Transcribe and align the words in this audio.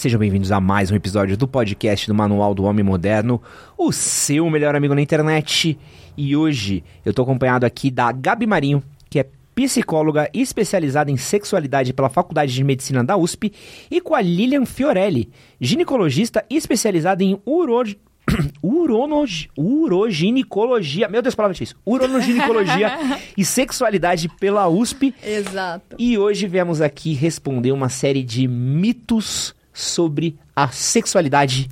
Sejam 0.00 0.18
bem-vindos 0.18 0.50
a 0.50 0.58
mais 0.58 0.90
um 0.90 0.96
episódio 0.96 1.36
do 1.36 1.46
podcast 1.46 2.06
do 2.06 2.14
Manual 2.14 2.54
do 2.54 2.64
Homem 2.64 2.82
Moderno, 2.82 3.38
o 3.76 3.92
seu 3.92 4.48
melhor 4.48 4.74
amigo 4.74 4.94
na 4.94 5.02
internet. 5.02 5.78
E 6.16 6.34
hoje 6.34 6.82
eu 7.04 7.12
tô 7.12 7.20
acompanhado 7.20 7.66
aqui 7.66 7.90
da 7.90 8.10
Gabi 8.10 8.46
Marinho, 8.46 8.82
que 9.10 9.18
é 9.18 9.26
psicóloga 9.54 10.30
especializada 10.32 11.10
em 11.10 11.18
sexualidade 11.18 11.92
pela 11.92 12.08
Faculdade 12.08 12.54
de 12.54 12.64
Medicina 12.64 13.04
da 13.04 13.14
USP, 13.14 13.52
e 13.90 14.00
com 14.00 14.14
a 14.14 14.22
Lilian 14.22 14.64
Fiorelli, 14.64 15.28
ginecologista 15.60 16.42
especializada 16.48 17.22
em 17.22 17.38
uro... 17.44 17.84
Uronog... 18.64 19.50
uroginecologia. 19.54 21.10
Meu 21.10 21.20
Deus, 21.20 21.34
palavra 21.34 21.52
difícil. 21.52 21.76
Uronoginecologia 21.84 22.90
e 23.36 23.44
sexualidade 23.44 24.30
pela 24.40 24.66
USP. 24.66 25.14
Exato. 25.22 25.96
E 25.98 26.16
hoje 26.16 26.46
viemos 26.46 26.80
aqui 26.80 27.12
responder 27.12 27.72
uma 27.72 27.90
série 27.90 28.22
de 28.22 28.48
mitos 28.48 29.54
sobre 29.80 30.38
a 30.54 30.68
sexualidade. 30.68 31.68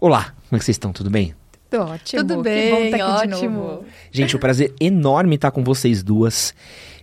Olá, 0.00 0.34
como 0.48 0.56
é 0.56 0.58
que 0.58 0.64
vocês 0.64 0.74
estão? 0.76 0.92
Tudo 0.92 1.10
bem? 1.10 1.34
Tudo 1.70 1.84
ótimo. 1.84 2.22
Tudo 2.22 2.36
que 2.38 2.42
bem, 2.42 2.70
bom 2.70 2.98
tá 2.98 3.16
aqui 3.16 3.28
de 3.28 3.34
ótimo. 3.34 3.58
novo. 3.60 3.84
Gente, 4.10 4.34
é 4.34 4.36
um 4.36 4.40
prazer 4.40 4.74
enorme 4.80 5.34
estar 5.34 5.50
com 5.50 5.62
vocês 5.62 6.02
duas. 6.02 6.54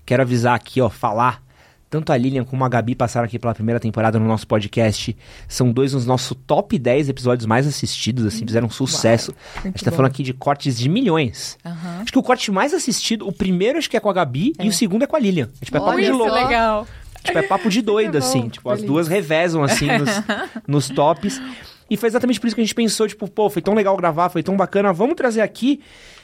Quero 0.05 0.23
avisar 0.23 0.55
aqui, 0.55 0.81
ó, 0.81 0.89
falar. 0.89 1.43
Tanto 1.87 2.11
a 2.11 2.17
Lilian 2.17 2.43
como 2.43 2.65
a 2.65 2.67
Gabi 2.67 2.95
passaram 2.95 3.25
aqui 3.25 3.37
pela 3.37 3.53
primeira 3.53 3.79
temporada 3.79 4.19
no 4.19 4.25
nosso 4.27 4.45
podcast. 4.47 5.15
São 5.47 5.71
dois 5.71 5.91
dos 5.91 6.05
nossos 6.05 6.35
top 6.45 6.77
10 6.77 7.09
episódios 7.09 7.45
mais 7.45 7.65
assistidos, 7.67 8.25
assim, 8.25 8.45
fizeram 8.45 8.67
um 8.67 8.71
sucesso. 8.71 9.33
a 9.57 9.61
gente 9.67 9.83
tá 9.83 9.91
bom. 9.91 9.97
falando 9.97 10.11
aqui 10.11 10.23
de 10.23 10.33
cortes 10.33 10.77
de 10.77 10.89
milhões. 10.89 11.57
Aham. 11.63 11.99
Acho 12.01 12.11
que 12.11 12.19
o 12.19 12.23
corte 12.23 12.51
mais 12.51 12.73
assistido, 12.73 13.25
o 13.27 13.31
primeiro 13.31 13.77
acho 13.77 13.89
que 13.89 13.95
é 13.95 13.99
com 13.99 14.09
a 14.09 14.13
Gabi 14.13 14.53
e 14.59 14.67
o 14.67 14.73
segundo 14.73 15.03
é 15.03 15.07
com 15.07 15.15
a 15.15 15.19
Lilian. 15.19 15.47
É, 15.61 15.67
é 15.67 15.71
papo 15.71 15.85
Olha 15.85 16.01
de 16.01 16.07
só. 16.07 16.17
louco. 16.17 16.33
legal. 16.33 16.87
Tipo, 17.25 17.37
é 17.37 17.43
papo 17.43 17.69
de 17.69 17.81
doido, 17.83 18.17
assim. 18.17 18.47
Tipo, 18.49 18.69
as 18.69 18.81
duas 18.81 19.07
revezam, 19.07 19.63
assim, 19.63 19.87
nos, 19.87 20.09
nos 20.67 20.89
tops. 20.89 21.41
E 21.89 21.97
foi 21.97 22.07
exatamente 22.07 22.39
por 22.39 22.47
isso 22.47 22.55
que 22.55 22.61
a 22.61 22.63
gente 22.63 22.75
pensou, 22.75 23.07
tipo, 23.07 23.29
pô, 23.29 23.49
foi 23.49 23.61
tão 23.61 23.73
legal 23.73 23.95
gravar, 23.97 24.29
foi 24.29 24.41
tão 24.41 24.55
bacana. 24.55 24.93
Vamos 24.93 25.15
trazer 25.15 25.41
aqui, 25.41 25.81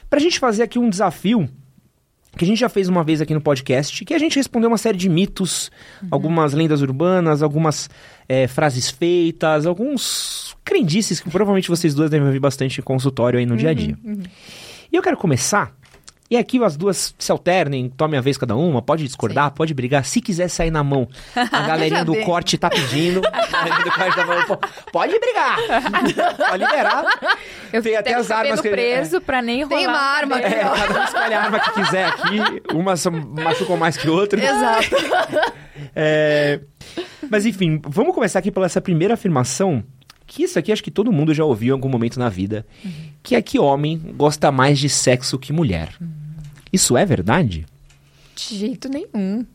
pra 0.10 0.20
gente 0.20 0.40
fazer 0.40 0.64
aqui 0.64 0.80
um 0.80 0.90
desafio 0.90 1.50
que 2.38 2.46
a 2.46 2.48
gente 2.48 2.60
já 2.60 2.70
fez 2.70 2.88
uma 2.88 3.04
vez 3.04 3.20
aqui 3.22 3.34
no 3.34 3.42
podcast, 3.42 4.06
que 4.06 4.14
a 4.14 4.18
gente 4.18 4.38
respondeu 4.38 4.70
uma 4.70 4.78
série 4.78 4.98
de 4.98 5.10
mitos, 5.10 5.70
algumas 6.10 6.54
lendas 6.54 6.82
urbanas, 6.82 7.44
algumas 7.44 7.90
é, 8.28 8.48
frases 8.48 8.90
feitas, 8.90 9.66
alguns 9.66 10.56
crendices 10.64 11.20
que 11.20 11.30
provavelmente 11.30 11.68
vocês 11.68 11.94
duas 11.94 12.10
devem 12.10 12.26
ouvir 12.26 12.40
bastante 12.40 12.80
em 12.80 12.84
consultório 12.84 13.38
aí 13.38 13.46
no 13.46 13.58
dia 13.58 13.72
a 13.72 13.74
dia. 13.74 13.98
E 14.92 14.96
eu 14.96 15.02
quero 15.02 15.18
começar. 15.18 15.74
E 16.32 16.38
aqui 16.38 16.64
as 16.64 16.78
duas 16.78 17.14
se 17.20 17.30
alternem, 17.30 17.90
tomem 17.90 18.18
a 18.18 18.22
vez 18.22 18.38
cada 18.38 18.56
uma, 18.56 18.82
pode 18.82 19.04
discordar, 19.04 19.52
pode 19.52 19.74
brigar. 19.74 20.06
Se 20.06 20.22
quiser 20.22 20.48
sair 20.48 20.72
na 20.72 20.82
mão, 20.82 21.06
a 21.36 21.44
galerinha 21.68 22.00
Já 22.00 22.04
do 22.06 22.14
bem. 22.14 22.24
corte 22.24 22.58
tá 22.58 22.70
pedindo. 22.70 23.22
A 23.28 23.48
galerinha 23.66 23.84
do 23.84 23.92
corte 23.92 24.16
tá 24.16 24.26
falando, 24.26 24.48
pô, 24.48 24.58
pode 24.94 25.20
brigar! 25.20 25.58
pode 26.50 26.64
liberar. 26.64 27.04
Eu 27.74 27.82
Tem 27.84 27.98
até 27.98 28.14
as 28.14 28.32
armas 28.32 28.62
que- 28.62 28.70
preso 28.70 29.20
pra 29.20 29.42
nem 29.42 29.64
rolar. 29.64 29.76
Tem 29.78 29.88
uma 29.88 29.98
arma 30.00 30.40
cabelo. 30.40 30.62
É, 30.74 30.88
cada 30.88 31.00
um 31.00 31.04
escolhe 31.04 31.34
a 31.34 31.42
arma 31.44 31.60
que 31.60 31.72
quiser 31.74 32.06
aqui. 32.06 32.38
Uma 32.74 32.94
machucou 33.44 33.76
mais 33.78 33.98
que 33.98 34.10
outra. 34.10 34.40
Exato. 34.42 35.52
É, 35.96 36.60
Mas 37.30 37.46
enfim, 37.46 37.82
vamos 37.84 38.14
começar 38.14 38.40
aqui 38.40 38.52
pela 38.52 38.66
essa 38.68 38.80
primeira 38.80 39.16
afirmação. 39.16 39.84
Que 40.28 40.44
isso 40.44 40.58
aqui 40.60 40.72
acho 40.72 40.84
que 40.84 40.92
todo 40.92 41.12
mundo 41.12 41.34
já 41.34 41.44
ouviu 41.44 41.70
em 41.70 41.74
algum 41.74 41.90
momento 41.90 42.18
na 42.20 42.30
vida. 42.30 42.66
Que 43.24 43.36
é 43.36 43.42
que 43.42 43.60
homem 43.60 43.98
gosta 44.16 44.52
mais 44.52 44.80
de 44.80 44.88
sexo 44.88 45.38
que 45.40 45.52
mulher. 45.52 45.90
Isso 46.72 46.96
é 46.98 47.06
verdade? 47.06 47.66
De 48.36 48.56
jeito 48.58 48.88
nenhum. 48.90 49.46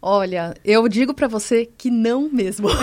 Olha, 0.00 0.54
eu 0.64 0.88
digo 0.88 1.14
pra 1.14 1.28
você 1.28 1.64
que 1.78 1.90
não 1.90 2.28
mesmo. 2.30 2.68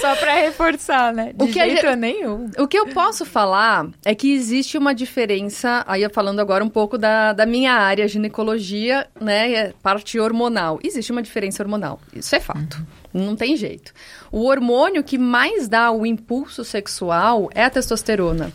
Só 0.00 0.16
pra 0.16 0.34
reforçar, 0.36 1.12
né? 1.12 1.32
De 1.34 1.44
O 1.44 1.46
que 1.46 1.52
jeito 1.52 1.82
gente- 1.82 1.96
nenhum. 1.96 2.50
O 2.58 2.66
que 2.66 2.78
eu 2.78 2.86
posso 2.86 3.26
falar 3.26 3.86
é 4.04 4.14
que 4.14 4.32
existe 4.32 4.78
uma 4.78 4.94
diferença, 4.94 5.84
aí 5.86 6.02
eu 6.02 6.08
falando 6.10 6.40
agora 6.40 6.64
um 6.64 6.70
pouco 6.70 6.96
da, 6.96 7.34
da 7.34 7.44
minha 7.44 7.74
área, 7.74 8.08
ginecologia, 8.08 9.06
né, 9.20 9.72
parte 9.82 10.18
hormonal. 10.18 10.78
Existe 10.82 11.12
uma 11.12 11.22
diferença 11.22 11.62
hormonal, 11.62 12.00
isso 12.14 12.34
é 12.34 12.40
fato. 12.40 12.82
Não 13.12 13.36
tem 13.36 13.56
jeito. 13.56 13.92
O 14.32 14.44
hormônio 14.46 15.04
que 15.04 15.18
mais 15.18 15.68
dá 15.68 15.90
o 15.90 16.06
impulso 16.06 16.64
sexual 16.64 17.50
é 17.54 17.64
a 17.64 17.70
testosterona. 17.70 18.50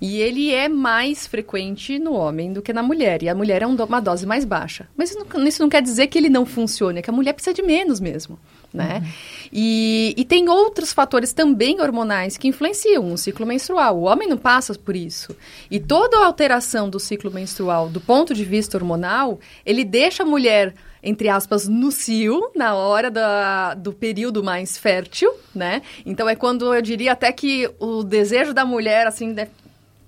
E 0.00 0.20
ele 0.20 0.52
é 0.52 0.68
mais 0.68 1.26
frequente 1.26 1.98
no 1.98 2.12
homem 2.12 2.52
do 2.52 2.62
que 2.62 2.72
na 2.72 2.82
mulher. 2.82 3.22
E 3.22 3.28
a 3.28 3.34
mulher 3.34 3.62
é 3.62 3.66
um 3.66 3.78
uma 3.78 4.00
dose 4.00 4.26
mais 4.26 4.44
baixa. 4.44 4.88
Mas 4.96 5.10
isso 5.10 5.18
não, 5.18 5.46
isso 5.46 5.62
não 5.62 5.68
quer 5.68 5.82
dizer 5.82 6.08
que 6.08 6.18
ele 6.18 6.28
não 6.28 6.44
funcione, 6.44 6.98
é 6.98 7.02
que 7.02 7.10
a 7.10 7.12
mulher 7.12 7.32
precisa 7.32 7.54
de 7.54 7.62
menos 7.62 8.00
mesmo, 8.00 8.38
né? 8.72 9.02
E, 9.52 10.14
e 10.16 10.24
tem 10.24 10.48
outros 10.48 10.92
fatores 10.92 11.32
também 11.32 11.80
hormonais 11.80 12.36
que 12.36 12.48
influenciam 12.48 13.12
o 13.12 13.16
ciclo 13.16 13.46
menstrual. 13.46 13.98
O 13.98 14.02
homem 14.02 14.28
não 14.28 14.36
passa 14.36 14.74
por 14.74 14.94
isso. 14.94 15.34
E 15.70 15.80
toda 15.80 16.24
alteração 16.24 16.90
do 16.90 17.00
ciclo 17.00 17.30
menstrual, 17.30 17.88
do 17.88 18.00
ponto 18.00 18.34
de 18.34 18.44
vista 18.44 18.76
hormonal, 18.76 19.38
ele 19.64 19.84
deixa 19.84 20.22
a 20.22 20.26
mulher 20.26 20.74
entre 21.00 21.28
aspas, 21.28 21.68
no 21.68 21.92
cio, 21.92 22.50
na 22.56 22.74
hora 22.74 23.08
da, 23.08 23.74
do 23.74 23.92
período 23.92 24.42
mais 24.42 24.76
fértil, 24.76 25.32
né? 25.54 25.80
Então 26.04 26.28
é 26.28 26.34
quando 26.34 26.74
eu 26.74 26.82
diria 26.82 27.12
até 27.12 27.30
que 27.30 27.70
o 27.78 28.02
desejo 28.02 28.52
da 28.52 28.64
mulher, 28.64 29.06
assim, 29.06 29.32
né, 29.32 29.48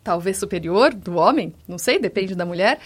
talvez 0.02 0.38
superior 0.38 0.94
do 0.94 1.16
homem, 1.16 1.52
não 1.68 1.76
sei, 1.76 1.98
depende 1.98 2.34
da 2.34 2.46
mulher. 2.46 2.78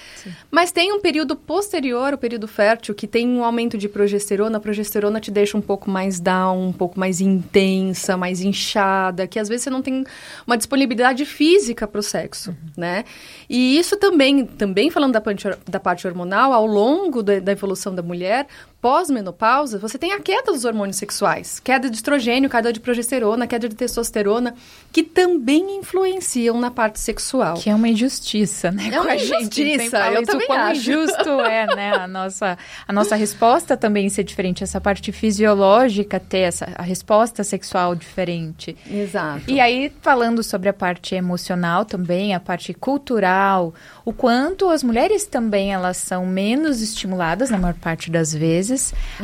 Mas 0.50 0.72
tem 0.72 0.92
um 0.92 1.00
período 1.00 1.36
posterior, 1.36 2.12
o 2.12 2.18
período 2.18 2.48
fértil, 2.48 2.94
que 2.94 3.06
tem 3.06 3.28
um 3.28 3.44
aumento 3.44 3.78
de 3.78 3.88
progesterona. 3.88 4.58
A 4.58 4.60
progesterona 4.60 5.20
te 5.20 5.30
deixa 5.30 5.56
um 5.56 5.60
pouco 5.60 5.88
mais 5.90 6.18
down, 6.18 6.68
um 6.68 6.72
pouco 6.72 6.98
mais 6.98 7.20
intensa, 7.20 8.16
mais 8.16 8.40
inchada, 8.40 9.26
que 9.26 9.38
às 9.38 9.48
vezes 9.48 9.64
você 9.64 9.70
não 9.70 9.82
tem 9.82 10.04
uma 10.46 10.56
disponibilidade 10.56 11.24
física 11.24 11.86
para 11.86 12.00
o 12.00 12.02
sexo, 12.02 12.54
né? 12.76 13.04
E 13.48 13.78
isso 13.78 13.96
também, 13.96 14.44
também 14.44 14.90
falando 14.90 15.12
da 15.12 15.20
parte, 15.20 15.48
da 15.68 15.80
parte 15.80 16.06
hormonal, 16.06 16.52
ao 16.52 16.66
longo 16.66 17.22
da, 17.22 17.38
da 17.38 17.52
evolução 17.52 17.94
da 17.94 18.02
mulher, 18.02 18.46
pós-menopausa, 18.84 19.78
você 19.78 19.96
tem 19.96 20.12
a 20.12 20.20
queda 20.20 20.52
dos 20.52 20.66
hormônios 20.66 20.98
sexuais, 20.98 21.58
queda 21.58 21.88
de 21.88 21.96
estrogênio, 21.96 22.50
queda 22.50 22.70
de 22.70 22.78
progesterona, 22.78 23.46
queda 23.46 23.66
de 23.66 23.74
testosterona, 23.74 24.54
que 24.92 25.02
também 25.02 25.78
influenciam 25.78 26.60
na 26.60 26.70
parte 26.70 27.00
sexual. 27.00 27.54
Que 27.54 27.70
é 27.70 27.74
uma 27.74 27.88
injustiça, 27.88 28.70
né? 28.70 28.90
É 28.92 29.00
uma 29.00 29.06
com 29.06 29.12
a 29.12 29.16
gente. 29.16 29.62
injustiça, 29.62 29.98
eu 30.10 30.20
isso, 30.20 30.30
também 30.30 30.46
quão 30.46 30.58
acho. 30.58 30.80
injusto 30.80 31.30
é, 31.40 31.74
né? 31.74 31.94
A 31.94 32.06
nossa, 32.06 32.58
a 32.86 32.92
nossa 32.92 33.16
resposta 33.16 33.74
também 33.74 34.10
ser 34.10 34.22
diferente. 34.22 34.62
Essa 34.62 34.82
parte 34.82 35.10
fisiológica 35.12 36.20
ter 36.20 36.40
essa, 36.40 36.70
a 36.74 36.82
resposta 36.82 37.42
sexual 37.42 37.94
diferente. 37.94 38.76
Exato. 38.86 39.50
E 39.50 39.60
aí, 39.60 39.90
falando 40.02 40.42
sobre 40.42 40.68
a 40.68 40.74
parte 40.74 41.14
emocional 41.14 41.86
também, 41.86 42.34
a 42.34 42.40
parte 42.40 42.74
cultural, 42.74 43.72
o 44.04 44.12
quanto 44.12 44.68
as 44.68 44.82
mulheres 44.82 45.24
também 45.24 45.72
elas 45.72 45.96
são 45.96 46.26
menos 46.26 46.82
estimuladas, 46.82 47.48
na 47.48 47.56
maior 47.56 47.74
parte 47.74 48.10
das 48.10 48.34
vezes, 48.34 48.73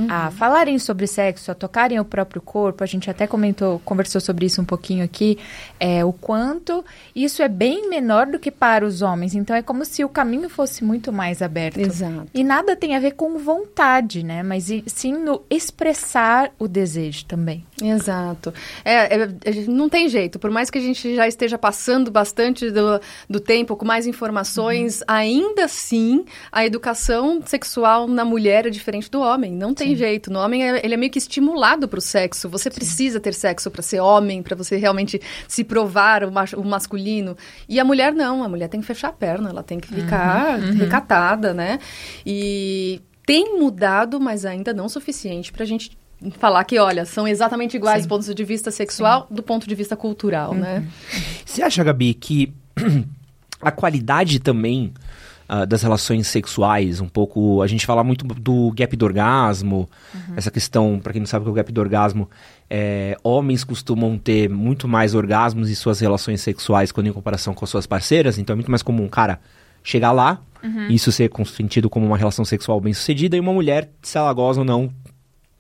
a 0.09 0.31
falarem 0.31 0.79
sobre 0.79 1.07
sexo, 1.07 1.51
a 1.51 1.55
tocarem 1.55 1.99
o 1.99 2.05
próprio 2.05 2.41
corpo. 2.41 2.83
A 2.83 2.87
gente 2.87 3.11
até 3.11 3.27
comentou, 3.27 3.81
conversou 3.85 4.21
sobre 4.21 4.47
isso 4.47 4.61
um 4.61 4.65
pouquinho 4.65 5.05
aqui, 5.05 5.39
é, 5.79 6.05
o 6.05 6.13
quanto 6.13 6.85
isso 7.15 7.43
é 7.43 7.49
bem 7.49 7.89
menor 7.89 8.27
do 8.27 8.39
que 8.39 8.51
para 8.51 8.85
os 8.85 9.03
homens. 9.03 9.35
Então, 9.35 9.55
é 9.57 9.63
como 9.63 9.85
se 9.85 10.05
o 10.05 10.09
caminho 10.09 10.49
fosse 10.49 10.85
muito 10.85 11.13
mais 11.13 11.43
aberto. 11.43 11.79
Exato. 11.79 12.27
E 12.35 12.45
nada 12.45 12.77
tem 12.77 12.97
a 12.97 13.01
ver 13.01 13.13
com 13.13 13.39
vontade, 13.39 14.23
né? 14.23 14.43
Mas 14.43 14.69
sim 14.87 15.13
no 15.13 15.43
expressar 15.51 16.53
o 16.59 16.69
desejo 16.69 17.25
também. 17.25 17.65
Exato. 17.83 18.53
É, 18.85 19.17
é, 19.17 19.23
é, 19.23 19.53
não 19.67 19.89
tem 19.89 20.09
jeito. 20.09 20.39
Por 20.39 20.51
mais 20.51 20.71
que 20.71 20.79
a 20.79 20.81
gente 20.81 21.15
já 21.15 21.27
esteja 21.27 21.59
passando 21.59 22.11
bastante 22.11 22.71
do, 22.71 23.01
do 23.29 23.41
tempo 23.41 23.77
com 23.77 23.85
mais 23.85 24.07
informações, 24.07 25.03
ainda 25.07 25.65
assim 25.65 26.25
a 26.51 26.65
educação 26.65 27.43
sexual 27.45 28.07
na 28.07 28.25
mulher 28.25 28.67
é 28.67 28.71
diferente 28.71 29.11
do 29.11 29.21
homem. 29.21 29.40
Não 29.49 29.73
tem 29.73 29.95
jeito. 29.95 30.33
No 30.33 30.41
homem 30.41 30.69
é- 30.69 30.85
ele 30.85 30.95
é 30.95 30.97
meio 30.97 31.13
que 31.13 31.19
estimulado 31.19 31.87
para 31.87 32.01
o 32.01 32.03
sexo. 32.03 32.49
Você 32.49 32.69
precisa 32.69 33.21
ter 33.21 33.33
sexo 33.33 33.71
para 33.71 33.81
ser 33.83 34.01
homem, 34.01 34.43
para 34.43 34.57
você 34.57 34.77
realmente 34.77 35.21
se 35.47 35.63
provar 35.63 36.25
o, 36.25 36.33
macho- 36.33 36.59
o 36.61 36.65
masculino. 36.67 37.37
E 37.69 37.79
a 37.79 37.85
mulher 37.85 38.13
não. 38.13 38.43
A 38.43 38.49
mulher 38.49 38.69
tem 38.69 38.81
que 38.81 38.87
fechar 38.87 39.09
a 39.11 39.13
perna. 39.13 39.51
Ela 39.51 39.63
tem 39.63 39.79
que 39.79 39.87
ficar 39.87 40.59
recatada, 40.59 41.55
né? 41.55 41.79
E 42.27 43.01
tem 43.25 43.57
mudado, 43.57 44.19
mas 44.19 44.45
ainda 44.45 44.75
não 44.75 44.87
o 44.87 44.89
suficiente 44.89 45.53
para 45.53 45.63
a 45.63 45.67
gente 45.67 45.97
falar 46.39 46.65
que, 46.65 46.77
olha, 46.79 47.05
são 47.07 47.27
exatamente 47.29 47.77
iguais 47.77 48.03
Sim. 48.03 48.09
do 48.09 48.11
ponto 48.11 48.35
de 48.35 48.45
vista 48.45 48.71
sexual 48.71 49.27
do 49.31 49.43
ponto 49.43 49.69
de 49.69 49.75
vista 49.75 49.97
cultural, 49.97 50.53
né? 50.53 50.85
Você 51.47 51.63
acha, 51.63 51.83
Gabi, 51.85 52.13
que 52.13 52.53
a 53.63 53.71
qualidade 53.71 54.39
também 54.41 54.93
ah, 55.53 55.65
das 55.65 55.83
relações 55.83 56.29
sexuais, 56.29 57.01
um 57.01 57.09
pouco. 57.09 57.61
A 57.61 57.67
gente 57.67 57.85
fala 57.85 58.05
muito 58.05 58.25
do 58.25 58.71
gap 58.71 58.97
do 58.97 59.05
orgasmo, 59.05 59.91
essa 60.37 60.49
questão, 60.49 61.01
pra 61.03 61.13
quem 61.13 61.19
não 61.19 61.27
sabe 61.27 61.43
o 61.43 61.47
que 61.47 61.49
é 61.49 61.53
o 61.53 61.55
gap 61.57 61.73
do 61.73 61.81
orgasmo, 61.81 62.31
é, 62.71 63.17
homens 63.25 63.65
costumam 63.65 64.17
ter 64.17 64.49
muito 64.49 64.87
mais 64.87 65.13
orgasmos 65.13 65.69
em 65.69 65.75
suas 65.75 65.99
relações 65.99 66.41
sexuais 66.41 66.93
quando 66.93 67.09
em 67.09 67.13
comparação 67.13 67.53
com 67.53 67.65
as 67.65 67.69
suas 67.69 67.85
parceiras, 67.85 68.39
então 68.39 68.55
é 68.55 68.57
muito 68.57 68.71
mais 68.71 68.81
comum, 68.81 69.09
cara, 69.09 69.41
chegar 69.83 70.13
lá, 70.13 70.41
isso 70.89 71.11
ser 71.11 71.29
consentido 71.29 71.91
como 71.91 72.07
uma 72.07 72.17
relação 72.17 72.45
sexual 72.45 72.81
bem 72.81 72.93
sucedida, 72.93 73.37
e 73.37 73.41
uma 73.41 73.53
mulher, 73.53 73.91
se 74.03 74.17
ela 74.17 74.33
goza 74.33 74.61
ou 74.61 74.65
não, 74.65 74.89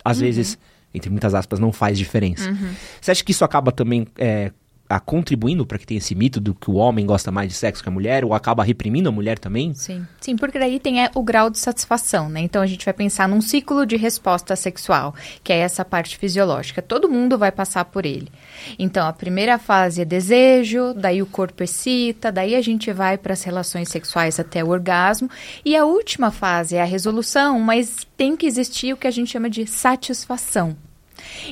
às 0.04 0.20
vezes 0.20 0.56
entre 0.94 1.10
muitas 1.10 1.34
aspas, 1.34 1.58
não 1.58 1.72
faz 1.72 1.96
diferença. 1.98 2.50
Uhum. 2.50 2.74
Você 3.00 3.10
acha 3.10 3.24
que 3.24 3.30
isso 3.30 3.44
acaba 3.44 3.70
também 3.70 4.06
é, 4.18 4.52
a 4.90 4.98
contribuindo 4.98 5.64
para 5.64 5.78
que 5.78 5.86
tenha 5.86 5.98
esse 5.98 6.16
mito 6.16 6.40
do 6.40 6.52
que 6.52 6.68
o 6.68 6.74
homem 6.74 7.06
gosta 7.06 7.30
mais 7.30 7.48
de 7.48 7.54
sexo 7.54 7.80
que 7.80 7.88
a 7.88 7.92
mulher, 7.92 8.24
ou 8.24 8.34
acaba 8.34 8.64
reprimindo 8.64 9.08
a 9.08 9.12
mulher 9.12 9.38
também? 9.38 9.72
Sim, 9.72 10.04
sim, 10.20 10.36
porque 10.36 10.58
daí 10.58 10.80
tem 10.80 11.04
é, 11.04 11.10
o 11.14 11.22
grau 11.22 11.48
de 11.48 11.58
satisfação, 11.58 12.28
né? 12.28 12.40
Então 12.40 12.60
a 12.60 12.66
gente 12.66 12.84
vai 12.84 12.92
pensar 12.92 13.28
num 13.28 13.40
ciclo 13.40 13.86
de 13.86 13.96
resposta 13.96 14.56
sexual, 14.56 15.14
que 15.44 15.52
é 15.52 15.58
essa 15.58 15.84
parte 15.84 16.18
fisiológica. 16.18 16.82
Todo 16.82 17.08
mundo 17.08 17.38
vai 17.38 17.52
passar 17.52 17.84
por 17.84 18.04
ele. 18.04 18.28
Então 18.78 19.06
a 19.06 19.12
primeira 19.12 19.58
fase 19.58 20.02
é 20.02 20.04
desejo, 20.04 20.92
daí 20.92 21.22
o 21.22 21.26
corpo 21.26 21.62
excita, 21.62 22.32
daí 22.32 22.56
a 22.56 22.60
gente 22.60 22.92
vai 22.92 23.16
para 23.16 23.32
as 23.32 23.44
relações 23.44 23.88
sexuais 23.88 24.40
até 24.40 24.64
o 24.64 24.70
orgasmo, 24.70 25.30
e 25.64 25.76
a 25.76 25.84
última 25.84 26.32
fase 26.32 26.74
é 26.74 26.82
a 26.82 26.84
resolução, 26.84 27.60
mas 27.60 28.04
tem 28.16 28.36
que 28.36 28.46
existir 28.46 28.92
o 28.92 28.96
que 28.96 29.06
a 29.06 29.10
gente 29.12 29.30
chama 29.30 29.48
de 29.48 29.66
satisfação. 29.68 30.76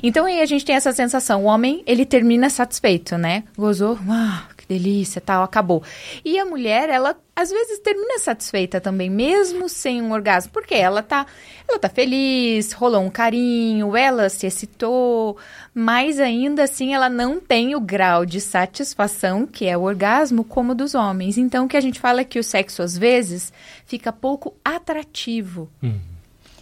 Então 0.02 0.26
aí 0.26 0.40
a 0.40 0.46
gente 0.46 0.64
tem 0.64 0.76
essa 0.76 0.92
sensação, 0.92 1.44
o 1.44 1.46
homem, 1.46 1.82
ele 1.86 2.04
termina 2.04 2.50
satisfeito, 2.50 3.16
né? 3.16 3.44
Gozou, 3.56 3.98
uau, 4.06 4.42
que 4.56 4.66
delícia, 4.66 5.20
tal, 5.20 5.42
acabou. 5.42 5.82
E 6.24 6.38
a 6.38 6.44
mulher, 6.44 6.88
ela 6.88 7.16
às 7.34 7.50
vezes 7.50 7.78
termina 7.78 8.18
satisfeita 8.18 8.80
também, 8.80 9.08
mesmo 9.08 9.68
sem 9.68 10.02
um 10.02 10.10
orgasmo, 10.10 10.50
porque 10.52 10.74
ela 10.74 11.04
tá, 11.04 11.24
ela 11.68 11.78
tá 11.78 11.88
feliz, 11.88 12.72
rolou 12.72 13.00
um 13.00 13.10
carinho, 13.10 13.96
ela 13.96 14.28
se 14.28 14.44
excitou, 14.44 15.36
mas 15.72 16.18
ainda 16.18 16.64
assim 16.64 16.94
ela 16.94 17.08
não 17.08 17.38
tem 17.38 17.76
o 17.76 17.80
grau 17.80 18.26
de 18.26 18.40
satisfação, 18.40 19.46
que 19.46 19.66
é 19.66 19.76
o 19.76 19.82
orgasmo, 19.82 20.42
como 20.42 20.74
dos 20.74 20.96
homens. 20.96 21.38
Então 21.38 21.66
o 21.66 21.68
que 21.68 21.76
a 21.76 21.80
gente 21.80 22.00
fala 22.00 22.22
é 22.22 22.24
que 22.24 22.40
o 22.40 22.44
sexo 22.44 22.82
às 22.82 22.98
vezes 22.98 23.52
fica 23.86 24.12
pouco 24.12 24.56
atrativo. 24.64 25.70
Hum. 25.80 26.17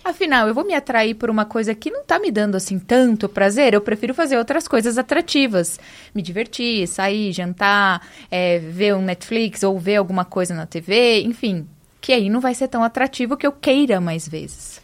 Afinal, 0.09 0.47
eu 0.47 0.55
vou 0.55 0.65
me 0.65 0.73
atrair 0.75 1.15
por 1.15 1.29
uma 1.29 1.45
coisa 1.45 1.75
que 1.75 1.91
não 1.91 2.05
tá 2.05 2.19
me 2.19 2.31
dando 2.31 2.57
assim 2.57 2.79
tanto 2.79 3.29
prazer. 3.29 3.75
Eu 3.75 3.81
prefiro 3.81 4.15
fazer 4.15 4.39
outras 4.39 4.69
coisas 4.69 4.97
atrativas. 4.99 5.81
Me 6.15 6.23
divertir, 6.23 6.87
sair, 6.87 7.33
jantar, 7.33 8.07
é, 8.31 8.59
ver 8.61 8.95
um 8.95 9.03
Netflix 9.03 9.63
ou 9.65 9.79
ver 9.79 9.97
alguma 9.97 10.25
coisa 10.25 10.55
na 10.55 10.65
TV, 10.65 11.23
enfim. 11.23 11.67
Que 12.01 12.13
aí 12.13 12.31
não 12.31 12.41
vai 12.41 12.55
ser 12.55 12.69
tão 12.69 12.85
atrativo 12.85 13.37
que 13.37 13.47
eu 13.47 13.51
queira 13.53 14.01
mais 14.01 14.29
vezes. 14.29 14.81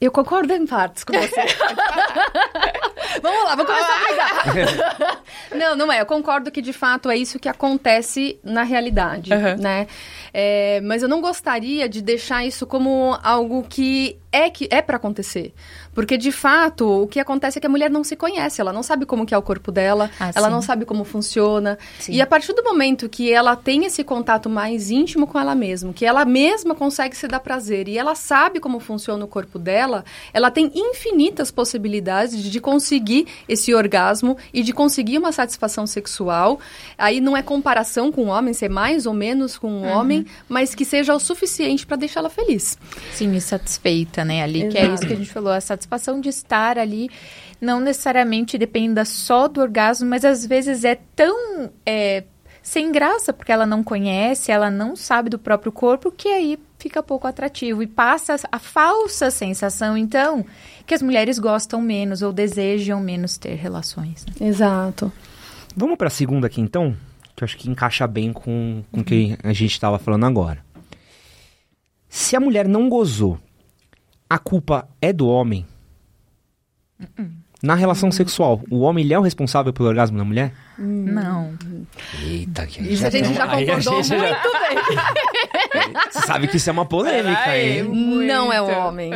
Eu 0.00 0.10
concordo 0.10 0.52
em 0.54 0.66
partes 0.66 1.04
com 1.04 1.12
você. 1.12 1.42
vamos 3.22 3.44
lá, 3.44 3.54
vamos 3.54 3.66
começar 3.66 3.94
a 3.94 4.04
brigar. 4.52 5.22
não, 5.54 5.76
não 5.76 5.92
é. 5.92 6.00
Eu 6.00 6.06
concordo 6.06 6.50
que 6.50 6.60
de 6.60 6.72
fato 6.72 7.08
é 7.10 7.16
isso 7.16 7.38
que 7.38 7.48
acontece 7.48 8.38
na 8.42 8.62
realidade, 8.64 9.32
Uhum. 9.32 9.56
né? 9.58 9.86
É, 10.34 10.80
mas 10.80 11.02
eu 11.02 11.08
não 11.08 11.20
gostaria 11.20 11.88
de 11.88 12.02
deixar 12.02 12.44
isso 12.44 12.66
como 12.66 13.16
algo 13.22 13.64
que 13.68 14.18
é 14.32 14.48
que 14.50 14.66
é 14.70 14.80
para 14.80 14.96
acontecer, 14.96 15.52
porque 15.94 16.16
de 16.16 16.32
fato 16.32 17.02
o 17.02 17.06
que 17.06 17.20
acontece 17.20 17.58
é 17.58 17.60
que 17.60 17.66
a 17.66 17.70
mulher 17.70 17.90
não 17.90 18.02
se 18.02 18.16
conhece, 18.16 18.60
ela 18.60 18.72
não 18.72 18.82
sabe 18.82 19.04
como 19.06 19.26
que 19.26 19.34
é 19.34 19.38
o 19.38 19.42
corpo 19.42 19.70
dela, 19.70 20.10
Ah, 20.18 20.30
ela 20.34 20.46
sim. 20.48 20.52
não 20.54 20.62
sabe 20.62 20.84
como 20.84 21.04
funciona. 21.04 21.78
Sim. 22.00 22.12
E 22.12 22.20
a 22.22 22.26
partir 22.26 22.52
do 22.54 22.64
momento 22.64 23.08
que 23.08 23.30
ela 23.32 23.54
tem 23.54 23.84
esse 23.84 24.02
contato 24.02 24.48
mais 24.48 24.90
íntimo 24.90 25.26
com 25.26 25.38
ela 25.38 25.54
mesma, 25.54 25.92
que 25.92 26.06
ela 26.06 26.24
mesma 26.24 26.74
consegue 26.74 27.16
se 27.16 27.28
dar 27.28 27.40
prazer 27.40 27.88
e 27.88 27.98
ela 27.98 28.14
sabe 28.14 28.58
como 28.58 28.80
funciona 28.80 29.24
o 29.24 29.28
corpo 29.28 29.58
dela, 29.58 30.04
ela 30.32 30.50
tem 30.50 30.70
infinitas 30.74 31.50
possibilidades 31.50 32.42
de 32.42 32.60
conseguir 32.60 33.26
esse 33.48 33.74
orgasmo 33.74 34.36
e 34.52 34.62
de 34.62 34.72
conseguir 34.72 35.18
uma 35.18 35.32
satisfação 35.32 35.86
sexual. 35.86 36.58
Aí 36.96 37.20
não 37.20 37.36
é 37.36 37.42
comparação 37.42 38.10
com 38.10 38.24
o 38.24 38.28
homem, 38.28 38.54
ser 38.54 38.70
mais 38.70 39.06
ou 39.06 39.12
menos 39.12 39.58
com 39.58 39.82
o 39.82 39.84
homem, 39.84 40.24
mas 40.48 40.74
que 40.74 40.84
seja 40.84 41.14
o 41.14 41.20
suficiente 41.20 41.84
para 41.86 41.96
deixá-la 41.96 42.30
feliz. 42.30 42.78
Sim, 43.12 43.34
e 43.34 43.40
satisfeita, 43.40 44.21
né? 44.24 44.42
Ali, 44.42 44.68
que 44.68 44.78
é 44.78 44.82
Exato. 44.82 44.94
isso 44.94 45.06
que 45.06 45.12
a 45.12 45.16
gente 45.16 45.32
falou, 45.32 45.52
a 45.52 45.60
satisfação 45.60 46.20
de 46.20 46.28
estar 46.28 46.78
ali 46.78 47.10
não 47.60 47.80
necessariamente 47.80 48.58
dependa 48.58 49.04
só 49.04 49.48
do 49.48 49.60
orgasmo, 49.60 50.08
mas 50.08 50.24
às 50.24 50.44
vezes 50.44 50.84
é 50.84 50.98
tão 51.14 51.70
é, 51.86 52.24
sem 52.62 52.92
graça, 52.92 53.32
porque 53.32 53.52
ela 53.52 53.66
não 53.66 53.82
conhece, 53.82 54.52
ela 54.52 54.70
não 54.70 54.94
sabe 54.94 55.28
do 55.28 55.38
próprio 55.38 55.72
corpo, 55.72 56.10
que 56.10 56.28
aí 56.28 56.58
fica 56.78 57.02
pouco 57.02 57.26
atrativo 57.26 57.82
e 57.82 57.86
passa 57.86 58.36
a 58.50 58.58
falsa 58.58 59.30
sensação, 59.30 59.96
então, 59.96 60.44
que 60.86 60.94
as 60.94 61.02
mulheres 61.02 61.38
gostam 61.38 61.80
menos 61.80 62.22
ou 62.22 62.32
desejam 62.32 63.00
menos 63.00 63.38
ter 63.38 63.54
relações. 63.54 64.26
né? 64.26 64.48
Exato. 64.48 65.12
Vamos 65.76 65.96
para 65.96 66.08
a 66.08 66.10
segunda 66.10 66.46
aqui 66.48 66.60
então, 66.60 66.96
que 67.34 67.42
eu 67.42 67.46
acho 67.46 67.56
que 67.56 67.70
encaixa 67.70 68.06
bem 68.06 68.32
com, 68.32 68.82
com 68.90 69.00
o 69.00 69.04
que 69.04 69.36
a 69.42 69.52
gente 69.52 69.72
estava 69.72 69.98
falando 69.98 70.26
agora. 70.26 70.64
Se 72.08 72.36
a 72.36 72.40
mulher 72.40 72.68
não 72.68 72.88
gozou, 72.88 73.38
a 74.34 74.38
culpa 74.38 74.88
é 75.00 75.12
do 75.12 75.28
homem? 75.28 75.66
Na 77.62 77.74
relação 77.74 78.10
sexual, 78.10 78.60
o 78.70 78.80
homem 78.80 79.04
ele 79.04 79.14
é 79.14 79.18
o 79.18 79.22
responsável 79.22 79.72
pelo 79.72 79.88
orgasmo 79.88 80.16
da 80.18 80.24
mulher? 80.24 80.52
Não. 80.78 81.52
Eita, 82.24 82.66
que 82.66 82.80
Isso 82.82 83.06
a 83.06 83.10
gente 83.10 83.32
já 83.34 83.44
aí 83.50 83.66
concordou 83.66 84.02
gente 84.02 84.08
já- 84.08 84.16
muito 84.18 84.50
bem. 84.52 85.92
Você 86.10 86.26
sabe 86.26 86.48
que 86.48 86.56
isso 86.56 86.68
é 86.70 86.72
uma 86.72 86.86
polêmica, 86.86 87.56
hein? 87.58 87.82
Não 88.26 88.52
é 88.52 88.60
o 88.60 88.66
homem. 88.78 89.10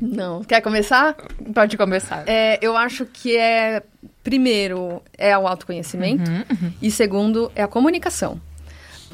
Não. 0.00 0.42
Quer 0.44 0.60
começar? 0.60 1.14
Pode 1.54 1.76
começar. 1.76 2.24
É, 2.26 2.58
eu 2.62 2.76
acho 2.76 3.04
que 3.06 3.36
é, 3.36 3.82
primeiro, 4.24 5.02
é 5.16 5.36
o 5.36 5.46
autoconhecimento 5.46 6.30
e 6.80 6.90
segundo, 6.90 7.50
é 7.54 7.62
a 7.62 7.68
comunicação. 7.68 8.40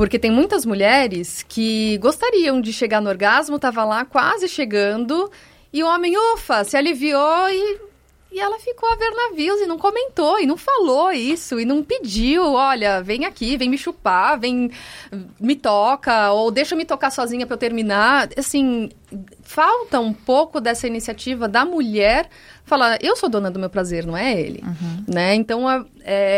Porque 0.02 0.18
tem 0.18 0.32
muitas 0.32 0.66
mulheres 0.66 1.44
que 1.48 1.96
gostariam 1.98 2.60
de 2.60 2.72
chegar 2.72 3.00
no 3.00 3.08
orgasmo, 3.08 3.56
tava 3.56 3.84
lá 3.84 4.04
quase 4.04 4.48
chegando, 4.48 5.30
e 5.72 5.80
o 5.80 5.86
homem, 5.86 6.14
ufa, 6.34 6.64
se 6.64 6.76
aliviou 6.76 7.48
e, 7.48 7.80
e 8.32 8.40
ela 8.40 8.58
ficou 8.58 8.90
a 8.90 8.96
ver 8.96 9.12
navios 9.12 9.60
e 9.60 9.66
não 9.66 9.78
comentou, 9.78 10.40
e 10.40 10.44
não 10.44 10.56
falou 10.56 11.12
isso, 11.12 11.60
e 11.60 11.64
não 11.64 11.84
pediu, 11.84 12.42
olha, 12.42 13.00
vem 13.00 13.24
aqui, 13.24 13.56
vem 13.56 13.70
me 13.70 13.78
chupar, 13.78 14.40
vem, 14.40 14.72
me 15.38 15.54
toca, 15.54 16.32
ou 16.32 16.50
deixa 16.50 16.74
eu 16.74 16.78
me 16.78 16.84
tocar 16.84 17.12
sozinha 17.12 17.46
pra 17.46 17.54
eu 17.54 17.60
terminar. 17.60 18.28
Assim, 18.36 18.90
falta 19.44 20.00
um 20.00 20.12
pouco 20.12 20.60
dessa 20.60 20.88
iniciativa 20.88 21.46
da 21.46 21.64
mulher 21.64 22.28
falar, 22.72 22.98
eu 23.02 23.14
sou 23.16 23.28
dona 23.28 23.50
do 23.50 23.58
meu 23.58 23.68
prazer, 23.68 24.06
não 24.06 24.16
é 24.16 24.32
ele, 24.40 24.64
né? 25.06 25.34
Então, 25.34 25.70
é, 25.70 25.84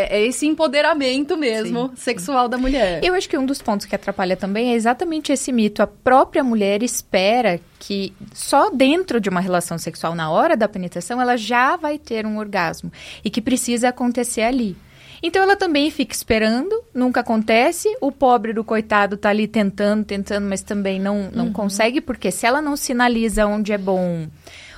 é- 0.09 0.25
esse 0.25 0.45
empoderamento 0.45 1.37
mesmo 1.37 1.91
sexual 1.95 2.49
da 2.49 2.57
mulher. 2.57 3.01
Eu 3.01 3.13
acho 3.13 3.29
que 3.29 3.37
um 3.37 3.45
dos 3.45 3.61
pontos 3.61 3.85
que 3.85 3.95
atrapalha 3.95 4.35
também 4.35 4.71
é 4.71 4.75
exatamente 4.75 5.31
esse 5.31 5.53
mito. 5.53 5.81
A 5.81 5.87
própria 5.87 6.43
mulher 6.43 6.83
espera 6.83 7.57
que 7.79 8.11
só 8.33 8.69
dentro 8.69 9.21
de 9.21 9.29
uma 9.29 9.39
relação 9.39 9.77
sexual, 9.77 10.13
na 10.13 10.29
hora 10.29 10.57
da 10.57 10.67
penetração, 10.67 11.21
ela 11.21 11.37
já 11.37 11.77
vai 11.77 11.97
ter 11.97 12.25
um 12.25 12.37
orgasmo 12.37 12.91
e 13.23 13.29
que 13.29 13.41
precisa 13.41 13.87
acontecer 13.89 14.41
ali. 14.41 14.75
Então 15.23 15.41
ela 15.41 15.55
também 15.55 15.89
fica 15.89 16.13
esperando, 16.13 16.83
nunca 16.93 17.21
acontece. 17.21 17.87
O 18.01 18.11
pobre 18.11 18.51
do 18.51 18.63
coitado 18.63 19.15
tá 19.15 19.29
ali 19.29 19.47
tentando, 19.47 20.03
tentando, 20.03 20.45
mas 20.49 20.61
também 20.61 20.99
não, 20.99 21.29
não 21.33 21.53
consegue, 21.53 22.01
porque 22.01 22.29
se 22.29 22.45
ela 22.45 22.61
não 22.61 22.75
sinaliza 22.75 23.47
onde 23.47 23.71
é 23.71 23.77
bom, 23.77 24.27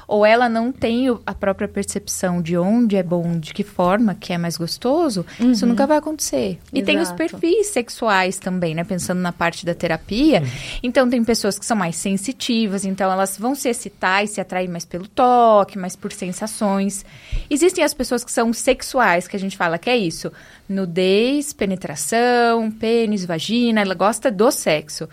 ou 0.08 0.26
ela 0.26 0.48
não 0.48 0.72
tem 0.72 1.08
a 1.26 1.34
própria 1.34 1.68
percepção 1.68 2.42
de 2.42 2.58
onde 2.58 2.96
é 2.96 3.04
bom, 3.04 3.38
de 3.38 3.54
que 3.54 3.64
forma 3.64 4.16
que 4.16 4.32
é 4.32 4.38
mais 4.38 4.56
gostoso, 4.56 5.26
isso 5.38 5.66
nunca 5.66 5.86
vai 5.86 5.98
acontecer. 5.98 6.60
E 6.72 6.82
tem 6.82 6.98
os 6.98 7.10
Exato. 7.10 7.18
perfis 7.18 7.68
sexuais 7.68 8.40
também, 8.40 8.74
né? 8.74 8.86
Pensando 8.86 9.20
na 9.20 9.34
parte 9.34 9.66
da 9.66 9.76
terapia. 9.76 10.42
Então, 10.82 11.10
tem 11.10 11.24
pessoas 11.24 11.60
que 11.60 11.66
são 11.66 11.76
mais 11.76 11.98
sensitivas, 11.98 12.86
então 12.86 13.12
elas 13.12 13.38
vão 13.38 13.54
se 13.54 13.68
excitar 13.68 14.24
e 14.24 14.28
se 14.28 14.40
atrair 14.40 14.70
mais 14.70 14.86
pelo 14.86 15.08
toque, 15.08 15.78
mais 15.78 15.96
por 15.96 16.14
sensações. 16.14 17.06
Existem 17.50 17.84
as 17.84 17.94
pessoas 17.94 18.24
que 18.24 18.32
são 18.32 18.54
sexuais, 18.54 19.28
que 19.28 19.36
a 19.36 19.40
gente 19.40 19.58
fala 19.58 19.78
que 19.78 19.90
é 19.90 19.98
isso: 19.98 20.32
nudez, 20.70 21.52
penetração, 21.52 22.72
pênis, 22.72 23.26
vagina, 23.26 23.82
ela 23.82 23.94
gosta 23.94 24.32
do 24.32 24.52
sexo. 24.52 25.10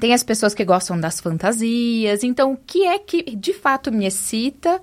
Tem 0.00 0.14
as 0.14 0.22
pessoas 0.22 0.54
que 0.54 0.64
gostam 0.64 0.98
das 0.98 1.20
fantasias. 1.20 2.24
Então, 2.24 2.52
o 2.52 2.56
que 2.56 2.86
é 2.86 2.98
que 2.98 3.36
de 3.36 3.52
fato 3.52 3.92
me 3.92 4.06
excita 4.06 4.80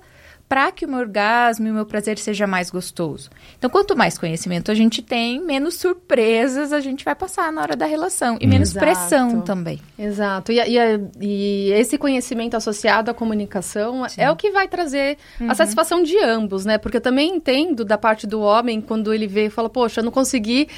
para 0.48 0.72
que 0.72 0.86
o 0.86 0.88
meu 0.88 1.00
orgasmo 1.00 1.66
e 1.66 1.70
o 1.70 1.74
meu 1.74 1.84
prazer 1.84 2.18
seja 2.18 2.46
mais 2.46 2.70
gostoso? 2.70 3.28
Então, 3.58 3.68
quanto 3.68 3.94
mais 3.94 4.16
conhecimento 4.16 4.70
a 4.70 4.74
gente 4.74 5.02
tem, 5.02 5.40
menos 5.40 5.74
surpresas 5.74 6.72
a 6.72 6.80
gente 6.80 7.04
vai 7.04 7.14
passar 7.14 7.52
na 7.52 7.60
hora 7.60 7.76
da 7.76 7.84
relação. 7.84 8.38
E 8.40 8.46
menos 8.46 8.70
Exato. 8.70 8.86
pressão 8.86 9.40
também. 9.42 9.78
Exato. 9.98 10.50
E, 10.50 10.58
e 10.58 10.78
e 11.20 11.70
esse 11.72 11.98
conhecimento 11.98 12.56
associado 12.56 13.10
à 13.10 13.14
comunicação 13.14 14.06
é 14.16 14.30
o 14.30 14.36
que 14.36 14.50
vai 14.50 14.66
trazer 14.66 15.18
a 15.46 15.54
satisfação 15.54 16.02
de 16.02 16.16
ambos, 16.18 16.64
né? 16.64 16.78
Porque 16.78 16.96
eu 16.96 17.00
também 17.00 17.36
entendo 17.36 17.84
da 17.84 17.98
parte 17.98 18.26
do 18.26 18.40
homem 18.40 18.80
quando 18.80 19.12
ele 19.12 19.26
vê 19.26 19.46
e 19.46 19.50
fala, 19.50 19.68
poxa, 19.68 20.00
eu 20.00 20.04
não 20.04 20.12
consegui 20.12 20.68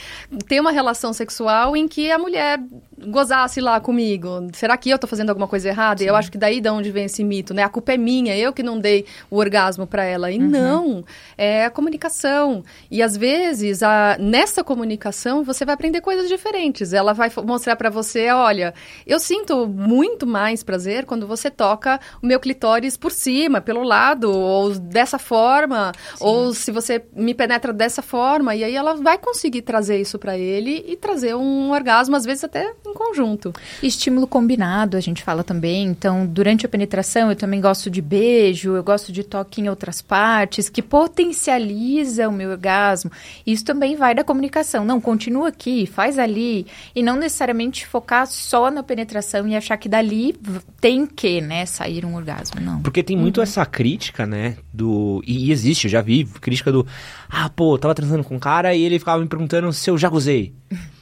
ter 0.48 0.60
uma 0.60 0.72
relação 0.72 1.12
sexual 1.12 1.76
em 1.76 1.86
que 1.86 2.10
a 2.10 2.18
mulher 2.18 2.58
gozasse 3.06 3.60
lá 3.60 3.80
comigo, 3.80 4.48
será 4.52 4.76
que 4.76 4.90
eu 4.90 4.98
tô 4.98 5.06
fazendo 5.06 5.30
alguma 5.30 5.48
coisa 5.48 5.68
errada? 5.68 6.02
E 6.02 6.06
eu 6.06 6.16
acho 6.16 6.30
que 6.30 6.38
daí 6.38 6.60
de 6.60 6.68
onde 6.68 6.90
vem 6.90 7.04
esse 7.04 7.22
mito, 7.24 7.54
né? 7.54 7.62
A 7.62 7.68
culpa 7.68 7.92
é 7.92 7.96
minha, 7.96 8.36
eu 8.36 8.52
que 8.52 8.62
não 8.62 8.78
dei 8.78 9.06
o 9.30 9.36
orgasmo 9.36 9.86
para 9.86 10.04
ela. 10.04 10.30
E 10.30 10.38
Uhum. 10.38 10.48
não, 10.48 11.04
é 11.36 11.64
a 11.64 11.70
comunicação. 11.70 12.62
E 12.90 13.02
às 13.02 13.16
vezes, 13.16 13.82
a, 13.82 14.16
nessa 14.18 14.62
comunicação, 14.64 15.42
você 15.42 15.64
vai 15.64 15.74
aprender 15.74 16.00
coisas 16.00 16.28
diferentes. 16.28 16.92
Ela 16.92 17.12
vai 17.12 17.30
mostrar 17.44 17.76
para 17.76 17.90
você, 17.90 18.30
olha, 18.30 18.74
eu 19.06 19.18
sinto 19.18 19.66
muito 19.66 20.26
mais 20.26 20.62
prazer 20.62 21.04
quando 21.06 21.26
você 21.26 21.50
toca 21.50 22.00
o 22.22 22.26
meu 22.26 22.38
clitóris 22.40 22.96
por 22.96 23.10
cima, 23.12 23.60
pelo 23.60 23.82
lado, 23.82 24.30
ou 24.30 24.74
dessa 24.78 25.18
forma, 25.18 25.92
ou 26.20 26.52
se 26.54 26.70
você 26.70 27.04
me 27.14 27.34
penetra 27.34 27.72
dessa 27.72 28.02
forma. 28.02 28.54
E 28.54 28.64
aí 28.64 28.74
ela 28.74 28.94
vai 28.94 29.18
conseguir 29.18 29.62
trazer 29.62 30.00
isso 30.00 30.18
para 30.18 30.36
ele 30.36 30.84
e 30.86 30.96
trazer 30.96 31.34
um 31.34 31.70
orgasmo, 31.72 32.16
às 32.16 32.24
vezes 32.24 32.44
até 32.44 32.72
em 32.90 32.94
conjunto. 32.94 33.52
Estímulo 33.82 34.26
combinado, 34.26 34.96
a 34.96 35.00
gente 35.00 35.22
fala 35.22 35.42
também. 35.42 35.86
Então, 35.86 36.26
durante 36.26 36.66
a 36.66 36.68
penetração, 36.68 37.30
eu 37.30 37.36
também 37.36 37.60
gosto 37.60 37.90
de 37.90 38.00
beijo, 38.00 38.74
eu 38.74 38.82
gosto 38.82 39.12
de 39.12 39.24
toque 39.24 39.60
em 39.60 39.68
outras 39.68 40.02
partes, 40.02 40.68
que 40.68 40.82
potencializa 40.82 42.28
o 42.28 42.32
meu 42.32 42.50
orgasmo. 42.50 43.10
Isso 43.46 43.64
também 43.64 43.96
vai 43.96 44.14
da 44.14 44.24
comunicação. 44.24 44.84
Não, 44.84 45.00
continua 45.00 45.48
aqui, 45.48 45.86
faz 45.86 46.18
ali. 46.18 46.66
E 46.94 47.02
não 47.02 47.16
necessariamente 47.16 47.86
focar 47.86 48.26
só 48.26 48.70
na 48.70 48.82
penetração 48.82 49.46
e 49.48 49.56
achar 49.56 49.76
que 49.76 49.88
dali 49.88 50.34
tem 50.80 51.06
que, 51.06 51.40
né, 51.40 51.66
sair 51.66 52.04
um 52.04 52.14
orgasmo. 52.14 52.60
Não. 52.60 52.82
Porque 52.82 53.02
tem 53.02 53.16
muito 53.16 53.40
essa 53.40 53.64
crítica, 53.64 54.26
né? 54.26 54.56
Do. 54.72 55.22
E, 55.26 55.46
e 55.46 55.52
existe, 55.52 55.84
eu 55.86 55.90
já 55.90 56.00
vi 56.00 56.24
crítica 56.24 56.72
do. 56.72 56.86
Ah, 57.28 57.48
pô, 57.48 57.74
eu 57.74 57.78
tava 57.78 57.94
transando 57.94 58.24
com 58.24 58.36
um 58.36 58.38
cara 58.38 58.74
e 58.74 58.82
ele 58.82 58.98
ficava 58.98 59.20
me 59.20 59.28
perguntando 59.28 59.72
se 59.72 59.90
eu 59.90 59.98
já 59.98 60.08
gozei. 60.08 60.54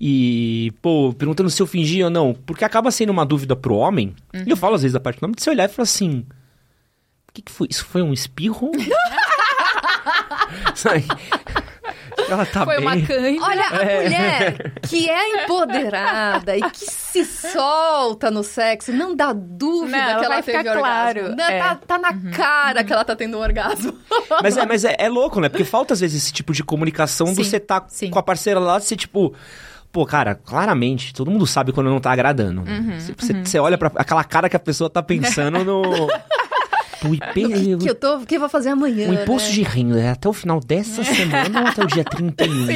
E, 0.00 0.72
pô, 0.80 1.12
perguntando 1.12 1.50
se 1.50 1.60
eu 1.60 1.66
fingi 1.66 2.02
ou 2.04 2.10
não. 2.10 2.32
Porque 2.32 2.64
acaba 2.64 2.90
sendo 2.90 3.10
uma 3.10 3.26
dúvida 3.26 3.56
pro 3.56 3.74
homem. 3.74 4.14
E 4.46 4.50
eu 4.50 4.56
falo 4.56 4.74
às 4.74 4.82
vezes 4.82 4.92
da 4.92 5.00
parte 5.00 5.20
do 5.20 5.24
homem, 5.24 5.34
de 5.34 5.42
você 5.42 5.50
olhar 5.50 5.64
e 5.64 5.72
falar 5.72 5.84
assim. 5.84 6.24
O 7.28 7.32
que, 7.32 7.42
que 7.42 7.52
foi? 7.52 7.66
Isso 7.70 7.84
foi 7.84 8.02
um 8.02 8.12
espirro? 8.12 8.70
Sabe? 10.74 11.04
Ela 12.28 12.44
tá 12.46 12.64
Foi 12.64 12.76
bem. 12.76 12.84
uma 12.84 13.06
cãibra. 13.06 13.44
Olha, 13.44 13.64
a 13.66 14.02
mulher 14.02 14.72
que 14.82 15.08
é 15.08 15.44
empoderada 15.44 16.56
e 16.56 16.70
que 16.70 16.84
se 16.84 17.24
solta 17.24 18.30
no 18.30 18.42
sexo, 18.42 18.92
não 18.92 19.14
dá 19.14 19.32
dúvida 19.32 19.96
Não, 19.96 20.18
que 20.18 20.24
ela 20.24 20.34
vai 20.34 20.42
teve 20.42 20.58
ficar 20.58 20.76
orgasmo. 20.76 20.80
claro, 20.80 21.36
Não, 21.36 21.44
é. 21.44 21.58
tá, 21.58 21.74
tá 21.76 21.98
na 21.98 22.30
cara 22.30 22.84
que 22.84 22.92
ela 22.92 23.04
tá 23.04 23.16
tendo 23.16 23.38
um 23.38 23.40
orgasmo. 23.40 23.96
Mas, 24.42 24.56
é, 24.56 24.66
mas 24.66 24.84
é, 24.84 24.94
é 24.98 25.08
louco, 25.08 25.40
né? 25.40 25.48
Porque 25.48 25.64
falta 25.64 25.94
às 25.94 26.00
vezes 26.00 26.22
esse 26.24 26.32
tipo 26.32 26.52
de 26.52 26.62
comunicação 26.62 27.28
Sim, 27.28 27.34
do 27.34 27.44
você 27.44 27.58
tá 27.58 27.84
sim. 27.88 28.10
com 28.10 28.18
a 28.18 28.22
parceira 28.22 28.60
lá, 28.60 28.78
você 28.78 28.94
tipo. 28.96 29.34
Pô, 29.90 30.04
cara, 30.04 30.34
claramente, 30.34 31.14
todo 31.14 31.30
mundo 31.30 31.46
sabe 31.46 31.72
quando 31.72 31.88
não 31.90 31.98
tá 32.00 32.12
agradando. 32.12 32.62
né? 32.62 32.78
Uhum, 32.78 33.00
Você, 33.00 33.14
você- 33.18 33.44
você 33.44 33.58
olha 33.58 33.78
pra 33.78 33.90
aquela 33.96 34.22
cara 34.22 34.48
que 34.48 34.56
a 34.56 34.60
pessoa 34.60 34.88
tá 34.90 35.02
pensando 35.02 35.64
no. 35.64 35.82
E 37.04 37.16
pe- 37.32 37.76
que, 37.78 37.88
eu 37.88 37.94
tô, 37.94 38.16
o 38.16 38.26
que 38.26 38.34
eu 38.34 38.40
vou 38.40 38.48
fazer 38.48 38.70
amanhã, 38.70 39.08
o 39.08 39.14
imposto 39.14 39.48
né? 39.50 39.54
de 39.54 39.62
renda 39.62 40.00
é 40.00 40.10
até 40.10 40.28
o 40.28 40.32
final 40.32 40.58
dessa 40.58 41.04
semana 41.06 41.60
ou 41.60 41.66
até 41.68 41.84
o 41.84 41.86
dia 41.86 42.02
31. 42.02 42.66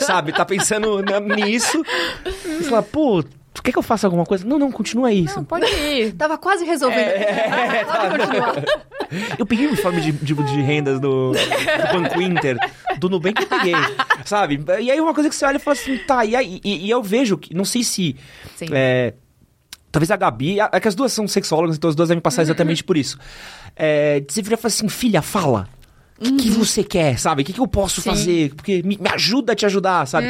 Sabe? 0.00 0.32
Tá 0.32 0.44
pensando 0.44 1.00
na- 1.00 1.20
nisso. 1.20 1.80
E 2.26 2.64
fala, 2.64 2.82
pô, 2.82 3.22
tu 3.54 3.62
quer 3.62 3.70
que 3.70 3.78
eu 3.78 3.82
faça 3.82 4.04
alguma 4.08 4.26
coisa? 4.26 4.44
Não, 4.44 4.58
não, 4.58 4.72
continua 4.72 5.12
isso. 5.12 5.36
Não, 5.36 5.44
pode 5.44 5.64
ir. 5.66 6.12
Tava 6.14 6.36
quase 6.36 6.64
resolvendo. 6.64 7.06
É, 7.06 7.84
Pode 7.84 8.18
continuar. 8.18 8.54
Eu 9.38 9.46
peguei 9.46 9.68
o 9.68 9.72
informe 9.72 10.00
de, 10.00 10.10
de, 10.10 10.34
de 10.34 10.60
rendas 10.62 10.98
do, 10.98 11.30
do 11.30 11.92
Banco 12.00 12.20
Inter, 12.20 12.56
do 12.98 13.08
Nubank 13.08 13.40
eu 13.42 13.48
peguei, 13.48 13.74
sabe? 14.24 14.60
E 14.80 14.90
aí 14.90 15.00
uma 15.00 15.14
coisa 15.14 15.28
que 15.28 15.34
você 15.34 15.44
olha 15.44 15.56
e 15.56 15.60
fala 15.60 15.76
assim, 15.76 15.98
tá, 15.98 16.24
e 16.24 16.36
aí 16.36 16.60
e, 16.64 16.86
e 16.86 16.90
eu 16.90 17.02
vejo 17.02 17.36
que, 17.36 17.54
não 17.54 17.64
sei 17.64 17.82
se... 17.82 18.16
Sim. 18.56 18.66
é, 18.72 19.14
talvez 19.90 20.10
a 20.10 20.16
Gabi, 20.16 20.58
é 20.58 20.80
que 20.80 20.88
as 20.88 20.94
duas 20.94 21.12
são 21.12 21.28
sexólogas, 21.28 21.76
então 21.76 21.90
as 21.90 21.94
duas 21.94 22.08
devem 22.08 22.22
passar 22.22 22.42
exatamente 22.42 22.82
por 22.82 22.96
isso. 22.96 23.18
É, 23.76 24.22
você 24.26 24.40
vira 24.40 24.54
e 24.54 24.56
fala 24.56 24.68
assim, 24.68 24.88
filha, 24.88 25.20
fala. 25.20 25.68
O 26.22 26.36
que, 26.36 26.42
que 26.44 26.50
você 26.50 26.84
quer, 26.84 27.18
sabe? 27.18 27.42
O 27.42 27.44
que, 27.44 27.52
que 27.52 27.60
eu 27.60 27.66
posso 27.66 28.00
Sim. 28.00 28.10
fazer? 28.10 28.54
Porque 28.54 28.82
me, 28.82 28.96
me 28.96 29.08
ajuda 29.10 29.52
a 29.52 29.56
te 29.56 29.66
ajudar, 29.66 30.06
sabe? 30.06 30.28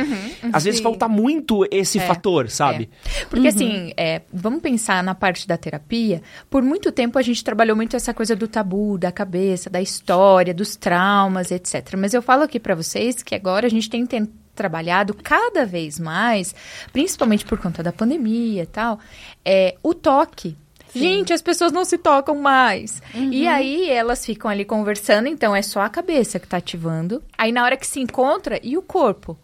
Às 0.53 0.65
vezes 0.65 0.79
Sim. 0.79 0.85
falta 0.85 1.07
muito 1.09 1.67
esse 1.71 2.01
fator, 2.01 2.49
sabe? 2.49 2.89
Porque 3.29 3.49
assim, 3.49 3.93
é, 3.97 4.23
vamos 4.33 4.61
pensar 4.63 5.03
na 5.05 5.15
parte 5.15 5.47
da 5.47 5.57
terapia. 5.57 6.23
Por 6.49 6.63
muito 6.63 6.91
tempo 6.91 7.19
a 7.19 7.23
gente 7.23 7.45
trabalhou 7.45 7.77
muito 7.77 7.95
essa 7.95 8.15
coisa 8.15 8.35
do 8.35 8.49
tabu, 8.49 8.97
da 8.97 9.13
cabeça, 9.13 9.69
da 9.69 9.81
história, 9.83 10.55
dos 10.55 10.77
traumas, 10.77 11.51
etc. 11.51 11.95
Mas 11.99 12.15
eu 12.15 12.23
falo 12.23 12.43
aqui 12.43 12.59
pra 12.59 12.75
vocês 12.75 13.23
que 13.23 13.35
agora 13.35 13.67
a 13.67 13.71
gente 13.71 13.91
tem 13.91 14.07
ten- 14.07 14.29
trabalhado 14.55 15.15
cada 15.15 15.65
vez 15.65 15.99
mais, 15.99 16.55
principalmente 16.93 17.45
por 17.45 17.59
conta 17.59 17.83
da 17.83 17.91
pandemia 17.93 18.63
e 18.65 18.67
tal, 18.67 18.99
é 19.45 19.77
o 19.83 19.95
toque. 19.95 20.57
Gente, 20.95 21.33
as 21.33 21.43
pessoas 21.43 21.73
não 21.73 21.85
se 21.85 21.97
tocam 21.99 22.35
mais. 22.37 23.03
E 23.15 23.47
aí 23.49 23.89
elas 23.91 24.25
ficam 24.25 24.51
ali 24.51 24.65
conversando, 24.65 25.27
então 25.29 25.55
é 25.55 25.63
só 25.63 25.81
a 25.81 25.89
cabeça 25.89 26.39
que 26.39 26.47
tá 26.47 26.59
ativando. 26.59 27.23
Aí 27.37 27.51
na 27.53 27.65
hora 27.65 27.77
que 27.77 27.87
se 27.87 28.01
encontra, 28.01 28.59
e 28.63 28.77
o 28.77 28.83
corpo? 28.83 29.37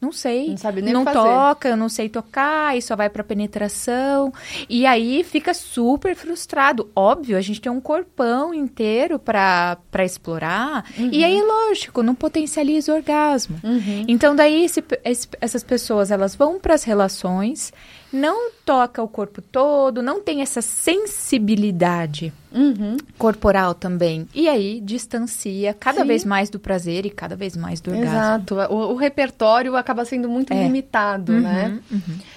Não 0.00 0.12
sei. 0.12 0.50
Não 0.50 0.56
sabe 0.56 0.80
nem 0.80 0.92
não 0.94 1.02
toca, 1.24 1.68
eu 1.68 1.76
não 1.76 1.88
sei 1.88 2.08
tocar, 2.08 2.76
e 2.76 2.80
só 2.80 2.94
vai 2.94 3.10
pra 3.10 3.24
penetração. 3.24 4.32
E 4.68 4.86
aí 4.86 5.24
fica 5.24 5.52
super 5.52 6.14
frustrado. 6.14 6.88
Óbvio, 6.94 7.36
a 7.36 7.40
gente 7.40 7.60
tem 7.60 7.70
um 7.72 7.80
corpão 7.80 8.54
inteiro 8.54 9.18
pra, 9.18 9.76
pra 9.90 10.04
explorar. 10.04 10.84
E 10.96 11.24
aí, 11.24 11.42
lógico, 11.42 12.00
não 12.04 12.14
potencializa 12.14 12.92
o 12.92 12.94
orgasmo. 12.94 13.58
Então, 14.06 14.36
daí, 14.36 14.64
esse- 14.64 14.84
esse- 15.04 15.28
essas 15.40 15.64
pessoas, 15.64 16.12
elas 16.12 16.36
vão 16.36 16.60
pras 16.60 16.84
relações, 16.84 17.72
não 18.12 18.50
toca 18.64 19.02
o 19.02 19.08
corpo 19.08 19.40
todo, 19.42 20.02
não 20.02 20.20
tem 20.20 20.42
essa 20.42 20.60
sensibilidade 20.62 22.32
Uhum. 22.50 22.96
corporal 23.18 23.74
também. 23.74 24.26
E 24.34 24.48
aí, 24.48 24.80
distancia 24.80 25.74
cada 25.74 26.00
Sim. 26.00 26.06
vez 26.06 26.24
mais 26.24 26.48
do 26.48 26.58
prazer 26.58 27.04
e 27.04 27.10
cada 27.10 27.36
vez 27.36 27.54
mais 27.54 27.78
do 27.78 27.90
orgasmo. 27.90 28.16
Exato. 28.18 28.54
O, 28.74 28.92
o 28.92 28.96
repertório 28.96 29.76
acaba 29.76 30.02
sendo 30.06 30.30
muito 30.30 30.50
É. 30.54 30.62
limitado, 30.62 31.32
Uhum, 31.32 31.40
né? 31.42 31.78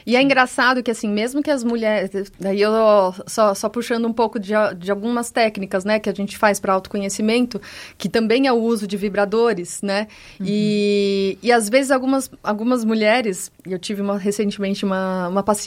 E 0.05 0.17
é 0.17 0.21
engraçado 0.21 0.83
que, 0.83 0.91
assim, 0.91 1.07
mesmo 1.07 1.41
que 1.41 1.49
as 1.49 1.63
mulheres... 1.63 2.29
Daí 2.37 2.59
eu 2.61 2.73
só, 3.25 3.53
só 3.55 3.69
puxando 3.69 4.05
um 4.05 4.11
pouco 4.11 4.37
de, 4.37 4.51
de 4.77 4.91
algumas 4.91 5.31
técnicas, 5.31 5.85
né? 5.85 5.97
Que 5.97 6.09
a 6.09 6.13
gente 6.13 6.37
faz 6.37 6.59
para 6.59 6.73
autoconhecimento, 6.73 7.61
que 7.97 8.09
também 8.09 8.47
é 8.47 8.51
o 8.51 8.57
uso 8.61 8.85
de 8.85 8.97
vibradores, 8.97 9.81
né? 9.81 10.07
E, 10.43 11.37
e 11.41 11.53
às 11.53 11.69
vezes 11.69 11.89
algumas, 11.89 12.29
algumas 12.43 12.83
mulheres... 12.83 13.49
Eu 13.65 13.79
tive 13.79 14.01
uma, 14.01 14.17
recentemente 14.17 14.83
uma, 14.83 15.29
uma 15.29 15.41
paciente 15.41 15.60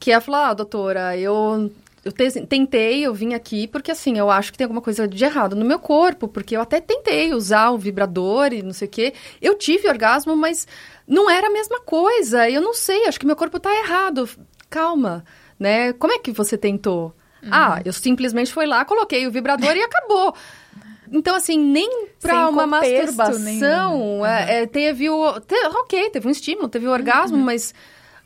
que 0.00 0.10
ela 0.10 0.20
falou, 0.20 0.40
ah, 0.40 0.54
doutora, 0.54 1.16
eu... 1.16 1.70
Eu 2.04 2.12
te- 2.12 2.44
tentei, 2.44 3.00
eu 3.06 3.14
vim 3.14 3.32
aqui 3.32 3.66
porque 3.66 3.90
assim, 3.90 4.18
eu 4.18 4.30
acho 4.30 4.52
que 4.52 4.58
tem 4.58 4.66
alguma 4.66 4.82
coisa 4.82 5.08
de 5.08 5.24
errado 5.24 5.56
no 5.56 5.64
meu 5.64 5.78
corpo, 5.78 6.28
porque 6.28 6.54
eu 6.54 6.60
até 6.60 6.78
tentei 6.78 7.32
usar 7.32 7.70
o 7.70 7.78
vibrador 7.78 8.52
e 8.52 8.62
não 8.62 8.74
sei 8.74 8.86
o 8.86 8.90
quê. 8.90 9.14
Eu 9.40 9.54
tive 9.54 9.88
orgasmo, 9.88 10.36
mas 10.36 10.68
não 11.08 11.30
era 11.30 11.46
a 11.46 11.50
mesma 11.50 11.80
coisa. 11.80 12.46
Eu 12.50 12.60
não 12.60 12.74
sei, 12.74 13.06
acho 13.06 13.18
que 13.18 13.24
meu 13.24 13.34
corpo 13.34 13.58
tá 13.58 13.74
errado. 13.74 14.28
Calma, 14.68 15.24
né? 15.58 15.94
Como 15.94 16.12
é 16.12 16.18
que 16.18 16.30
você 16.30 16.58
tentou? 16.58 17.14
Ah, 17.50 17.80
eu 17.82 17.92
simplesmente 17.94 18.52
fui 18.52 18.66
lá, 18.66 18.84
coloquei 18.84 19.26
o 19.26 19.30
vibrador 19.30 19.74
e 19.74 19.80
acabou. 19.82 20.34
Então, 21.10 21.34
assim, 21.34 21.58
nem 21.58 21.88
pra 22.20 22.32
Sem 22.32 22.38
uma 22.48 22.66
masturbação 22.66 23.38
nenhum. 23.38 23.60
é, 24.26 24.62
é, 24.62 24.66
teve 24.66 25.08
o. 25.08 25.40
te- 25.40 25.54
ok, 25.68 26.10
teve 26.10 26.28
um 26.28 26.30
estímulo, 26.30 26.68
teve 26.68 26.86
o 26.86 26.90
orgasmo, 26.90 27.38
mas. 27.38 27.72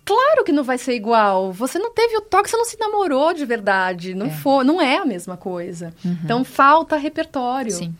Claro 0.08 0.42
que 0.42 0.52
não 0.52 0.64
vai 0.64 0.78
ser 0.78 0.94
igual. 0.94 1.52
Você 1.52 1.78
não 1.78 1.92
teve 1.92 2.16
o 2.16 2.22
toque, 2.22 2.48
você 2.48 2.56
não 2.56 2.64
se 2.64 2.78
namorou 2.80 3.34
de 3.34 3.44
verdade. 3.44 4.14
Não, 4.14 4.30
foi, 4.30 4.64
não 4.64 4.80
é 4.80 4.96
a 4.96 5.04
mesma 5.04 5.36
coisa. 5.36 5.92
Então 6.24 6.42
falta 6.44 6.96
repertório. 6.96 7.72
Sim. 7.72 7.94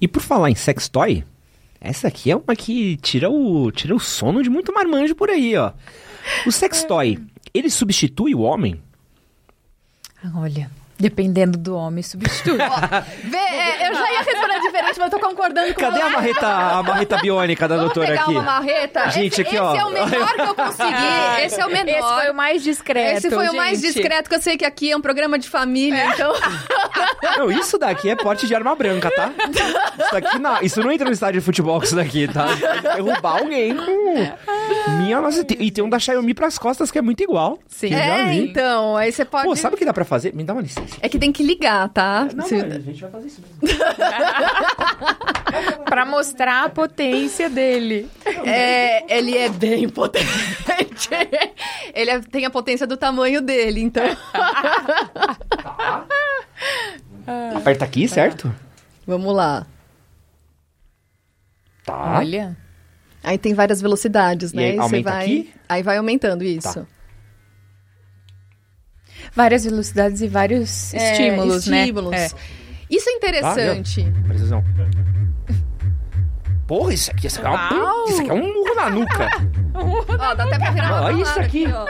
E 0.00 0.08
por 0.08 0.20
falar 0.20 0.50
em 0.50 0.56
sex 0.56 0.88
toy, 0.88 1.24
essa 1.80 2.08
aqui 2.08 2.32
é 2.32 2.36
uma 2.36 2.56
que 2.56 2.96
tira 2.96 3.30
o, 3.30 3.70
tira 3.70 3.94
o 3.94 4.00
sono 4.00 4.42
de 4.42 4.50
muito 4.50 4.72
marmanjo 4.72 5.14
por 5.14 5.30
aí, 5.30 5.56
ó. 5.56 5.70
O 6.44 6.50
sex 6.50 6.82
toy, 6.82 7.16
ele 7.54 7.70
substitui 7.70 8.34
o 8.34 8.40
homem? 8.40 8.82
Olha, 10.34 10.68
dependendo 11.00 11.58
do 11.58 11.74
homem, 11.74 12.02
substitui. 12.02 12.58
Vê, 13.24 13.36
é, 13.36 13.88
eu 13.88 13.94
já 13.94 14.12
ia 14.12 14.22
responder 14.22 14.60
diferente, 14.60 14.98
mas 14.98 15.12
eu 15.12 15.18
tô 15.18 15.26
concordando 15.26 15.74
com 15.74 15.80
Cadê 15.80 15.98
você. 15.98 16.02
a 16.02 16.10
marreta, 16.10 16.46
a 16.46 16.82
marreta 16.82 17.16
biônica 17.18 17.66
da 17.66 17.76
Vamos 17.76 17.92
doutora 17.92 18.08
pegar 18.08 18.22
aqui? 18.22 18.32
uma 18.32 18.42
marreta. 18.42 19.10
Gente, 19.10 19.32
esse, 19.32 19.40
aqui, 19.40 19.56
esse 19.56 19.60
ó. 19.60 19.74
é 19.74 19.84
o 19.84 19.90
menor 19.90 20.34
que 20.34 20.40
eu 20.40 20.54
consegui. 20.54 20.90
Esse 21.40 21.60
é 21.60 21.66
o 21.66 21.70
menor. 21.70 21.88
Esse 21.88 22.14
foi 22.22 22.30
o 22.30 22.34
mais 22.34 22.62
discreto. 22.62 23.16
Esse 23.16 23.30
foi 23.30 23.48
o 23.48 23.56
mais 23.56 23.80
gente. 23.80 23.94
discreto, 23.94 24.28
que 24.28 24.36
eu 24.36 24.42
sei 24.42 24.56
que 24.56 24.64
aqui 24.64 24.90
é 24.90 24.96
um 24.96 25.00
programa 25.00 25.38
de 25.38 25.48
família, 25.48 26.12
então... 26.12 26.32
Não, 27.38 27.50
isso 27.50 27.78
daqui 27.78 28.10
é 28.10 28.16
porte 28.16 28.46
de 28.46 28.54
arma 28.54 28.74
branca, 28.74 29.10
tá? 29.10 29.30
Isso 29.98 30.12
daqui 30.12 30.38
não, 30.38 30.60
isso 30.60 30.80
não 30.82 30.90
entra 30.92 31.06
no 31.06 31.12
estádio 31.12 31.40
de 31.40 31.44
futebol 31.44 31.78
com 31.78 31.84
isso 31.84 31.96
daqui, 31.96 32.28
tá? 32.28 32.46
Derrubar 32.94 33.38
alguém 33.38 33.74
com... 33.76 34.32
Minha 34.98 35.20
nossa, 35.20 35.44
e 35.58 35.70
tem 35.70 35.82
um 35.84 35.88
da 35.88 35.98
Xiaomi 35.98 36.34
pras 36.34 36.58
costas 36.58 36.90
que 36.90 36.98
é 36.98 37.02
muito 37.02 37.22
igual. 37.22 37.58
Sim. 37.68 37.94
É, 37.94 38.34
então, 38.34 38.96
aí 38.96 39.12
você 39.12 39.24
pode... 39.24 39.44
Pô, 39.46 39.56
sabe 39.56 39.76
o 39.76 39.78
que 39.78 39.84
dá 39.84 39.92
pra 39.92 40.04
fazer? 40.04 40.34
Me 40.34 40.44
dá 40.44 40.52
uma 40.52 40.62
licença. 40.62 40.89
É 41.00 41.08
que 41.08 41.18
tem 41.18 41.32
que 41.32 41.42
ligar, 41.42 41.88
tá? 41.90 42.28
Não, 42.34 42.46
Se- 42.46 42.54
a 42.56 42.78
gente 42.78 43.00
vai 43.02 43.10
fazer 43.10 43.26
isso 43.26 43.42
mesmo. 43.62 43.78
Pra 45.84 46.04
mostrar 46.06 46.64
a 46.64 46.68
potência 46.68 47.50
dele. 47.50 48.08
É, 48.44 49.18
ele 49.18 49.36
é 49.36 49.48
bem 49.48 49.88
potente. 49.88 51.08
ele 51.94 52.10
é- 52.10 52.20
tem 52.20 52.44
a 52.46 52.50
potência 52.50 52.86
do 52.86 52.96
tamanho 52.96 53.40
dele, 53.40 53.80
então. 53.80 54.04
Aperta 57.56 57.84
aqui, 57.84 58.08
certo? 58.08 58.52
Vamos 59.06 59.34
lá. 59.34 59.66
Tá. 61.84 62.18
Olha. 62.18 62.56
Aí 63.22 63.36
tem 63.38 63.54
várias 63.54 63.80
velocidades, 63.80 64.52
E 64.52 64.56
né? 64.56 64.64
aí 64.70 64.74
você 64.76 64.80
aumenta 64.80 65.10
vai. 65.10 65.24
aqui? 65.24 65.52
Aí 65.68 65.82
vai 65.82 65.96
aumentando 65.98 66.42
isso. 66.44 66.74
Tá. 66.74 66.86
Várias 69.34 69.64
velocidades 69.64 70.20
e 70.22 70.28
vários 70.28 70.92
É, 70.94 71.12
estímulos, 71.12 71.66
né? 71.66 71.80
estímulos. 71.80 72.12
É. 72.14 72.28
Isso 72.90 73.08
é 73.08 73.12
interessante. 73.12 74.04
Precisão. 74.26 74.64
Porra, 76.66 76.94
isso 76.94 77.10
aqui, 77.10 77.26
isso 77.26 77.38
aqui, 77.40 77.46
é, 77.48 77.50
uma, 77.50 77.74
Uau! 77.84 78.04
isso 78.08 78.20
aqui 78.20 78.30
é 78.30 78.34
um 78.34 78.52
murro 78.54 78.74
na 78.76 78.90
nuca. 78.90 79.28
Ó, 79.74 80.34
dá 80.34 80.44
até 80.44 80.58
pra 80.58 80.70
virar 80.70 80.88
uma 80.92 81.02
Olha 81.06 81.22
isso 81.22 81.40
aqui. 81.40 81.66
ó. 81.72 81.84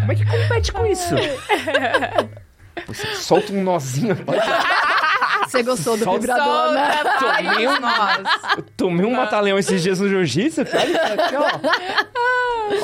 Como 0.00 0.12
é 0.12 0.14
que 0.14 0.24
compete 0.26 0.72
com 0.72 0.86
isso? 0.86 1.14
Você 2.86 3.14
solta 3.16 3.52
um 3.52 3.62
nozinho. 3.62 4.16
Você 5.46 5.62
gostou 5.62 5.96
do 5.96 6.04
Solta- 6.04 6.20
vibrador, 6.20 6.72
né? 6.72 6.90
Tomei 7.18 7.66
um, 7.68 7.72
eu 8.56 8.62
tomei 8.76 9.06
um 9.06 9.14
mata-leão 9.16 9.58
esses 9.58 9.82
dias 9.82 9.98
no 9.98 10.08
jiu-jitsu. 10.08 10.60
Olha 10.60 10.86
isso 10.86 11.20
aqui, 11.22 11.36
ó. 11.36 11.48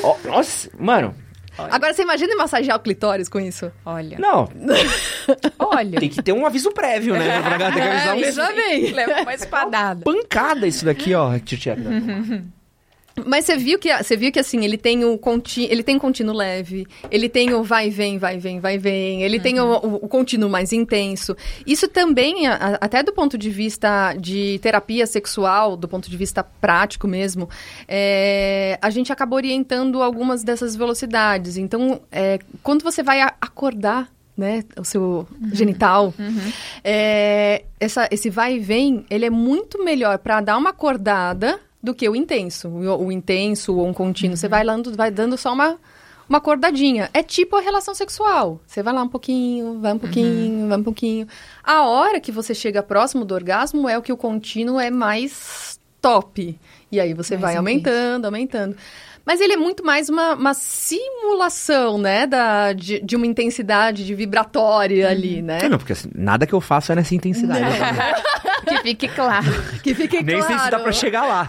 Ó, 0.09 0.17
Nossa, 0.27 0.69
mano. 0.77 1.15
Agora 1.57 1.93
você 1.93 2.01
imagina 2.01 2.35
massagear 2.35 2.77
o 2.77 2.79
clitóris 2.79 3.29
com 3.29 3.39
isso? 3.39 3.71
Olha. 3.85 4.17
Não, 4.19 4.49
Olha. 5.59 5.99
tem 5.99 6.09
que 6.09 6.21
ter 6.21 6.31
um 6.33 6.45
aviso 6.45 6.71
prévio, 6.71 7.13
né? 7.15 7.41
Pra 7.41 7.57
galera 7.57 7.73
ter 7.73 7.81
que 7.81 7.87
avisar 7.87 8.15
um 8.15 8.19
Veja 8.19 8.53
bem. 8.53 8.91
Leva 8.91 9.21
uma 9.21 9.33
espadada. 9.33 10.01
pancada 10.03 10.67
isso 10.67 10.85
daqui, 10.85 11.13
ó. 11.13 11.37
Tchutcheca. 11.39 11.81
Mas 13.25 13.45
você 13.45 13.55
viu 13.55 13.79
que 13.79 13.95
você 13.97 14.17
viu 14.17 14.31
que 14.31 14.39
assim, 14.39 14.65
ele 14.65 14.77
tem 14.77 15.05
o 15.05 15.17
conti, 15.17 15.63
ele 15.71 15.83
tem 15.83 15.97
contínuo 15.97 16.35
leve, 16.35 16.85
ele 17.09 17.29
tem 17.29 17.53
o 17.53 17.63
vai 17.63 17.89
vem, 17.89 18.17
vai 18.17 18.37
vem, 18.37 18.59
vai 18.59 18.77
vem, 18.77 19.23
ele 19.23 19.39
tem 19.39 19.59
o, 19.59 19.65
o, 19.65 19.95
o 20.03 20.07
contínuo 20.09 20.49
mais 20.49 20.73
intenso. 20.73 21.35
Isso 21.65 21.87
também, 21.87 22.45
a- 22.45 22.77
até 22.81 23.01
do 23.01 23.13
ponto 23.13 23.37
de 23.37 23.49
vista 23.49 24.13
de 24.19 24.59
terapia 24.61 25.07
sexual, 25.07 25.77
do 25.77 25.87
ponto 25.87 26.09
de 26.09 26.17
vista 26.17 26.43
prático 26.43 27.07
mesmo, 27.07 27.49
é, 27.87 28.77
a 28.81 28.89
gente 28.89 29.13
acaba 29.13 29.35
orientando 29.35 30.01
algumas 30.03 30.43
dessas 30.43 30.75
velocidades. 30.75 31.55
Então, 31.55 32.01
é, 32.11 32.39
quando 32.61 32.83
você 32.83 33.01
vai 33.01 33.21
a- 33.21 33.33
acordar 33.39 34.09
né, 34.37 34.65
o 34.77 34.83
seu 34.83 35.25
genital. 35.53 36.13
É, 36.83 37.63
essa, 37.79 38.07
esse 38.11 38.29
vai 38.29 38.55
e 38.55 38.59
vem, 38.59 39.05
ele 39.09 39.25
é 39.25 39.29
muito 39.29 39.81
melhor 39.83 40.17
para 40.17 40.41
dar 40.41 40.57
uma 40.57 40.71
acordada 40.71 41.57
do 41.85 41.93
que 41.93 42.09
o 42.09 42.15
intenso. 42.15 42.67
O, 42.67 43.05
o 43.05 43.11
intenso 43.11 43.77
ou 43.77 43.87
um 43.87 43.93
contínuo. 43.93 44.35
Você 44.35 44.47
vai, 44.49 44.65
dando, 44.65 44.95
vai 44.95 45.11
dando 45.11 45.37
só 45.37 45.53
uma, 45.53 45.77
uma 46.27 46.39
acordadinha. 46.39 47.09
É 47.13 47.21
tipo 47.23 47.55
a 47.55 47.61
relação 47.61 47.93
sexual. 47.93 48.59
Você 48.65 48.81
vai 48.83 48.93
lá 48.93 49.03
um 49.03 49.07
pouquinho, 49.07 49.79
vai 49.79 49.93
um 49.93 49.99
pouquinho, 49.99 50.67
vai 50.67 50.77
um 50.77 50.83
pouquinho. 50.83 51.27
A 51.63 51.85
hora 51.87 52.19
que 52.19 52.31
você 52.31 52.53
chega 52.53 52.83
próximo 52.83 53.23
do 53.23 53.33
orgasmo 53.33 53.87
é 53.87 53.97
o 53.97 54.01
que 54.01 54.11
o 54.11 54.17
contínuo 54.17 54.79
é 54.79 54.89
mais 54.89 55.79
top. 56.01 56.59
E 56.91 56.99
aí 56.99 57.13
você 57.13 57.37
Mais 57.37 57.41
vai 57.41 57.51
intenso. 57.53 57.59
aumentando, 57.59 58.25
aumentando. 58.25 58.77
Mas 59.25 59.41
ele 59.41 59.53
é 59.53 59.57
muito 59.57 59.83
mais 59.83 60.07
uma, 60.07 60.35
uma 60.35 60.53
simulação, 60.53 61.97
né? 61.97 62.27
Da, 62.27 62.73
de, 62.73 62.99
de 62.99 63.15
uma 63.15 63.25
intensidade 63.25 64.05
de 64.05 64.13
vibratória 64.13 65.09
ali, 65.09 65.41
né? 65.41 65.59
É, 65.63 65.69
não, 65.69 65.77
porque 65.77 65.93
assim, 65.93 66.09
nada 66.13 66.45
que 66.45 66.53
eu 66.53 66.61
faço 66.61 66.91
é 66.91 66.95
nessa 66.95 67.15
intensidade. 67.15 67.61
tá? 67.79 68.23
Que 68.65 68.81
fique 68.81 69.07
claro. 69.09 69.45
Que 69.83 69.93
fique 69.93 70.23
Nem 70.23 70.37
claro. 70.37 70.47
sei 70.47 70.59
se 70.65 70.71
dá 70.71 70.79
pra 70.79 70.91
chegar 70.91 71.23
lá. 71.25 71.47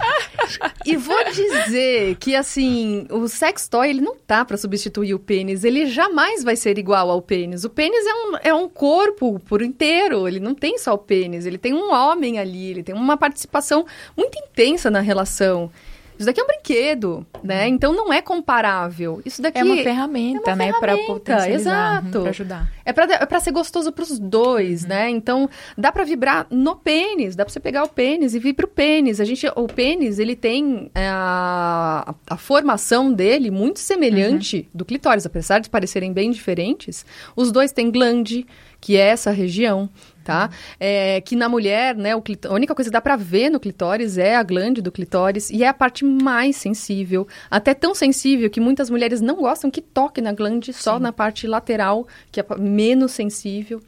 E 0.84 0.96
vou 0.96 1.24
dizer 1.24 2.16
que, 2.16 2.36
assim, 2.36 3.06
o 3.10 3.26
sex 3.26 3.68
toy, 3.68 3.88
ele 3.88 4.02
não 4.02 4.16
tá 4.16 4.44
pra 4.44 4.56
substituir 4.58 5.14
o 5.14 5.18
pênis. 5.18 5.64
Ele 5.64 5.86
jamais 5.86 6.44
vai 6.44 6.56
ser 6.56 6.78
igual 6.78 7.10
ao 7.10 7.22
pênis. 7.22 7.64
O 7.64 7.70
pênis 7.70 8.04
é 8.04 8.14
um, 8.14 8.36
é 8.50 8.54
um 8.54 8.68
corpo 8.68 9.40
por 9.40 9.62
inteiro. 9.62 10.28
Ele 10.28 10.38
não 10.38 10.54
tem 10.54 10.76
só 10.78 10.92
o 10.92 10.98
pênis. 10.98 11.46
Ele 11.46 11.56
tem 11.56 11.72
um 11.72 11.90
homem 11.90 12.38
ali. 12.38 12.70
Ele 12.70 12.82
tem 12.82 12.94
uma 12.94 13.16
participação 13.16 13.86
muito 14.14 14.38
intensa 14.38 14.90
na 14.90 15.00
relação. 15.00 15.70
Isso 16.18 16.26
daqui 16.26 16.40
é 16.40 16.44
um 16.44 16.46
brinquedo, 16.46 17.26
né? 17.42 17.68
Então 17.68 17.92
não 17.92 18.12
é 18.12 18.22
comparável. 18.22 19.20
Isso 19.24 19.42
daqui 19.42 19.58
É 19.58 19.64
uma 19.64 19.76
ferramenta, 19.76 20.50
é 20.50 20.54
uma 20.54 20.56
né? 20.56 20.72
Ferramenta, 20.72 21.06
potencializar. 21.06 21.98
exato. 22.02 22.20
Pra 22.20 22.30
ajudar. 22.30 22.72
É 22.84 22.92
pra, 22.92 23.04
é 23.04 23.26
pra 23.26 23.40
ser 23.40 23.50
gostoso 23.50 23.92
pros 23.92 24.18
dois, 24.18 24.84
né? 24.84 25.10
Então, 25.10 25.48
dá 25.76 25.90
pra 25.92 26.04
vibrar 26.04 26.46
no 26.50 26.76
pênis, 26.76 27.34
dá 27.36 27.44
pra 27.44 27.52
você 27.52 27.60
pegar 27.60 27.84
o 27.84 27.88
pênis 27.88 28.34
e 28.34 28.38
vir 28.38 28.54
pro 28.54 28.68
pênis. 28.68 29.20
A 29.20 29.24
gente, 29.24 29.46
o 29.54 29.66
pênis, 29.66 30.18
ele 30.18 30.36
tem 30.36 30.90
é, 30.94 31.08
a, 31.08 32.14
a 32.28 32.36
formação 32.36 33.12
dele 33.12 33.50
muito 33.50 33.78
semelhante 33.80 34.68
do 34.72 34.84
clitóris, 34.84 35.26
apesar 35.26 35.58
de 35.58 35.68
parecerem 35.68 36.12
bem 36.12 36.30
diferentes. 36.30 37.04
Os 37.34 37.50
dois 37.52 37.72
têm 37.72 37.90
glande, 37.90 38.46
que 38.80 38.96
é 38.96 39.08
essa 39.08 39.30
região, 39.30 39.90
tá? 40.26 40.50
É, 40.80 41.20
que 41.20 41.36
na 41.36 41.48
mulher, 41.48 41.94
né, 41.94 42.16
o 42.16 42.22
a 42.48 42.52
única 42.52 42.74
coisa 42.74 42.90
que 42.90 42.92
dá 42.92 43.00
pra 43.00 43.14
ver 43.14 43.48
no 43.48 43.60
clitóris 43.60 44.18
é 44.18 44.34
a 44.34 44.42
glande 44.42 44.82
do 44.82 44.90
clitóris 44.90 45.50
e 45.50 45.62
é 45.62 45.68
a 45.68 45.72
parte 45.72 46.04
mais 46.04 46.56
sensível, 46.56 47.28
até 47.48 47.72
tão 47.72 47.94
sensível 47.94 48.50
que 48.50 48.60
muitas 48.60 48.90
mulheres 48.90 49.20
não 49.20 49.36
gostam 49.36 49.70
que 49.70 49.80
toque 49.80 50.20
na 50.20 50.32
glande, 50.32 50.72
só 50.72 50.98
na 50.98 51.12
parte 51.12 51.46
lateral, 51.46 52.08
que 52.32 52.40
é 52.40 52.46
menos 52.58 53.12
sensível. 53.12 53.80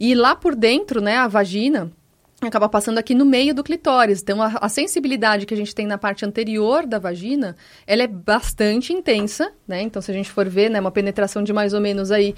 E 0.00 0.14
lá 0.14 0.34
por 0.34 0.56
dentro, 0.56 1.02
né, 1.02 1.18
a 1.18 1.28
vagina 1.28 1.92
acaba 2.40 2.68
passando 2.68 2.98
aqui 2.98 3.14
no 3.14 3.24
meio 3.24 3.54
do 3.54 3.62
clitóris. 3.62 4.22
Então, 4.22 4.40
a, 4.42 4.48
a 4.60 4.68
sensibilidade 4.68 5.44
que 5.44 5.52
a 5.52 5.56
gente 5.56 5.74
tem 5.74 5.86
na 5.86 5.98
parte 5.98 6.24
anterior 6.24 6.86
da 6.86 6.98
vagina, 6.98 7.54
ela 7.86 8.02
é 8.02 8.06
bastante 8.06 8.92
intensa, 8.94 9.52
né? 9.68 9.82
Então, 9.82 10.00
se 10.00 10.10
a 10.10 10.14
gente 10.14 10.30
for 10.30 10.48
ver, 10.48 10.70
né, 10.70 10.80
uma 10.80 10.90
penetração 10.90 11.42
de 11.44 11.52
mais 11.52 11.74
ou 11.74 11.80
menos 11.80 12.10
aí 12.10 12.34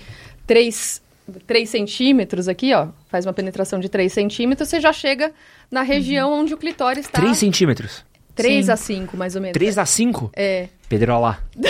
3, 0.46 1.02
3 1.46 1.68
centímetros 1.68 2.48
aqui, 2.48 2.74
ó, 2.74 2.88
faz 3.08 3.24
uma 3.26 3.32
penetração 3.32 3.80
de 3.80 3.88
3 3.88 4.12
centímetros, 4.12 4.68
você 4.68 4.80
já 4.80 4.92
chega 4.92 5.32
na 5.70 5.82
região 5.82 6.32
onde 6.32 6.52
o 6.52 6.56
clitóris 6.56 7.06
está. 7.06 7.20
3 7.20 7.36
centímetros. 7.36 8.04
3 8.34 8.66
Sim. 8.66 8.72
a 8.72 8.76
5, 8.76 9.16
mais 9.16 9.36
ou 9.36 9.40
menos. 9.42 9.54
3 9.54 9.78
a 9.78 9.86
5? 9.86 10.30
É. 10.34 10.68
Pedrola. 10.88 11.38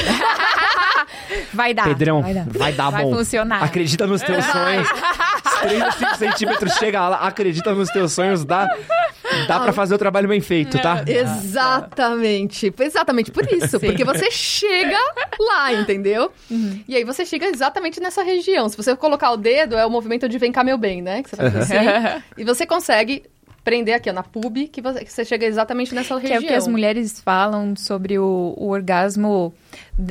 Vai 1.53 1.73
dar. 1.73 1.85
Pedrão, 1.85 2.23
Vai 2.23 2.35
dar, 2.35 2.47
vai 2.49 2.73
dar 2.73 2.91
Vai 2.91 3.05
bom. 3.05 3.15
funcionar. 3.15 3.63
Acredita 3.63 4.07
nos 4.07 4.23
teus 4.23 4.45
sonhos. 4.45 4.89
3 5.63 5.83
a 5.83 5.93
5 5.93 6.17
centímetros, 6.17 6.73
chega 6.75 7.09
lá, 7.09 7.17
acredita 7.19 7.73
nos 7.75 7.89
teus 7.91 8.13
sonhos, 8.13 8.45
dá, 8.45 8.67
dá 9.47 9.61
pra 9.61 9.73
fazer 9.73 9.95
o 9.95 9.99
trabalho 9.99 10.29
bem 10.29 10.41
feito, 10.41 10.81
tá? 10.81 11.05
Exatamente. 11.07 12.73
Exatamente 12.79 13.31
por 13.31 13.45
isso. 13.51 13.79
Sim. 13.79 13.87
Porque 13.87 14.05
você 14.05 14.31
chega 14.31 14.99
lá, 15.39 15.73
entendeu? 15.73 16.33
E 16.89 16.97
aí 16.97 17.05
você 17.05 17.25
chega 17.25 17.47
exatamente 17.47 18.01
nessa 18.01 18.23
região. 18.23 18.69
Se 18.69 18.77
você 18.77 18.95
colocar 18.97 19.31
o 19.31 19.37
dedo, 19.37 19.77
é 19.77 19.85
o 19.87 19.91
movimento 19.91 20.29
de 20.29 20.39
vem 20.39 20.53
cá 20.53 20.65
meu 20.65 20.79
bem, 20.79 21.03
né? 21.03 21.23
Que 21.23 21.31
você 21.31 21.37
faz 21.37 21.57
assim. 21.57 21.75
e 22.37 22.45
você 22.45 22.67
consegue 22.67 23.25
prender 23.65 23.95
aqui, 23.95 24.11
ó, 24.11 24.13
na 24.13 24.23
pub, 24.23 24.69
que 24.71 24.83
você, 24.83 25.05
que 25.05 25.11
você 25.11 25.25
chega 25.25 25.47
exatamente 25.47 25.95
nessa 25.95 26.15
Que 26.21 26.27
região. 26.29 26.37
é 26.37 26.45
o 26.45 26.49
que 26.49 26.53
as 26.55 26.69
mulheres 26.69 27.19
falam 27.21 27.75
sobre 27.75 28.19
o, 28.19 28.55
o 28.57 28.69
orgasmo, 28.69 29.55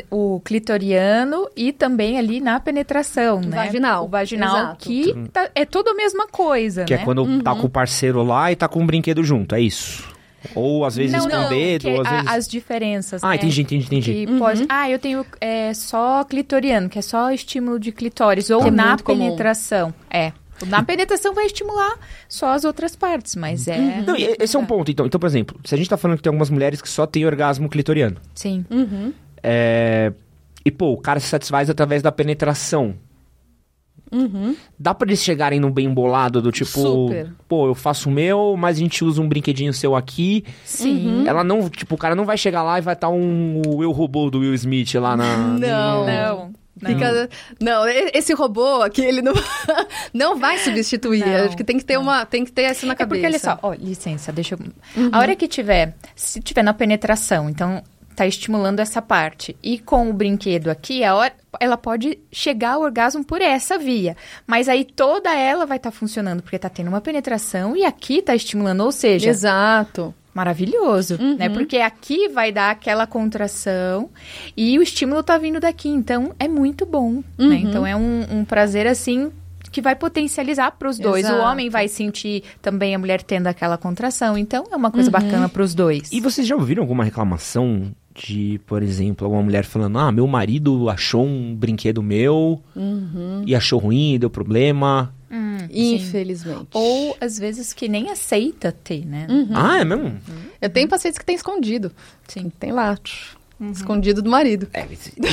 o 0.09 0.41
clitoriano 0.43 1.47
e 1.55 1.71
também 1.71 2.17
ali 2.17 2.41
na 2.41 2.59
penetração, 2.59 3.39
né? 3.41 3.65
Vaginal. 3.65 4.05
O 4.05 4.07
vaginal, 4.07 4.55
Exato. 4.57 4.77
que 4.79 5.13
tá- 5.31 5.49
é 5.53 5.65
tudo 5.65 5.89
a 5.91 5.93
mesma 5.93 6.27
coisa, 6.27 6.83
Que 6.85 6.95
né? 6.95 7.01
é 7.01 7.05
quando 7.05 7.19
Uhum. 7.23 7.39
tá 7.41 7.53
com 7.55 7.67
o 7.67 7.69
parceiro 7.69 8.23
lá 8.23 8.51
e 8.51 8.55
tá 8.55 8.67
com 8.67 8.79
um 8.81 8.85
brinquedo 8.85 9.23
junto, 9.23 9.53
é 9.55 9.61
isso. 9.61 10.11
Ou 10.55 10.83
às 10.83 10.95
vezes 10.97 11.13
não, 11.13 11.21
com 11.21 11.27
o 11.27 11.29
não, 11.43 11.49
dedo, 11.49 11.81
que 11.83 11.89
ou 11.89 12.01
às 12.01 12.09
vezes... 12.09 12.27
as 12.27 12.47
diferenças, 12.49 13.23
Ah, 13.23 13.29
né? 13.29 13.35
entendi, 13.35 13.61
entendi, 13.61 13.85
entendi. 13.85 14.25
Que 14.25 14.37
pode... 14.37 14.65
Ah, 14.67 14.89
eu 14.89 14.99
tenho 14.99 15.25
é, 15.39 15.73
só 15.73 16.23
clitoriano, 16.25 16.89
que 16.89 16.99
é 16.99 17.01
só 17.01 17.31
estímulo 17.31 17.79
de 17.79 17.91
clitóris. 17.93 18.49
Ou 18.49 18.61
Que 18.61 18.67
é 18.67 18.71
na 18.71 18.87
muito 18.89 19.03
comum. 19.05 19.19
penetração. 19.25 19.93
É. 20.63 20.69
Na 20.69 20.84
penetração 20.84 21.34
vai 21.34 21.45
estimular 21.45 21.97
só 22.28 22.49
as 22.54 22.63
outras 22.63 22.95
partes, 22.95 23.36
mas 23.36 23.67
é... 23.67 24.02
Não, 24.02 24.15
e 24.15 24.36
esse 24.39 24.56
é 24.56 24.60
um 24.60 24.65
ponto, 24.65 24.89
então. 24.91 25.06
Então, 25.06 25.19
por 25.19 25.28
exemplo, 25.28 25.60
se 25.63 25.73
a 25.76 25.78
gente 25.78 25.89
tá 25.89 25.97
falando 25.97 26.17
que 26.17 26.23
tem 26.23 26.30
algumas 26.30 26.49
mulheres 26.49 26.82
que 26.82 26.89
só 26.89 27.06
têm 27.06 27.26
orgasmo 27.26 27.69
clitoriano, 27.69 28.17
Sim. 28.34 28.65
Uhum. 28.69 29.13
é... 29.41 30.12
E, 30.65 30.71
pô, 30.71 30.93
o 30.93 30.97
cara 30.97 31.19
se 31.19 31.28
satisfaz 31.28 31.69
através 31.69 32.02
da 32.02 32.12
penetração. 32.12 32.95
Uhum. 34.10 34.56
Dá 34.80 34.93
pra 34.93 35.08
eles 35.08 35.21
chegarem 35.21 35.60
num 35.60 35.71
bem 35.71 35.91
bolado 35.91 36.41
do 36.41 36.52
tipo... 36.52 36.80
Super. 36.80 37.34
Pô, 37.49 37.67
eu 37.67 37.76
faço 37.76 38.10
o 38.10 38.12
meu, 38.12 38.56
mas 38.58 38.78
a 38.78 38.80
gente 38.80 39.04
usa 39.04 39.21
um 39.21 39.28
brinquedinho 39.28 39.73
seu 39.73 39.95
aqui. 39.95 40.45
Sim. 40.63 41.28
Ela 41.28 41.43
não... 41.43 41.67
Tipo, 41.69 41.95
o 41.95 41.97
cara 41.97 42.15
não 42.15 42.23
vai 42.23 42.38
chegar 42.38 42.63
lá 42.63 42.78
e 42.78 42.82
vai 42.82 42.93
estar 42.93 43.10
um 43.10 43.62
Eu 43.82 43.91
Robô 43.91 44.30
do 44.30 44.39
Will 44.39 44.54
Smith 44.54 44.93
lá 44.95 45.17
na... 45.17 45.36
Não. 45.36 46.06
Não. 46.06 46.54
Não. 46.81 46.91
Fica... 46.91 47.29
Não, 47.62 47.88
esse 47.88 48.33
robô 48.33 48.81
aqui, 48.81 49.01
ele 49.01 49.21
não, 49.21 49.33
não 50.13 50.38
vai 50.38 50.57
substituir. 50.57 51.25
Não, 51.25 51.45
Acho 51.45 51.57
que 51.57 51.63
tem 51.63 51.77
que 51.77 51.86
ter 51.86 51.97
uma, 51.97 52.25
tem 52.25 52.43
que 52.43 52.51
ter 52.51 52.71
isso 52.71 52.86
na 52.86 52.93
É 52.93 52.95
cabeça. 52.95 53.21
porque, 53.21 53.25
olha 53.25 53.39
só, 53.39 53.59
ó, 53.62 53.73
licença, 53.73 54.31
deixa 54.31 54.55
eu... 54.55 55.09
A 55.12 55.19
hora 55.19 55.36
que 55.36 55.47
tiver, 55.47 55.95
se 56.15 56.39
tiver 56.41 56.63
na 56.63 56.73
penetração, 56.73 57.49
então 57.49 57.81
tá 58.15 58.27
estimulando 58.27 58.79
essa 58.79 59.01
parte, 59.01 59.57
e 59.63 59.79
com 59.79 60.09
o 60.09 60.13
brinquedo 60.13 60.69
aqui, 60.69 61.03
a 61.03 61.15
hora, 61.15 61.33
ela 61.59 61.75
pode 61.77 62.19
chegar 62.31 62.73
ao 62.73 62.81
orgasmo 62.81 63.23
por 63.23 63.41
essa 63.41 63.77
via, 63.77 64.15
mas 64.45 64.69
aí 64.69 64.86
toda 64.86 65.33
ela 65.33 65.65
vai 65.65 65.77
estar 65.77 65.89
funcionando, 65.89 66.43
porque 66.43 66.59
tá 66.59 66.69
tendo 66.69 66.89
uma 66.89 67.01
penetração 67.01 67.75
e 67.75 67.83
aqui 67.83 68.21
tá 68.21 68.36
estimulando, 68.36 68.81
ou 68.81 68.91
seja, 68.91 69.29
Exato. 69.29 70.13
Maravilhoso, 70.34 71.17
né? 71.38 71.50
Porque 71.50 71.78
aqui 71.78 72.28
vai 72.30 72.52
dar 72.52 72.72
aquela 72.72 73.06
contração 73.06 74.10
e 74.58 74.78
o 74.80 74.82
estímulo 74.82 75.24
tá 75.24 75.38
vindo 75.38 75.60
daqui, 75.60 75.89
então 75.89 76.34
é 76.39 76.48
muito 76.48 76.86
bom, 76.86 77.24
né? 77.38 77.56
Então 77.56 77.86
é 77.86 77.96
um, 77.96 78.26
um 78.39 78.46
prazer 78.46 78.88
assim 78.88 79.32
que 79.72 79.82
vai 79.82 79.96
potencializar 79.96 80.72
para 80.72 80.88
os 80.88 81.00
dois. 81.00 81.26
Exato. 81.26 81.41
O 81.41 81.43
homem 81.43 81.69
vai 81.69 81.88
sentir 81.88 82.43
também 82.62 82.93
a 82.93 83.00
mulher 83.00 83.24
tendo 83.24 83.48
aquela 83.48 83.78
contração, 83.78 84.38
então 84.38 84.65
é 84.72 84.76
uma 84.76 84.91
coisa 84.91 85.10
bacana 85.10 85.50
para 85.50 85.63
os 85.63 85.74
dois. 85.74 86.12
E 86.12 86.22
vocês 86.22 86.46
já 86.46 86.56
ouviram 86.56 86.84
alguma 86.84 87.04
reclamação 87.04 87.91
de, 88.15 88.60
por 88.65 88.84
exemplo, 88.84 89.26
alguma 89.26 89.41
mulher 89.43 89.63
falando: 89.65 89.97
ah, 89.99 90.12
meu 90.12 90.28
marido 90.28 90.89
achou 90.89 91.26
um 91.26 91.56
brinquedo 91.56 92.02
meu 92.04 92.62
e 93.45 93.56
achou 93.56 93.80
ruim, 93.80 94.17
deu 94.19 94.30
problema. 94.30 95.13
Hum, 95.32 95.58
sim. 95.60 95.95
Infelizmente. 95.95 96.67
Ou 96.73 97.17
às 97.19 97.39
vezes 97.39 97.73
que 97.73 97.88
nem 97.89 98.12
aceita 98.12 98.71
ter, 98.71 99.04
né? 99.06 99.26
Ah, 99.54 99.80
é 99.80 99.84
mesmo? 99.84 100.15
Eu 100.62 100.69
tenho 100.69 100.88
pacientes 100.88 101.17
que 101.17 101.26
tem 101.26 101.36
escondido. 101.36 101.91
Sim. 102.28 102.52
Tem 102.60 102.71
lá. 102.71 102.95
tch, 102.97 103.36
Escondido 103.71 104.21
do 104.21 104.30
marido. 104.30 104.67
É, 104.73 104.86
esse- 104.91 105.13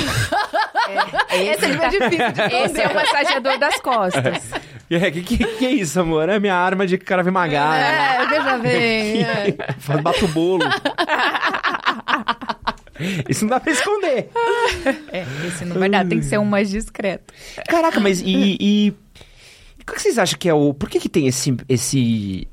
Esse 1.31 1.65
é 1.65 1.69
meio 1.77 1.91
difícil 1.91 2.33
de 2.33 2.55
Esse 2.55 2.81
é 2.81 2.89
o 2.89 2.95
massageador 2.95 3.59
das 3.59 3.81
costas. 3.81 4.51
é, 4.91 5.11
que, 5.11 5.23
que, 5.23 5.37
que 5.39 5.67
é 5.67 5.71
isso, 5.73 6.01
amor? 6.01 6.29
É 6.29 6.39
minha 6.39 6.55
arma 6.55 6.87
de 6.87 6.97
Krav-Maga. 6.99 7.71
né? 7.71 8.17
É, 8.23 8.27
veja 8.27 8.59
bem. 8.59 9.23
é. 9.25 9.57
Faz 9.79 10.01
bato 10.01 10.27
bolo. 10.29 10.63
Isso 13.29 13.45
não 13.45 13.51
dá 13.51 13.61
pra 13.61 13.73
esconder. 13.73 14.29
É, 15.13 15.25
esse 15.47 15.65
não 15.65 15.77
vai 15.79 15.89
dar, 15.89 16.07
tem 16.07 16.19
que 16.19 16.25
ser 16.25 16.39
um 16.39 16.45
mais 16.45 16.71
discreto. 16.71 17.33
Caraca, 17.69 18.01
mas 18.01 18.21
e. 18.21 18.57
e... 18.61 18.95
O 19.81 19.93
que 19.93 20.01
vocês 20.01 20.19
acham 20.19 20.39
que 20.39 20.49
é 20.49 20.55
o. 20.55 20.73
Por 20.73 20.89
que, 20.89 21.01
que 21.01 21.09
tem 21.09 21.27
esse, 21.27 21.57
esse 21.69 22.47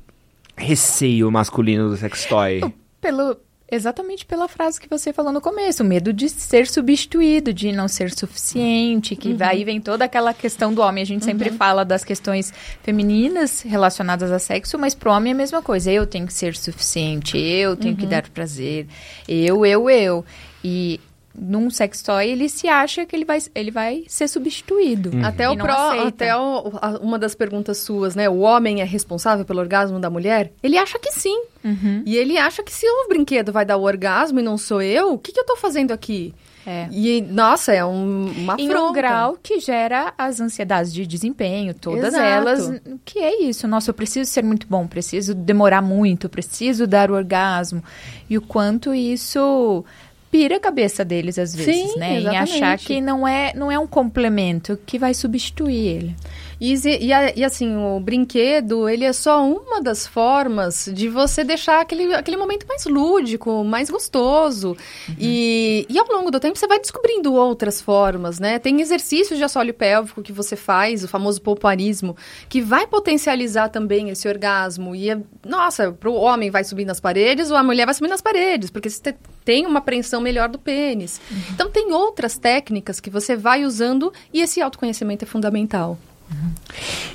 receio 0.56 1.30
masculino 1.30 1.90
do 1.90 1.96
sextoy? 1.96 2.60
Pelo, 3.00 3.36
exatamente 3.70 4.24
pela 4.24 4.48
frase 4.48 4.80
que 4.80 4.88
você 4.88 5.12
falou 5.12 5.32
no 5.32 5.40
começo, 5.40 5.82
o 5.82 5.86
medo 5.86 6.12
de 6.12 6.28
ser 6.28 6.66
substituído, 6.66 7.52
de 7.52 7.70
não 7.72 7.86
ser 7.86 8.10
suficiente, 8.10 9.14
que 9.14 9.36
aí 9.40 9.64
vem 9.64 9.80
toda 9.80 10.04
aquela 10.04 10.32
questão 10.32 10.72
do 10.72 10.80
homem. 10.80 11.02
A 11.02 11.06
gente 11.06 11.24
sempre 11.24 11.50
fala 11.50 11.84
das 11.84 12.04
questões 12.04 12.52
femininas 12.82 13.62
relacionadas 13.62 14.32
a 14.32 14.38
sexo, 14.38 14.78
mas 14.78 14.94
pro 14.94 15.10
homem 15.10 15.32
é 15.32 15.34
a 15.34 15.36
mesma 15.36 15.62
coisa. 15.62 15.90
Eu 15.90 16.06
tenho 16.06 16.26
que 16.26 16.32
ser 16.32 16.56
suficiente, 16.56 17.36
eu 17.38 17.76
tenho 17.76 17.96
que 17.96 18.06
dar 18.06 18.28
prazer, 18.30 18.86
eu, 19.28 19.64
eu, 19.66 19.90
eu. 19.90 20.24
E 20.64 21.00
num 21.40 21.70
sextoy 21.70 22.26
ele 22.28 22.48
se 22.48 22.68
acha 22.68 23.06
que 23.06 23.14
ele 23.14 23.24
vai, 23.24 23.38
ele 23.54 23.70
vai 23.70 24.04
ser 24.08 24.28
substituído. 24.28 25.10
Até, 25.24 25.44
E 25.44 25.46
o 25.48 25.52
aceita. 25.52 26.08
até 26.08 26.36
o- 26.36 26.72
a- 26.80 26.98
uma 27.00 27.18
das 27.18 27.34
perguntas 27.34 27.78
suas, 27.78 28.14
né? 28.14 28.28
O 28.28 28.38
homem 28.40 28.80
é 28.80 28.84
responsável 28.84 29.44
pelo 29.44 29.60
orgasmo 29.60 29.98
da 30.00 30.10
mulher? 30.10 30.52
Ele 30.62 30.76
acha 30.76 30.98
que 30.98 31.12
sim. 31.12 31.44
Uhum. 31.64 32.02
E 32.06 32.16
ele 32.16 32.38
acha 32.38 32.62
que 32.62 32.72
se 32.72 32.86
o 32.86 33.08
brinquedo 33.08 33.52
vai 33.52 33.64
dar 33.64 33.76
o 33.76 33.82
orgasmo 33.82 34.38
e 34.40 34.42
não 34.42 34.56
sou 34.58 34.80
eu, 34.82 35.12
o 35.14 35.18
que, 35.18 35.32
que 35.32 35.40
eu 35.40 35.44
tô 35.46 35.56
fazendo 35.56 35.92
aqui? 35.92 36.34
É. 36.66 36.86
E, 36.92 37.22
nossa, 37.22 37.72
é 37.72 37.82
um, 37.82 38.26
uma 38.36 38.56
em 38.58 38.68
um 38.74 38.92
grau 38.92 39.38
que 39.42 39.58
gera 39.58 40.12
as 40.18 40.38
ansiedades 40.38 40.92
de 40.92 41.06
desempenho, 41.06 41.72
todas 41.72 42.12
Exato. 42.12 42.22
elas, 42.22 42.82
que 43.06 43.18
é 43.20 43.42
isso. 43.42 43.66
Nossa, 43.66 43.88
eu 43.90 43.94
preciso 43.94 44.30
ser 44.30 44.44
muito 44.44 44.66
bom, 44.68 44.86
preciso 44.86 45.34
demorar 45.34 45.80
muito, 45.80 46.28
preciso 46.28 46.86
dar 46.86 47.10
o 47.10 47.14
orgasmo. 47.14 47.82
E 48.28 48.36
o 48.36 48.42
quanto 48.42 48.92
isso 48.94 49.82
pira 50.30 50.56
a 50.56 50.60
cabeça 50.60 51.04
deles 51.04 51.38
às 51.38 51.54
vezes, 51.54 51.92
Sim, 51.92 51.98
né? 51.98 52.14
Em 52.14 52.18
exatamente. 52.18 52.52
achar 52.54 52.78
que 52.78 53.00
não 53.00 53.26
é, 53.26 53.52
não 53.54 53.70
é 53.70 53.78
um 53.78 53.86
complemento 53.86 54.78
que 54.86 54.98
vai 54.98 55.14
substituir 55.14 55.86
ele. 55.86 56.16
E, 56.60 56.74
e 56.74 57.08
e, 57.36 57.44
assim, 57.44 57.76
o 57.76 58.00
brinquedo, 58.00 58.88
ele 58.88 59.04
é 59.04 59.12
só 59.12 59.44
uma 59.46 59.80
das 59.80 60.06
formas 60.06 60.88
de 60.92 61.08
você 61.08 61.44
deixar 61.44 61.80
aquele, 61.80 62.12
aquele 62.14 62.36
momento 62.36 62.66
mais 62.66 62.84
lúdico, 62.86 63.62
mais 63.64 63.88
gostoso. 63.90 64.76
E, 65.18 65.86
e 65.88 65.98
ao 65.98 66.06
longo 66.08 66.30
do 66.30 66.40
tempo 66.40 66.58
você 66.58 66.66
vai 66.66 66.78
descobrindo 66.80 67.32
outras 67.34 67.80
formas, 67.80 68.38
né? 68.40 68.58
Tem 68.58 68.80
exercícios 68.80 69.38
de 69.38 69.44
assoalho 69.44 69.72
pélvico 69.72 70.22
que 70.22 70.32
você 70.32 70.56
faz, 70.56 71.04
o 71.04 71.08
famoso 71.08 71.40
pouparismo, 71.40 72.16
que 72.48 72.60
vai 72.60 72.86
potencializar 72.86 73.68
também 73.68 74.10
esse 74.10 74.28
orgasmo. 74.28 74.94
E, 74.94 75.10
é- 75.10 75.18
nossa, 75.46 75.92
pro 75.92 76.12
homem 76.14 76.50
vai 76.50 76.64
subir 76.64 76.84
nas 76.84 77.00
paredes 77.00 77.50
ou 77.50 77.56
a 77.56 77.62
mulher 77.62 77.84
vai 77.84 77.94
subir 77.94 78.08
nas 78.08 78.20
paredes, 78.20 78.70
porque 78.70 78.90
você 78.90 79.12
te- 79.12 79.18
tem 79.44 79.64
uma 79.66 79.78
apreensão 79.78 80.20
melhor 80.20 80.48
do 80.48 80.58
pênis. 80.58 81.20
Então 81.52 81.70
tem 81.70 81.92
outras 81.92 82.36
técnicas 82.36 83.00
que 83.00 83.10
você 83.10 83.36
vai 83.36 83.64
usando 83.64 84.12
e 84.32 84.40
esse 84.40 84.60
autoconhecimento 84.60 85.24
é 85.24 85.26
fundamental. 85.28 85.98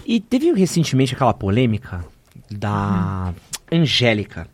E 0.05 0.19
teve 0.19 0.51
recentemente 0.53 1.13
aquela 1.13 1.33
polêmica 1.33 2.03
da 2.49 3.33
Angélica, 3.71 4.47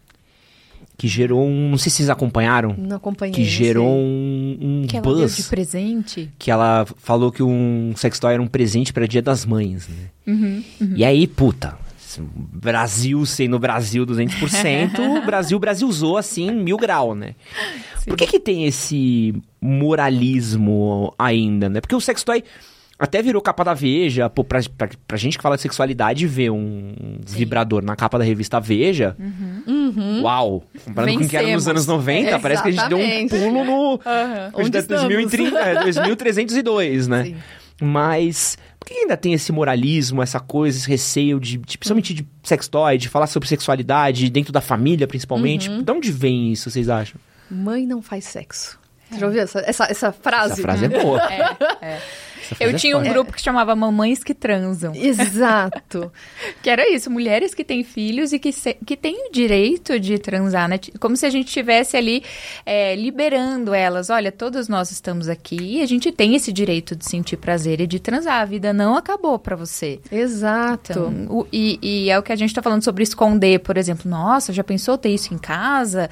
que 0.97 1.07
gerou 1.07 1.45
um. 1.47 1.69
Não 1.69 1.77
sei 1.77 1.89
se 1.89 1.97
vocês 1.97 2.09
acompanharam. 2.09 2.75
Não 2.77 2.97
acompanhei. 2.97 3.33
Que 3.33 3.43
gerou 3.45 3.87
um, 3.87 4.57
um 4.61 4.87
Que 4.87 4.97
ela 4.97 5.03
deu 5.05 5.15
buzz. 5.15 5.37
de 5.37 5.43
presente. 5.43 6.29
Que 6.37 6.51
ela 6.51 6.85
falou 6.97 7.31
que 7.31 7.41
um 7.41 7.93
sextoy 7.95 8.33
era 8.33 8.41
um 8.41 8.47
presente 8.47 8.91
para 8.93 9.07
Dia 9.07 9.21
das 9.21 9.45
Mães, 9.45 9.87
né? 9.87 9.95
Uhum, 10.27 10.63
E 10.95 11.03
aí, 11.05 11.25
puta, 11.25 11.77
Brasil 12.19 13.25
sendo 13.25 13.57
Brasil 13.57 14.05
200%, 14.05 14.99
o 14.99 15.21
Brasil 15.25 15.57
Brasilzou 15.57 16.17
assim, 16.17 16.51
mil 16.51 16.77
grau, 16.77 17.15
né? 17.15 17.33
Por 18.05 18.17
que 18.17 18.27
que 18.27 18.39
tem 18.39 18.65
esse 18.65 19.33
moralismo 19.61 21.13
ainda, 21.17 21.69
né? 21.69 21.79
Porque 21.81 21.95
o 21.95 22.01
sextoy 22.01 22.43
até 22.99 23.21
virou 23.21 23.41
capa 23.41 23.63
da 23.63 23.73
Veja, 23.73 24.29
pô, 24.29 24.43
pra, 24.43 24.59
pra, 24.77 24.89
pra 25.07 25.17
gente 25.17 25.37
que 25.37 25.41
fala 25.41 25.55
de 25.55 25.61
sexualidade, 25.61 26.27
ver 26.27 26.49
um 26.51 26.93
vibrador 27.25 27.81
na 27.81 27.95
capa 27.95 28.19
da 28.19 28.25
revista 28.25 28.59
Veja, 28.59 29.15
uau! 30.21 30.63
Comparando 30.83 31.19
com 31.19 31.25
o 31.25 31.29
que 31.29 31.37
era 31.37 31.47
nos 31.53 31.67
anos 31.67 31.87
90, 31.87 32.37
parece 32.39 32.61
que 32.61 32.69
a 32.69 32.71
gente 32.71 32.89
deu 32.89 32.97
um 32.97 33.27
pulo 33.27 33.63
no... 33.63 33.93
Hoje 34.53 34.67
Onde 34.67 34.77
é 34.77 34.81
estamos? 34.81 35.03
2030, 35.03 35.59
é 35.59 35.83
2302, 35.83 37.07
né? 37.07 37.23
Sim. 37.23 37.35
Mas 37.81 38.57
por 38.77 38.87
que 38.87 38.93
ainda 38.93 39.15
tem 39.15 39.33
esse 39.33 39.51
moralismo, 39.51 40.21
essa 40.21 40.39
coisa, 40.39 40.77
esse 40.77 40.89
receio 40.89 41.39
de, 41.39 41.57
de 41.57 41.77
principalmente 41.77 42.13
de 42.13 42.27
sextoy, 42.43 42.97
de 42.97 43.07
falar 43.07 43.27
sobre 43.27 43.47
sexualidade 43.47 44.29
dentro 44.29 44.51
da 44.51 44.61
família, 44.61 45.07
principalmente? 45.07 45.69
Uhum. 45.69 45.81
De 45.81 45.91
onde 45.91 46.11
vem 46.11 46.51
isso, 46.51 46.69
vocês 46.69 46.89
acham? 46.89 47.19
Mãe 47.49 47.85
não 47.85 48.01
faz 48.01 48.25
sexo. 48.25 48.77
Você 49.09 49.19
já 49.19 49.25
ouviu 49.25 49.41
essa, 49.41 49.59
essa, 49.59 49.83
essa 49.85 50.11
frase? 50.11 50.53
Essa 50.53 50.61
frase 50.61 50.85
é 50.85 50.89
boa. 50.89 51.19
É. 51.81 51.97
Frase 51.97 52.28
Eu 52.59 52.75
tinha 52.75 52.97
um 52.97 53.03
grupo 53.03 53.33
que 53.33 53.41
chamava 53.41 53.75
Mamães 53.75 54.23
que 54.23 54.33
Transam. 54.33 54.93
Exato. 54.95 56.11
Que 56.61 56.69
era 56.69 56.89
isso, 56.89 57.09
mulheres 57.09 57.53
que 57.53 57.63
têm 57.63 57.83
filhos 57.83 58.33
e 58.33 58.39
que, 58.39 58.51
se- 58.51 58.75
que 58.85 58.97
têm 58.97 59.27
o 59.27 59.31
direito 59.31 59.99
de 59.99 60.17
transar, 60.17 60.67
né? 60.67 60.79
Como 60.99 61.15
se 61.15 61.25
a 61.25 61.29
gente 61.29 61.47
estivesse 61.47 61.95
ali 61.95 62.23
é, 62.65 62.95
liberando 62.95 63.73
elas. 63.73 64.09
Olha, 64.09 64.31
todos 64.31 64.67
nós 64.67 64.91
estamos 64.91 65.29
aqui 65.29 65.55
e 65.77 65.81
a 65.81 65.85
gente 65.85 66.11
tem 66.11 66.35
esse 66.35 66.51
direito 66.51 66.95
de 66.95 67.05
sentir 67.05 67.37
prazer 67.37 67.79
e 67.81 67.87
de 67.87 67.99
transar. 67.99 68.41
A 68.41 68.45
vida 68.45 68.73
não 68.73 68.95
acabou 68.97 69.39
pra 69.39 69.55
você. 69.55 69.99
Exato. 70.11 70.91
Então, 70.91 71.27
o- 71.29 71.47
e, 71.51 71.79
e 71.81 72.09
é 72.09 72.17
o 72.19 72.23
que 72.23 72.31
a 72.31 72.35
gente 72.35 72.53
tá 72.53 72.61
falando 72.61 72.83
sobre 72.83 73.03
esconder, 73.03 73.59
por 73.59 73.77
exemplo. 73.77 74.09
Nossa, 74.09 74.51
já 74.51 74.63
pensou 74.63 74.97
ter 74.97 75.09
isso 75.09 75.33
em 75.33 75.37
casa? 75.37 76.09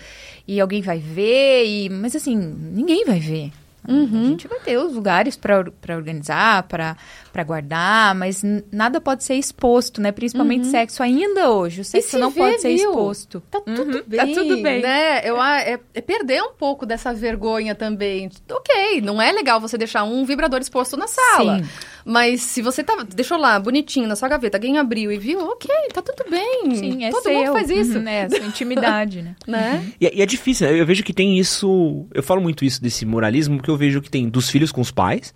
E 0.48 0.62
alguém 0.62 0.82
vai 0.82 1.00
ver? 1.00 1.66
E... 1.66 1.90
Mas 1.90 2.16
assim, 2.16 2.36
ninguém 2.36 3.04
vai 3.06 3.20
ver. 3.20 3.52
Uhum. 3.88 4.22
A 4.22 4.30
gente 4.30 4.48
vai 4.48 4.60
ter 4.60 4.78
os 4.78 4.94
lugares 4.94 5.38
para 5.38 5.64
organizar, 5.96 6.64
para 6.64 6.98
guardar, 7.44 8.14
mas 8.16 8.44
nada 8.72 9.00
pode 9.02 9.24
ser 9.24 9.36
exposto, 9.36 10.00
né? 10.02 10.12
Principalmente 10.12 10.68
sexo 10.68 11.02
ainda 11.04 11.50
hoje. 11.52 11.82
O 11.82 11.86
sexo 11.86 12.10
se 12.12 12.18
não 12.18 12.30
vê, 12.30 12.40
pode 12.40 12.62
ser 12.62 12.76
viu? 12.76 12.90
exposto. 12.90 13.42
Tá 13.52 13.60
tudo 13.62 13.98
Uhum, 13.98 14.04
bem. 14.08 14.20
Tá 14.20 14.28
tudo 14.42 14.62
bem. 14.62 14.82
Né? 14.82 15.22
Eu, 15.24 15.42
é, 15.42 15.80
é 15.94 16.02
perder 16.02 16.42
um 16.44 16.52
pouco 16.54 16.86
dessa 16.86 17.14
vergonha 17.14 17.76
também. 17.76 18.30
Ok, 18.52 19.02
não 19.02 19.22
é 19.22 19.32
legal 19.32 19.60
você 19.60 19.78
deixar 19.78 20.04
um 20.04 20.24
vibrador 20.26 20.60
exposto 20.60 20.96
na 20.98 21.08
sala. 21.08 21.60
Sim. 21.60 21.70
Mas 22.06 22.42
se 22.42 22.62
você 22.62 22.84
tá, 22.84 23.06
deixou 23.14 23.38
lá, 23.38 23.60
bonitinho, 23.60 24.08
na 24.08 24.16
sua 24.16 24.30
gaveta, 24.30 24.58
alguém 24.58 24.78
abriu 24.78 25.12
e 25.12 25.18
viu, 25.18 25.40
ok, 25.42 25.70
tá 25.94 26.02
tudo 26.02 26.30
bem. 26.30 26.74
Sim, 26.76 27.04
é 27.04 27.10
Todo 27.10 27.24
seu. 27.24 27.34
mundo 27.34 27.52
faz 27.52 27.70
isso. 27.70 27.98
Uhum, 28.00 28.08
é 28.08 28.24
a 28.24 28.30
sua 28.30 28.46
intimidade, 28.46 29.22
né? 29.22 29.36
Né? 29.48 29.92
E, 30.00 30.08
é- 30.08 30.16
e 30.16 30.22
é 30.22 30.26
difícil, 30.26 30.68
né? 30.68 30.80
eu 30.80 30.86
vejo 30.86 31.04
que 31.04 31.14
tem 31.14 31.38
isso. 31.40 32.06
Eu 32.14 32.22
falo 32.24 32.40
muito 32.42 32.64
isso 32.66 32.82
desse 32.82 33.06
moralismo, 33.06 33.58
porque 33.58 33.70
eu 33.72 33.78
vejo 33.78 34.02
que 34.02 34.10
tem 34.10 34.28
dos 34.30 34.50
filhos 34.50 34.72
com 34.72 34.82
os 34.82 34.92
pais. 34.92 35.34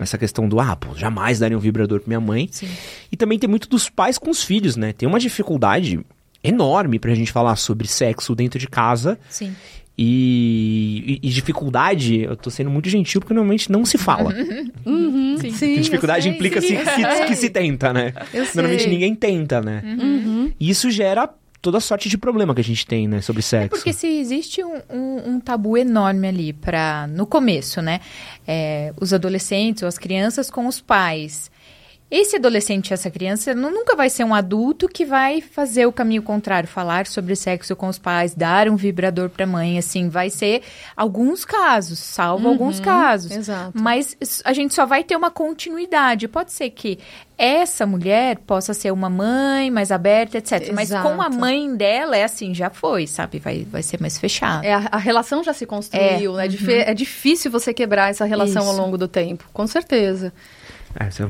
Essa 0.00 0.16
questão 0.16 0.48
do, 0.48 0.58
ah, 0.60 0.74
pô, 0.76 0.94
jamais 0.96 1.38
daria 1.38 1.56
um 1.56 1.60
vibrador 1.60 2.00
pra 2.00 2.08
minha 2.08 2.20
mãe. 2.20 2.48
Sim. 2.50 2.68
E 3.12 3.16
também 3.16 3.38
tem 3.38 3.48
muito 3.48 3.68
dos 3.68 3.88
pais 3.90 4.16
com 4.18 4.30
os 4.30 4.42
filhos, 4.42 4.76
né? 4.76 4.92
Tem 4.92 5.08
uma 5.08 5.18
dificuldade 5.20 6.00
enorme 6.42 6.98
pra 6.98 7.14
gente 7.14 7.32
falar 7.32 7.56
sobre 7.56 7.86
sexo 7.86 8.34
dentro 8.34 8.58
de 8.58 8.66
casa. 8.68 9.18
Sim. 9.28 9.54
E, 9.98 11.18
e- 11.22 11.28
e 11.28 11.30
dificuldade, 11.30 12.20
eu 12.20 12.36
tô 12.36 12.50
sendo 12.50 12.68
muito 12.70 12.88
gentil 12.88 13.20
porque 13.20 13.32
normalmente 13.34 13.70
não 13.72 13.84
se 13.84 13.96
fala. 13.98 14.32
Uhum, 14.86 15.36
Sim. 15.40 15.50
sim, 15.50 15.74
Que 15.74 15.80
dificuldade 15.80 16.28
implica 16.28 16.60
sim, 16.60 16.68
se, 16.78 16.84
que, 16.94 17.26
que 17.26 17.34
se 17.36 17.50
tenta, 17.50 17.92
né? 17.92 18.12
Eu 18.32 18.44
Normalmente 18.54 18.84
sei. 18.84 18.92
ninguém 18.92 19.14
tenta, 19.14 19.60
né? 19.60 19.82
Uhum. 19.84 20.52
E 20.60 20.70
isso 20.70 20.90
gera 20.90 21.28
toda 21.66 21.80
sorte 21.80 22.08
de 22.08 22.16
problema 22.16 22.54
que 22.54 22.60
a 22.60 22.64
gente 22.64 22.86
tem, 22.86 23.08
né, 23.08 23.20
sobre 23.20 23.42
sexo. 23.42 23.70
Porque 23.70 23.92
se 23.92 24.06
existe 24.06 24.62
um, 24.62 24.76
um- 24.88 25.30
um 25.32 25.40
tabu 25.40 25.76
enorme 25.76 26.28
ali 26.28 26.52
para 26.52 27.06
no 27.08 27.26
começo, 27.26 27.82
né? 27.82 28.00
É, 28.46 28.92
os 29.00 29.12
adolescentes 29.12 29.82
ou 29.82 29.88
as 29.88 29.98
crianças 29.98 30.48
com 30.50 30.66
os 30.68 30.80
pais. 30.80 31.50
Esse 32.10 32.36
adolescente, 32.36 32.92
essa 32.94 33.10
criança, 33.10 33.52
não, 33.54 33.70
nunca 33.70 33.96
vai 33.96 34.08
ser 34.08 34.22
um 34.24 34.34
adulto 34.34 34.88
que 34.88 35.04
vai 35.04 35.40
fazer 35.40 35.86
o 35.86 35.92
caminho 35.92 36.22
contrário, 36.22 36.68
falar 36.68 37.06
sobre 37.06 37.34
sexo 37.34 37.74
com 37.74 37.88
os 37.88 37.98
pais, 37.98 38.34
dar 38.34 38.68
um 38.68 38.76
vibrador 38.76 39.28
para 39.28 39.44
a 39.44 39.46
mãe, 39.46 39.76
assim, 39.78 40.08
vai 40.08 40.30
ser 40.30 40.62
alguns 40.96 41.44
casos, 41.44 41.98
salvo 41.98 42.44
Uhum, 42.46 42.52
alguns 42.52 42.78
casos. 42.80 43.32
exato. 43.32 43.72
Mas 43.74 44.16
a 44.44 44.52
gente 44.52 44.72
só 44.74 44.86
vai 44.86 45.02
ter 45.02 45.16
uma 45.16 45.30
continuidade. 45.30 46.28
Pode 46.28 46.52
ser 46.52 46.70
que 46.70 46.98
essa 47.38 47.84
mulher 47.84 48.38
possa 48.46 48.72
ser 48.72 48.90
uma 48.92 49.10
mãe 49.10 49.70
mais 49.70 49.90
aberta, 49.90 50.38
etc. 50.38 50.72
Mas 50.72 50.88
com 50.90 51.20
a 51.20 51.26
Exato. 51.26 51.36
mãe 51.36 51.76
dela 51.76 52.16
é 52.16 52.24
assim, 52.24 52.54
já 52.54 52.70
foi, 52.70 53.06
sabe? 53.06 53.38
Vai, 53.38 53.66
vai 53.70 53.82
ser 53.82 54.00
mais 54.00 54.16
fechado. 54.16 54.64
É, 54.64 54.72
a, 54.72 54.88
a 54.92 54.96
relação 54.96 55.42
já 55.44 55.52
se 55.52 55.66
construiu, 55.66 56.32
né? 56.34 56.48
Dif- 56.48 56.70
é 56.72 56.94
difícil 56.94 57.50
você 57.50 57.74
quebrar 57.74 58.10
essa 58.10 58.24
relação 58.24 58.64
ao 58.64 58.72
Isso. 58.72 58.80
longo 58.80 58.96
do 58.96 59.06
tempo, 59.08 59.44
com 59.52 59.66
certeza. 59.66 60.32
É, 60.98 61.06
essa- 61.06 61.28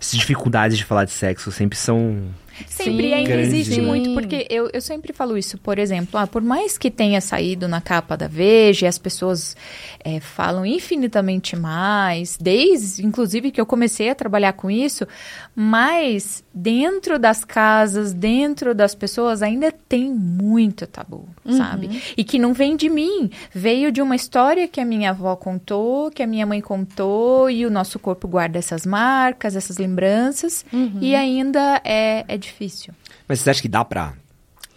essas 0.00 0.18
dificuldades 0.18 0.76
de 0.76 0.84
falar 0.84 1.04
de 1.04 1.12
sexo 1.12 1.50
sempre 1.52 1.78
são. 1.78 2.28
Sempre 2.66 3.06
Sim, 3.08 3.14
ainda 3.14 3.34
existe 3.40 3.76
Sim. 3.76 3.80
muito, 3.80 4.12
porque 4.12 4.46
eu, 4.50 4.68
eu 4.70 4.82
sempre 4.82 5.14
falo 5.14 5.38
isso, 5.38 5.56
por 5.56 5.78
exemplo, 5.78 6.18
ah, 6.20 6.26
por 6.26 6.42
mais 6.42 6.76
que 6.76 6.90
tenha 6.90 7.18
saído 7.18 7.66
na 7.66 7.80
capa 7.80 8.18
da 8.18 8.28
Veja, 8.28 8.84
e 8.84 8.88
as 8.88 8.98
pessoas 8.98 9.56
eh, 10.04 10.20
falam 10.20 10.66
infinitamente 10.66 11.56
mais, 11.56 12.36
desde, 12.38 13.06
inclusive, 13.06 13.50
que 13.50 13.58
eu 13.60 13.64
comecei 13.64 14.10
a 14.10 14.14
trabalhar 14.14 14.52
com 14.52 14.70
isso, 14.70 15.06
mas 15.54 16.42
dentro 16.54 17.18
das 17.18 17.44
casas, 17.44 18.12
dentro 18.12 18.74
das 18.74 18.94
pessoas, 18.94 19.42
ainda 19.42 19.72
tem 19.72 20.10
muito 20.10 20.86
tabu, 20.86 21.28
sabe? 21.56 22.02
E 22.16 22.24
que 22.24 22.38
não 22.38 22.52
vem 22.52 22.76
de 22.76 22.88
mim, 22.88 23.30
veio 23.52 23.92
de 23.92 24.00
uma 24.00 24.16
história 24.16 24.66
que 24.68 24.80
a 24.80 24.84
minha 24.84 25.10
avó 25.10 25.34
contou, 25.36 26.10
que 26.10 26.22
a 26.22 26.26
minha 26.26 26.46
mãe 26.46 26.60
contou, 26.60 27.50
e 27.50 27.66
o 27.66 27.70
nosso 27.70 27.98
corpo 27.98 28.26
guarda 28.28 28.58
essas 28.58 28.86
marcas, 28.86 29.56
essas 29.56 29.76
lembranças, 29.78 30.64
e 31.00 31.14
ainda 31.14 31.80
é, 31.84 32.24
é 32.26 32.38
difícil. 32.38 32.94
Mas 33.28 33.40
você 33.40 33.50
acha 33.50 33.62
que 33.62 33.68
dá 33.68 33.84
pra. 33.84 34.14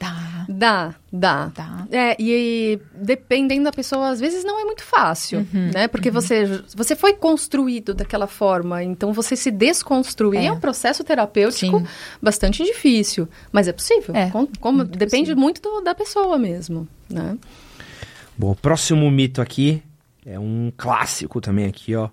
Tá, 0.03 0.45
Dá, 0.49 0.95
dá. 1.11 1.51
tá. 1.53 1.87
É, 1.91 2.15
e, 2.19 2.79
dependendo 2.95 3.63
da 3.63 3.71
pessoa, 3.71 4.09
às 4.09 4.19
vezes 4.19 4.43
não 4.43 4.59
é 4.59 4.65
muito 4.65 4.83
fácil, 4.83 5.39
Uhum, 5.53 5.71
né? 5.73 5.87
Porque 5.87 6.11
você, 6.11 6.61
você 6.75 6.95
foi 6.95 7.13
construído 7.13 7.93
daquela 7.93 8.27
forma, 8.27 8.83
então 8.83 9.13
você 9.13 9.35
se 9.35 9.49
desconstruir 9.49 10.39
é, 10.41 10.45
É. 10.47 10.51
um 10.51 10.59
processo 10.59 11.03
terapêutico 11.03 11.79
Sim. 11.79 11.85
bastante 12.21 12.63
difícil. 12.63 13.27
Mas 13.51 13.67
é 13.67 13.71
possível. 13.73 14.13
É, 14.15 14.29
Com- 14.29 14.47
como, 14.59 14.79
muito 14.79 14.97
depende 14.97 15.23
possível. 15.31 15.37
muito 15.41 15.61
do- 15.61 15.81
da 15.81 15.95
pessoa 15.95 16.37
mesmo, 16.37 16.87
né? 17.09 17.37
Bom, 18.37 18.51
o 18.51 18.55
próximo 18.55 19.09
mito 19.09 19.41
aqui 19.41 19.81
é 20.25 20.37
um 20.39 20.71
clássico 20.75 21.39
também 21.39 21.65
aqui, 21.67 21.95
ó. 21.95 22.09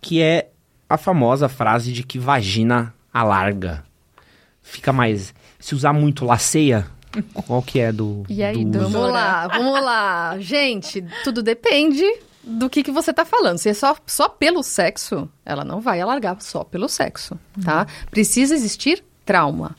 Que 0.00 0.22
é 0.22 0.50
a 0.88 0.96
famosa 0.96 1.48
frase 1.48 1.92
de 1.92 2.02
que 2.02 2.18
vagina 2.18 2.94
alarga. 3.12 3.84
Fica 4.62 4.92
mais. 4.92 5.34
Se 5.58 5.74
usar 5.74 5.92
muito 5.92 6.24
laceia, 6.24 6.86
qual 7.46 7.62
que 7.62 7.80
é 7.80 7.92
do. 7.92 8.24
E 8.28 8.42
aí, 8.42 8.64
do? 8.64 8.80
Vamos 8.88 9.12
lá, 9.12 9.48
vamos 9.48 9.82
lá. 9.82 10.36
Gente, 10.38 11.04
tudo 11.24 11.42
depende 11.42 12.04
do 12.42 12.68
que, 12.70 12.82
que 12.82 12.90
você 12.90 13.12
tá 13.12 13.24
falando. 13.24 13.58
Se 13.58 13.68
é 13.68 13.74
só, 13.74 13.96
só 14.06 14.28
pelo 14.28 14.62
sexo, 14.62 15.28
ela 15.44 15.64
não 15.64 15.80
vai 15.80 16.00
alargar 16.00 16.36
só 16.40 16.64
pelo 16.64 16.88
sexo, 16.88 17.38
tá? 17.64 17.86
Precisa 18.10 18.54
existir 18.54 19.04
trauma. 19.24 19.76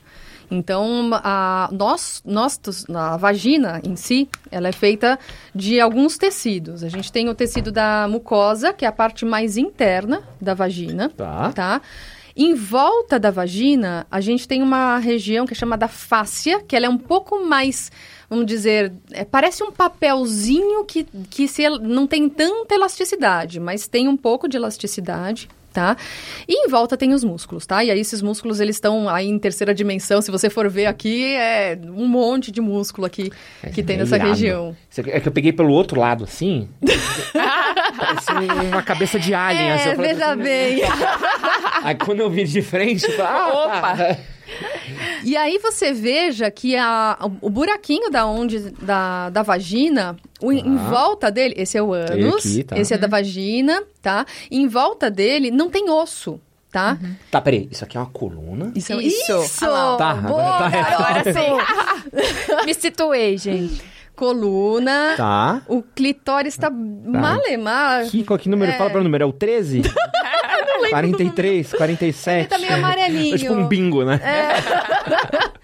Então, 0.51 1.11
a, 1.13 1.69
nós, 1.71 2.21
nós, 2.25 2.59
a 2.93 3.17
vagina 3.17 3.79
em 3.83 3.95
si, 3.95 4.27
ela 4.49 4.67
é 4.67 4.71
feita 4.71 5.19
de 5.53 5.79
alguns 5.79 6.17
tecidos. 6.17 6.83
A 6.83 6.89
gente 6.89 7.11
tem 7.11 7.29
o 7.29 7.35
tecido 7.35 7.71
da 7.71 8.07
mucosa, 8.09 8.73
que 8.73 8.83
é 8.83 8.87
a 8.87 8.91
parte 8.91 9.25
mais 9.25 9.57
interna 9.57 10.23
da 10.41 10.53
vagina 10.53 11.09
Tá. 11.09 11.51
tá? 11.51 11.81
Em 12.41 12.56
volta 12.56 13.19
da 13.19 13.30
vagina, 13.30 14.08
a 14.10 14.21
gente 14.21 14.47
tem 14.47 14.63
uma 14.63 14.97
região 14.97 15.45
que 15.45 15.54
é 15.54 15.56
chamada 15.58 15.89
fáscia, 15.89 16.63
que 16.65 16.73
ela 16.73 16.86
é 16.86 16.89
um 16.89 16.97
pouco 16.97 17.43
mais, 17.45 17.91
vamos 18.30 18.45
dizer, 18.45 18.93
é, 19.12 19.25
parece 19.25 19.62
um 19.62 19.73
papelzinho 19.73 20.86
que, 20.86 21.06
que 21.30 21.49
se, 21.49 21.67
não 21.69 22.08
tem 22.08 22.30
tanta 22.30 22.73
elasticidade, 22.75 23.60
mas 23.60 23.89
tem 23.89 24.08
um 24.08 24.15
pouco 24.15 24.47
de 24.47 24.56
elasticidade. 24.56 25.49
Tá? 25.71 25.95
E 26.47 26.65
em 26.65 26.67
volta 26.67 26.97
tem 26.97 27.13
os 27.13 27.23
músculos, 27.23 27.63
tá? 27.63 27.84
E 27.84 27.91
aí 27.91 27.99
esses 27.99 28.23
músculos, 28.23 28.60
eles 28.60 28.75
estão 28.78 29.08
aí 29.08 29.28
em 29.28 29.38
terceira 29.38 29.71
dimensão. 29.71 30.19
Se 30.19 30.32
você 30.32 30.49
for 30.49 30.67
ver 30.67 30.88
aqui, 30.88 31.36
é 31.36 31.78
um 31.95 32.08
monte 32.08 32.52
de 32.52 32.60
músculo 32.60 33.06
aqui 33.06 33.32
que 33.71 33.84
tem 33.84 33.95
É 33.95 33.99
nessa 33.99 34.15
irado. 34.15 34.32
região. 34.32 34.75
É 35.06 35.19
que 35.19 35.28
eu 35.28 35.32
peguei 35.32 35.54
pelo 35.54 35.71
outro 35.71 35.99
lado, 35.99 36.23
assim. 36.23 36.67
Parece 37.95 38.32
um- 38.34 38.69
uma 38.69 38.82
cabeça 38.82 39.19
de 39.19 39.32
alien. 39.32 39.71
assim, 39.73 39.89
É, 39.89 39.95
falei 39.95 40.13
veja 40.13 40.32
assim, 40.32 40.41
bem. 40.41 40.80
Aí 41.83 41.95
quando 41.95 42.19
eu 42.19 42.29
vi 42.29 42.43
de 42.43 42.61
frente, 42.61 43.03
eu 43.05 43.11
falei, 43.11 43.31
ah, 43.31 43.47
Opa! 43.49 43.97
tá. 43.97 44.17
E 45.23 45.35
aí 45.37 45.57
você 45.59 45.93
veja 45.93 46.49
que 46.49 46.75
a, 46.75 47.17
o 47.41 47.49
buraquinho 47.49 48.09
da 48.09 48.25
onde 48.25 48.71
da, 48.81 49.29
da 49.29 49.43
vagina, 49.43 50.17
o, 50.41 50.51
em 50.51 50.77
volta 50.77 51.29
dele, 51.31 51.53
esse 51.57 51.77
é 51.77 51.81
o 51.81 51.93
ânus, 51.93 52.45
aqui, 52.45 52.63
tá. 52.63 52.77
esse 52.77 52.93
é 52.93 52.97
da 52.97 53.07
vagina, 53.07 53.83
tá? 54.01 54.25
E 54.49 54.57
em 54.57 54.67
volta 54.67 55.09
dele 55.09 55.51
não 55.51 55.69
tem 55.69 55.89
osso, 55.89 56.39
tá? 56.71 56.97
Tá, 57.29 57.41
peraí. 57.41 57.67
Isso 57.71 57.83
aqui 57.83 57.97
é 57.97 57.99
uma 57.99 58.09
coluna. 58.09 58.71
Isso, 58.75 58.93
Isso. 59.01 59.43
isso. 59.43 59.65
Ah 59.65 59.69
lá. 59.69 59.97
Tá, 59.97 60.13
Boa, 60.15 60.41
agora 60.41 60.71
tá. 60.71 60.95
Agora 60.95 61.33
sim. 61.33 62.65
Me 62.65 62.73
situei, 62.73 63.37
gente. 63.37 63.81
Coluna. 64.15 65.13
Tá. 65.15 65.61
O 65.67 65.81
clitóris 65.81 66.53
está 66.53 66.69
malemar. 66.69 68.05
Que, 68.07 68.23
qual 68.23 68.37
que 68.37 68.49
número? 68.49 68.71
É. 68.71 68.77
Fala 68.77 68.89
pra 68.89 69.01
número. 69.01 69.23
É 69.23 69.27
o 69.27 69.31
13? 69.31 69.81
43, 70.89 71.73
47. 71.73 72.37
Ele 72.39 72.47
tá 72.47 72.57
meio 72.57 72.73
amarelinho. 72.75 73.35
É 73.35 73.37
tipo 73.37 73.53
um 73.53 73.67
bingo, 73.67 74.03
né? 74.05 74.19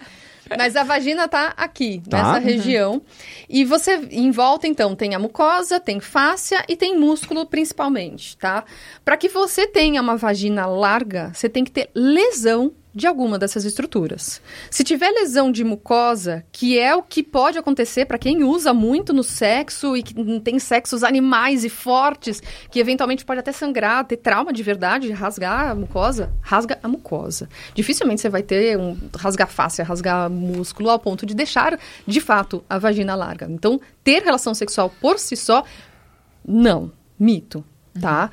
Mas 0.57 0.75
a 0.75 0.83
vagina 0.83 1.27
tá 1.27 1.53
aqui, 1.57 2.01
Tá. 2.07 2.17
nessa 2.17 2.39
região. 2.39 3.01
E 3.49 3.63
você, 3.65 3.95
em 4.11 4.29
volta, 4.29 4.67
então, 4.67 4.95
tem 4.95 5.15
a 5.15 5.19
mucosa, 5.19 5.79
tem 5.79 5.99
fáscia 5.99 6.63
e 6.69 6.75
tem 6.75 6.97
músculo, 6.97 7.45
principalmente, 7.47 8.37
tá? 8.37 8.63
Para 9.03 9.17
que 9.17 9.27
você 9.27 9.65
tenha 9.65 9.99
uma 10.01 10.15
vagina 10.15 10.67
larga, 10.67 11.31
você 11.33 11.49
tem 11.49 11.63
que 11.63 11.71
ter 11.71 11.89
lesão 11.95 12.71
de 12.95 13.05
alguma 13.05 13.37
dessas 13.37 13.65
estruturas. 13.65 14.41
Se 14.71 14.81
tiver 14.81 15.09
lesão 15.09 15.51
de 15.51 15.65
mucosa, 15.65 16.45
que 16.49 16.79
é 16.79 16.95
o 16.95 17.03
que 17.03 17.21
pode 17.21 17.57
acontecer 17.57 18.05
para 18.05 18.17
quem 18.17 18.41
usa 18.41 18.73
muito 18.73 19.11
no 19.11 19.21
sexo 19.21 19.97
e 19.97 20.01
que 20.01 20.39
tem 20.39 20.57
sexos 20.57 21.03
animais 21.03 21.65
e 21.65 21.69
fortes, 21.69 22.41
que 22.71 22.79
eventualmente 22.79 23.25
pode 23.25 23.41
até 23.41 23.51
sangrar, 23.51 24.05
ter 24.05 24.15
trauma 24.15 24.53
de 24.53 24.63
verdade, 24.63 25.11
rasgar 25.11 25.71
a 25.71 25.75
mucosa, 25.75 26.31
rasga 26.41 26.79
a 26.81 26.87
mucosa. 26.87 27.49
Dificilmente 27.73 28.21
você 28.21 28.29
vai 28.29 28.41
ter 28.41 28.79
um 28.79 28.97
rasgar 29.17 29.49
face, 29.49 29.83
rasgar 29.83 30.29
músculo 30.29 30.89
ao 30.89 30.97
ponto 30.97 31.25
de 31.25 31.35
deixar, 31.35 31.77
de 32.07 32.21
fato, 32.21 32.63
a 32.69 32.79
vagina 32.79 33.13
larga. 33.13 33.45
Então, 33.49 33.81
ter 34.05 34.23
relação 34.23 34.53
sexual 34.53 34.89
por 35.01 35.19
si 35.19 35.35
só, 35.35 35.65
não. 36.47 36.93
Mito, 37.19 37.63
tá? 37.99 38.29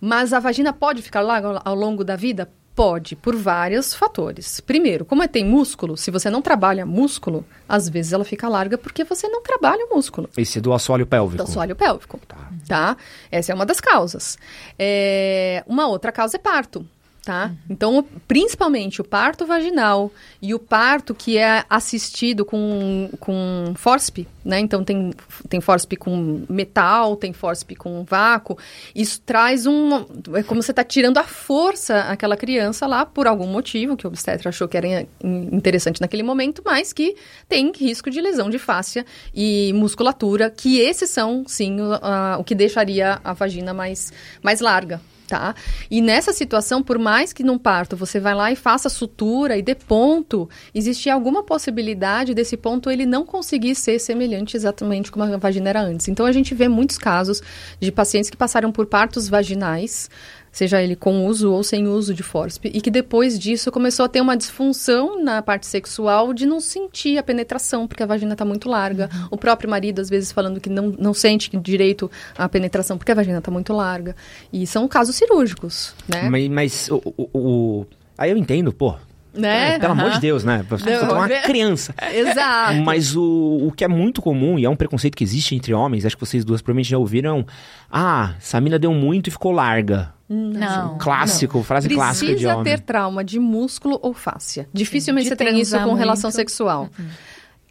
Mas 0.00 0.32
a 0.32 0.40
vagina 0.40 0.72
pode 0.72 1.02
ficar 1.02 1.20
larga 1.20 1.60
ao 1.64 1.74
longo 1.74 2.02
da 2.02 2.16
vida? 2.16 2.50
Pode, 2.76 3.16
por 3.16 3.34
vários 3.34 3.94
fatores. 3.94 4.60
Primeiro, 4.60 5.04
como 5.06 5.22
é- 5.22 5.26
tem 5.28 5.42
músculo, 5.44 5.96
se 5.96 6.10
você 6.10 6.28
não 6.28 6.42
trabalha 6.42 6.84
músculo, 6.84 7.42
às 7.66 7.88
vezes 7.88 8.12
ela 8.12 8.22
fica 8.24 8.48
larga 8.48 8.76
porque 8.76 9.02
você 9.02 9.26
não 9.28 9.42
trabalha 9.42 9.86
o 9.90 9.94
músculo 9.96 10.28
Esse 10.36 10.58
é 10.58 10.60
do 10.60 10.74
assoalho 10.74 11.06
pélvico. 11.06 11.38
do 11.42 11.48
assoalho 11.48 11.74
pélvico. 11.74 12.20
Tá. 12.68 12.96
Essa 13.30 13.52
é 13.52 13.54
uma 13.54 13.64
das 13.64 13.80
causas. 13.80 14.38
É, 14.78 15.64
uma 15.66 15.86
outra 15.88 16.12
causa 16.12 16.36
é 16.36 16.38
parto. 16.38 16.86
Tá? 17.24 17.50
Então, 17.68 17.98
o- 17.98 18.02
principalmente 18.28 19.00
o 19.00 19.04
parto 19.04 19.44
vaginal 19.46 20.12
e 20.40 20.54
o 20.54 20.60
parto 20.60 21.12
que 21.12 21.36
é 21.36 21.64
assistido 21.68 22.44
com, 22.44 23.10
com 23.18 23.72
FORSP, 23.74 24.28
né? 24.46 24.60
Então, 24.60 24.84
tem, 24.84 25.12
tem 25.48 25.60
com 25.98 26.46
metal, 26.48 27.16
tem 27.16 27.32
FORSP 27.32 27.74
com 27.74 28.04
vácuo. 28.04 28.56
Isso 28.94 29.20
traz 29.20 29.66
um... 29.66 30.06
É 30.34 30.42
como 30.42 30.62
você 30.62 30.70
está 30.70 30.84
tirando 30.84 31.18
a 31.18 31.24
força 31.24 32.02
àquela 32.02 32.36
criança 32.36 32.86
lá 32.86 33.04
por 33.04 33.26
algum 33.26 33.46
motivo, 33.46 33.96
que 33.96 34.06
o 34.06 34.08
obstetra 34.08 34.48
achou 34.50 34.68
que 34.68 34.76
era 34.76 34.86
in- 34.86 35.06
interessante 35.52 36.00
naquele 36.00 36.22
momento, 36.22 36.62
mas 36.64 36.92
que 36.92 37.16
tem 37.48 37.72
risco 37.72 38.08
de 38.08 38.20
lesão 38.20 38.48
de 38.48 38.58
fáscia 38.58 39.04
e 39.34 39.72
musculatura, 39.74 40.48
que 40.48 40.78
esses 40.78 41.10
são, 41.10 41.44
sim, 41.46 41.80
o, 41.80 41.92
a- 42.00 42.36
o 42.38 42.44
que 42.44 42.54
deixaria 42.54 43.20
a 43.24 43.32
vagina 43.32 43.74
mais, 43.74 44.12
mais 44.42 44.60
larga. 44.60 45.00
Tá? 45.28 45.56
E 45.90 46.00
nessa 46.00 46.32
situação, 46.32 46.84
por 46.84 47.00
mais 47.00 47.32
que 47.32 47.42
num 47.42 47.58
parto 47.58 47.96
você 47.96 48.20
vai 48.20 48.32
lá 48.32 48.52
e 48.52 48.54
faça 48.54 48.88
sutura 48.88 49.58
e 49.58 49.62
dê 49.62 49.74
ponto, 49.74 50.48
existe 50.72 51.10
alguma 51.10 51.42
possibilidade 51.42 52.32
desse 52.32 52.56
ponto 52.56 52.88
ele 52.92 53.04
não 53.04 53.26
conseguir 53.26 53.74
ser 53.74 53.98
semelhante 53.98 54.35
exatamente 54.56 55.10
como 55.10 55.24
a 55.24 55.36
vagina 55.36 55.68
era 55.70 55.80
antes. 55.80 56.08
Então 56.08 56.26
a 56.26 56.32
gente 56.32 56.54
vê 56.54 56.68
muitos 56.68 56.98
casos 56.98 57.40
de 57.80 57.92
pacientes 57.92 58.28
que 58.28 58.36
passaram 58.36 58.72
por 58.72 58.86
partos 58.86 59.28
vaginais, 59.28 60.10
seja 60.52 60.82
ele 60.82 60.96
com 60.96 61.26
uso 61.26 61.52
ou 61.52 61.62
sem 61.62 61.86
uso 61.86 62.14
de 62.14 62.22
FORSP, 62.22 62.70
e 62.72 62.80
que 62.80 62.90
depois 62.90 63.38
disso 63.38 63.70
começou 63.70 64.06
a 64.06 64.08
ter 64.08 64.20
uma 64.22 64.36
disfunção 64.36 65.22
na 65.22 65.42
parte 65.42 65.66
sexual 65.66 66.32
de 66.32 66.46
não 66.46 66.60
sentir 66.60 67.18
a 67.18 67.22
penetração, 67.22 67.86
porque 67.86 68.02
a 68.02 68.06
vagina 68.06 68.32
está 68.32 68.44
muito 68.44 68.68
larga. 68.68 69.10
O 69.30 69.36
próprio 69.36 69.68
marido, 69.68 70.00
às 70.00 70.08
vezes, 70.08 70.32
falando 70.32 70.60
que 70.60 70.70
não, 70.70 70.94
não 70.98 71.12
sente 71.12 71.54
direito 71.58 72.10
a 72.38 72.48
penetração 72.48 72.96
porque 72.96 73.12
a 73.12 73.14
vagina 73.14 73.38
está 73.38 73.50
muito 73.50 73.72
larga. 73.72 74.16
E 74.52 74.66
são 74.66 74.88
casos 74.88 75.14
cirúrgicos, 75.16 75.94
né? 76.08 76.28
Mas, 76.30 76.48
mas 76.48 76.88
o, 76.90 77.02
o- 77.16 77.28
o- 77.34 77.86
Aí 78.18 78.30
eu 78.30 78.36
entendo, 78.38 78.72
pô. 78.72 78.94
Né? 79.36 79.74
é, 79.74 79.78
pelo 79.78 79.92
amor 79.92 80.10
de 80.10 80.20
Deus, 80.20 80.44
né? 80.44 80.64
Você 80.68 80.90
é 80.90 81.00
uma 81.00 81.28
criança. 81.28 81.94
Exato. 82.12 82.80
Mas 82.82 83.14
o, 83.14 83.66
o 83.68 83.72
que 83.72 83.84
é 83.84 83.88
muito 83.88 84.22
comum, 84.22 84.58
e 84.58 84.64
é 84.64 84.70
um 84.70 84.76
preconceito 84.76 85.16
que 85.16 85.24
existe 85.24 85.54
entre 85.54 85.74
homens, 85.74 86.06
acho 86.06 86.16
que 86.16 86.24
vocês 86.24 86.44
duas 86.44 86.62
provavelmente 86.62 86.90
já 86.90 86.98
ouviram. 86.98 87.46
Ah, 87.90 88.34
essa 88.38 88.60
mina 88.60 88.78
deu 88.78 88.92
muito 88.92 89.28
e 89.28 89.30
ficou 89.30 89.52
larga. 89.52 90.14
Não. 90.28 90.98
Clássico, 90.98 91.62
frase 91.62 91.88
clássica 91.88 92.26
de 92.26 92.32
Precisa 92.32 92.54
homem. 92.56 92.64
ter 92.64 92.80
trauma 92.80 93.22
de 93.22 93.38
músculo 93.38 93.98
ou 94.02 94.12
fáscia. 94.12 94.68
Dificilmente 94.72 95.24
De 95.24 95.28
você 95.30 95.36
tem 95.36 95.60
isso 95.60 95.76
com 95.78 95.84
muito. 95.84 95.98
relação 95.98 96.30
sexual. 96.30 96.88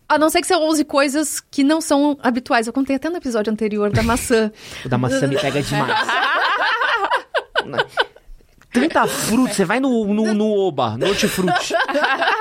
A 0.08 0.18
não 0.18 0.30
ser 0.30 0.40
que 0.40 0.48
você 0.48 0.56
use 0.56 0.86
coisas 0.86 1.42
que 1.42 1.64
não 1.64 1.82
são 1.82 2.18
habituais. 2.22 2.68
Eu 2.68 2.74
contei 2.74 2.96
até 2.96 3.10
no 3.10 3.18
episódio 3.18 3.52
anterior 3.52 3.92
da 3.92 4.04
maçã. 4.04 4.52
O 4.86 4.90
da 4.90 4.98
maçã 4.98 5.28
me 5.28 5.38
pega 5.38 5.62
demais. 5.62 5.98
Tanta 8.82 9.08
fruta, 9.08 9.54
você 9.54 9.66
vai 9.66 9.80
no, 9.80 10.06
no, 10.14 10.34
no 10.34 10.52
Oba, 10.52 10.98
no 10.98 11.08
Hortifruti. 11.08 11.74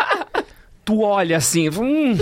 tu 0.84 1.00
olha 1.02 1.36
assim, 1.38 1.68
hum, 1.70 2.16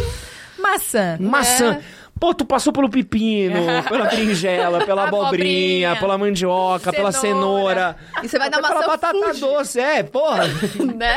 Maçã. 0.58 1.16
maçã. 1.20 1.78
Pô, 2.20 2.32
tu 2.32 2.44
passou 2.44 2.72
pelo 2.72 2.88
pepino, 2.88 3.56
pela 3.88 4.04
berinjela, 4.04 4.84
pela 4.86 5.08
abobrinha, 5.08 5.88
Abobrinha. 5.88 5.96
pela 5.96 6.16
mandioca, 6.16 6.92
pela 6.92 7.10
Cenoura. 7.10 7.96
cenoura. 7.96 7.96
E 8.22 8.28
você 8.28 8.38
vai 8.38 8.46
até 8.46 8.60
dar 8.60 8.62
maçã 8.62 8.74
pela 8.74 8.86
batata 8.96 9.34
doce, 9.40 9.80
é, 9.80 10.02
porra. 10.04 10.44
né? 10.96 11.16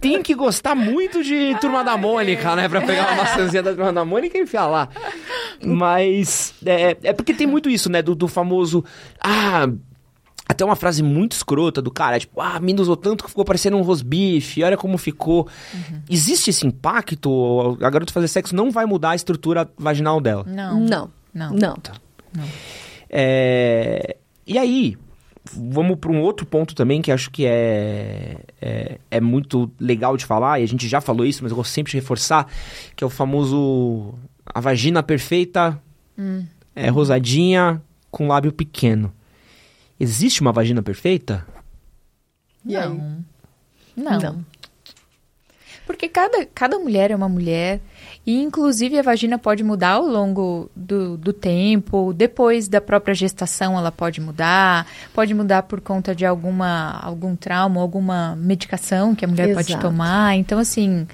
Tem 0.00 0.22
que 0.22 0.32
gostar 0.32 0.76
muito 0.76 1.24
de 1.24 1.56
Turma 1.60 1.82
da 1.82 1.96
Mônica, 1.96 2.54
né? 2.54 2.68
Pra 2.68 2.82
pegar 2.82 3.08
uma 3.08 3.16
maçãzinha 3.24 3.64
da 3.64 3.74
Turma 3.74 3.92
da 3.92 4.04
Mônica 4.04 4.38
e 4.38 4.42
enfiar 4.42 4.68
lá. 4.68 4.88
Mas 5.60 6.54
é, 6.64 6.96
é 7.02 7.12
porque 7.12 7.34
tem 7.34 7.46
muito 7.48 7.68
isso, 7.68 7.90
né? 7.90 8.00
Do, 8.00 8.14
do 8.14 8.28
famoso. 8.28 8.84
Ah. 9.20 9.66
Até 10.48 10.64
uma 10.64 10.76
frase 10.76 11.02
muito 11.02 11.32
escrota 11.32 11.80
do 11.80 11.90
cara, 11.90 12.18
tipo, 12.18 12.40
ah, 12.40 12.58
me 12.60 12.74
usou 12.74 12.96
tanto 12.96 13.24
que 13.24 13.30
ficou 13.30 13.44
parecendo 13.44 13.76
um 13.76 13.82
rosbife, 13.82 14.62
olha 14.62 14.76
como 14.76 14.98
ficou. 14.98 15.48
Existe 16.10 16.50
esse 16.50 16.66
impacto? 16.66 17.78
A 17.80 17.88
garota 17.88 18.12
fazer 18.12 18.28
sexo 18.28 18.54
não 18.54 18.70
vai 18.70 18.84
mudar 18.84 19.10
a 19.10 19.14
estrutura 19.14 19.70
vaginal 19.78 20.20
dela. 20.20 20.44
Não. 20.46 20.80
Não. 20.80 21.10
Não. 21.32 21.76
Não. 22.36 22.44
É, 23.08 24.16
E 24.46 24.58
aí, 24.58 24.96
vamos 25.54 25.98
para 25.98 26.10
um 26.10 26.20
outro 26.20 26.44
ponto 26.46 26.74
também 26.74 27.00
que 27.02 27.12
acho 27.12 27.30
que 27.30 27.46
é, 27.46 28.36
é, 28.60 28.98
é 29.10 29.20
muito 29.20 29.70
legal 29.78 30.16
de 30.16 30.24
falar, 30.24 30.60
e 30.60 30.64
a 30.64 30.68
gente 30.68 30.88
já 30.88 31.00
falou 31.00 31.24
isso, 31.24 31.42
mas 31.42 31.50
eu 31.52 31.56
gosto 31.56 31.70
sempre 31.70 31.92
de 31.92 31.98
reforçar, 31.98 32.46
que 32.96 33.04
é 33.04 33.06
o 33.06 33.10
famoso 33.10 34.14
a 34.46 34.60
vagina 34.60 35.02
perfeita 35.02 35.80
é 36.74 36.88
rosadinha 36.88 37.80
com 38.10 38.26
lábio 38.28 38.52
pequeno. 38.52 39.12
Existe 40.02 40.40
uma 40.40 40.50
vagina 40.50 40.82
perfeita? 40.82 41.46
Aí? 42.66 42.74
Não. 42.74 43.24
Não. 43.96 44.44
Porque 45.86 46.08
cada, 46.08 46.44
cada 46.44 46.76
mulher 46.76 47.12
é 47.12 47.14
uma 47.14 47.28
mulher. 47.28 47.80
E, 48.26 48.42
inclusive, 48.42 48.98
a 48.98 49.02
vagina 49.02 49.38
pode 49.38 49.62
mudar 49.62 49.90
ao 49.90 50.04
longo 50.04 50.68
do, 50.74 51.16
do 51.16 51.32
tempo. 51.32 52.12
Depois 52.12 52.66
da 52.66 52.80
própria 52.80 53.14
gestação, 53.14 53.78
ela 53.78 53.92
pode 53.92 54.20
mudar. 54.20 54.88
Pode 55.14 55.34
mudar 55.34 55.62
por 55.62 55.80
conta 55.80 56.16
de 56.16 56.26
alguma, 56.26 56.98
algum 57.00 57.36
trauma, 57.36 57.80
alguma 57.80 58.34
medicação 58.34 59.14
que 59.14 59.24
a 59.24 59.28
mulher 59.28 59.54
pode 59.54 59.70
Exato. 59.70 59.86
tomar. 59.86 60.34
Então, 60.34 60.58
assim, 60.58 61.06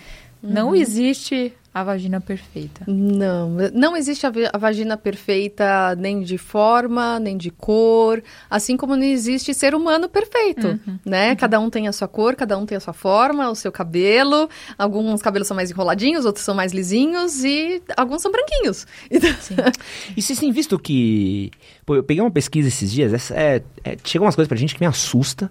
não 0.42 0.74
existe 0.74 1.52
a 1.80 1.84
vagina 1.84 2.20
perfeita. 2.20 2.84
Não, 2.86 3.50
não 3.72 3.96
existe 3.96 4.26
a, 4.26 4.58
vagina 4.58 4.96
perfeita 4.96 5.94
nem 5.96 6.22
de 6.22 6.38
forma, 6.38 7.18
nem 7.18 7.36
de 7.36 7.50
cor, 7.50 8.22
assim 8.48 8.76
como 8.76 8.96
não 8.96 9.04
existe 9.04 9.52
ser 9.54 9.74
humano 9.74 10.08
perfeito, 10.08 10.78
né? 11.04 11.34
Cada 11.36 11.58
um 11.60 11.70
tem 11.70 11.88
a 11.88 11.92
sua 11.92 12.08
cor, 12.08 12.34
cada 12.34 12.56
um 12.56 12.66
tem 12.66 12.76
a 12.76 12.80
sua 12.80 12.92
forma, 12.92 13.50
o 13.50 13.54
seu 13.54 13.72
cabelo, 13.72 14.48
alguns 14.76 15.22
cabelos 15.22 15.48
são 15.48 15.54
mais 15.54 15.70
enroladinhos, 15.70 16.24
outros 16.24 16.44
são 16.44 16.54
mais 16.54 16.72
lisinhos 16.72 17.44
e 17.44 17.82
alguns 17.96 18.22
são 18.22 18.30
branquinhos. 18.30 18.86
Então, 19.18 19.30
E 20.16 20.22
vocês 20.22 20.38
têm 20.38 20.52
visto 20.52 20.78
que. 20.78 21.50
Pô, 21.84 21.96
eu 21.96 22.02
peguei 22.02 22.22
uma 22.22 22.30
pesquisa 22.30 22.68
esses 22.68 22.90
dias, 22.90 23.12
essa 23.12 23.34
é, 23.34 23.62
é, 23.84 23.96
chegam 24.04 24.26
umas 24.26 24.34
coisas 24.34 24.48
pra 24.48 24.56
gente 24.56 24.74
que 24.74 24.80
me 24.80 24.86
assusta. 24.86 25.50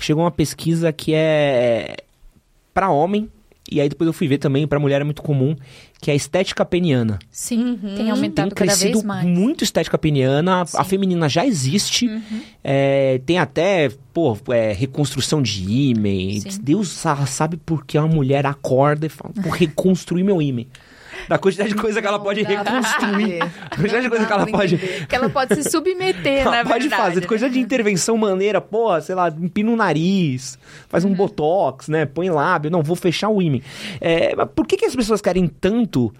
Chegou 0.00 0.24
uma 0.24 0.30
pesquisa 0.30 0.92
que 0.92 1.14
é 1.14 1.96
pra 2.72 2.90
homem, 2.90 3.30
e 3.70 3.80
aí 3.80 3.88
depois 3.88 4.06
eu 4.06 4.12
fui 4.12 4.26
ver 4.28 4.38
também, 4.38 4.66
pra 4.66 4.78
mulher 4.80 5.00
é 5.00 5.04
muito 5.04 5.22
comum, 5.22 5.54
que 6.00 6.10
é 6.10 6.14
a 6.14 6.16
estética 6.16 6.64
peniana. 6.64 7.18
Sim, 7.30 7.78
tem 7.82 7.94
Tem 7.96 8.10
aumentado 8.10 8.54
cada 8.54 8.70
crescido 8.72 8.92
vez 8.94 9.04
mais. 9.04 9.26
muito 9.26 9.64
estética 9.64 9.98
peniana, 9.98 10.64
a 10.74 10.84
feminina 10.84 11.28
já 11.28 11.44
existe, 11.46 12.08
é, 12.64 13.20
tem 13.26 13.38
até, 13.38 13.90
pô, 14.12 14.36
é, 14.50 14.72
reconstrução 14.72 15.42
de. 15.42 15.58
Sim. 15.58 16.60
Deus 16.62 16.88
sa- 16.88 17.26
sabe 17.26 17.56
por 17.56 17.84
que 17.84 17.98
uma 17.98 18.08
mulher 18.08 18.46
acorda 18.46 19.06
e 19.06 19.08
fala, 19.08 19.32
vou 19.36 19.52
reconstruir 19.52 20.22
meu 20.24 20.40
ímã. 20.40 20.64
Da 21.28 21.38
quantidade 21.38 21.70
de 21.70 21.74
coisa 21.76 22.00
que 22.00 22.06
ela 22.06 22.18
pode 22.18 22.42
reconstruir. 22.42 23.22
entender. 23.34 23.42
A 23.70 23.76
quantidade 23.76 24.02
de 24.02 24.08
coisa 24.08 24.26
que 24.26 24.32
ela 24.32 24.46
pode. 24.46 24.74
entender. 24.76 25.06
Que 25.06 25.14
ela 25.14 25.28
pode 25.28 25.54
se 25.54 25.70
submeter, 25.70 26.44
na 26.44 26.56
Ela 26.56 26.64
pode 26.64 26.88
verdade. 26.88 27.02
fazer 27.14 27.26
coisa 27.26 27.50
de 27.50 27.58
intervenção 27.60 28.16
maneira, 28.16 28.60
porra, 28.60 29.00
sei 29.00 29.14
lá, 29.14 29.28
empina 29.28 29.70
o 29.70 29.76
nariz, 29.76 30.58
faz 30.88 31.04
Uhum. 31.04 31.10
um 31.12 31.14
botox, 31.14 31.88
né? 31.88 32.06
Põe 32.06 32.30
lábio, 32.30 32.70
não, 32.70 32.82
vou 32.82 32.96
fechar 32.96 33.28
o 33.28 33.42
ímã. 33.42 33.60
É, 34.00 34.34
mas 34.34 34.48
por 34.54 34.66
que, 34.66 34.76
que 34.76 34.86
as 34.86 34.96
pessoas 34.96 35.20
querem 35.20 35.46
tanto? 35.46 36.12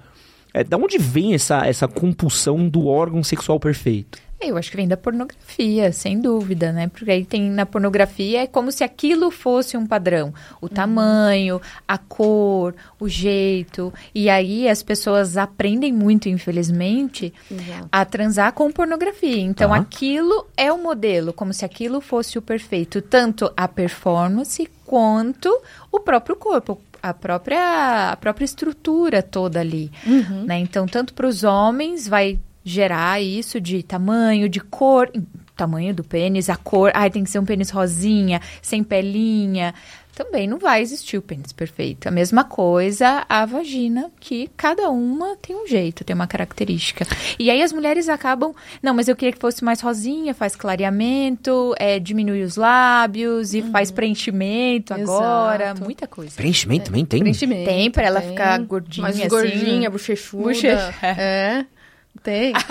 É, 0.52 0.64
da 0.64 0.76
onde 0.76 0.98
vem 0.98 1.34
essa, 1.34 1.66
essa 1.66 1.86
compulsão 1.86 2.68
do 2.68 2.86
órgão 2.86 3.22
sexual 3.22 3.60
perfeito? 3.60 4.18
Eu 4.40 4.56
acho 4.56 4.70
que 4.70 4.76
vem 4.76 4.86
da 4.86 4.96
pornografia, 4.96 5.90
sem 5.90 6.20
dúvida, 6.20 6.70
né? 6.72 6.86
Porque 6.88 7.10
aí 7.10 7.24
tem 7.24 7.50
na 7.50 7.66
pornografia 7.66 8.42
é 8.42 8.46
como 8.46 8.70
se 8.70 8.84
aquilo 8.84 9.32
fosse 9.32 9.76
um 9.76 9.84
padrão. 9.84 10.32
O 10.60 10.68
tamanho, 10.68 11.60
a 11.86 11.98
cor, 11.98 12.72
o 13.00 13.08
jeito. 13.08 13.92
E 14.14 14.30
aí 14.30 14.68
as 14.68 14.80
pessoas 14.80 15.36
aprendem 15.36 15.92
muito, 15.92 16.28
infelizmente, 16.28 17.34
Exato. 17.50 17.88
a 17.90 18.04
transar 18.04 18.52
com 18.52 18.70
pornografia. 18.70 19.40
Então 19.40 19.70
Tá. 19.70 19.76
aquilo 19.76 20.46
é 20.56 20.72
o 20.72 20.78
modelo, 20.78 21.32
como 21.32 21.52
se 21.52 21.64
aquilo 21.64 22.00
fosse 22.00 22.38
o 22.38 22.42
perfeito. 22.42 23.02
Tanto 23.02 23.52
a 23.56 23.66
performance 23.66 24.68
quanto 24.86 25.50
o 25.90 25.98
próprio 25.98 26.36
corpo. 26.36 26.80
A 27.02 27.12
própria, 27.12 28.10
a 28.12 28.16
própria 28.16 28.44
estrutura 28.44 29.22
toda 29.22 29.60
ali. 29.60 29.90
Uhum. 30.06 30.44
né? 30.44 30.58
Então, 30.58 30.86
tanto 30.86 31.12
para 31.14 31.26
os 31.26 31.42
homens 31.44 32.06
vai 32.08 32.38
gerar 32.68 33.20
isso 33.20 33.60
de 33.60 33.82
tamanho, 33.82 34.48
de 34.48 34.60
cor, 34.60 35.10
tamanho 35.56 35.94
do 35.94 36.04
pênis, 36.04 36.48
a 36.48 36.56
cor, 36.56 36.92
ai, 36.94 37.10
tem 37.10 37.24
que 37.24 37.30
ser 37.30 37.38
um 37.38 37.44
pênis 37.44 37.70
rosinha, 37.70 38.40
sem 38.62 38.84
pelinha. 38.84 39.74
Também 40.14 40.48
não 40.48 40.58
vai 40.58 40.82
existir 40.82 41.16
o 41.16 41.22
pênis 41.22 41.52
perfeito. 41.52 42.08
A 42.08 42.10
mesma 42.10 42.42
coisa 42.42 43.24
a 43.28 43.46
vagina, 43.46 44.10
que 44.18 44.50
cada 44.56 44.90
uma 44.90 45.36
tem 45.36 45.54
um 45.54 45.64
jeito, 45.64 46.02
tem 46.02 46.12
uma 46.12 46.26
característica. 46.26 47.06
E 47.38 47.48
aí 47.52 47.62
as 47.62 47.72
mulheres 47.72 48.08
acabam, 48.08 48.52
não, 48.82 48.92
mas 48.94 49.06
eu 49.06 49.14
queria 49.14 49.32
que 49.32 49.38
fosse 49.38 49.62
mais 49.62 49.80
rosinha, 49.80 50.34
faz 50.34 50.56
clareamento, 50.56 51.72
é, 51.78 52.00
diminui 52.00 52.42
os 52.42 52.56
lábios 52.56 53.54
e 53.54 53.62
faz 53.62 53.92
preenchimento 53.92 54.92
agora, 54.92 55.66
Exato. 55.66 55.84
muita 55.84 56.08
coisa. 56.08 56.34
Preenchimento 56.34 56.86
também 56.86 57.04
tem? 57.04 57.20
Preenchimento. 57.20 57.64
Tem, 57.64 57.88
pra 57.88 58.02
ela 58.04 58.20
tem. 58.20 58.30
ficar 58.30 58.58
gordinha, 58.58 59.02
Mais 59.02 59.20
assim. 59.20 59.28
gordinha, 59.28 59.88
bochechuda. 59.88 60.42
Bochecha. 60.42 60.94
É. 61.02 61.64
Tem. 62.22 62.52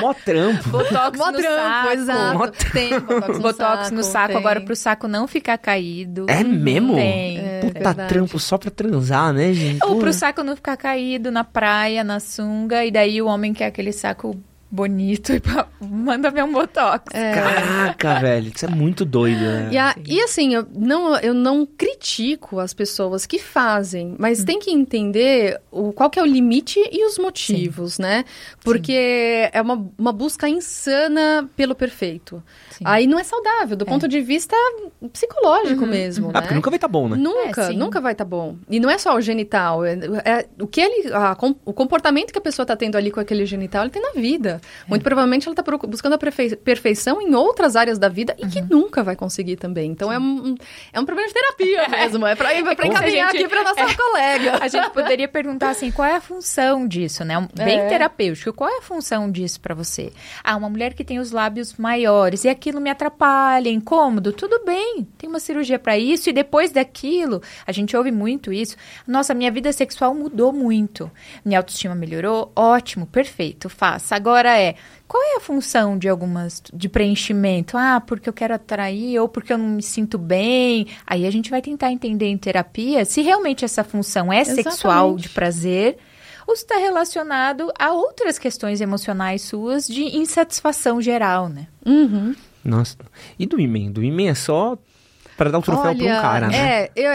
Mó 0.00 0.14
trampo. 0.14 0.68
Botox 0.68 1.18
Mó 1.18 1.30
no 1.32 1.38
trampo, 1.38 1.56
saco. 1.60 1.88
exato. 1.92 2.38
Mó 2.38 2.46
Tem 2.72 3.00
botox 3.00 3.28
no 3.36 3.42
Botox 3.42 3.78
saco. 3.84 3.94
no 3.96 4.04
saco 4.04 4.28
tem. 4.28 4.36
agora 4.36 4.60
pro 4.60 4.76
saco 4.76 5.08
não 5.08 5.26
ficar 5.26 5.58
caído. 5.58 6.26
É 6.28 6.44
mesmo? 6.44 6.94
Tem. 6.94 7.38
É 7.38 7.60
Puta 7.62 7.72
verdade. 7.92 8.08
trampo 8.08 8.38
só 8.38 8.56
pra 8.56 8.70
transar, 8.70 9.32
né, 9.32 9.52
gente? 9.52 9.82
Ou 9.84 9.94
Pô. 9.94 9.98
pro 10.00 10.12
saco 10.12 10.42
não 10.44 10.54
ficar 10.54 10.76
caído 10.76 11.32
na 11.32 11.42
praia, 11.42 12.04
na 12.04 12.20
sunga, 12.20 12.84
e 12.84 12.92
daí 12.92 13.20
o 13.20 13.26
homem 13.26 13.52
quer 13.52 13.66
aquele 13.66 13.92
saco 13.92 14.38
bonito 14.70 15.32
e 15.32 15.40
manda 15.80 16.30
ver 16.30 16.44
um 16.44 16.52
botox. 16.52 17.04
Caraca, 17.34 18.20
velho, 18.20 18.52
isso 18.54 18.66
é 18.66 18.68
muito 18.68 19.04
doido, 19.04 19.40
né? 19.40 19.70
E, 19.72 19.78
a- 19.78 19.94
e 20.04 20.20
assim, 20.22 20.54
eu 20.54 20.66
não, 20.74 21.16
eu 21.18 21.32
não 21.32 21.64
critico 21.66 22.58
as 22.60 22.74
pessoas 22.74 23.24
que 23.24 23.38
fazem, 23.38 24.14
mas 24.18 24.44
tem 24.44 24.58
que 24.58 24.70
entender 24.70 25.60
o, 25.70 25.92
qual 25.92 26.10
que 26.10 26.18
é 26.18 26.22
o 26.22 26.26
limite 26.26 26.78
e 26.92 27.04
os 27.06 27.18
motivos, 27.18 27.98
né? 27.98 28.24
Porque 28.62 29.48
é 29.52 29.60
uma, 29.62 29.88
uma 29.96 30.12
busca 30.12 30.48
insana 30.48 31.48
pelo 31.56 31.74
perfeito. 31.74 32.42
Sim. 32.78 32.84
Aí 32.86 33.06
não 33.08 33.18
é 33.18 33.24
saudável, 33.24 33.76
do 33.76 33.84
ponto 33.84 34.06
de 34.06 34.20
vista 34.20 34.54
psicológico 35.12 35.84
mesmo, 35.86 36.28
Ah, 36.30 36.34
né? 36.34 36.40
porque 36.42 36.54
nunca 36.54 36.70
vai 36.70 36.76
estar 36.76 36.88
bom, 36.88 37.08
né? 37.08 37.16
Nunca, 37.16 37.62
É, 37.64 37.72
nunca 37.72 38.00
vai 38.00 38.12
estar 38.12 38.24
bom. 38.24 38.56
E 38.70 38.78
não 38.78 38.88
é 38.88 38.96
só 38.98 39.16
o 39.16 39.20
genital. 39.20 39.84
É, 39.84 39.94
é 40.24 40.46
o 40.60 40.66
que 40.66 40.80
ele, 40.80 41.12
a 41.12 41.34
com- 41.34 41.54
o 41.64 41.72
comportamento 41.72 42.32
que 42.32 42.38
a 42.38 42.40
pessoa 42.42 42.64
está 42.64 42.76
tendo 42.76 42.96
ali 42.96 43.10
com 43.10 43.20
aquele 43.20 43.44
genital, 43.46 43.82
ele 43.82 43.90
tem 43.90 44.02
na 44.02 44.12
vida. 44.12 44.60
Muito 44.86 45.02
provavelmente 45.02 45.48
ela 45.48 45.54
está 45.58 45.76
buscando 45.86 46.12
a 46.14 46.18
perfeição 46.18 47.20
em 47.20 47.34
outras 47.34 47.76
áreas 47.76 47.98
da 47.98 48.08
vida 48.08 48.34
e 48.38 48.46
que 48.46 48.60
nunca 48.60 49.02
vai 49.02 49.16
conseguir 49.16 49.56
também. 49.56 49.90
Então 49.90 50.12
é 50.12 50.18
um, 50.18 50.54
é 50.92 51.00
um 51.00 51.04
problema 51.04 51.28
de 51.28 51.34
terapia 51.34 51.88
mesmo. 51.90 52.26
É 52.26 52.34
pra, 52.34 52.52
é 52.52 52.62
pra 52.62 52.76
como 52.76 52.92
se 52.92 52.98
a 52.98 53.00
encaminhar 53.00 53.30
gente- 53.32 53.44
aqui 53.44 53.48
pra 53.48 53.64
nossa 53.64 53.94
colega. 53.96 54.58
A 54.60 54.68
gente 54.68 54.90
poderia 54.90 55.28
perguntar 55.28 55.70
assim, 55.70 55.90
qual 55.90 56.06
é 56.06 56.16
a 56.16 56.20
função 56.20 56.86
disso, 56.86 57.24
né? 57.24 57.48
Bem 57.54 57.80
É. 57.80 57.88
terapêutico. 57.88 58.52
Qual 58.52 58.70
é 58.70 58.78
a 58.78 58.82
função 58.82 59.30
disso 59.30 59.60
pra 59.60 59.74
você? 59.74 60.12
Ah, 60.44 60.56
uma 60.56 60.68
mulher 60.68 60.94
que 60.94 61.04
tem 61.04 61.18
os 61.18 61.32
lábios 61.32 61.74
maiores 61.76 62.44
e 62.44 62.48
aquilo 62.68 62.80
me 62.80 62.90
atrapalha, 62.90 63.68
é 63.68 63.72
incômodo. 63.72 64.32
Tudo 64.32 64.62
bem, 64.64 65.06
tem 65.16 65.28
uma 65.28 65.40
cirurgia 65.40 65.78
pra 65.78 65.98
isso 65.98 66.28
e 66.28 66.32
depois 66.32 66.70
daquilo, 66.70 67.42
a 67.66 67.72
gente 67.72 67.96
ouve 67.96 68.12
muito 68.12 68.52
isso. 68.52 68.76
Nossa, 69.06 69.32
minha 69.32 69.50
vida 69.50 69.72
sexual 69.72 70.14
mudou 70.14 70.52
muito. 70.52 71.10
Minha 71.44 71.60
autoestima 71.60 71.94
melhorou, 71.94 72.52
ótimo, 72.54 73.06
perfeito, 73.06 73.70
faça. 73.70 74.14
Agora 74.14 74.58
é, 74.58 74.74
qual 75.06 75.22
é 75.22 75.36
a 75.36 75.40
função 75.40 75.96
de 75.96 76.08
algumas 76.08 76.62
de 76.72 76.88
preenchimento? 76.88 77.76
Ah, 77.78 78.02
porque 78.04 78.28
eu 78.28 78.32
quero 78.34 78.54
atrair 78.54 79.18
ou 79.18 79.28
porque 79.28 79.52
eu 79.52 79.58
não 79.58 79.68
me 79.68 79.82
sinto 79.82 80.18
bem. 80.18 80.86
Aí 81.06 81.26
a 81.26 81.30
gente 81.30 81.50
vai 81.50 81.62
tentar 81.62 81.90
entender 81.90 82.26
em 82.26 82.36
terapia 82.36 83.04
se 83.04 83.22
realmente 83.22 83.64
essa 83.64 83.82
função 83.82 84.30
é 84.30 84.44
sexual 84.44 85.06
Exatamente. 85.06 85.22
de 85.22 85.28
prazer 85.30 85.98
ou 86.46 86.56
se 86.56 86.62
está 86.62 86.76
relacionado 86.78 87.70
a 87.78 87.92
outras 87.92 88.38
questões 88.38 88.80
emocionais 88.80 89.42
suas 89.42 89.86
de 89.86 90.16
insatisfação 90.16 91.00
geral, 91.00 91.48
né? 91.50 91.66
Uhum. 91.84 92.34
Nossa. 92.68 92.96
E 93.38 93.46
do 93.46 93.58
imen? 93.58 93.90
Do 93.90 94.02
imen 94.02 94.28
é 94.28 94.34
só 94.34 94.76
pra 95.36 95.50
dar 95.50 95.58
o 95.58 95.62
troféu 95.62 95.94
pra 95.94 96.04
um 96.04 96.20
cara, 96.20 96.48
né? 96.48 96.82
É, 96.84 96.90
eu, 96.94 97.12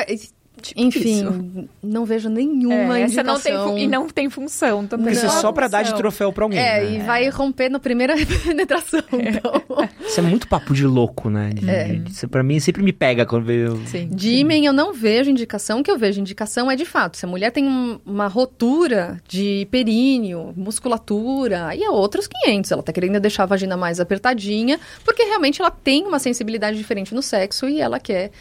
enfim, 0.75 1.67
não 1.81 2.05
vejo 2.05 2.29
nenhuma 2.29 2.97
É, 2.99 3.01
essa 3.03 3.21
indicação. 3.21 3.65
não 3.67 3.75
tem 3.75 3.83
e 3.83 3.87
não 3.87 4.07
tem 4.09 4.29
função 4.29 4.85
também. 4.87 5.13
Isso 5.13 5.25
é 5.25 5.29
só 5.29 5.51
pra 5.51 5.67
dar 5.67 5.83
de 5.83 5.93
troféu 5.95 6.31
pra 6.31 6.45
alguém. 6.45 6.59
É, 6.59 6.81
né? 6.83 6.95
e 6.95 6.99
vai 6.99 7.27
romper 7.29 7.69
na 7.69 7.79
primeira 7.79 8.13
penetração. 8.43 9.01
Então. 9.11 9.83
Isso 10.05 10.19
é 10.19 10.23
muito 10.23 10.47
papo 10.47 10.73
de 10.73 10.85
louco, 10.85 11.29
né? 11.29 11.49
De- 11.53 11.69
É. 11.69 12.01
Isso 12.07 12.27
pra 12.27 12.43
mim 12.43 12.59
sempre 12.59 12.81
me 12.83 12.93
pega 12.93 13.25
quando 13.25 13.45
vejo. 13.45 13.81
Sim. 13.87 14.07
De 14.09 14.31
ímen 14.35 14.65
eu 14.65 14.73
não 14.73 14.93
vejo 14.93 15.29
indicação. 15.29 15.79
O 15.79 15.83
que 15.83 15.91
eu 15.91 15.97
vejo 15.97 16.19
indicação 16.19 16.69
é 16.69 16.75
de 16.75 16.85
fato. 16.85 17.17
Se 17.17 17.25
a 17.25 17.27
mulher 17.29 17.51
tem 17.51 17.65
um- 17.67 17.99
uma 18.05 18.27
rotura 18.27 19.21
de 19.27 19.67
períneo, 19.71 20.53
musculatura, 20.55 21.67
aí 21.67 21.83
é 21.83 21.89
outros 21.89 22.27
500. 22.27 22.71
Ela 22.71 22.83
tá 22.83 22.91
querendo 22.93 23.19
deixar 23.19 23.43
a 23.43 23.47
vagina 23.47 23.75
mais 23.75 23.99
apertadinha, 23.99 24.79
porque 25.03 25.23
realmente 25.23 25.61
ela 25.61 25.71
tem 25.71 26.05
uma 26.05 26.19
sensibilidade 26.19 26.77
diferente 26.77 27.13
no 27.15 27.21
sexo 27.21 27.67
e 27.67 27.79
ela 27.81 27.99
quer 27.99 28.31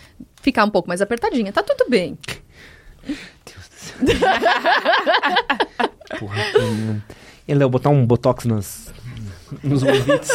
ficar 0.43 0.65
um 0.65 0.71
pouco 0.71 0.89
mais 0.89 1.01
apertadinha. 1.01 1.53
Tá 1.53 1.63
tudo 1.63 1.89
bem. 1.89 2.19
Porra, 6.19 6.43
hum. 6.61 7.01
E 7.49 7.55
Léo, 7.55 7.71
botar 7.71 7.91
um 7.91 8.07
botox 8.07 8.45
nas, 8.45 8.93
nos 9.63 9.83
ouvidos. 9.83 10.29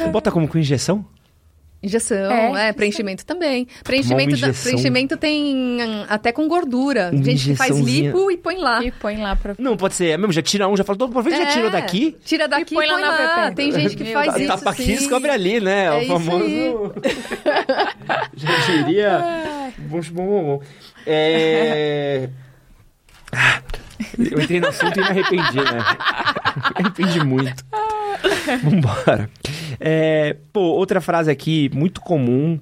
Bota 0.10 0.32
como 0.32 0.48
com 0.48 0.58
injeção? 0.58 1.04
Injeção, 1.82 2.54
É, 2.56 2.68
é, 2.68 2.72
preenchimento 2.74 3.24
também. 3.24 3.66
Preenchimento, 3.82 4.36
da- 4.36 4.52
preenchimento 4.52 5.16
tem 5.16 5.80
hum, 5.82 6.04
até 6.10 6.30
com 6.30 6.46
gordura. 6.46 7.10
Uma 7.10 7.24
Gente 7.24 7.44
que 7.50 7.54
faz 7.56 7.74
lipo 7.78 8.30
e 8.30 8.36
põe 8.36 8.58
lá. 8.58 8.84
E 8.84 8.90
põe 8.90 9.16
lá 9.16 9.34
pra... 9.34 9.54
Não, 9.58 9.76
pode 9.78 9.94
ser. 9.94 10.08
É 10.08 10.16
mesmo, 10.18 10.30
já 10.32 10.42
tira 10.42 10.68
um, 10.68 10.76
já 10.76 10.84
fala, 10.84 10.98
aproveita 11.06 11.38
e 11.38 11.42
já 11.42 11.48
É, 11.48 11.52
tirou 11.54 11.70
daqui. 11.70 12.16
Tira 12.22 12.46
daqui 12.46 12.74
e 12.74 12.76
põe 12.76 12.86
põe, 12.86 13.00
lá 13.00 13.00
na 13.00 13.10
lá. 13.46 13.52
Tem 13.52 13.72
gente 13.72 13.96
que 13.96 14.04
Meu 14.04 14.12
faz 14.12 14.36
isso. 14.36 14.46
Tapa 14.48 14.70
aqui, 14.70 14.84
sim. 14.84 14.94
descobre 14.96 15.30
ali, 15.30 15.58
né? 15.58 15.86
É 15.86 15.92
o 16.02 16.06
famoso. 16.06 16.92
Já 18.36 18.56
diria. 18.66 19.20
Bom, 19.78 20.00
bom, 20.12 20.26
bom, 20.26 20.42
bom. 20.58 20.62
É. 21.06 22.28
Ah, 23.32 23.62
Eu 24.18 24.40
entrei 24.40 24.60
no 24.60 24.68
assunto 24.68 24.96
e 24.98 25.02
me 25.02 25.08
arrependi, 25.08 25.56
né? 25.56 25.72
Me 25.78 26.84
arrependi 26.84 27.24
muito. 27.24 27.64
Vambora. 28.62 29.30
É, 29.78 30.36
pô, 30.52 30.60
outra 30.60 31.00
frase 31.00 31.30
aqui 31.30 31.70
muito 31.74 32.00
comum, 32.00 32.58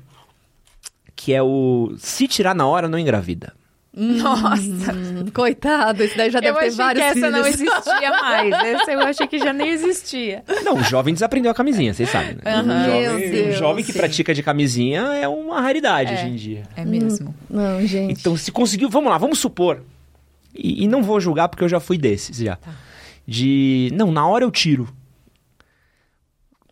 que 1.16 1.32
é 1.32 1.42
o 1.42 1.94
se 1.98 2.28
tirar 2.28 2.54
na 2.54 2.66
hora 2.66 2.88
não 2.88 2.98
engravida. 2.98 3.52
Nossa! 4.00 4.92
Hum, 4.92 5.26
Coitado, 5.34 6.04
esse 6.04 6.16
daí 6.16 6.30
já 6.30 6.38
Eu 6.38 6.42
deve 6.42 6.58
ter 6.60 6.66
achei 6.66 6.76
vários 6.76 7.02
que 7.02 7.08
essa 7.10 7.14
filhos. 7.14 7.32
não 7.32 7.46
existia 7.46 8.10
mais. 8.10 8.52
Essa 8.52 8.92
eu 8.92 9.00
achei 9.00 9.26
que 9.26 9.38
já 9.40 9.52
nem 9.52 9.70
existia. 9.70 10.44
Não, 10.62 10.74
o 10.76 10.84
jovem 10.84 11.12
desaprendeu 11.14 11.50
a 11.50 11.54
camisinha, 11.54 11.92
vocês 11.92 12.08
sabem, 12.08 12.36
né? 12.44 12.60
O 12.60 12.64
Meu 12.64 12.84
jovem, 13.10 13.30
Deus, 13.30 13.56
jovem 13.58 13.84
que 13.84 13.92
pratica 13.92 14.32
de 14.32 14.42
camisinha 14.42 15.00
é 15.20 15.26
uma 15.26 15.60
raridade 15.60 16.12
É. 16.12 16.14
hoje 16.14 16.26
em 16.26 16.36
dia. 16.36 16.62
É 16.76 16.84
mesmo. 16.84 17.34
Não, 17.50 17.84
gente. 17.84 18.12
Então, 18.20 18.36
se 18.36 18.52
conseguiu, 18.52 18.88
vamos 18.88 19.10
lá, 19.10 19.18
vamos 19.18 19.40
supor. 19.40 19.82
E, 20.54 20.84
e 20.84 20.88
não 20.88 21.02
vou 21.02 21.20
julgar 21.20 21.48
porque 21.48 21.64
eu 21.64 21.68
já 21.68 21.80
fui 21.80 21.98
desses 21.98 22.36
já. 22.38 22.56
Tá. 22.56 22.74
De, 23.26 23.90
não, 23.94 24.10
na 24.10 24.26
hora 24.26 24.44
eu 24.44 24.50
tiro. 24.50 24.88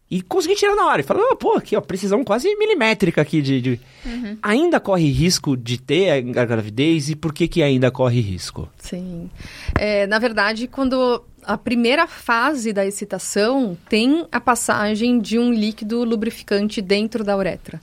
E 0.09 0.23
consegui 0.23 0.55
tirar 0.55 0.77
na 0.77 0.87
hora. 0.87 1.01
E 1.01 1.05
falei, 1.05 1.23
ah, 1.33 1.35
pô, 1.35 1.55
aqui, 1.55 1.75
ó, 1.77 1.81
precisão 1.81 2.23
quase 2.23 2.55
milimétrica 2.57 3.21
aqui 3.21 3.43
de. 3.43 3.61
de- 3.61 3.81
Uhum. 4.05 4.39
Ainda 4.41 4.79
corre 4.79 5.11
risco 5.11 5.57
de 5.57 5.79
ter 5.81 6.11
a 6.39 6.45
gravidez 6.45 7.11
e 7.11 7.17
por 7.17 7.35
que 7.35 7.49
que 7.49 7.61
ainda 7.61 7.91
corre 7.91 8.21
risco? 8.21 8.69
Sim. 8.79 9.29
É, 9.77 10.07
na 10.07 10.21
verdade, 10.21 10.69
quando 10.69 11.25
a 11.45 11.59
primeira 11.59 12.07
fase 12.07 12.73
da 12.73 12.87
excitação 12.87 13.77
tem 13.89 14.25
a 14.31 14.41
passagem 14.41 15.19
de 15.21 15.41
um 15.41 15.53
líquido 15.53 16.05
lubrificante 16.05 16.81
dentro 16.81 17.25
da 17.25 17.37
uretra. 17.37 17.81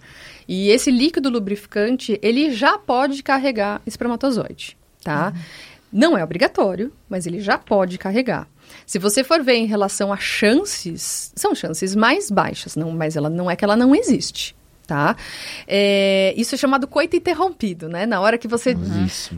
E 0.48 0.70
esse 0.70 0.90
líquido 0.90 1.30
lubrificante, 1.30 2.18
ele 2.22 2.52
já 2.52 2.78
pode 2.78 3.22
carregar 3.22 3.82
espermatozoide, 3.86 4.78
tá? 5.04 5.34
Não 5.94 6.18
é 6.18 6.24
obrigatório, 6.24 6.92
mas 7.08 7.28
ele 7.28 7.40
já 7.40 7.58
pode 7.58 7.98
carregar. 8.00 8.48
Se 8.86 8.98
você 8.98 9.24
for 9.24 9.44
ver 9.44 9.54
em 9.56 9.66
relação 9.68 10.12
a 10.12 10.18
chances, 10.18 11.32
são 11.36 11.54
chances 11.54 11.96
mais 11.96 12.32
baixas, 12.32 12.76
não, 12.76 12.92
mas 12.92 13.16
ela 13.16 13.30
não 13.30 13.50
é 13.50 13.56
que 13.56 13.64
ela 13.64 13.76
não 13.78 13.94
existe, 13.96 14.56
tá? 14.88 15.16
É, 15.68 16.34
isso 16.36 16.56
é 16.56 16.58
chamado 16.58 16.88
coito 16.88 17.16
interrompido, 17.16 17.88
né? 17.88 18.06
Na 18.06 18.20
hora 18.20 18.38
que 18.38 18.48
você 18.48 18.74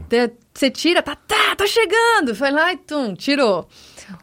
te- 0.10 0.32
Você 0.54 0.72
tira, 0.72 1.04
tá, 1.04 1.16
tá, 1.18 1.54
tá 1.58 1.68
chegando. 1.68 2.34
Foi 2.34 2.50
lá 2.50 2.72
e 2.72 2.78
tum, 2.78 3.14
tirou. 3.14 3.68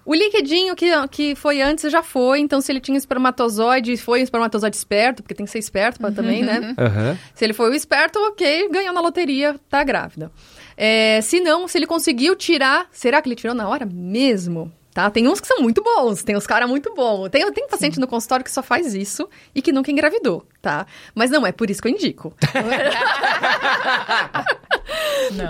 O 0.04 0.14
liquidinho 0.14 0.74
que, 0.74 0.90
que 1.08 1.34
foi 1.34 1.60
antes 1.60 1.90
já 1.90 2.02
foi, 2.02 2.40
então 2.40 2.60
se 2.60 2.70
ele 2.70 2.80
tinha 2.80 2.98
espermatozoide, 2.98 3.96
foi 3.96 4.20
um 4.20 4.22
espermatozoide 4.22 4.76
esperto, 4.76 5.22
porque 5.22 5.34
tem 5.34 5.46
que 5.46 5.52
ser 5.52 5.58
esperto 5.58 5.98
pra, 5.98 6.10
também, 6.10 6.42
né? 6.42 6.74
Aham. 6.78 7.18
Se 7.34 7.44
ele 7.44 7.52
foi 7.52 7.70
o 7.70 7.74
esperto, 7.74 8.18
ok, 8.18 8.68
ganhou 8.70 8.92
na 8.92 9.00
loteria, 9.00 9.56
tá 9.68 9.82
grávida. 9.82 10.30
É, 10.76 11.20
se 11.20 11.40
não, 11.40 11.68
se 11.68 11.78
ele 11.78 11.86
conseguiu 11.86 12.34
tirar, 12.34 12.86
será 12.90 13.20
que 13.20 13.28
ele 13.28 13.36
tirou 13.36 13.54
na 13.54 13.68
hora 13.68 13.86
mesmo? 13.86 14.72
Tá? 14.92 15.10
Tem 15.10 15.26
uns 15.26 15.40
que 15.40 15.46
são 15.46 15.60
muito 15.60 15.82
bons, 15.82 16.22
tem 16.22 16.36
uns 16.36 16.46
caras 16.46 16.68
muito 16.68 16.92
bons. 16.94 17.30
Tem, 17.30 17.50
tem 17.52 17.66
paciente 17.66 17.98
no 17.98 18.06
consultório 18.06 18.44
que 18.44 18.50
só 18.50 18.62
faz 18.62 18.94
isso 18.94 19.26
e 19.54 19.62
que 19.62 19.72
nunca 19.72 19.90
engravidou, 19.90 20.46
tá? 20.60 20.86
Mas 21.14 21.30
não 21.30 21.46
é 21.46 21.52
por 21.52 21.70
isso 21.70 21.80
que 21.80 21.88
eu 21.88 21.92
indico. 21.92 22.34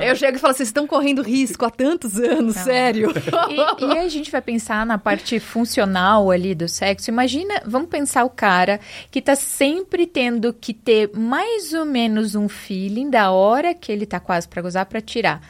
Eu 0.00 0.16
chego 0.16 0.36
e 0.36 0.40
falo 0.40 0.50
assim, 0.50 0.58
vocês 0.58 0.68
estão 0.68 0.86
correndo 0.86 1.22
risco 1.22 1.64
há 1.64 1.70
tantos 1.70 2.18
anos, 2.18 2.56
sério. 2.56 3.12
E, 3.48 3.84
e 3.84 3.98
a 3.98 4.08
gente 4.08 4.30
vai 4.30 4.40
pensar 4.40 4.84
na 4.86 4.98
parte 4.98 5.38
funcional 5.40 6.30
ali 6.30 6.54
do 6.54 6.68
sexo. 6.68 7.10
Imagina, 7.10 7.62
vamos 7.66 7.88
pensar 7.88 8.24
o 8.24 8.30
cara 8.30 8.80
que 9.10 9.20
tá 9.20 9.34
sempre 9.34 10.06
tendo 10.06 10.52
que 10.52 10.72
ter 10.72 11.10
mais 11.14 11.72
ou 11.72 11.84
menos 11.84 12.34
um 12.34 12.48
feeling 12.48 13.10
da 13.10 13.30
hora 13.30 13.74
que 13.74 13.90
ele 13.90 14.06
tá 14.06 14.20
quase 14.20 14.48
pra 14.48 14.62
gozar 14.62 14.86
pra 14.86 15.00
tirar. 15.00 15.40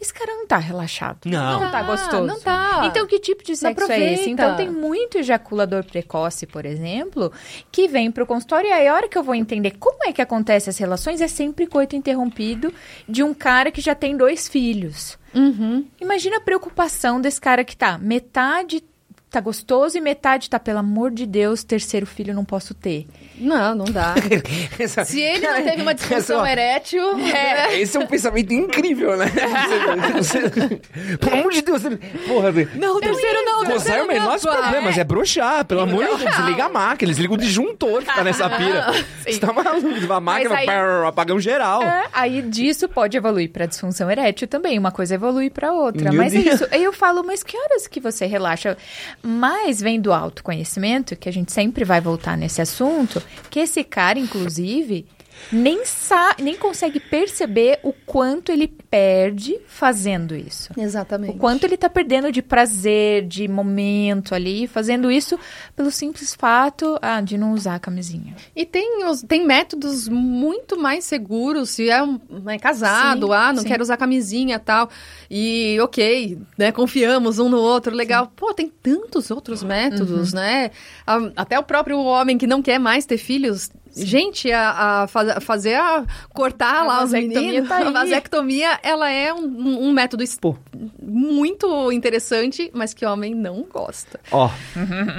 Esse 0.00 0.14
cara 0.14 0.34
não 0.34 0.46
tá 0.46 0.56
relaxado. 0.56 1.26
Não. 1.26 1.60
Não 1.60 1.70
tá 1.70 1.82
gostoso. 1.82 2.26
Não 2.26 2.40
tá. 2.40 2.84
Então, 2.86 3.06
que 3.06 3.18
tipo 3.18 3.44
de 3.44 3.54
sexo 3.54 3.82
é 3.82 3.84
aproveita. 3.84 4.20
esse? 4.20 4.30
Então, 4.30 4.56
tem 4.56 4.70
muito 4.70 5.18
ejaculador 5.18 5.84
precoce, 5.84 6.46
por 6.46 6.64
exemplo, 6.64 7.30
que 7.70 7.86
vem 7.86 8.10
pro 8.10 8.24
consultório 8.24 8.68
e 8.68 8.72
aí 8.72 8.88
a 8.88 8.94
hora 8.94 9.08
que 9.08 9.18
eu 9.18 9.22
vou 9.22 9.34
entender 9.34 9.72
como 9.72 10.04
é 10.06 10.12
que 10.12 10.22
acontece 10.22 10.70
as 10.70 10.78
relações 10.78 11.20
é 11.20 11.28
sempre 11.28 11.66
coito 11.66 11.94
interrompido 11.94 12.72
de 13.06 13.22
um 13.22 13.34
cara 13.34 13.70
que 13.70 13.80
já 13.80 13.94
tem 13.94 14.16
dois 14.16 14.48
filhos. 14.48 15.18
Uhum. 15.34 15.86
Imagina 16.00 16.38
a 16.38 16.40
preocupação 16.40 17.20
desse 17.20 17.40
cara 17.40 17.62
que 17.62 17.76
tá 17.76 17.98
metade 17.98 18.82
tá 19.30 19.40
gostoso 19.40 19.96
e 19.96 20.00
metade 20.00 20.50
tá, 20.50 20.58
pelo 20.58 20.78
amor 20.80 21.10
de 21.10 21.24
Deus, 21.24 21.62
terceiro 21.62 22.04
filho 22.06 22.34
não 22.34 22.44
posso 22.44 22.74
ter. 22.74 23.06
Não, 23.36 23.74
não 23.74 23.84
dá. 23.84 24.14
Essa- 24.78 25.04
Se 25.04 25.20
ele 25.20 25.46
não 25.46 25.62
teve 25.62 25.82
uma 25.82 25.94
disfunção 25.94 26.44
essa- 26.44 26.50
erétil, 26.52 27.02
É, 27.20 27.78
esse 27.80 27.96
é 27.96 28.00
um 28.00 28.06
pensamento 28.06 28.52
incrível, 28.52 29.16
né? 29.16 29.26
Pelo 31.20 31.34
amor 31.40 31.52
de 31.52 31.62
Deus. 31.62 31.82
Porra, 32.26 32.52
Não, 32.74 32.96
o 32.96 33.00
terceiro 33.00 33.44
não, 33.44 33.62
o 33.62 33.66
Gozar 33.66 33.98
é 33.98 34.02
o 34.02 34.06
menor 34.06 34.34
dos 34.34 34.42
problemas, 34.42 34.98
é 34.98 35.04
broxar, 35.04 35.64
pelo 35.64 35.80
amor 35.80 36.04
de 36.04 36.16
Deus. 36.24 36.36
Desliga 36.36 36.64
a 36.64 36.68
máquina, 36.68 37.10
desliga 37.12 37.34
o 37.34 37.36
disjuntor 37.36 38.00
que 38.00 38.06
tá 38.14 38.24
nessa 38.24 38.48
pira. 38.50 38.86
Você 39.26 39.38
tá 39.38 39.52
maluco, 39.52 40.12
a 40.12 40.20
máquina, 40.20 40.54
aí- 40.56 40.66
pá, 40.66 41.08
apagão 41.08 41.38
geral. 41.40 41.82
É, 41.82 42.06
aí 42.12 42.42
disso 42.42 42.88
pode 42.88 43.16
evoluir 43.16 43.50
pra 43.50 43.66
disfunção 43.66 44.10
erétil 44.10 44.48
também. 44.48 44.78
Uma 44.78 44.90
coisa 44.90 45.14
evolui 45.14 45.50
pra 45.50 45.72
outra. 45.72 46.10
Meu 46.10 46.20
mas 46.22 46.34
é 46.34 46.38
Deus. 46.42 46.54
isso. 46.60 46.68
Aí 46.70 46.82
eu 46.82 46.92
falo, 46.92 47.22
mas 47.24 47.42
que 47.42 47.56
horas 47.56 47.86
que 47.86 48.00
você 48.00 48.26
relaxa? 48.26 48.76
Mas 49.22 49.80
vem 49.80 50.00
do 50.00 50.12
autoconhecimento, 50.12 51.16
que 51.16 51.28
a 51.28 51.32
gente 51.32 51.52
sempre 51.52 51.84
vai 51.84 52.00
voltar 52.00 52.36
nesse 52.36 52.62
assunto, 52.62 53.22
que 53.50 53.60
esse 53.60 53.84
cara, 53.84 54.18
inclusive, 54.18 55.06
nem, 55.52 55.84
sa 55.84 56.34
nem 56.40 56.56
consegue 56.56 57.00
perceber 57.00 57.80
o 57.82 57.92
quanto 57.92 58.52
ele 58.52 58.68
perde 58.68 59.58
fazendo 59.66 60.34
isso. 60.34 60.72
Exatamente. 60.76 61.34
O 61.34 61.38
quanto 61.38 61.64
ele 61.64 61.76
tá 61.76 61.88
perdendo 61.88 62.30
de 62.30 62.42
prazer, 62.42 63.26
de 63.26 63.46
momento 63.48 64.34
ali, 64.34 64.66
fazendo 64.66 65.10
isso 65.10 65.38
pelo 65.74 65.90
simples 65.90 66.34
fato 66.34 66.98
ah, 67.00 67.20
de 67.20 67.36
não 67.36 67.52
usar 67.52 67.76
a 67.76 67.78
camisinha. 67.78 68.34
E 68.54 68.64
tem, 68.64 69.04
os, 69.06 69.22
tem 69.22 69.44
métodos 69.46 70.08
muito 70.08 70.78
mais 70.78 71.04
seguros, 71.04 71.70
se 71.70 71.88
é, 71.88 72.02
um, 72.02 72.20
é 72.48 72.58
casado, 72.58 73.26
Sim, 73.28 73.32
ah, 73.32 73.52
não 73.52 73.62
sim. 73.62 73.68
quero 73.68 73.82
usar 73.82 73.96
camisinha 73.96 74.56
e 74.56 74.58
tal. 74.58 74.90
E 75.30 75.78
ok, 75.80 76.38
né, 76.58 76.72
confiamos 76.72 77.38
um 77.38 77.48
no 77.48 77.58
outro, 77.58 77.94
legal. 77.94 78.32
Pô, 78.34 78.52
tem 78.54 78.68
tantos 78.82 79.30
outros 79.30 79.62
métodos, 79.62 80.32
né? 80.32 80.70
Ah, 81.06 81.18
Até 81.36 81.58
o 81.58 81.62
próprio 81.62 81.98
homem 81.98 82.38
que 82.38 82.46
não 82.46 82.62
quer 82.62 82.78
mais 82.78 83.04
ter 83.04 83.18
filhos. 83.18 83.70
Gente, 83.96 84.50
a, 84.52 85.02
a 85.02 85.06
fa- 85.06 85.40
fazer 85.40 85.74
a 85.74 86.04
cortar 86.32 86.82
A 86.82 86.84
lá 86.84 87.04
os 87.04 87.10
vasectomia 87.10 87.40
meninos, 87.40 87.68
tá 87.68 87.78
a 87.78 87.90
vasectomia, 87.90 88.78
ela 88.82 89.10
é 89.10 89.32
um, 89.34 89.88
um 89.88 89.92
método 89.92 90.24
Pô. 90.40 90.56
muito 91.02 91.90
interessante, 91.92 92.70
mas 92.74 92.94
que 92.94 93.04
homem 93.04 93.34
não 93.34 93.62
gosta. 93.62 94.20
Ó, 94.30 94.50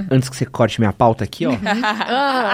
antes 0.10 0.30
que 0.30 0.36
você 0.36 0.46
corte 0.46 0.80
minha 0.80 0.94
pauta 0.94 1.24
aqui, 1.24 1.46
ó, 1.46 1.52
Ah, 1.64 2.54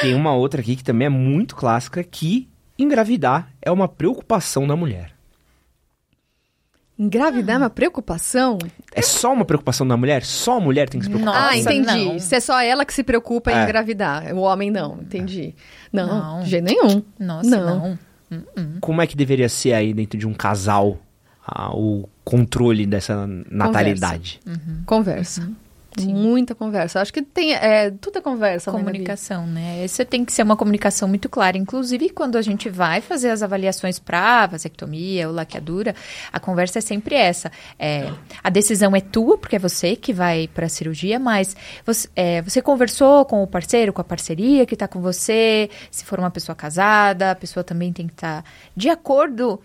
tem 0.00 0.14
uma 0.14 0.34
outra 0.34 0.60
aqui 0.60 0.76
que 0.76 0.84
também 0.84 1.06
é 1.06 1.10
muito 1.10 1.56
clássica, 1.56 2.02
que 2.02 2.48
engravidar 2.78 3.48
é 3.60 3.70
uma 3.70 3.88
preocupação 3.88 4.66
da 4.66 4.76
mulher. 4.76 5.12
Engravidar 7.04 7.56
é 7.56 7.58
uma 7.58 7.70
preocupação? 7.70 8.58
É 8.94 9.00
só 9.02 9.32
uma 9.32 9.44
preocupação 9.44 9.86
da 9.88 9.96
mulher? 9.96 10.22
Só 10.24 10.58
a 10.58 10.60
mulher 10.60 10.88
tem 10.88 11.00
que 11.00 11.06
se 11.06 11.10
preocupar? 11.10 11.34
Nossa, 11.54 11.54
ah, 11.70 11.74
entendi. 11.74 12.04
não. 12.04 12.18
Se 12.18 12.36
é 12.36 12.40
só 12.40 12.60
ela 12.60 12.84
que 12.84 12.92
se 12.92 13.02
preocupa 13.02 13.50
em 13.50 13.54
É. 13.56 13.64
engravidar. 13.64 14.34
O 14.34 14.40
homem 14.40 14.70
não, 14.70 14.98
entendi. 15.00 15.54
Não, 15.92 16.06
Não. 16.36 16.42
de 16.42 16.50
jeito 16.50 16.64
nenhum. 16.64 17.02
Nossa, 17.18 17.48
Não. 17.48 17.98
não. 18.30 18.40
Como 18.80 19.00
é 19.02 19.06
que 19.06 19.16
deveria 19.16 19.48
ser 19.48 19.72
aí 19.72 19.92
dentro 19.92 20.16
de 20.18 20.26
um 20.26 20.32
casal 20.34 20.98
ah, 21.44 21.74
o 21.74 22.08
controle 22.24 22.86
dessa 22.86 23.26
natalidade? 23.50 24.40
Conversa. 24.86 25.50
Muita 25.98 26.54
conversa. 26.54 27.00
Acho 27.00 27.12
que 27.12 27.20
tem. 27.20 27.52
É, 27.54 27.90
tudo 27.90 28.18
é 28.18 28.20
conversa? 28.20 28.70
Comunicação, 28.70 29.46
né? 29.46 29.84
Isso 29.84 30.04
tem 30.04 30.24
que 30.24 30.32
ser 30.32 30.42
uma 30.42 30.56
comunicação 30.56 31.08
muito 31.08 31.28
clara. 31.28 31.58
Inclusive, 31.58 32.10
quando 32.10 32.38
a 32.38 32.42
gente 32.42 32.68
vai 32.68 33.00
fazer 33.00 33.30
as 33.30 33.42
avaliações 33.42 33.98
para 33.98 34.46
vasectomia 34.46 35.28
ou 35.28 35.34
laqueadura, 35.34 35.94
a 36.32 36.38
conversa 36.38 36.78
é 36.78 36.82
sempre 36.82 37.16
essa. 37.16 37.50
É, 37.78 38.10
a 38.42 38.50
decisão 38.50 38.94
é 38.94 39.00
tua, 39.00 39.36
porque 39.36 39.56
é 39.56 39.58
você 39.58 39.96
que 39.96 40.12
vai 40.12 40.48
para 40.48 40.66
a 40.66 40.68
cirurgia, 40.68 41.18
mas 41.18 41.56
você, 41.84 42.08
é, 42.14 42.40
você 42.42 42.62
conversou 42.62 43.24
com 43.24 43.42
o 43.42 43.46
parceiro, 43.46 43.92
com 43.92 44.00
a 44.00 44.04
parceria 44.04 44.64
que 44.64 44.74
está 44.74 44.86
com 44.86 45.00
você. 45.00 45.68
Se 45.90 46.04
for 46.04 46.20
uma 46.20 46.30
pessoa 46.30 46.54
casada, 46.54 47.32
a 47.32 47.34
pessoa 47.34 47.64
também 47.64 47.92
tem 47.92 48.06
que 48.06 48.12
estar 48.12 48.44
de 48.76 48.88
acordo. 48.88 49.60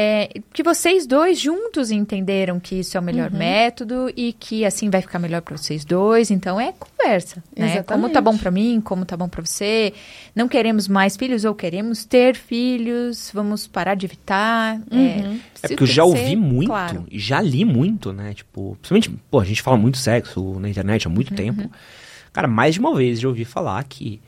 É, 0.00 0.28
que 0.52 0.62
vocês 0.62 1.06
dois 1.06 1.40
juntos 1.40 1.90
entenderam 1.90 2.60
que 2.60 2.76
isso 2.76 2.96
é 2.96 3.00
o 3.00 3.02
melhor 3.02 3.32
Uhum. 3.32 3.38
método 3.38 4.12
e 4.16 4.32
que 4.32 4.64
assim 4.64 4.88
vai 4.90 5.00
ficar 5.02 5.18
melhor 5.18 5.42
para 5.42 5.56
vocês 5.56 5.84
dois. 5.84 6.30
Então 6.30 6.60
é 6.60 6.72
conversa, 6.72 7.42
né? 7.56 7.82
Como 7.82 8.08
tá 8.08 8.10
Exatamente. 8.10 8.20
bom 8.22 8.36
para 8.38 8.50
mim, 8.50 8.80
como 8.80 9.04
tá 9.04 9.16
bom 9.16 9.28
para 9.28 9.44
você. 9.44 9.92
Não 10.34 10.46
queremos 10.46 10.86
mais 10.86 11.16
filhos 11.16 11.44
ou 11.44 11.54
queremos 11.54 12.04
ter 12.04 12.36
filhos. 12.36 13.30
Vamos 13.34 13.66
parar 13.66 13.94
de 13.94 14.06
evitar. 14.06 14.76
Uhum. 14.90 15.40
É, 15.62 15.64
É 15.64 15.68
porque 15.68 15.82
eu 15.82 15.86
já 15.86 16.04
ouvi 16.04 16.20
ser 16.30 16.36
muito, 16.36 16.68
claro. 16.68 17.04
e 17.10 17.18
já 17.18 17.40
li 17.40 17.64
muito, 17.64 18.12
né? 18.12 18.34
Tipo, 18.34 18.76
principalmente, 18.80 19.10
pô, 19.30 19.40
a 19.40 19.44
gente 19.44 19.62
fala 19.62 19.76
muito 19.76 19.98
sexo 19.98 20.58
na 20.60 20.68
internet 20.68 21.06
há 21.06 21.08
Uhum. 21.08 21.14
muito 21.14 21.34
tempo. 21.34 21.70
Cara, 22.32 22.46
mais 22.46 22.74
de 22.74 22.80
uma 22.80 22.94
vez 22.94 23.18
já 23.20 23.26
ouvi 23.28 23.44
falar 23.44 23.82
que 23.84 24.20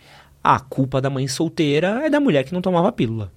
a 0.42 0.58
culpa 0.58 1.00
da 1.00 1.10
mãe 1.10 1.28
solteira 1.28 2.00
é 2.04 2.10
da 2.10 2.18
mulher 2.18 2.44
que 2.44 2.52
não 2.54 2.62
tomava 2.62 2.90
pílula. 2.90 3.30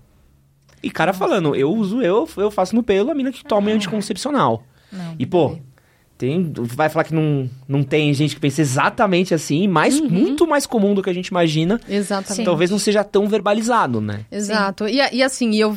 E 0.83 0.91
cara 0.91 1.13
falando, 1.13 1.55
eu 1.55 1.71
uso, 1.73 2.01
eu, 2.01 2.29
eu 2.35 2.51
faço 2.51 2.75
no 2.75 2.83
pelo 2.83 3.09
a 3.09 3.15
mina 3.15 3.31
que 3.31 3.43
toma 3.43 3.71
anticoncepcional. 3.71 4.63
Não, 4.91 5.15
E, 5.17 5.25
pô, 5.25 5.57
tem, 6.17 6.53
vai 6.55 6.89
falar 6.89 7.05
que 7.05 7.13
não, 7.13 7.49
não 7.67 7.83
tem 7.83 8.13
gente 8.13 8.35
que 8.35 8.41
pensa 8.41 8.61
exatamente 8.61 9.33
assim, 9.33 9.67
mas 9.67 9.99
muito 9.99 10.45
mais 10.47 10.65
comum 10.65 10.93
do 10.93 11.01
que 11.01 11.09
a 11.09 11.13
gente 11.13 11.27
imagina. 11.27 11.81
Exatamente. 11.89 12.45
Talvez 12.45 12.69
não 12.69 12.77
seja 12.77 13.03
tão 13.03 13.27
verbalizado, 13.27 13.99
né? 13.99 14.25
Exato. 14.31 14.87
E, 14.87 14.99
e 15.11 15.23
assim, 15.23 15.55
eu, 15.55 15.75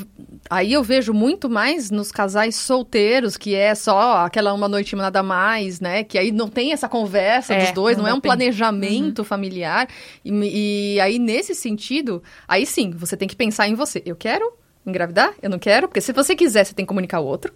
aí 0.51 0.73
eu 0.73 0.83
vejo 0.83 1.15
muito 1.15 1.49
mais 1.49 1.91
nos 1.91 2.13
casais 2.13 2.55
solteiros, 2.57 3.37
que 3.37 3.55
é 3.55 3.75
só 3.75 4.19
aquela 4.19 4.53
uma 4.53 4.69
noite 4.69 4.95
nada 4.95 5.23
mais, 5.23 5.81
né? 5.81 6.05
Que 6.05 6.19
aí 6.19 6.31
não 6.31 6.49
tem 6.49 6.73
essa 6.73 6.89
conversa 6.89 7.55
É, 7.55 7.65
dos 7.65 7.73
dois, 7.73 7.97
não 7.97 8.05
não, 8.05 8.11
é 8.11 8.15
um 8.15 8.21
planejamento 8.21 9.25
familiar. 9.25 9.89
E, 10.25 10.95
e 10.95 11.01
aí, 11.01 11.19
nesse 11.19 11.55
sentido, 11.55 12.23
aí 12.47 12.67
sim, 12.67 12.91
você 12.91 13.17
tem 13.17 13.27
que 13.27 13.37
pensar 13.37 13.69
em 13.69 13.75
você. 13.75 14.03
Eu 14.05 14.15
quero 14.15 14.53
engravidar? 14.87 15.34
Eu 15.43 15.51
não 15.51 15.59
quero? 15.59 15.89
Porque 15.89 16.01
se 16.01 16.12
você 16.12 16.34
quiser, 16.34 16.64
você 16.64 16.74
tem 16.74 16.84
que 16.84 16.89
comunicar 16.89 17.20
o 17.20 17.24
outro. 17.26 17.53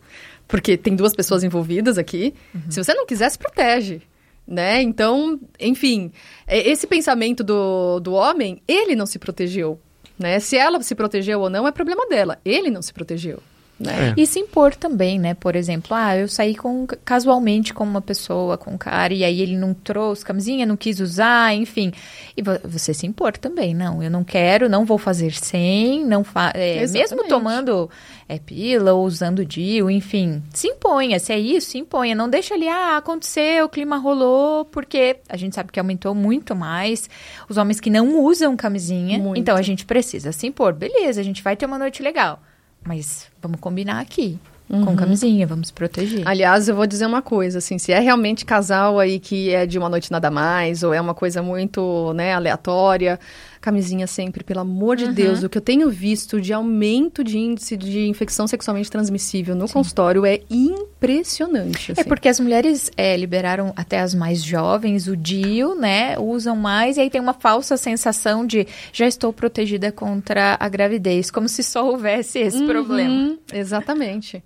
Porque 0.48 0.76
tem 0.76 0.96
duas 0.96 1.14
pessoas 1.14 1.44
envolvidas 1.44 1.96
aqui. 1.98 2.34
Se 2.68 2.82
você 2.82 2.92
não 2.92 3.06
quiser, 3.06 3.30
se 3.30 3.38
protege. 3.38 4.02
Né? 4.46 4.82
Então, 4.82 5.38
enfim, 5.60 6.10
é- 6.46 6.68
esse 6.68 6.86
pensamento 6.86 7.44
do, 7.44 8.00
do 8.00 8.12
homem, 8.14 8.60
ele 8.66 8.96
não 8.96 9.06
se 9.06 9.18
protegeu. 9.18 9.78
Né? 10.18 10.40
Se 10.40 10.56
ela 10.56 10.82
se 10.82 10.94
protegeu 10.94 11.40
ou 11.40 11.48
não, 11.48 11.68
é 11.68 11.72
problema 11.72 12.06
dela. 12.08 12.38
Ele 12.44 12.68
não 12.70 12.82
se 12.82 12.92
protegeu. 12.92 13.40
Né? 13.80 14.10
É. 14.10 14.20
E 14.20 14.26
se 14.26 14.38
impor 14.38 14.74
também, 14.74 15.18
né? 15.18 15.32
Por 15.32 15.56
exemplo, 15.56 15.96
ah, 15.96 16.14
eu 16.14 16.28
saí 16.28 16.54
com, 16.54 16.86
casualmente 17.02 17.72
com 17.72 17.82
uma 17.82 18.02
pessoa, 18.02 18.58
com 18.58 18.72
um 18.72 18.76
cara, 18.76 19.14
e 19.14 19.24
aí 19.24 19.40
ele 19.40 19.56
não 19.56 19.72
trouxe 19.72 20.22
camisinha, 20.22 20.66
não 20.66 20.76
quis 20.76 21.00
usar, 21.00 21.54
enfim. 21.54 21.90
E 22.36 22.42
vo- 22.42 22.60
você 22.62 22.92
se 22.92 23.06
impor 23.06 23.38
também, 23.38 23.74
não, 23.74 24.02
eu 24.02 24.10
não 24.10 24.22
quero, 24.22 24.68
não 24.68 24.84
vou 24.84 24.98
fazer 24.98 25.32
sem, 25.32 26.04
não 26.04 26.22
fa 26.22 26.52
é, 26.54 26.80
mesmo 26.98 27.16
tomando 27.28 27.88
é, 28.28 28.38
pila 28.38 28.92
ou 28.92 29.06
usando 29.06 29.46
DIU, 29.46 29.90
enfim. 29.90 30.42
Se 30.52 30.68
imponha, 30.68 31.18
se 31.18 31.32
é 31.32 31.38
isso, 31.38 31.70
se 31.70 31.78
imponha. 31.78 32.14
Não 32.14 32.28
deixa 32.28 32.52
ali, 32.54 32.68
ah, 32.68 32.98
aconteceu, 32.98 33.64
o 33.64 33.68
clima 33.70 33.96
rolou, 33.96 34.66
porque 34.66 35.16
a 35.26 35.38
gente 35.38 35.54
sabe 35.54 35.72
que 35.72 35.80
aumentou 35.80 36.14
muito 36.14 36.54
mais 36.54 37.08
os 37.48 37.56
homens 37.56 37.80
que 37.80 37.88
não 37.88 38.20
usam 38.22 38.54
camisinha. 38.56 39.18
Muito. 39.18 39.38
Então 39.40 39.56
a 39.56 39.62
gente 39.62 39.86
precisa 39.86 40.32
se 40.32 40.46
impor. 40.46 40.74
Beleza, 40.74 41.18
a 41.20 41.24
gente 41.24 41.42
vai 41.42 41.56
ter 41.56 41.64
uma 41.64 41.78
noite 41.78 42.02
legal. 42.02 42.40
Mas 42.84 43.26
vamos 43.42 43.60
combinar 43.60 44.00
aqui. 44.00 44.38
Com 44.70 44.94
camisinha, 44.94 45.48
vamos 45.48 45.72
proteger. 45.72 46.22
Aliás, 46.26 46.68
eu 46.68 46.76
vou 46.76 46.86
dizer 46.86 47.04
uma 47.04 47.20
coisa, 47.20 47.58
assim, 47.58 47.76
se 47.76 47.90
é 47.90 47.98
realmente 47.98 48.44
casal 48.44 49.00
aí 49.00 49.18
que 49.18 49.50
é 49.50 49.66
de 49.66 49.76
uma 49.76 49.88
noite 49.88 50.12
nada 50.12 50.30
mais, 50.30 50.84
ou 50.84 50.94
é 50.94 51.00
uma 51.00 51.12
coisa 51.12 51.42
muito, 51.42 52.12
né, 52.14 52.34
aleatória, 52.34 53.18
camisinha 53.60 54.06
sempre, 54.06 54.42
pelo 54.42 54.60
amor 54.60 54.96
de 54.96 55.12
Deus. 55.12 55.42
O 55.42 55.48
que 55.48 55.58
eu 55.58 55.62
tenho 55.62 55.90
visto 55.90 56.40
de 56.40 56.52
aumento 56.52 57.22
de 57.22 57.38
índice 57.38 57.76
de 57.76 58.06
infecção 58.08 58.46
sexualmente 58.46 58.90
transmissível 58.90 59.54
no 59.54 59.68
consultório 59.68 60.24
é 60.24 60.40
impressionante. 60.50 61.92
É 61.92 62.00
assim. 62.00 62.08
porque 62.08 62.28
as 62.28 62.40
mulheres 62.40 62.90
é, 62.96 63.16
liberaram 63.16 63.72
até 63.76 64.00
as 64.00 64.14
mais 64.14 64.42
jovens 64.42 65.06
o 65.08 65.16
DIU, 65.16 65.74
né? 65.74 66.18
Usam 66.18 66.56
mais 66.56 66.96
e 66.96 67.00
aí 67.00 67.10
tem 67.10 67.20
uma 67.20 67.34
falsa 67.34 67.76
sensação 67.76 68.46
de 68.46 68.66
já 68.92 69.06
estou 69.06 69.32
protegida 69.32 69.92
contra 69.92 70.56
a 70.58 70.68
gravidez, 70.68 71.30
como 71.30 71.48
se 71.48 71.62
só 71.62 71.86
houvesse 71.90 72.38
esse 72.38 72.64
problema. 72.66 73.10
Uhum, 73.14 73.38
exatamente. 73.52 74.42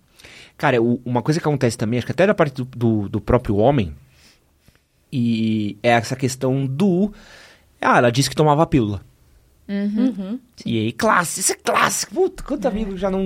Cara, 0.56 0.80
o- 0.82 1.00
uma 1.04 1.22
coisa 1.22 1.40
que 1.40 1.46
acontece 1.46 1.76
também, 1.78 1.98
acho 1.98 2.06
que 2.06 2.12
até 2.12 2.26
da 2.26 2.34
parte 2.34 2.54
do, 2.54 2.64
do, 2.64 3.08
do 3.08 3.20
próprio 3.20 3.56
homem, 3.56 3.94
e 5.12 5.76
é 5.82 5.90
essa 5.90 6.16
questão 6.16 6.66
do. 6.66 7.12
Ah, 7.84 7.98
ela 7.98 8.10
disse 8.10 8.28
que 8.30 8.36
tomava 8.36 8.66
pílula. 8.66 9.00
Uhum. 9.68 10.38
E 10.64 10.78
aí, 10.78 10.92
clássico, 10.92 11.40
isso 11.40 11.52
é 11.52 11.56
clássico. 11.56 12.14
Puta, 12.14 12.42
quanto 12.42 12.66
amigo 12.66 12.96
já 12.96 13.10
não. 13.10 13.22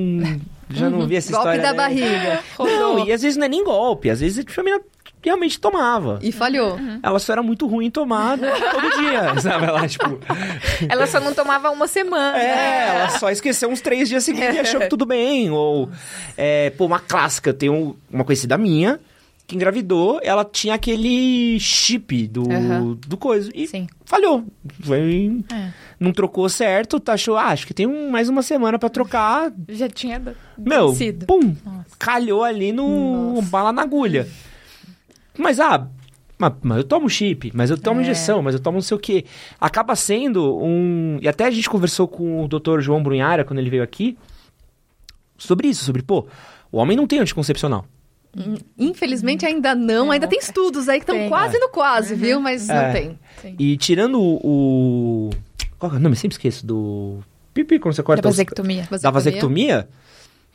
Já 0.70 0.88
não 0.90 1.06
vi 1.06 1.16
essa 1.16 1.32
Golpe 1.32 1.56
história. 1.56 1.62
da 1.62 1.70
né? 1.72 1.76
barriga. 1.76 2.40
Não, 2.58 3.04
e 3.06 3.12
às 3.12 3.22
vezes 3.22 3.36
não 3.36 3.46
é 3.46 3.48
nem 3.48 3.64
golpe, 3.64 4.10
às 4.10 4.20
vezes 4.20 4.44
a 4.56 4.62
menina 4.62 4.80
realmente 5.22 5.58
tomava. 5.58 6.18
E 6.22 6.30
falhou. 6.30 6.78
Ela 7.02 7.18
só 7.18 7.32
era 7.32 7.42
muito 7.42 7.66
ruim 7.66 7.86
em 7.86 7.90
tomar 7.90 8.36
todo 8.38 8.98
dia, 9.00 9.40
sabe? 9.40 9.64
Ela, 9.66 9.88
tipo. 9.88 10.20
Ela 10.88 11.06
só 11.06 11.18
não 11.20 11.34
tomava 11.34 11.70
uma 11.70 11.88
semana. 11.88 12.38
É, 12.38 12.88
ela 12.96 13.08
só 13.10 13.30
esqueceu 13.30 13.68
uns 13.70 13.80
três 13.80 14.08
dias 14.08 14.22
seguidos 14.24 14.54
e 14.54 14.58
achou 14.60 14.80
que 14.80 14.88
tudo 14.88 15.04
bem. 15.06 15.50
Ou, 15.50 15.90
é, 16.36 16.70
pô, 16.70 16.84
uma 16.86 17.00
clássica. 17.00 17.52
Tem 17.52 17.68
um- 17.70 17.96
uma 18.10 18.24
conhecida 18.24 18.56
minha 18.58 19.00
que 19.48 19.56
engravidou, 19.56 20.20
ela 20.22 20.44
tinha 20.44 20.74
aquele 20.74 21.58
chip 21.58 22.28
do, 22.28 22.42
Aham. 22.52 22.98
do 23.08 23.16
coisa. 23.16 23.50
E 23.54 23.66
Sim. 23.66 23.86
falhou. 24.04 24.44
Foi, 24.82 25.40
É. 25.50 25.72
Não 25.98 26.12
trocou 26.12 26.46
certo, 26.50 27.00
tá, 27.00 27.14
achou, 27.14 27.34
ah, 27.36 27.46
acho 27.46 27.66
que 27.66 27.72
tem 27.72 27.86
um- 27.86 28.10
mais 28.10 28.28
uma 28.28 28.42
semana 28.42 28.78
pra 28.78 28.90
trocar. 28.90 29.50
Já 29.70 29.88
tinha 29.88 30.22
Meu, 30.58 30.90
vencido. 30.92 31.24
pum, 31.24 31.56
Nossa. 31.64 31.96
calhou 31.98 32.44
ali 32.44 32.72
no 32.72 33.36
Nossa. 33.36 33.48
bala 33.48 33.72
na 33.72 33.80
agulha. 33.82 34.28
Mas, 35.38 35.58
ah, 35.58 35.88
mas, 36.38 36.52
mas 36.62 36.76
eu 36.78 36.84
tomo 36.84 37.08
chip, 37.08 37.50
mas 37.54 37.70
eu 37.70 37.78
tomo 37.78 38.00
É. 38.00 38.02
injeção, 38.02 38.42
mas 38.42 38.54
eu 38.54 38.60
tomo 38.60 38.76
não 38.76 38.82
sei 38.82 38.96
o 38.98 39.00
quê. 39.00 39.24
Acaba 39.58 39.96
sendo 39.96 40.58
um... 40.62 41.18
E 41.22 41.26
até 41.26 41.46
a 41.46 41.50
gente 41.50 41.70
conversou 41.70 42.06
com 42.06 42.44
o 42.44 42.48
Dr. 42.48 42.80
João 42.80 43.02
Brunhara, 43.02 43.44
quando 43.46 43.60
ele 43.60 43.70
veio 43.70 43.82
aqui, 43.82 44.18
sobre 45.38 45.68
isso, 45.68 45.84
sobre, 45.86 46.02
pô, 46.02 46.26
o 46.70 46.76
homem 46.76 46.96
não 46.98 47.06
tem 47.06 47.18
anticoncepcional. 47.18 47.86
Infelizmente 48.78 49.44
ainda 49.46 49.74
não, 49.74 50.06
Não. 50.06 50.10
ainda 50.12 50.26
tem 50.28 50.38
estudos 50.38 50.88
aí 50.88 51.00
que 51.00 51.10
estão 51.10 51.28
quase 51.28 51.58
no 51.58 51.68
quase, 51.70 52.14
viu? 52.14 52.40
Mas 52.40 52.68
É. 52.68 52.74
não 52.86 52.92
tem. 52.92 53.18
Sim. 53.42 53.56
E 53.58 53.76
tirando 53.76 54.18
o, 54.20 55.30
Qual 55.78 55.92
é 55.92 55.96
o 55.96 55.98
nome? 55.98 56.14
Eu 56.14 56.18
sempre 56.20 56.34
esqueço. 56.34 56.66
Do. 56.66 57.18
Pipi, 57.54 57.78
quando 57.78 57.94
você 57.94 58.02
Da 58.02 58.06
corta 58.06 58.28
os- 58.28 58.34
vasectomia. 58.36 58.88
Da 59.02 59.10
vasectomia? 59.10 59.88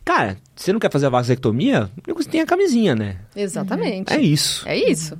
Cara, 0.05 0.37
você 0.55 0.71
não 0.73 0.79
quer 0.79 0.91
fazer 0.91 1.05
a 1.05 1.09
vasectomia? 1.09 1.89
Você 2.15 2.29
tem 2.29 2.41
a 2.41 2.45
camisinha, 2.45 2.93
né? 2.95 3.17
Exatamente. 3.35 4.11
É 4.13 4.21
isso. 4.21 4.67
É 4.67 4.77
isso. 4.77 5.17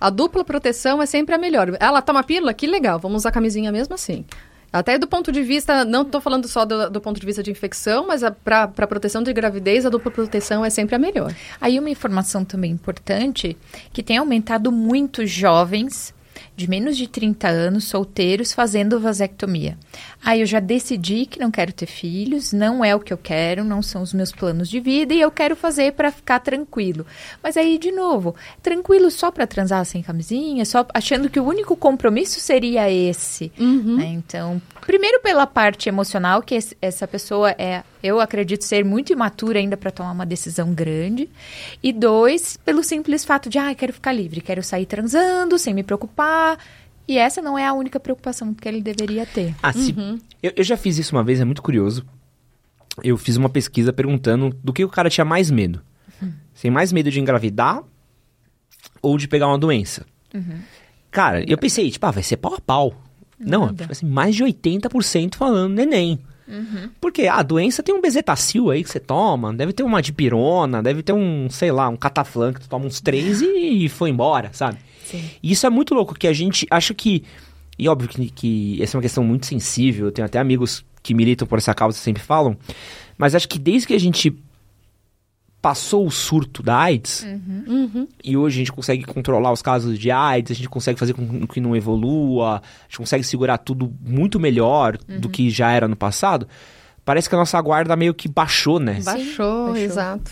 A 0.00 0.10
dupla 0.10 0.44
proteção 0.44 1.00
é 1.00 1.06
sempre 1.06 1.34
a 1.34 1.38
melhor. 1.38 1.76
Ela 1.80 2.02
toma 2.02 2.22
pílula? 2.24 2.52
Que 2.52 2.66
legal, 2.66 2.98
vamos 2.98 3.22
usar 3.22 3.30
camisinha 3.30 3.70
mesmo 3.72 3.94
assim. 3.94 4.24
Até 4.72 4.98
do 4.98 5.06
ponto 5.06 5.32
de 5.32 5.42
vista, 5.42 5.84
não 5.84 6.02
estou 6.02 6.20
falando 6.20 6.46
só 6.48 6.64
do, 6.64 6.90
do 6.90 7.00
ponto 7.00 7.18
de 7.18 7.26
vista 7.26 7.42
de 7.42 7.50
infecção, 7.50 8.06
mas 8.06 8.22
para 8.44 8.86
proteção 8.86 9.22
de 9.22 9.32
gravidez, 9.32 9.86
a 9.86 9.90
dupla 9.90 10.10
proteção 10.10 10.64
é 10.64 10.70
sempre 10.70 10.94
a 10.94 10.98
melhor. 10.98 11.34
Aí 11.60 11.78
uma 11.78 11.90
informação 11.90 12.44
também 12.44 12.72
importante, 12.72 13.56
que 13.92 14.02
tem 14.02 14.18
aumentado 14.18 14.70
muito 14.70 15.26
jovens 15.26 16.14
de 16.56 16.68
menos 16.68 16.96
de 16.96 17.06
30 17.06 17.48
anos, 17.48 17.84
solteiros, 17.84 18.52
fazendo 18.52 18.98
vasectomia. 18.98 19.76
Aí 20.24 20.40
eu 20.40 20.46
já 20.46 20.58
decidi 20.58 21.26
que 21.26 21.38
não 21.38 21.50
quero 21.50 21.72
ter 21.72 21.86
filhos, 21.86 22.52
não 22.52 22.84
é 22.84 22.94
o 22.94 23.00
que 23.00 23.12
eu 23.12 23.18
quero, 23.18 23.62
não 23.62 23.82
são 23.82 24.02
os 24.02 24.12
meus 24.14 24.32
planos 24.32 24.68
de 24.68 24.80
vida 24.80 25.12
e 25.12 25.20
eu 25.20 25.30
quero 25.30 25.54
fazer 25.54 25.92
para 25.92 26.10
ficar 26.10 26.40
tranquilo. 26.40 27.04
Mas 27.42 27.56
aí, 27.56 27.78
de 27.78 27.92
novo, 27.92 28.34
tranquilo 28.62 29.10
só 29.10 29.30
para 29.30 29.46
transar 29.46 29.84
sem 29.84 30.02
camisinha, 30.02 30.64
só 30.64 30.86
achando 30.94 31.28
que 31.28 31.38
o 31.38 31.44
único 31.44 31.76
compromisso 31.76 32.40
seria 32.40 32.90
esse. 32.90 33.52
né? 33.96 34.06
Então, 34.06 34.60
primeiro 34.80 35.20
pela 35.20 35.46
parte 35.46 35.88
emocional, 35.88 36.42
que 36.42 36.58
essa 36.80 37.06
pessoa 37.06 37.50
é, 37.58 37.82
eu 38.02 38.20
acredito 38.20 38.64
ser 38.64 38.84
muito 38.84 39.12
imatura 39.12 39.58
ainda 39.58 39.76
para 39.76 39.90
tomar 39.90 40.12
uma 40.12 40.26
decisão 40.26 40.72
grande. 40.72 41.28
E 41.82 41.92
dois, 41.92 42.56
pelo 42.58 42.82
simples 42.82 43.24
fato 43.24 43.48
de, 43.48 43.58
ah, 43.58 43.74
quero 43.74 43.92
ficar 43.92 44.12
livre, 44.12 44.40
quero 44.40 44.62
sair 44.62 44.86
transando 44.86 45.58
sem 45.58 45.74
me 45.74 45.82
preocupar. 45.82 46.58
E 47.08 47.18
essa 47.18 47.40
não 47.40 47.56
é 47.56 47.66
a 47.66 47.72
única 47.72 48.00
preocupação 48.00 48.52
que 48.52 48.68
ele 48.68 48.80
deveria 48.80 49.24
ter. 49.24 49.54
Ah, 49.62 49.72
se... 49.72 49.94
eu, 50.42 50.52
eu 50.56 50.64
já 50.64 50.76
fiz 50.76 50.98
isso 50.98 51.14
uma 51.14 51.22
vez, 51.22 51.40
é 51.40 51.44
muito 51.44 51.62
curioso. 51.62 52.04
Eu 53.02 53.16
fiz 53.16 53.36
uma 53.36 53.48
pesquisa 53.48 53.92
perguntando 53.92 54.50
do 54.62 54.72
que 54.72 54.84
o 54.84 54.88
cara 54.88 55.10
tinha 55.10 55.24
mais 55.24 55.50
medo. 55.50 55.80
Você 56.54 56.62
tem 56.62 56.70
mais 56.70 56.90
medo 56.90 57.10
de 57.10 57.20
engravidar 57.20 57.82
ou 59.02 59.18
de 59.18 59.28
pegar 59.28 59.46
uma 59.48 59.58
doença? 59.58 60.06
Cara, 61.10 61.44
eu 61.48 61.58
pensei, 61.58 61.90
tipo, 61.90 62.04
ah, 62.06 62.10
vai 62.10 62.22
ser 62.22 62.38
pau 62.38 62.54
a 62.54 62.60
pau. 62.60 62.94
Não, 63.38 63.66
Nada. 63.66 63.82
tipo 63.82 63.92
assim, 63.92 64.06
mais 64.06 64.34
de 64.34 64.42
80% 64.42 65.34
falando 65.34 65.74
neném. 65.74 66.18
Porque 67.00 67.26
a 67.26 67.42
doença 67.42 67.82
tem 67.82 67.94
um 67.94 68.00
bezetacil 68.00 68.70
aí 68.70 68.82
que 68.82 68.90
você 68.90 69.00
toma, 69.00 69.52
deve 69.52 69.72
ter 69.72 69.82
uma 69.82 70.00
dipirona, 70.00 70.82
deve 70.82 71.02
ter 71.02 71.12
um, 71.12 71.48
sei 71.50 71.72
lá, 71.72 71.88
um 71.88 71.96
cataflã 71.96 72.52
que 72.52 72.60
tu 72.60 72.68
toma 72.68 72.86
uns 72.86 73.00
três 73.00 73.40
e 73.42 73.88
foi 73.88 74.10
embora, 74.10 74.50
sabe? 74.52 74.78
Sim. 75.04 75.24
E 75.42 75.52
isso 75.52 75.66
é 75.66 75.70
muito 75.70 75.94
louco, 75.94 76.14
que 76.14 76.26
a 76.26 76.32
gente 76.32 76.66
acha 76.70 76.94
que. 76.94 77.24
E 77.78 77.88
óbvio 77.88 78.08
que, 78.08 78.30
que 78.30 78.82
essa 78.82 78.96
é 78.96 78.98
uma 78.98 79.02
questão 79.02 79.22
muito 79.22 79.46
sensível, 79.46 80.06
eu 80.06 80.12
tenho 80.12 80.26
até 80.26 80.38
amigos 80.38 80.84
que 81.02 81.14
militam 81.14 81.46
por 81.46 81.58
essa 81.58 81.74
causa 81.74 81.98
sempre 81.98 82.22
falam, 82.22 82.56
mas 83.18 83.34
acho 83.34 83.48
que 83.48 83.58
desde 83.58 83.86
que 83.86 83.94
a 83.94 84.00
gente 84.00 84.34
passou 85.66 86.06
o 86.06 86.10
surto 86.12 86.62
da 86.62 86.76
AIDS, 86.78 87.26
e 88.22 88.36
hoje 88.36 88.54
a 88.54 88.58
gente 88.60 88.70
consegue 88.72 89.02
controlar 89.02 89.50
os 89.50 89.60
casos 89.60 89.98
de 89.98 90.12
AIDS, 90.12 90.52
a 90.52 90.54
gente 90.54 90.68
consegue 90.68 90.96
fazer 90.96 91.12
com 91.12 91.44
que 91.44 91.60
não 91.60 91.74
evolua, 91.74 92.58
a 92.58 92.62
gente 92.88 92.98
consegue 92.98 93.24
segurar 93.24 93.58
tudo 93.58 93.92
muito 94.00 94.38
melhor 94.38 94.96
do 94.96 95.28
que 95.28 95.50
já 95.50 95.72
era 95.72 95.88
no 95.88 95.96
passado, 95.96 96.46
parece 97.04 97.28
que 97.28 97.34
a 97.34 97.38
nossa 97.38 97.60
guarda 97.60 97.96
meio 97.96 98.14
que 98.14 98.28
baixou, 98.28 98.78
né? 98.78 99.00
Baixou, 99.04 99.66
baixou. 99.70 99.76
exato. 99.76 100.30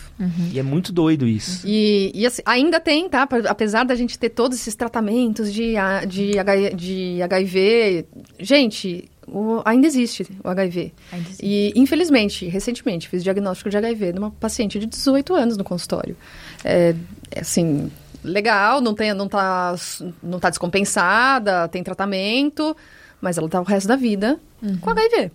E 0.53 0.59
é 0.59 0.63
muito 0.63 0.93
doido 0.93 1.27
isso. 1.27 1.67
E, 1.67 2.13
e 2.15 2.25
assim, 2.27 2.43
ainda 2.47 2.79
tem, 2.79 3.09
tá? 3.09 3.29
Apesar 3.49 3.85
da 3.85 3.97
gente 3.97 4.17
ter 4.17 4.29
todos 4.31 4.57
esses 4.59 4.77
tratamentos 4.77 5.53
de, 5.53 5.77
A- 5.77 6.05
de, 6.05 6.33
de 6.77 7.21
HIV, 7.23 8.07
gente, 8.39 9.09
o- 9.27 9.63
ainda 9.65 9.87
existe 9.87 10.27
o 10.43 10.49
HIV. 10.49 10.93
Ainda 11.13 11.29
existe. 11.29 11.45
E, 11.47 11.73
infelizmente, 11.77 12.47
recentemente, 12.47 13.09
fiz 13.09 13.23
diagnóstico 13.23 13.71
de 13.71 13.77
HIV 13.77 14.13
numa 14.13 14.31
paciente 14.31 14.79
de 14.79 14.87
18 14.87 15.35
anos 15.35 15.57
no 15.57 15.65
consultório. 15.65 16.17
É, 16.65 16.95
é, 17.31 17.41
assim, 17.41 17.91
legal, 18.23 18.81
não, 18.81 18.95
tem, 18.95 19.13
não, 19.15 19.29
tá, 19.29 19.75
não 20.23 20.39
tá 20.41 20.49
descompensada, 20.51 21.69
tem 21.69 21.83
tratamento, 21.83 22.77
mas 23.21 23.39
ela 23.39 23.49
tá 23.49 23.61
o 23.61 23.65
resto 23.65 23.87
da 23.89 23.97
vida 23.97 24.39
com 24.81 24.91
HIV, 24.91 25.31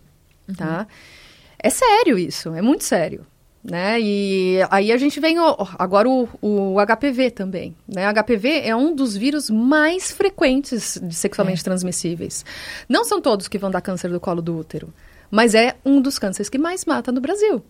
tá? 0.58 0.88
É 1.62 1.70
sério 1.70 2.18
isso, 2.18 2.54
é 2.56 2.62
muito 2.62 2.84
sério. 2.84 3.26
Né? 3.64 3.99
E 3.99 4.60
aí 4.70 4.89
a 4.91 4.97
gente 4.97 5.20
vem 5.20 5.38
o- 5.38 5.55
agora 5.78 6.07
o, 6.10 6.30
o 6.41 6.76
HPV 6.80 7.30
também. 7.32 7.76
Né? 7.88 8.05
HPV 8.14 8.62
é 8.64 8.74
um 8.76 8.95
dos 8.95 9.18
vírus 9.18 9.49
mais 9.49 10.12
frequentes 10.12 10.97
de 11.03 11.14
sexualmente 11.14 11.64
transmissíveis. 11.64 12.45
Não 12.88 13.03
são 13.03 13.20
todos 13.20 13.47
que 13.49 13.57
vão 13.57 13.70
dar 13.70 13.82
câncer 13.82 14.10
do 14.10 14.20
colo 14.20 14.41
do 14.41 14.57
útero, 14.57 14.93
mas 15.30 15.53
é 15.55 15.76
um 15.86 16.01
dos 16.01 16.18
cânceres 16.18 16.47
que 16.49 16.57
mais 16.57 16.86
mata 16.86 17.12
no 17.12 17.20
Brasil. 17.20 17.62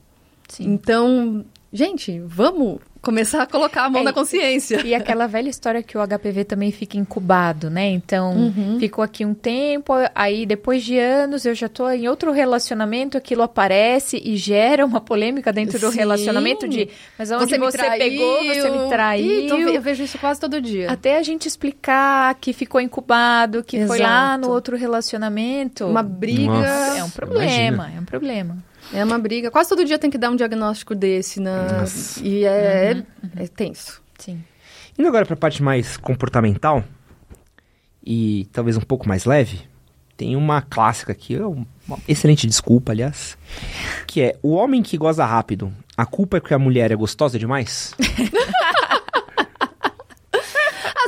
Sim. 0.48 0.66
Então, 0.66 1.44
gente, 1.74 2.20
vamos 2.26 2.80
começar 3.02 3.44
a 3.44 3.46
colocar 3.48 3.86
a 3.86 3.90
mão 3.90 4.02
É, 4.02 4.04
na 4.04 4.14
consciência. 4.14 4.82
E 4.86 4.94
aquela 4.94 5.26
velha 5.28 5.50
história 5.50 5.82
que 5.82 5.98
o 5.98 6.02
HPV 6.06 6.44
também 6.44 6.72
fica 6.72 6.98
incubado, 6.98 7.70
né? 7.70 7.88
Então, 7.90 8.54
ficou 8.80 9.04
aqui 9.04 9.26
um 9.26 9.34
tempo, 9.34 9.94
aí 10.14 10.46
depois 10.46 10.84
de 10.84 10.98
anos 11.00 11.46
eu 11.46 11.56
já 11.56 11.70
tô 11.70 11.90
em 11.90 12.08
outro 12.10 12.32
relacionamento, 12.32 13.18
aquilo 13.18 13.42
aparece 13.44 14.22
e 14.24 14.36
gera 14.36 14.86
uma 14.86 15.00
polêmica 15.00 15.52
dentro 15.54 15.80
do 15.80 15.92
Sim. 15.92 15.98
relacionamento 15.98 16.68
de, 16.68 16.90
mas 17.18 17.32
onde 17.32 17.58
você, 17.58 17.78
pegou, 17.98 18.44
você 18.44 18.70
me 18.70 18.90
traiu. 18.90 19.48
Tô- 19.48 19.58
eu 19.58 19.82
vejo 19.82 20.04
isso 20.04 20.18
quase 20.18 20.40
todo 20.40 20.60
dia. 20.62 20.92
Até 20.92 21.18
a 21.18 21.24
gente 21.24 21.48
explicar 21.48 22.36
que 22.36 22.52
ficou 22.54 22.82
incubado, 22.82 23.64
que 23.64 23.86
foi 23.88 24.00
lá 24.00 24.34
Exato. 24.36 24.48
no 24.48 24.54
outro 24.54 24.76
relacionamento. 24.78 25.86
Uma 25.86 26.04
briga. 26.04 26.48
Nossa. 26.52 26.98
É 26.98 27.04
um 27.04 27.10
problema, 27.10 27.92
é 27.96 28.00
um 28.00 28.06
problema. 28.06 28.58
É 28.94 29.04
uma 29.04 29.20
briga. 29.20 29.52
Quase 29.52 29.70
todo 29.70 29.86
dia 29.86 30.00
tem 30.00 30.10
que 30.10 30.18
dar 30.18 30.30
um 30.32 30.36
diagnóstico 30.36 30.96
desse. 30.96 31.40
Na... 31.40 31.82
Nossa. 31.82 32.20
E 32.24 32.44
é, 32.46 33.04
é 33.38 33.48
tenso. 33.48 34.02
Sim. 34.18 34.44
Indo 34.98 35.08
agora 35.08 35.26
para 35.26 35.36
a 35.36 35.38
parte 35.38 35.62
mais 35.64 35.96
comportamental 35.98 36.84
e 38.06 38.48
talvez 38.52 38.76
um 38.78 38.82
pouco 38.82 39.08
mais 39.08 39.26
leve, 39.26 39.62
tem 40.18 40.36
uma 40.36 40.62
clássica 40.62 41.12
aqui, 41.12 41.36
é 41.36 41.46
um- 41.46 41.66
uma 41.88 41.98
excelente 42.08 42.46
desculpa, 42.48 42.92
aliás, 42.92 43.38
que 44.08 44.22
é 44.22 44.38
o 44.44 44.50
homem 44.54 44.82
que 44.84 44.98
goza 44.98 45.26
rápido. 45.26 45.72
A 45.96 46.06
culpa 46.06 46.38
é 46.38 46.40
que 46.42 46.54
a 46.54 46.60
mulher 46.60 46.92
é 46.92 46.96
gostosa 46.96 47.38
demais? 47.40 47.94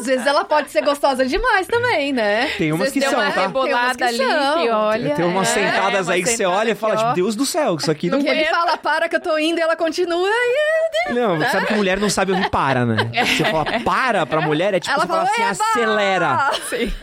Às 0.02 0.08
vezes 0.08 0.26
ela 0.26 0.44
pode 0.44 0.72
ser 0.72 0.82
gostosa 0.82 1.26
demais 1.26 1.68
também, 1.68 2.12
né? 2.12 2.50
Tem 2.58 2.72
umas 2.72 2.92
que 2.92 3.00
são, 3.02 3.12
tem 3.12 3.20
uma 3.20 3.32
tá? 3.32 3.42
rebolada 3.42 4.06
ali 4.06 4.18
Tem 4.18 4.28
umas 4.28 4.38
que 4.38 4.44
são. 4.44 4.62
que 4.64 4.70
olha. 4.70 5.16
tem 5.16 5.26
umas 5.26 5.50
é, 5.50 5.54
sentadas 5.54 6.08
uma 6.08 6.14
aí 6.14 6.24
que 6.24 6.30
você 6.30 6.46
olha 6.46 6.72
e 6.72 6.76
fala, 6.76 6.96
tipo, 6.96 7.10
ó. 7.10 7.14
Deus 7.14 7.36
do 7.36 7.46
céu, 7.46 7.76
isso 7.76 7.92
aqui 7.92 8.10
não... 8.10 8.20
Que 8.20 8.28
ele 8.28 8.46
fala, 8.46 8.78
para 8.78 9.08
que 9.08 9.16
eu 9.16 9.22
tô 9.22 9.38
indo, 9.38 9.60
e 9.60 9.62
ela 9.62 9.76
continua. 9.76 10.28
E... 10.28 11.14
Não, 11.14 11.40
sabe 11.52 11.68
que 11.68 11.74
mulher 11.76 12.00
não 12.00 12.10
sabe 12.10 12.32
ouvir 12.32 12.50
para, 12.50 12.86
né? 12.86 13.12
Você 13.26 13.46
fala 13.46 13.66
para 13.86 14.26
pra 14.26 14.42
mulher, 14.42 14.74
é 14.74 14.80
tipo, 14.80 14.94
Ela 14.94 15.02
você 15.02 15.08
fala 15.08 15.24
assim, 15.24 15.44
acelera. 15.44 16.52
Sim. 16.68 16.94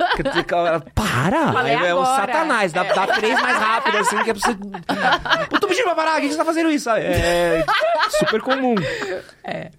Ela, 0.50 0.80
Para! 0.94 1.52
Falei 1.52 1.76
Aí 1.76 1.86
é 1.86 1.94
o 1.94 2.04
satanás, 2.04 2.72
dá, 2.72 2.82
dá 2.82 3.06
três 3.06 3.40
mais 3.40 3.56
rápido, 3.56 3.98
assim, 3.98 4.24
que 4.24 4.30
é 4.30 4.34
pra 4.34 4.42
você... 4.42 4.54
Pô, 5.48 5.60
tô 5.60 5.68
pedindo 5.68 5.84
pra 5.84 5.94
parar, 5.94 6.18
o 6.18 6.20
que 6.20 6.28
você 6.28 6.36
tá 6.36 6.44
fazendo 6.44 6.70
isso? 6.70 6.90
É 6.90 7.64
super 8.18 8.40
comum. 8.40 8.74
É. 9.44 9.70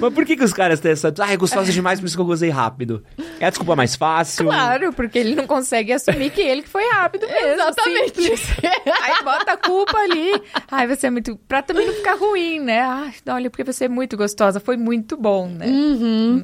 Mas 0.00 0.12
por 0.12 0.24
que 0.26 0.36
que 0.36 0.44
os 0.44 0.52
caras 0.52 0.80
têm 0.80 0.92
essa... 0.92 1.14
Ah, 1.20 1.32
é 1.32 1.36
gostosa 1.36 1.70
demais, 1.72 2.00
por 2.00 2.06
isso 2.06 2.16
que 2.16 2.20
eu 2.20 2.26
gozei 2.40 2.50
rápido. 2.50 3.04
É 3.38 3.46
a 3.46 3.50
desculpa 3.50 3.76
mais 3.76 3.94
fácil. 3.94 4.46
Claro, 4.46 4.92
porque 4.92 5.18
ele 5.18 5.34
não 5.34 5.46
consegue 5.46 5.92
assumir 5.92 6.30
que 6.30 6.40
ele 6.40 6.62
que 6.62 6.68
foi 6.68 6.84
rápido 6.90 7.26
mesmo. 7.26 7.62
Exatamente. 7.62 8.32
Aí 9.02 9.22
bota 9.22 9.52
a 9.52 9.56
culpa 9.56 9.98
ali. 9.98 10.42
Ai, 10.70 10.86
você 10.86 11.06
é 11.08 11.10
muito. 11.10 11.36
Pra 11.46 11.62
também 11.62 11.86
não 11.86 11.94
ficar 11.94 12.14
ruim, 12.16 12.60
né? 12.60 12.80
Ai, 12.80 13.12
olha, 13.28 13.50
porque 13.50 13.64
você 13.64 13.84
é 13.84 13.88
muito 13.88 14.16
gostosa. 14.16 14.58
Foi 14.58 14.76
muito 14.76 15.16
bom, 15.16 15.48
né? 15.48 15.66
Uhum. 15.66 16.42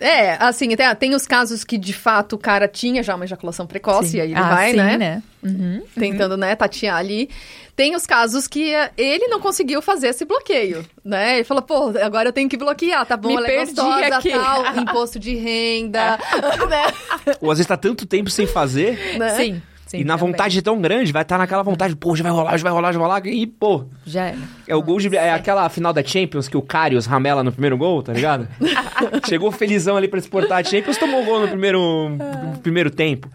É, 0.00 0.36
assim, 0.40 0.74
tem, 0.76 0.94
tem 0.96 1.14
os 1.14 1.26
casos 1.26 1.64
que 1.64 1.78
de 1.78 1.92
fato 1.92 2.34
o 2.34 2.38
cara 2.38 2.68
tinha 2.68 3.02
já 3.02 3.14
uma 3.14 3.24
ejaculação 3.24 3.66
precoce, 3.66 4.10
Sim. 4.10 4.16
e 4.18 4.20
aí 4.20 4.30
ele 4.32 4.40
ah, 4.40 4.54
vai, 4.54 4.70
sim, 4.70 4.76
né? 4.76 5.22
Uhum. 5.42 5.82
Tentando, 5.94 6.36
né, 6.36 6.54
tatear 6.56 6.96
ali. 6.96 7.30
Tem 7.74 7.94
os 7.94 8.06
casos 8.06 8.46
que 8.46 8.74
eh, 8.74 8.90
ele 8.96 9.28
não 9.28 9.38
conseguiu 9.38 9.82
fazer 9.82 10.08
esse 10.08 10.24
bloqueio, 10.24 10.84
né? 11.04 11.36
Ele 11.36 11.44
falou, 11.44 11.62
pô, 11.62 11.92
agora 12.02 12.28
eu 12.28 12.32
tenho 12.32 12.48
que 12.48 12.56
bloquear, 12.56 13.04
tá 13.04 13.16
bom, 13.16 13.28
Me 13.28 13.36
ela 13.36 13.46
é 13.46 13.56
perdi 13.56 13.74
gostosa, 13.74 14.16
aqui. 14.16 14.30
tal, 14.30 14.76
imposto 14.78 15.18
de 15.18 15.34
renda, 15.34 16.18
né? 16.68 17.34
Ou 17.40 17.50
às 17.50 17.58
vezes 17.58 17.68
tá 17.68 17.76
tanto 17.76 18.06
tempo 18.06 18.30
sem 18.30 18.46
fazer... 18.46 19.18
né? 19.18 19.36
Sim. 19.36 19.62
Sim, 19.86 19.98
e 20.00 20.04
na 20.04 20.18
também. 20.18 20.32
vontade 20.32 20.58
é 20.58 20.62
tão 20.62 20.80
grande, 20.80 21.12
vai 21.12 21.22
estar 21.22 21.38
naquela 21.38 21.62
vontade, 21.62 21.96
pô, 21.96 22.14
já 22.14 22.22
vai 22.22 22.32
rolar, 22.32 22.56
já 22.58 22.62
vai 22.62 22.72
rolar, 22.72 22.92
já 22.92 22.98
vai 22.98 23.08
rolar, 23.08 23.26
e 23.26 23.46
pô, 23.46 23.84
Já 24.04 24.26
era. 24.26 24.38
É 24.68 24.76
o 24.76 24.82
gol 24.82 24.98
de. 24.98 25.16
É 25.16 25.32
aquela 25.32 25.68
final 25.68 25.92
da 25.92 26.02
Champions 26.04 26.48
que 26.48 26.56
o 26.56 26.62
Karius 26.62 27.06
ramela 27.06 27.42
no 27.42 27.52
primeiro 27.52 27.78
gol, 27.78 28.02
tá 28.02 28.12
ligado? 28.12 28.46
Chegou 29.26 29.50
felizão 29.50 29.96
ali 29.96 30.08
pra 30.08 30.18
exportar 30.18 30.58
a 30.58 30.64
Champions, 30.64 30.96
tomou 30.98 31.24
gol 31.24 31.40
no 31.40 31.48
primeiro, 31.48 32.10
no 32.10 32.58
primeiro 32.58 32.90
tempo. 32.90 33.30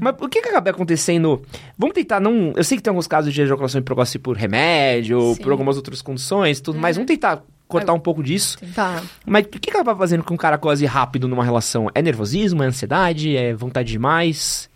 Mas 0.00 0.14
o 0.20 0.28
que 0.28 0.42
que 0.42 0.48
acaba 0.48 0.70
acontecendo? 0.70 1.42
Vamos 1.78 1.94
tentar 1.94 2.20
não. 2.20 2.52
Eu 2.56 2.64
sei 2.64 2.76
que 2.76 2.82
tem 2.82 2.90
alguns 2.90 3.06
casos 3.06 3.32
de 3.32 3.40
ejaculação 3.40 3.80
precoce 3.82 4.18
por 4.18 4.36
remédio, 4.36 5.18
ou 5.18 5.36
por 5.36 5.52
algumas 5.52 5.76
outras 5.76 6.02
condições, 6.02 6.60
tudo, 6.60 6.78
mas 6.78 6.96
vamos 6.96 7.08
tentar 7.08 7.42
cortar 7.68 7.94
um 7.94 8.00
pouco 8.00 8.22
disso. 8.22 8.58
Tá. 8.74 9.02
Mas 9.24 9.46
o 9.46 9.48
que 9.48 9.70
acaba 9.70 9.96
fazendo 9.96 10.22
com 10.22 10.34
um 10.34 10.36
cara 10.36 10.56
gose 10.58 10.84
rápido 10.84 11.26
numa 11.26 11.42
relação? 11.42 11.88
É 11.94 12.02
nervosismo, 12.02 12.62
é 12.62 12.66
ansiedade, 12.66 13.34
é 13.36 13.54
vontade 13.54 13.90
demais? 13.92 14.68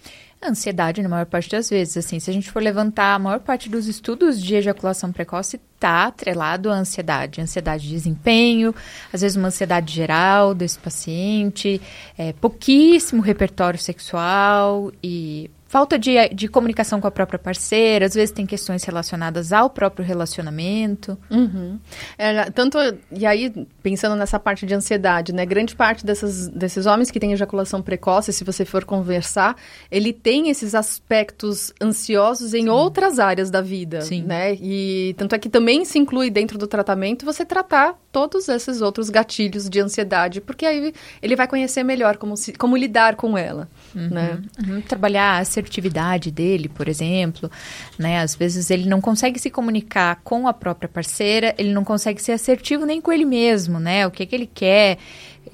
Ansiedade, 0.48 1.02
na 1.02 1.08
maior 1.08 1.26
parte 1.26 1.50
das 1.50 1.68
vezes. 1.68 1.96
Assim, 1.96 2.20
se 2.20 2.30
a 2.30 2.32
gente 2.32 2.50
for 2.50 2.62
levantar, 2.62 3.14
a 3.14 3.18
maior 3.18 3.40
parte 3.40 3.68
dos 3.68 3.86
estudos 3.86 4.42
de 4.42 4.54
ejaculação 4.54 5.12
precoce 5.12 5.60
está 5.74 6.06
atrelado 6.06 6.70
à 6.70 6.74
ansiedade. 6.74 7.40
Ansiedade 7.40 7.84
de 7.84 7.90
desempenho, 7.90 8.74
às 9.12 9.20
vezes 9.20 9.36
uma 9.36 9.48
ansiedade 9.48 9.92
geral 9.92 10.54
desse 10.54 10.78
paciente, 10.78 11.80
é, 12.16 12.32
pouquíssimo 12.32 13.22
repertório 13.22 13.78
sexual 13.78 14.92
e 15.02 15.50
falta 15.76 15.98
de, 15.98 16.16
de 16.30 16.48
comunicação 16.48 17.02
com 17.02 17.06
a 17.06 17.10
própria 17.10 17.38
parceira, 17.38 18.06
às 18.06 18.14
vezes 18.14 18.30
tem 18.30 18.46
questões 18.46 18.82
relacionadas 18.82 19.52
ao 19.52 19.68
próprio 19.68 20.02
relacionamento. 20.02 21.18
Uhum. 21.30 21.78
É, 22.16 22.50
tanto, 22.50 22.78
e 23.12 23.26
aí, 23.26 23.52
pensando 23.82 24.16
nessa 24.16 24.40
parte 24.40 24.64
de 24.64 24.72
ansiedade, 24.72 25.34
né? 25.34 25.44
Grande 25.44 25.76
parte 25.76 26.06
dessas, 26.06 26.48
desses 26.48 26.86
homens 26.86 27.10
que 27.10 27.20
têm 27.20 27.34
ejaculação 27.34 27.82
precoce, 27.82 28.32
se 28.32 28.42
você 28.42 28.64
for 28.64 28.86
conversar, 28.86 29.54
ele 29.90 30.14
tem 30.14 30.48
esses 30.48 30.74
aspectos 30.74 31.74
ansiosos 31.78 32.54
em 32.54 32.62
Sim. 32.62 32.68
outras 32.70 33.18
áreas 33.18 33.50
da 33.50 33.60
vida, 33.60 34.00
Sim. 34.00 34.22
né? 34.22 34.54
E 34.54 35.14
tanto 35.18 35.34
é 35.34 35.38
que 35.38 35.50
também 35.50 35.84
se 35.84 35.98
inclui 35.98 36.30
dentro 36.30 36.56
do 36.56 36.66
tratamento 36.66 37.26
você 37.26 37.44
tratar 37.44 37.98
todos 38.10 38.48
esses 38.48 38.80
outros 38.80 39.10
gatilhos 39.10 39.68
de 39.68 39.78
ansiedade, 39.78 40.40
porque 40.40 40.64
aí 40.64 40.94
ele 41.20 41.36
vai 41.36 41.46
conhecer 41.46 41.82
melhor 41.82 42.16
como, 42.16 42.34
se, 42.34 42.54
como 42.54 42.74
lidar 42.74 43.14
com 43.14 43.36
ela, 43.36 43.68
uhum. 43.94 44.08
né? 44.08 44.40
Uhum. 44.66 44.80
Trabalhar 44.80 45.44
assertividade 45.66 46.30
dele, 46.30 46.68
por 46.68 46.88
exemplo, 46.88 47.50
né? 47.98 48.20
Às 48.20 48.34
vezes 48.34 48.70
ele 48.70 48.88
não 48.88 49.00
consegue 49.00 49.38
se 49.38 49.50
comunicar 49.50 50.20
com 50.22 50.46
a 50.48 50.52
própria 50.52 50.88
parceira, 50.88 51.54
ele 51.58 51.72
não 51.72 51.84
consegue 51.84 52.22
ser 52.22 52.32
assertivo 52.32 52.86
nem 52.86 53.00
com 53.00 53.12
ele 53.12 53.24
mesmo, 53.24 53.78
né? 53.78 54.06
O 54.06 54.10
que, 54.10 54.24
que 54.24 54.34
ele 54.34 54.48
quer, 54.52 54.98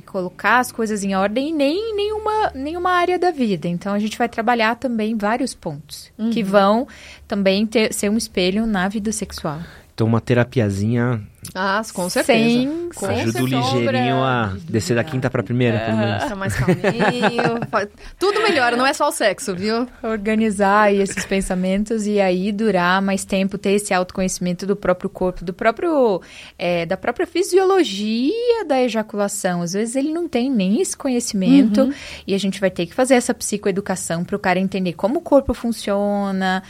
colocar 0.07 0.59
as 0.59 0.71
coisas 0.71 1.03
em 1.03 1.15
ordem 1.15 1.49
e 1.49 1.53
nem 1.53 1.77
em 1.77 1.97
nenhuma, 1.97 2.53
nenhuma 2.55 2.91
área 2.93 3.19
da 3.19 3.31
vida. 3.31 3.67
Então 3.67 3.95
a 3.95 3.99
gente 3.99 4.17
vai 4.17 4.29
trabalhar 4.29 4.77
também 4.77 5.17
vários 5.17 5.55
pontos 5.55 6.13
uhum. 6.19 6.31
que 6.31 6.43
vão 6.43 6.87
também 7.27 7.67
ter, 7.67 7.93
ser 7.93 8.11
um 8.11 8.17
espelho 8.17 8.67
na 8.67 8.89
vida 8.89 9.11
sexual. 9.11 9.61
Então 9.95 10.07
uma 10.07 10.21
terapiazinha 10.21 11.21
ah, 11.55 11.83
com 11.93 12.09
certeza. 12.09 12.39
Sem, 12.39 12.89
com 12.95 13.07
Ajuda 13.07 13.43
o 13.43 13.47
ligeirinho 13.47 14.23
a 14.23 14.53
descer 14.69 14.95
da 14.95 15.03
quinta 15.03 15.29
pra 15.29 15.43
primeira, 15.43 15.77
é, 15.77 15.87
pelo 15.87 15.97
menos. 15.99 16.23
Fica 16.23 16.37
mais 16.37 16.55
calminho. 16.55 17.91
Tudo 18.19 18.43
melhora, 18.43 18.77
não 18.77 18.87
é 18.87 18.93
só 18.93 19.09
o 19.09 19.13
sexo, 19.13 19.55
viu? 19.55 19.89
Organizar 20.03 20.95
esses 20.95 21.25
pensamentos 21.25 22.07
e 22.07 22.21
aí 22.21 22.53
durar 22.53 23.03
mais 23.03 23.25
tempo, 23.25 23.59
ter 23.59 23.73
esse 23.73 23.93
autoconhecimento 23.93 24.65
do 24.65 24.77
próprio 24.77 25.11
corpo, 25.11 25.45
do 25.45 25.53
próprio, 25.53 26.23
é, 26.57 26.87
da 26.87 26.97
própria 26.97 27.27
fisiologia 27.27 28.65
da 28.67 28.81
ejaculação. 28.81 29.63
Às 29.63 29.73
vezes 29.73 29.97
ele 29.97 30.13
não 30.13 30.29
tem 30.29 30.49
nem 30.49 30.81
esse 30.81 30.97
conhecimento 30.97 31.83
uhum. 31.83 31.93
e 32.25 32.35
a 32.35 32.39
gente 32.39 32.61
vai 32.61 32.71
ter 32.71 32.87
que 32.87 32.95
fazer 32.95 33.15
essa 33.15 33.35
psicoeducação 33.35 34.25
para 34.25 34.37
o 34.37 34.39
cara 34.39 34.61
entender 34.61 34.93
como 34.93 35.19
o 35.19 35.23
corpo 35.23 35.53
funciona, 35.53 36.63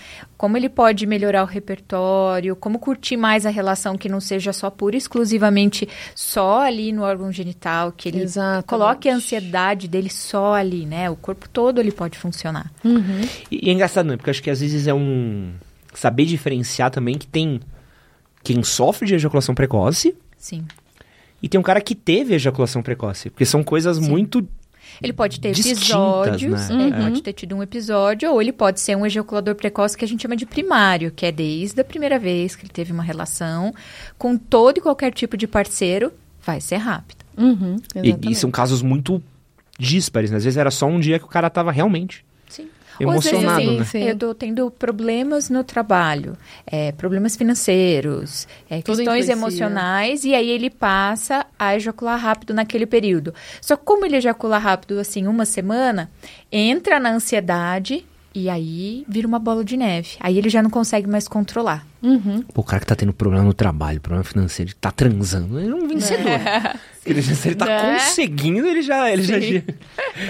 como 0.43 0.57
ele 0.57 0.69
pode 0.69 1.07
melhorar 1.07 1.45
o 1.45 1.47
repertório, 1.47 2.57
como 2.57 2.81
curtir 2.81 3.17
mais 3.17 3.47
a 3.47 3.49
relação 3.49 3.97
que 3.97 4.09
não 4.09 4.19
seja 4.19 4.53
só 4.53 4.71
pura 4.71 4.97
exclusivamente 4.97 5.89
só 6.17 6.63
ali 6.63 6.91
no 6.91 7.03
órgão 7.03 7.31
genital, 7.31 7.93
que 7.93 8.09
ele 8.09 8.23
Exatamente. 8.23 8.67
coloque 8.67 9.09
a 9.09 9.15
ansiedade 9.15 9.87
dele 9.87 10.11
só 10.11 10.55
ali, 10.55 10.85
né? 10.85 11.09
O 11.09 11.15
corpo 11.15 11.49
todo 11.49 11.81
ele 11.81 11.93
pode 11.93 12.19
funcionar. 12.19 12.73
Uhum. 12.85 13.21
E, 13.53 13.69
e 13.69 13.71
é 13.71 13.73
engraçado, 13.73 14.05
né? 14.09 14.17
Porque 14.17 14.31
acho 14.31 14.43
que 14.43 14.51
às 14.51 14.61
vezes 14.61 14.89
é 14.89 14.93
um 14.93 15.53
saber 15.95 16.25
diferenciar 16.25 16.91
também 16.91 17.17
que 17.17 17.29
tem 17.29 17.61
quem 18.43 18.65
sofre 18.65 19.07
de 19.07 19.15
ejaculação 19.15 19.55
precoce. 19.55 20.13
Sim. 20.37 20.65
E 21.41 21.49
tem 21.49 21.61
um 21.61 21.63
cara 21.63 21.81
que 21.81 21.95
teve 21.95 22.35
ejaculação 22.35 22.83
precoce, 22.83 23.31
porque 23.31 23.45
são 23.45 23.63
coisas 23.63 23.99
Sim. 23.99 24.11
muito 24.11 24.45
ele 25.01 25.13
pode 25.13 25.41
ter 25.41 25.51
episódios, 25.51 26.69
né? 26.69 26.85
uhum. 26.85 27.05
pode 27.05 27.23
ter 27.23 27.33
tido 27.33 27.57
um 27.57 27.63
episódio, 27.63 28.31
ou 28.31 28.41
ele 28.43 28.53
pode 28.53 28.81
ser 28.81 28.97
um 28.97 29.07
ejaculador 29.07 29.55
precoce 29.55 29.97
que 29.97 30.05
a 30.05 30.09
gente 30.09 30.23
chama 30.23 30.37
de 30.37 30.47
primário, 30.47 31.11
que 31.11 31.27
é 31.27 31.33
desde 31.33 31.81
a 31.81 31.85
primeira 31.85 32.19
vez 32.19 32.57
que 32.57 32.65
ele 32.65 32.73
teve 32.73 32.93
uma 32.93 33.03
relação 33.03 33.75
com 34.19 34.37
todo 34.37 34.79
e 34.79 34.81
qualquer 34.81 35.13
tipo 35.13 35.37
de 35.37 35.47
parceiro, 35.47 36.13
vai 36.45 36.61
ser 36.61 36.77
rápido. 36.77 37.23
Uhum, 37.37 37.77
e, 38.03 38.31
e, 38.31 38.35
são 38.35 38.51
casos 38.51 38.83
muito 38.83 39.23
díspares, 39.79 40.31
né? 40.31 40.37
Às 40.37 40.45
vezes 40.45 40.57
era 40.57 40.71
só 40.71 40.87
um 40.87 41.01
dia 41.01 41.19
que 41.19 41.25
o 41.25 41.29
cara 41.29 41.49
tava 41.49 41.73
realmente 41.73 42.25
emocionado, 43.01 43.61
vezes, 43.61 43.79
né? 43.79 43.85
Sim. 43.85 44.05
Eu 44.05 44.17
tô 44.17 44.35
tendo 44.35 44.71
problemas 44.71 45.49
no 45.51 45.65
trabalho, 45.65 46.37
é, 46.67 46.93
problemas 46.93 47.37
financeiros, 47.37 48.47
é, 48.69 48.83
questões 48.83 49.29
emocionais, 49.29 50.25
e 50.25 50.35
aí 50.35 50.51
ele 50.51 50.71
passa 50.71 51.47
a 51.59 51.77
ejacular 51.77 52.19
rápido 52.19 52.55
naquele 52.55 52.87
período. 52.87 53.35
Só 53.61 53.77
que 53.77 53.85
como 53.85 54.05
ele 54.05 54.17
ejacula 54.17 54.59
rápido, 54.59 54.99
assim, 54.99 55.27
uma 55.27 55.45
semana, 55.45 56.11
entra 56.51 56.99
na 56.99 57.11
ansiedade 57.11 58.05
e 58.35 58.49
aí 58.49 59.05
vira 59.09 59.27
uma 59.27 59.39
bola 59.39 59.65
de 59.65 59.77
neve. 59.77 60.17
Aí 60.21 60.39
ele 60.39 60.49
já 60.49 60.63
não 60.63 60.71
consegue 60.71 61.09
mais 61.09 61.29
controlar. 61.29 61.87
Uhum. 62.03 62.43
Pô, 62.43 62.63
o 62.63 62.65
cara 62.65 62.81
que 62.81 62.87
tá 62.87 62.97
tendo 62.97 63.13
problema 63.13 63.45
no 63.45 63.55
trabalho, 63.55 64.01
problema 64.01 64.25
financeiro, 64.25 64.71
ele 64.71 64.77
tá 64.81 64.91
transando, 64.91 65.61
ele 65.61 65.71
é 65.71 65.75
um 65.75 65.87
vencedor. 65.87 66.29
É. 66.29 66.75
Ele, 67.05 67.21
se 67.21 67.49
ele 67.49 67.57
tá 67.57 67.67
né? 67.67 67.99
conseguindo, 67.99 68.65
ele 68.67 68.81
já. 68.81 69.11
Ele 69.11 69.23
já... 69.23 69.37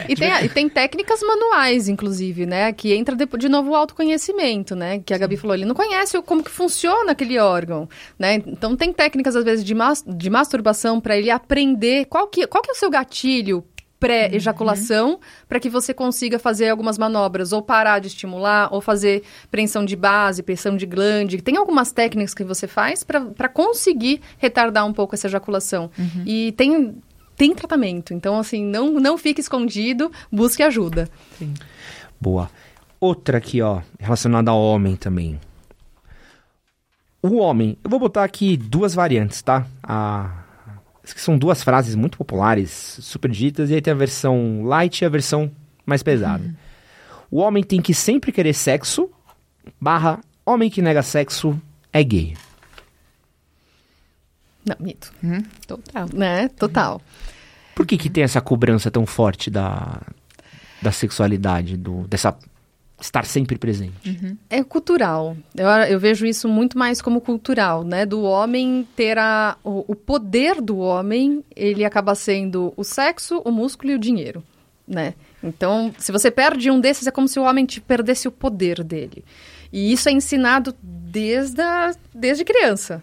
E, 0.08 0.16
tem, 0.16 0.44
e 0.44 0.48
tem 0.48 0.68
técnicas 0.70 1.20
manuais, 1.20 1.86
inclusive, 1.86 2.46
né? 2.46 2.72
Que 2.72 2.94
entra 2.94 3.14
de, 3.14 3.26
de 3.26 3.48
novo 3.48 3.72
o 3.72 3.74
autoconhecimento, 3.74 4.74
né? 4.74 4.98
Que 4.98 5.12
a 5.12 5.18
Gabi 5.18 5.36
falou, 5.36 5.54
ele 5.54 5.66
não 5.66 5.74
conhece 5.74 6.20
como 6.22 6.42
que 6.42 6.50
funciona 6.50 7.12
aquele 7.12 7.38
órgão, 7.38 7.86
né? 8.18 8.36
Então 8.46 8.74
tem 8.74 8.90
técnicas, 8.90 9.36
às 9.36 9.44
vezes, 9.44 9.64
de, 9.64 9.74
mas, 9.74 10.02
de 10.06 10.30
masturbação 10.30 10.98
para 10.98 11.16
ele 11.16 11.30
aprender 11.30 12.06
qual 12.06 12.26
que, 12.26 12.46
qual 12.46 12.62
que 12.62 12.70
é 12.70 12.72
o 12.72 12.76
seu 12.76 12.88
gatilho 12.88 13.62
pré-ejaculação 14.02 15.10
uhum. 15.10 15.18
para 15.48 15.60
que 15.60 15.70
você 15.70 15.94
consiga 15.94 16.36
fazer 16.36 16.68
algumas 16.68 16.98
manobras, 16.98 17.52
ou 17.52 17.62
parar 17.62 18.00
de 18.00 18.08
estimular, 18.08 18.68
ou 18.74 18.80
fazer 18.80 19.22
pressão 19.48 19.84
de 19.84 19.94
base, 19.94 20.42
pressão 20.42 20.76
de 20.76 20.84
glande. 20.84 21.40
Tem 21.40 21.56
algumas 21.56 21.92
técnicas 21.92 22.34
que 22.34 22.42
você 22.42 22.66
faz 22.66 23.04
para 23.04 23.48
conseguir 23.48 24.20
retardar 24.38 24.84
um 24.84 24.92
pouco 24.92 25.14
essa 25.14 25.28
ejaculação. 25.28 25.88
Uhum. 25.96 26.24
E 26.26 26.50
tem, 26.52 26.96
tem 27.36 27.54
tratamento. 27.54 28.12
Então, 28.12 28.40
assim, 28.40 28.64
não, 28.64 28.94
não 28.94 29.16
fique 29.16 29.40
escondido, 29.40 30.10
busque 30.32 30.64
ajuda. 30.64 31.08
Sim. 31.38 31.54
Boa. 32.20 32.50
Outra 33.00 33.38
aqui, 33.38 33.62
ó, 33.62 33.82
relacionada 34.00 34.50
ao 34.50 34.60
homem 34.60 34.96
também. 34.96 35.38
O 37.22 37.36
homem, 37.36 37.78
eu 37.84 37.88
vou 37.88 38.00
botar 38.00 38.24
aqui 38.24 38.56
duas 38.56 38.94
variantes, 38.94 39.42
tá? 39.42 39.64
A 39.80 40.41
são 41.04 41.36
duas 41.36 41.62
frases 41.62 41.94
muito 41.94 42.16
populares, 42.16 42.98
super 43.00 43.30
ditas, 43.30 43.70
e 43.70 43.74
aí 43.74 43.82
tem 43.82 43.92
a 43.92 43.96
versão 43.96 44.64
light 44.64 45.00
e 45.00 45.04
a 45.04 45.08
versão 45.08 45.50
mais 45.84 46.02
pesada. 46.02 46.44
Uhum. 46.44 46.54
O 47.30 47.38
homem 47.38 47.64
tem 47.64 47.80
que 47.80 47.94
sempre 47.94 48.30
querer 48.30 48.52
sexo, 48.52 49.10
barra, 49.80 50.20
homem 50.44 50.70
que 50.70 50.82
nega 50.82 51.02
sexo 51.02 51.60
é 51.92 52.02
gay. 52.02 52.36
Não, 54.64 54.76
mito. 54.78 55.12
Uhum. 55.22 55.42
Total. 55.66 56.06
Né? 56.12 56.48
Total. 56.48 57.00
Por 57.74 57.86
que 57.86 57.96
que 57.96 58.10
tem 58.10 58.22
essa 58.22 58.40
cobrança 58.40 58.90
tão 58.90 59.04
forte 59.06 59.50
da, 59.50 60.00
da 60.80 60.92
sexualidade, 60.92 61.76
do, 61.76 62.06
dessa 62.06 62.36
estar 63.04 63.24
sempre 63.24 63.58
presente. 63.58 64.08
Uhum. 64.08 64.36
É 64.48 64.62
cultural. 64.62 65.36
Eu, 65.56 65.66
eu, 65.66 65.98
vejo 65.98 66.26
isso 66.26 66.48
muito 66.48 66.78
mais 66.78 67.02
como 67.02 67.20
cultural, 67.20 67.84
né? 67.84 68.06
Do 68.06 68.22
homem 68.22 68.86
ter 68.96 69.18
a, 69.18 69.56
o, 69.64 69.84
o, 69.88 69.94
poder 69.94 70.60
do 70.60 70.78
homem, 70.78 71.44
ele 71.54 71.84
acaba 71.84 72.14
sendo 72.14 72.72
o 72.76 72.84
sexo, 72.84 73.42
o 73.44 73.50
músculo 73.50 73.92
e 73.92 73.94
o 73.94 73.98
dinheiro, 73.98 74.42
né? 74.86 75.14
Então, 75.42 75.92
se 75.98 76.12
você 76.12 76.30
perde 76.30 76.70
um 76.70 76.80
desses, 76.80 77.06
é 77.06 77.10
como 77.10 77.26
se 77.26 77.38
o 77.38 77.42
homem 77.42 77.66
te 77.66 77.80
perdesse 77.80 78.28
o 78.28 78.32
poder 78.32 78.84
dele. 78.84 79.24
E 79.72 79.92
isso 79.92 80.08
é 80.08 80.12
ensinado 80.12 80.74
desde, 80.82 81.60
a, 81.60 81.94
desde 82.14 82.44
criança. 82.44 83.02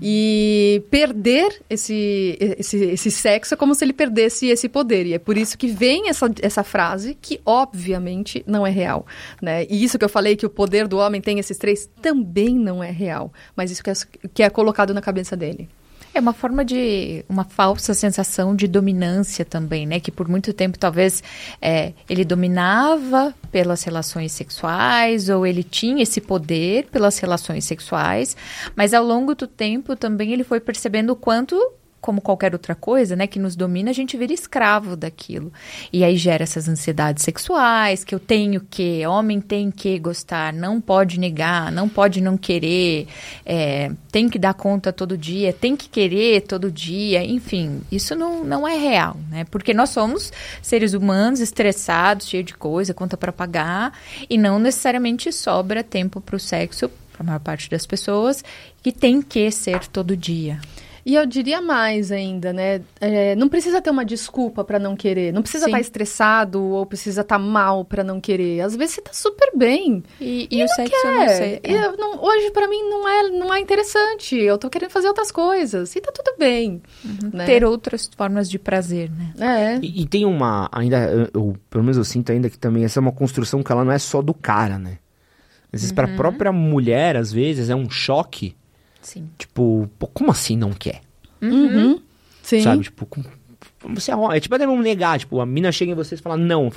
E 0.00 0.82
perder 0.90 1.62
esse, 1.70 2.36
esse, 2.58 2.76
esse 2.76 3.10
sexo 3.10 3.54
é 3.54 3.56
como 3.56 3.74
se 3.74 3.84
ele 3.84 3.92
perdesse 3.92 4.46
esse 4.48 4.68
poder. 4.68 5.06
E 5.06 5.14
é 5.14 5.18
por 5.18 5.36
isso 5.36 5.56
que 5.56 5.66
vem 5.66 6.08
essa, 6.08 6.30
essa 6.42 6.62
frase, 6.62 7.16
que 7.20 7.40
obviamente 7.44 8.44
não 8.46 8.66
é 8.66 8.70
real. 8.70 9.06
Né? 9.40 9.66
E 9.68 9.82
isso 9.82 9.98
que 9.98 10.04
eu 10.04 10.08
falei, 10.08 10.36
que 10.36 10.46
o 10.46 10.50
poder 10.50 10.86
do 10.86 10.98
homem 10.98 11.20
tem 11.20 11.38
esses 11.38 11.56
três, 11.56 11.88
também 12.02 12.54
não 12.54 12.82
é 12.82 12.90
real. 12.90 13.32
Mas 13.54 13.70
isso 13.70 13.82
que 13.82 13.90
é, 13.90 13.94
que 14.34 14.42
é 14.42 14.50
colocado 14.50 14.92
na 14.92 15.00
cabeça 15.00 15.36
dele. 15.36 15.68
É 16.16 16.20
uma 16.20 16.32
forma 16.32 16.64
de. 16.64 17.22
uma 17.28 17.44
falsa 17.44 17.92
sensação 17.92 18.56
de 18.56 18.66
dominância 18.66 19.44
também, 19.44 19.84
né? 19.84 20.00
Que 20.00 20.10
por 20.10 20.26
muito 20.26 20.50
tempo 20.54 20.78
talvez 20.78 21.22
é, 21.60 21.92
ele 22.08 22.24
dominava 22.24 23.34
pelas 23.52 23.82
relações 23.82 24.32
sexuais, 24.32 25.28
ou 25.28 25.46
ele 25.46 25.62
tinha 25.62 26.02
esse 26.02 26.18
poder 26.18 26.86
pelas 26.86 27.18
relações 27.18 27.66
sexuais, 27.66 28.34
mas 28.74 28.94
ao 28.94 29.04
longo 29.04 29.34
do 29.34 29.46
tempo 29.46 29.94
também 29.94 30.32
ele 30.32 30.42
foi 30.42 30.58
percebendo 30.58 31.10
o 31.10 31.16
quanto 31.16 31.54
como 32.00 32.20
qualquer 32.20 32.52
outra 32.52 32.74
coisa, 32.74 33.16
né, 33.16 33.26
que 33.26 33.38
nos 33.38 33.56
domina, 33.56 33.90
a 33.90 33.92
gente 33.92 34.16
vira 34.16 34.32
escravo 34.32 34.96
daquilo. 34.96 35.52
E 35.92 36.04
aí 36.04 36.16
gera 36.16 36.44
essas 36.44 36.68
ansiedades 36.68 37.24
sexuais, 37.24 38.04
que 38.04 38.14
eu 38.14 38.20
tenho 38.20 38.60
que, 38.60 39.04
homem 39.06 39.40
tem 39.40 39.70
que 39.70 39.98
gostar, 39.98 40.52
não 40.52 40.80
pode 40.80 41.18
negar, 41.18 41.72
não 41.72 41.88
pode 41.88 42.20
não 42.20 42.36
querer, 42.36 43.08
é, 43.44 43.90
tem 44.12 44.28
que 44.28 44.38
dar 44.38 44.54
conta 44.54 44.92
todo 44.92 45.18
dia, 45.18 45.52
tem 45.52 45.76
que 45.76 45.88
querer 45.88 46.42
todo 46.42 46.70
dia, 46.70 47.24
enfim, 47.24 47.80
isso 47.90 48.14
não, 48.14 48.44
não 48.44 48.68
é 48.68 48.76
real, 48.76 49.16
né? 49.28 49.44
Porque 49.50 49.74
nós 49.74 49.90
somos 49.90 50.32
seres 50.62 50.94
humanos 50.94 51.40
estressados, 51.40 52.28
cheios 52.28 52.46
de 52.46 52.54
coisa, 52.54 52.94
conta 52.94 53.16
para 53.16 53.32
pagar, 53.32 53.92
e 54.30 54.38
não 54.38 54.58
necessariamente 54.58 55.32
sobra 55.32 55.82
tempo 55.82 56.20
para 56.20 56.36
o 56.36 56.40
sexo 56.40 56.88
para 57.16 57.22
a 57.22 57.26
maior 57.26 57.40
parte 57.40 57.70
das 57.70 57.86
pessoas, 57.86 58.44
que 58.82 58.92
tem 58.92 59.22
que 59.22 59.50
ser 59.50 59.86
todo 59.86 60.16
dia. 60.16 60.60
E 61.06 61.14
eu 61.14 61.24
diria 61.24 61.62
mais 61.62 62.10
ainda, 62.10 62.52
né? 62.52 62.80
É, 63.00 63.36
não 63.36 63.48
precisa 63.48 63.80
ter 63.80 63.90
uma 63.90 64.04
desculpa 64.04 64.64
para 64.64 64.76
não 64.76 64.96
querer. 64.96 65.32
Não 65.32 65.40
precisa 65.40 65.66
estar 65.66 65.76
tá 65.76 65.80
estressado 65.80 66.60
ou 66.60 66.84
precisa 66.84 67.20
estar 67.20 67.38
tá 67.38 67.42
mal 67.42 67.84
para 67.84 68.02
não 68.02 68.20
querer. 68.20 68.60
Às 68.60 68.74
vezes 68.74 68.96
você 68.96 69.02
tá 69.02 69.12
super 69.12 69.52
bem. 69.56 70.02
E, 70.20 70.48
e, 70.50 70.58
e 70.58 70.64
o 70.64 70.68
sexo 70.68 71.00
quer. 71.00 71.14
não 71.14 71.28
sei. 71.28 71.60
É. 71.62 71.96
Não, 71.96 72.24
hoje 72.24 72.50
para 72.50 72.66
mim 72.66 72.82
não 72.90 73.08
é, 73.08 73.28
não 73.28 73.54
é 73.54 73.60
interessante. 73.60 74.34
Eu 74.34 74.58
tô 74.58 74.68
querendo 74.68 74.90
fazer 74.90 75.06
outras 75.06 75.30
coisas. 75.30 75.94
E 75.94 76.00
tá 76.00 76.10
tudo 76.10 76.36
bem. 76.36 76.82
Uhum. 77.04 77.30
Né? 77.32 77.46
Ter 77.46 77.64
outras 77.64 78.10
formas 78.16 78.50
de 78.50 78.58
prazer, 78.58 79.08
né? 79.08 79.32
É. 79.38 79.78
E, 79.80 80.02
e 80.02 80.06
tem 80.08 80.24
uma. 80.24 80.68
Ainda, 80.72 81.30
eu, 81.32 81.56
pelo 81.70 81.84
menos 81.84 81.98
eu 81.98 82.04
sinto 82.04 82.32
ainda 82.32 82.50
que 82.50 82.58
também 82.58 82.82
essa 82.82 82.98
é 82.98 83.00
uma 83.00 83.12
construção 83.12 83.62
que 83.62 83.70
ela 83.70 83.84
não 83.84 83.92
é 83.92 83.98
só 84.00 84.20
do 84.20 84.34
cara, 84.34 84.76
né? 84.76 84.98
Às 85.72 85.82
vezes, 85.82 85.90
uhum. 85.90 85.94
para 85.94 86.12
a 86.12 86.16
própria 86.16 86.50
mulher, 86.50 87.16
às 87.16 87.32
vezes, 87.32 87.70
é 87.70 87.76
um 87.76 87.88
choque 87.88 88.56
Sim. 89.06 89.30
Tipo, 89.38 89.88
pô, 90.00 90.08
como 90.08 90.32
assim 90.32 90.56
não 90.56 90.72
quer? 90.72 91.00
Uhum. 91.40 92.02
Sim. 92.42 92.60
Sabe, 92.60 92.82
tipo, 92.82 93.08
você 93.94 94.10
é, 94.10 94.14
é 94.36 94.40
tipo 94.40 94.52
até 94.52 94.66
vamos 94.66 94.82
negar, 94.82 95.16
tipo, 95.16 95.40
a 95.40 95.46
mina 95.46 95.70
chega 95.70 95.92
em 95.92 95.94
vocês 95.94 96.18
e 96.18 96.22
fala 96.22 96.36
não. 96.36 96.72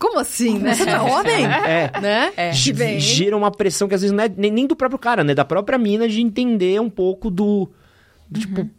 Como 0.00 0.18
assim, 0.18 0.58
né? 0.58 0.74
Você 0.74 0.84
não 0.84 0.92
é 0.92 1.00
homem? 1.00 1.46
É. 1.46 2.00
Né? 2.00 2.32
É. 2.36 2.52
Gira 2.52 3.36
uma 3.36 3.52
pressão 3.52 3.86
que 3.86 3.94
às 3.94 4.00
vezes 4.00 4.16
não 4.16 4.24
é 4.24 4.28
nem, 4.28 4.50
nem, 4.50 4.66
do 4.66 4.74
próprio 4.74 4.98
cara, 4.98 5.22
né? 5.22 5.32
Da 5.32 5.44
própria 5.44 5.78
mina 5.78 6.08
de 6.08 6.20
entender 6.20 6.80
um 6.80 6.90
pouco 6.90 7.30
do. 7.30 7.70
do 8.28 8.40
tipo, 8.40 8.62
uhum. 8.62 8.64
Tipo, 8.64 8.76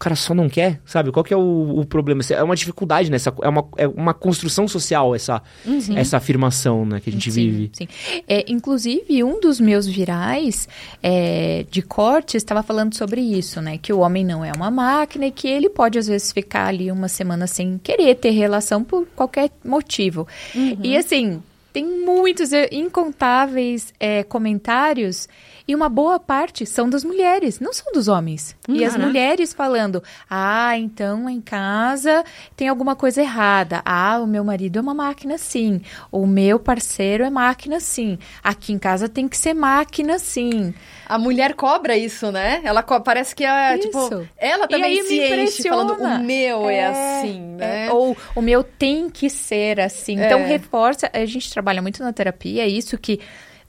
cara 0.00 0.16
só 0.16 0.34
não 0.34 0.48
quer, 0.48 0.80
sabe? 0.86 1.12
Qual 1.12 1.22
que 1.22 1.32
é 1.32 1.36
o, 1.36 1.80
o 1.80 1.84
problema? 1.84 2.22
É 2.30 2.42
uma 2.42 2.56
dificuldade, 2.56 3.10
né? 3.10 3.16
Essa, 3.16 3.32
é, 3.42 3.48
uma, 3.48 3.68
é 3.76 3.86
uma 3.86 4.14
construção 4.14 4.66
social 4.66 5.14
essa, 5.14 5.42
uhum. 5.64 5.96
essa 5.96 6.16
afirmação 6.16 6.86
né, 6.86 7.00
que 7.00 7.10
a 7.10 7.12
gente 7.12 7.30
sim, 7.30 7.50
vive. 7.50 7.70
Sim. 7.74 7.86
É, 8.26 8.50
inclusive, 8.50 9.22
um 9.22 9.38
dos 9.38 9.60
meus 9.60 9.86
virais 9.86 10.66
é, 11.02 11.66
de 11.70 11.82
corte 11.82 12.38
estava 12.38 12.62
falando 12.62 12.94
sobre 12.94 13.20
isso, 13.20 13.60
né? 13.60 13.76
Que 13.76 13.92
o 13.92 13.98
homem 13.98 14.24
não 14.24 14.42
é 14.42 14.50
uma 14.56 14.70
máquina 14.70 15.26
e 15.26 15.30
que 15.30 15.46
ele 15.46 15.68
pode, 15.68 15.98
às 15.98 16.06
vezes, 16.06 16.32
ficar 16.32 16.68
ali 16.68 16.90
uma 16.90 17.08
semana 17.08 17.46
sem 17.46 17.78
querer 17.78 18.14
ter 18.14 18.30
relação 18.30 18.82
por 18.82 19.06
qualquer 19.14 19.50
motivo. 19.62 20.26
Uhum. 20.54 20.78
E, 20.82 20.96
assim, 20.96 21.42
tem 21.74 21.84
muitos, 21.84 22.54
é, 22.54 22.68
incontáveis 22.72 23.92
é, 24.00 24.22
comentários 24.22 25.28
e 25.66 25.74
uma 25.74 25.88
boa 25.88 26.18
parte 26.18 26.66
são 26.66 26.88
das 26.88 27.04
mulheres, 27.04 27.60
não 27.60 27.72
são 27.72 27.92
dos 27.92 28.08
homens. 28.08 28.56
Hum, 28.68 28.74
e 28.76 28.84
as 28.84 28.96
né? 28.96 29.04
mulheres 29.04 29.52
falando: 29.52 30.02
ah, 30.28 30.76
então 30.76 31.28
em 31.28 31.40
casa 31.40 32.24
tem 32.56 32.68
alguma 32.68 32.96
coisa 32.96 33.20
errada. 33.20 33.82
Ah, 33.84 34.18
o 34.20 34.26
meu 34.26 34.44
marido 34.44 34.78
é 34.78 34.82
uma 34.82 34.94
máquina 34.94 35.38
sim. 35.38 35.80
O 36.10 36.26
meu 36.26 36.58
parceiro 36.58 37.24
é 37.24 37.30
máquina 37.30 37.80
sim. 37.80 38.18
Aqui 38.42 38.72
em 38.72 38.78
casa 38.78 39.08
tem 39.08 39.28
que 39.28 39.36
ser 39.36 39.54
máquina 39.54 40.18
sim. 40.18 40.74
A 41.06 41.18
mulher 41.18 41.54
cobra 41.54 41.96
isso, 41.96 42.30
né? 42.30 42.60
Ela 42.62 42.82
parece 42.82 43.34
que 43.34 43.44
é, 43.44 43.78
tipo, 43.78 43.98
isso. 43.98 44.20
tipo, 44.20 44.28
ela 44.38 44.68
também 44.68 44.94
e 44.94 45.00
aí 45.00 45.06
se 45.06 45.60
enche 45.60 45.68
falando 45.68 45.94
o 45.94 46.18
meu 46.20 46.68
é, 46.68 46.76
é 46.76 46.86
assim, 46.86 47.40
né? 47.40 47.86
É, 47.86 47.92
ou 47.92 48.16
o 48.34 48.40
meu 48.40 48.62
tem 48.62 49.10
que 49.10 49.28
ser 49.28 49.80
assim. 49.80 50.12
Então 50.12 50.40
é. 50.40 50.46
reforça, 50.46 51.10
a 51.12 51.24
gente 51.24 51.52
trabalha 51.52 51.82
muito 51.82 52.02
na 52.02 52.12
terapia, 52.12 52.62
é 52.62 52.68
isso 52.68 52.96
que 52.96 53.20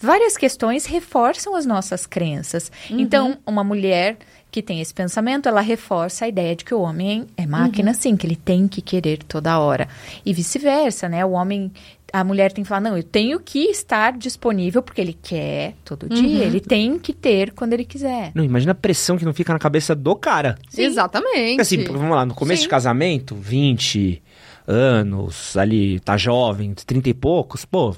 várias 0.01 0.37
questões 0.37 0.85
reforçam 0.85 1.55
as 1.55 1.65
nossas 1.65 2.05
crenças. 2.05 2.71
Uhum. 2.89 2.99
Então, 2.99 3.37
uma 3.45 3.63
mulher 3.63 4.17
que 4.51 4.61
tem 4.61 4.81
esse 4.81 4.93
pensamento, 4.93 5.47
ela 5.47 5.61
reforça 5.61 6.25
a 6.25 6.27
ideia 6.27 6.53
de 6.55 6.65
que 6.65 6.73
o 6.73 6.81
homem 6.81 7.25
é 7.37 7.47
máquina, 7.47 7.91
uhum. 7.91 7.97
sim, 7.97 8.17
que 8.17 8.27
ele 8.27 8.35
tem 8.35 8.67
que 8.67 8.81
querer 8.81 9.23
toda 9.23 9.57
hora. 9.57 9.87
E 10.25 10.33
vice-versa, 10.33 11.07
né? 11.07 11.25
O 11.25 11.31
homem 11.31 11.71
a 12.13 12.23
mulher 12.23 12.51
tem 12.51 12.63
que 12.63 12.67
falar, 12.67 12.81
não, 12.81 12.97
eu 12.97 13.03
tenho 13.03 13.39
que 13.39 13.59
estar 13.69 14.17
disponível 14.17 14.81
porque 14.81 14.99
ele 14.99 15.13
quer 15.13 15.75
todo 15.85 16.09
dia, 16.09 16.41
uhum. 16.41 16.43
ele 16.43 16.59
tem 16.59 16.99
que 16.99 17.13
ter 17.13 17.53
quando 17.53 17.73
ele 17.73 17.85
quiser. 17.85 18.31
Não, 18.35 18.43
imagina 18.43 18.73
a 18.73 18.75
pressão 18.75 19.17
que 19.17 19.23
não 19.23 19.33
fica 19.33 19.53
na 19.53 19.59
cabeça 19.59 19.95
do 19.95 20.15
cara. 20.15 20.57
Sim. 20.69 20.83
Exatamente. 20.83 21.55
Porque, 21.55 21.61
assim, 21.61 21.83
vamos 21.85 22.11
lá, 22.11 22.25
no 22.25 22.33
começo 22.33 22.63
Sim. 22.63 22.65
de 22.65 22.69
casamento, 22.69 23.35
20 23.35 24.21
anos, 24.67 25.55
ali, 25.55 25.99
tá 26.01 26.17
jovem, 26.17 26.73
30 26.73 27.09
e 27.09 27.13
poucos, 27.13 27.65
pô, 27.65 27.95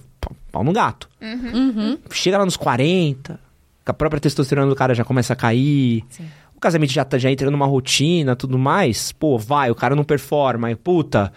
pau 0.51 0.63
no 0.63 0.73
gato. 0.73 1.09
Uhum. 1.21 1.51
Uhum. 1.53 1.97
Chega 2.11 2.37
lá 2.37 2.45
nos 2.45 2.57
40, 2.57 3.39
a 3.85 3.93
própria 3.93 4.19
testosterona 4.19 4.69
do 4.69 4.75
cara 4.75 4.93
já 4.93 5.03
começa 5.03 5.33
a 5.33 5.35
cair. 5.35 6.03
Sim. 6.09 6.25
O 6.55 6.59
casamento 6.59 6.93
já 6.93 7.03
tá 7.03 7.17
já 7.17 7.29
entrando 7.29 7.51
numa 7.51 7.65
rotina, 7.65 8.35
tudo 8.35 8.57
mais. 8.57 9.11
Pô, 9.11 9.37
vai, 9.37 9.69
o 9.69 9.75
cara 9.75 9.95
não 9.95 10.03
performa, 10.03 10.73
puta 10.75 11.31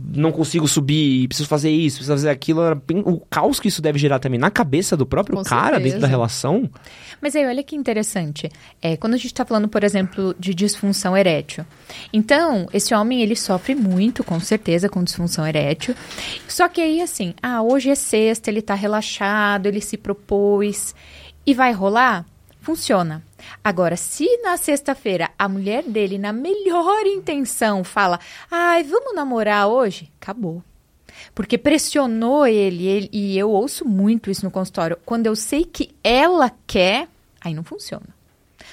não 0.00 0.32
consigo 0.32 0.66
subir, 0.66 1.28
preciso 1.28 1.48
fazer 1.48 1.70
isso, 1.70 1.98
preciso 1.98 2.12
fazer 2.12 2.30
aquilo. 2.30 2.60
O 3.04 3.20
caos 3.20 3.60
que 3.60 3.68
isso 3.68 3.82
deve 3.82 3.98
gerar 3.98 4.18
também 4.18 4.38
na 4.38 4.50
cabeça 4.50 4.96
do 4.96 5.04
próprio 5.06 5.36
Com 5.36 5.44
cara 5.44 5.74
certeza. 5.74 5.84
dentro 5.84 6.00
da 6.00 6.06
relação. 6.06 6.68
Mas 7.20 7.36
aí, 7.36 7.46
olha 7.46 7.62
que 7.62 7.76
interessante. 7.76 8.50
É, 8.80 8.96
quando 8.96 9.14
a 9.14 9.16
gente 9.16 9.26
está 9.26 9.44
falando, 9.44 9.68
por 9.68 9.84
exemplo, 9.84 10.34
de 10.38 10.54
disfunção 10.54 11.16
erétil. 11.16 11.64
Então, 12.12 12.66
esse 12.72 12.94
homem, 12.94 13.22
ele 13.22 13.36
sofre 13.36 13.74
muito, 13.74 14.24
com 14.24 14.40
certeza, 14.40 14.88
com 14.88 15.04
disfunção 15.04 15.46
erétil. 15.46 15.94
Só 16.48 16.68
que 16.68 16.80
aí, 16.80 17.00
assim, 17.00 17.34
ah, 17.42 17.62
hoje 17.62 17.90
é 17.90 17.94
sexta, 17.94 18.50
ele 18.50 18.60
está 18.60 18.74
relaxado, 18.74 19.66
ele 19.66 19.80
se 19.80 19.96
propôs. 19.96 20.94
E 21.46 21.54
vai 21.54 21.72
rolar? 21.72 22.24
Funciona. 22.60 23.22
Agora, 23.62 23.96
se 23.96 24.26
na 24.42 24.56
sexta-feira 24.56 25.30
a 25.38 25.48
mulher 25.48 25.82
dele, 25.82 26.18
na 26.18 26.32
melhor 26.32 27.06
intenção, 27.06 27.82
fala: 27.84 28.18
ai, 28.50 28.82
vamos 28.84 29.14
namorar 29.14 29.68
hoje? 29.68 30.10
Acabou. 30.20 30.62
Porque 31.34 31.58
pressionou 31.58 32.46
ele, 32.46 32.86
ele, 32.86 33.10
e 33.12 33.38
eu 33.38 33.50
ouço 33.50 33.86
muito 33.86 34.30
isso 34.30 34.44
no 34.44 34.50
consultório. 34.50 34.98
Quando 35.04 35.26
eu 35.26 35.34
sei 35.34 35.64
que 35.64 35.90
ela 36.02 36.50
quer, 36.66 37.08
aí 37.40 37.54
não 37.54 37.64
funciona. 37.64 38.06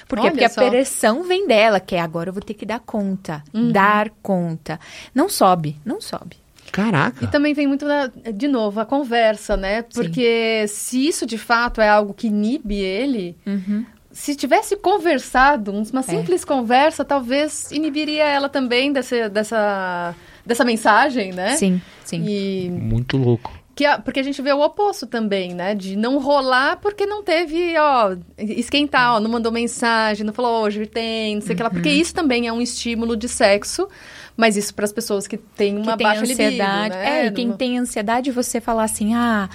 Por 0.08 0.20
quê? 0.20 0.30
Porque 0.30 0.48
só. 0.48 0.66
a 0.66 0.70
pressão 0.70 1.22
vem 1.24 1.46
dela, 1.46 1.80
que 1.80 1.94
é 1.94 2.00
agora 2.00 2.28
eu 2.28 2.32
vou 2.32 2.42
ter 2.42 2.54
que 2.54 2.66
dar 2.66 2.80
conta, 2.80 3.42
uhum. 3.52 3.72
dar 3.72 4.10
conta. 4.22 4.78
Não 5.14 5.28
sobe, 5.28 5.78
não 5.84 6.00
sobe. 6.00 6.36
Caraca. 6.70 7.24
E 7.24 7.28
também 7.28 7.54
vem 7.54 7.66
muito, 7.66 7.86
da, 7.86 8.08
de 8.32 8.48
novo, 8.48 8.80
a 8.80 8.84
conversa, 8.84 9.56
né? 9.56 9.82
Porque 9.82 10.66
Sim. 10.66 10.74
se 10.74 11.08
isso 11.08 11.26
de 11.26 11.38
fato 11.38 11.80
é 11.80 11.88
algo 11.88 12.12
que 12.12 12.26
inibe 12.26 12.74
ele, 12.74 13.36
uhum 13.46 13.86
se 14.14 14.36
tivesse 14.36 14.76
conversado, 14.76 15.72
uma 15.72 16.00
é. 16.00 16.02
simples 16.02 16.44
é. 16.44 16.46
conversa, 16.46 17.04
talvez 17.04 17.70
inibiria 17.72 18.24
ela 18.24 18.48
também 18.48 18.92
dessa, 18.92 19.28
dessa, 19.28 20.14
dessa 20.46 20.64
mensagem, 20.64 21.32
né? 21.32 21.56
Sim, 21.56 21.82
sim. 22.04 22.24
E... 22.24 22.70
Muito 22.70 23.16
louco. 23.16 23.52
Que, 23.74 23.84
porque 24.04 24.20
a 24.20 24.22
gente 24.22 24.40
vê 24.40 24.52
o 24.52 24.60
oposto 24.60 25.04
também, 25.04 25.52
né? 25.52 25.74
De 25.74 25.96
não 25.96 26.18
rolar 26.18 26.76
porque 26.76 27.04
não 27.04 27.24
teve, 27.24 27.76
ó, 27.76 28.16
esquentar, 28.38 29.16
ó, 29.16 29.20
não 29.20 29.28
mandou 29.28 29.50
mensagem, 29.50 30.24
não 30.24 30.32
falou 30.32 30.62
hoje 30.62 30.86
tem, 30.86 31.34
não 31.34 31.42
sei 31.42 31.48
o 31.48 31.50
uhum. 31.50 31.56
que 31.56 31.62
lá. 31.64 31.70
Porque 31.70 31.88
uhum. 31.88 31.96
isso 31.96 32.14
também 32.14 32.46
é 32.46 32.52
um 32.52 32.60
estímulo 32.60 33.16
de 33.16 33.28
sexo, 33.28 33.88
mas 34.36 34.56
isso 34.56 34.72
para 34.72 34.84
as 34.84 34.92
pessoas 34.92 35.26
que 35.26 35.36
têm 35.36 35.76
uma 35.76 35.92
que 35.92 35.98
tem 35.98 36.06
baixa 36.06 36.22
ansiedade. 36.22 36.94
Libido, 36.94 37.10
né? 37.10 37.24
É, 37.24 37.26
e 37.26 37.32
quem 37.32 37.50
tem 37.50 37.78
ansiedade, 37.80 38.30
você 38.30 38.60
falar 38.60 38.84
assim, 38.84 39.12
ah, 39.12 39.50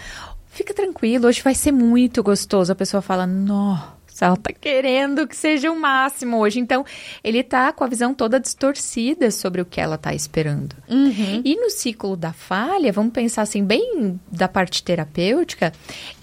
fica 0.48 0.74
tranquilo, 0.74 1.28
hoje 1.30 1.42
vai 1.42 1.56
ser 1.56 1.72
muito 1.72 2.22
gostoso. 2.22 2.74
A 2.74 2.76
pessoa 2.76 3.02
fala, 3.02 3.26
nossa 3.26 3.99
ela 4.26 4.38
tá 4.38 4.52
querendo 4.54 5.28
que 5.28 5.36
seja 5.36 5.72
o 5.72 5.80
máximo 5.80 6.38
hoje. 6.38 6.60
Então, 6.60 6.86
ele 7.24 7.44
tá 7.44 7.72
com 7.72 7.84
a 7.84 7.88
visão 7.88 8.14
toda 8.14 8.40
distorcida 8.40 9.32
sobre 9.32 9.62
o 9.62 9.66
que 9.66 9.80
ela 9.80 9.98
tá 9.98 10.14
esperando. 10.14 10.76
Uhum. 10.90 11.42
E 11.44 11.56
no 11.56 11.70
ciclo 11.70 12.16
da 12.16 12.34
falha, 12.34 12.92
vamos 12.92 13.14
pensar 13.14 13.44
assim, 13.44 13.64
bem 13.64 14.20
da 14.32 14.48
parte 14.48 14.84
terapêutica, 14.84 15.72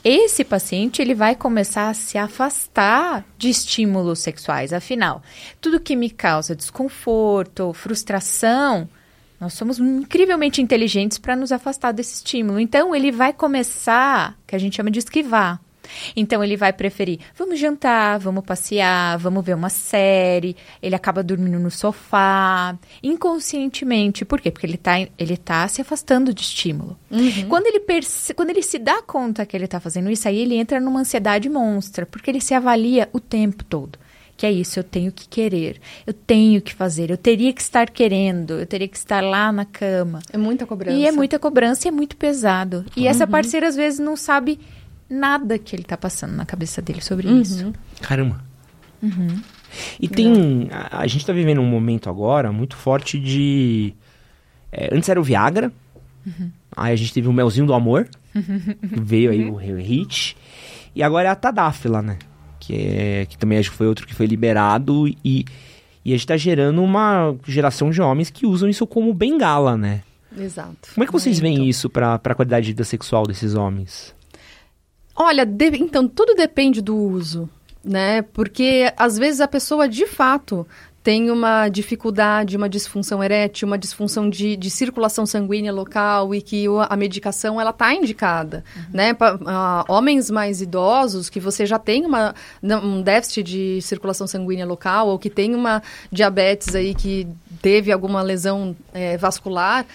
esse 0.05 0.45
paciente 0.45 1.01
ele 1.01 1.15
vai 1.15 1.35
começar 1.35 1.89
a 1.89 1.95
se 1.95 2.19
afastar 2.19 3.25
de 3.39 3.49
estímulos 3.49 4.21
sexuais. 4.21 4.73
Afinal, 4.73 5.23
tudo 5.61 5.81
que 5.81 5.97
me 5.97 6.11
causa 6.11 6.55
desconforto, 6.55 7.73
frustração, 7.73 8.89
nós 9.39 9.53
somos 9.53 9.79
incrivelmente 9.79 10.63
inteligentes 10.63 11.19
para 11.19 11.37
nos 11.37 11.53
afastar 11.53 11.93
desse 11.93 12.17
estímulo. 12.17 12.59
Então, 12.59 12.95
ele 12.95 13.13
vai 13.13 13.33
começar, 13.33 14.37
que 14.47 14.57
a 14.57 14.59
gente 14.59 14.77
chama 14.77 14.91
de 14.91 14.99
esquivar. 14.99 15.61
Então 16.15 16.43
ele 16.43 16.57
vai 16.57 16.73
preferir, 16.73 17.21
vamos 17.37 17.59
jantar, 17.59 18.19
vamos 18.19 18.45
passear, 18.45 19.19
vamos 19.19 19.45
ver 19.45 19.55
uma 19.55 19.69
série. 19.69 20.57
Ele 20.83 20.95
acaba 20.95 21.23
dormindo 21.23 21.59
no 21.59 21.71
sofá, 21.71 22.77
inconscientemente. 23.03 24.25
Por 24.25 24.41
quê? 24.41 24.51
Porque 24.51 24.67
ele 24.67 24.75
está 24.75 25.01
ele 25.19 25.37
tá 25.37 25.67
se 25.69 25.81
afastando 25.81 26.33
de 26.33 26.43
estímulo. 26.43 26.99
Uhum. 27.11 27.49
Quando, 27.49 27.67
ele 27.67 27.81
perce... 27.81 28.35
Quando 28.35 28.51
ele 28.51 28.63
se 28.63 28.79
dá 28.79 29.03
conta 29.03 29.47
que 29.47 29.57
ele 29.57 29.65
está 29.65 29.81
fazendo 29.81 30.11
isso, 30.11 30.29
aí 30.29 30.39
ele 30.39 30.57
entra 30.57 30.81
numa 30.81 31.01
ansiedade 31.01 31.49
monstra, 31.49 32.07
porque 32.07 32.31
ele 32.31 32.41
se 32.41 32.55
avalia 32.55 33.09
o 33.13 33.21
tempo 33.21 33.65
todo. 33.65 33.99
Que 34.37 34.45
é 34.45 34.53
isso, 34.53 34.79
eu 34.79 34.85
tenho 34.85 35.11
que 35.11 35.27
querer, 35.27 35.81
eu 36.07 36.13
tenho 36.13 36.61
que 36.61 36.75
fazer, 36.75 37.11
eu 37.11 37.17
teria 37.17 37.51
que 37.55 37.63
estar 37.63 37.89
querendo, 37.89 38.59
eu 38.59 38.67
teria 38.67 38.87
que 38.87 38.97
estar 38.97 39.23
lá 39.23 39.51
na 39.51 39.65
cama. 39.65 40.21
É 40.31 40.37
muita 40.37 40.67
cobrança. 40.67 40.95
E 40.99 41.07
é 41.07 41.13
muita 41.13 41.39
cobrança 41.39 41.87
e 41.87 41.89
é 41.89 41.91
muito 41.91 42.19
pesado. 42.19 42.85
E 42.95 43.09
essa 43.09 43.27
parceira, 43.27 43.67
às 43.67 43.75
vezes, 43.75 43.99
não 43.99 44.15
sabe 44.15 44.61
nada 45.09 45.59
que 45.59 45.75
ele 45.75 45.85
tá 45.85 45.97
passando 45.97 46.35
na 46.35 46.45
cabeça 46.45 46.83
dele 46.83 47.01
sobre 47.01 47.29
isso. 47.29 47.73
Caramba. 48.01 48.45
E 50.01 50.09
tem. 50.09 50.69
A, 50.71 51.01
a 51.01 51.07
gente 51.07 51.27
tá 51.27 51.33
vivendo 51.33 51.61
um 51.61 51.69
momento 51.69 52.09
agora 52.09 52.53
muito 52.53 52.77
forte 52.77 53.19
de. 53.19 53.95
é, 54.73 54.95
antes 54.95 55.09
era 55.09 55.21
o 55.21 55.25
Viagra. 55.25 55.73
Aí 56.77 56.93
a 56.93 56.97
gente 56.97 57.13
teve 57.13 57.29
o 57.29 57.33
Melzinho 57.33 57.67
do 57.67 57.75
Amor. 57.75 58.09
veio 58.83 59.31
aí 59.31 59.51
o 59.51 59.57
hit. 59.57 60.37
E 60.95 61.03
agora 61.03 61.29
é 61.29 61.31
a 61.31 61.37
Tadáfila, 61.37 62.03
né? 62.03 62.19
Que, 62.59 62.75
é, 62.75 63.27
que 63.27 63.39
também 63.39 63.59
acho 63.59 63.71
que 63.71 63.77
foi 63.77 63.87
outro 63.87 64.07
que 64.07 64.15
foi 64.15 64.27
liberado. 64.27 65.07
E, 65.09 65.45
e 66.05 66.13
a 66.13 66.17
gente 66.17 66.27
tá 66.27 66.37
gerando 66.37 66.83
uma 66.83 67.35
geração 67.47 67.91
de 67.91 68.01
homens 68.01 68.31
que 68.31 68.47
usam 68.47 68.69
isso 68.69 68.87
como 68.87 69.13
bengala, 69.15 69.77
né? 69.77 70.03
Exato. 70.37 70.91
Como 70.95 71.05
é 71.05 71.07
que 71.07 71.13
vocês 71.13 71.39
veem 71.39 71.69
isso 71.69 71.89
pra, 71.89 72.19
pra 72.19 72.35
qualidade 72.35 72.67
de 72.67 72.73
vida 72.73 72.85
sexual 72.85 73.27
desses 73.27 73.55
homens? 73.55 74.15
Olha, 75.17 75.45
de- 75.47 75.77
então 75.83 76.07
tudo 76.07 76.35
depende 76.35 76.81
do 76.83 76.97
uso, 76.97 77.49
né? 77.85 78.23
Porque 78.23 78.93
às 78.97 79.17
vezes 79.19 79.41
a 79.41 79.49
pessoa 79.49 79.89
de 79.89 80.07
fato 80.07 80.67
tem 81.03 81.31
uma 81.31 81.69
dificuldade, 81.69 82.57
uma 82.57 82.69
disfunção 82.69 83.23
erétil, 83.23 83.69
uma 83.69 83.79
disfunção 83.79 84.29
de, 84.29 84.57
de 84.57 84.69
circulação 84.69 85.25
sanguínea 85.25 85.73
local 85.73 86.35
e 86.35 86.43
que 86.43 86.67
a 86.89 86.97
medicação 86.97 87.61
ela 87.61 87.73
tá 87.73 87.95
indicada, 87.95 88.65
né? 88.93 89.15
Pa- 89.15 89.39
ah, 89.47 89.85
homens 89.89 90.29
mais 90.29 90.61
idosos 90.61 91.31
que 91.31 91.39
você 91.39 91.65
já 91.65 91.79
tem 91.79 92.05
uma, 92.05 92.35
um 92.61 93.01
déficit 93.03 93.45
de 93.45 93.81
circulação 93.83 94.27
sanguínea 94.27 94.67
local 94.67 95.07
ou 95.07 95.17
que 95.19 95.31
tem 95.31 95.55
uma 95.55 95.81
diabetes 96.11 96.75
aí 96.75 96.93
que 96.93 97.27
teve 97.63 97.93
alguma 97.93 98.21
lesão 98.21 98.75
eh, 98.93 99.17
vascular, 99.17 99.87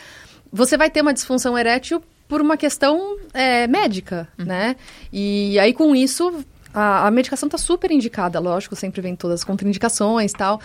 você 0.51 0.77
vai 0.77 0.89
ter 0.89 1.01
uma 1.01 1.13
disfunção 1.13 1.57
erétil 1.57 2.01
por 2.31 2.39
uma 2.39 2.55
questão 2.55 3.17
é, 3.33 3.67
médica, 3.67 4.25
né? 4.37 4.77
E 5.11 5.59
aí, 5.59 5.73
com 5.73 5.93
isso, 5.93 6.45
a, 6.73 7.05
a 7.07 7.11
medicação 7.11 7.47
está 7.47 7.57
super 7.57 7.91
indicada, 7.91 8.39
lógico, 8.39 8.73
sempre 8.73 9.01
vem 9.01 9.17
todas 9.17 9.41
as 9.41 9.43
contraindicações 9.43 10.31
e 10.31 10.35
tal, 10.35 10.61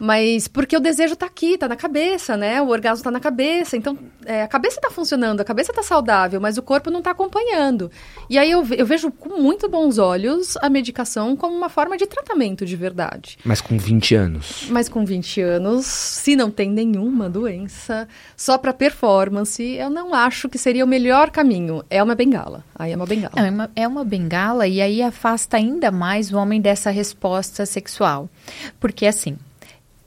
mas 0.00 0.48
porque 0.48 0.74
o 0.74 0.80
desejo 0.80 1.12
está 1.12 1.26
aqui, 1.26 1.54
está 1.54 1.68
na 1.68 1.76
cabeça, 1.76 2.34
né? 2.34 2.62
O 2.62 2.68
orgasmo 2.68 3.00
está 3.00 3.10
na 3.10 3.20
cabeça, 3.20 3.76
então 3.76 3.98
é, 4.24 4.42
a 4.42 4.48
cabeça 4.48 4.76
está 4.76 4.90
funcionando, 4.90 5.42
a 5.42 5.44
cabeça 5.44 5.72
está 5.72 5.82
saudável, 5.82 6.40
mas 6.40 6.56
o 6.56 6.62
corpo 6.62 6.90
não 6.90 7.00
está 7.00 7.10
acompanhando. 7.10 7.90
E 8.28 8.38
aí 8.38 8.50
eu, 8.50 8.66
eu 8.70 8.86
vejo 8.86 9.10
com 9.10 9.40
muito 9.40 9.68
bons 9.68 9.98
olhos 9.98 10.56
a 10.62 10.70
medicação 10.70 11.36
como 11.36 11.54
uma 11.54 11.68
forma 11.68 11.98
de 11.98 12.06
tratamento 12.06 12.64
de 12.64 12.74
verdade. 12.76 13.36
Mas 13.44 13.60
com 13.60 13.76
20 13.76 14.14
anos. 14.14 14.66
Mas 14.70 14.88
com 14.88 15.04
20 15.04 15.42
anos, 15.42 15.84
se 15.84 16.34
não 16.34 16.50
tem 16.50 16.70
nenhuma 16.70 17.28
doença, 17.28 18.08
só 18.34 18.56
para 18.56 18.72
performance, 18.72 19.62
eu 19.62 19.90
não 19.90 20.14
acho 20.14 20.48
que 20.48 20.56
seria 20.56 20.82
o 20.82 20.88
melhor 20.88 21.30
caminho. 21.30 21.84
É 21.90 22.02
uma 22.02 22.14
bengala. 22.14 22.64
Aí 22.74 22.92
é 22.92 22.96
uma 22.96 23.06
bengala. 23.06 23.34
Não, 23.36 23.44
é 23.44 23.50
uma, 23.50 23.70
é 23.76 23.88
uma 23.88 24.04
bengala 24.04 24.66
e 24.66 24.80
aí 24.80 25.02
afasta 25.02 25.58
ainda 25.58 25.90
mais 25.90 26.32
o 26.32 26.38
homem 26.38 26.58
dessa 26.58 26.90
resposta 26.90 27.66
sexual. 27.66 28.30
Porque 28.78 29.04
assim, 29.04 29.36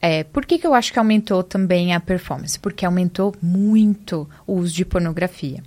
é, 0.06 0.22
por 0.22 0.46
que, 0.46 0.60
que 0.60 0.68
eu 0.68 0.74
acho 0.74 0.92
que 0.92 1.00
aumentou 1.00 1.42
também 1.42 1.96
a 1.96 2.00
performance? 2.00 2.60
Porque 2.60 2.86
aumentou 2.86 3.34
muito 3.42 4.30
o 4.46 4.56
uso 4.56 4.74
de 4.74 4.84
pornografia. 4.84 5.64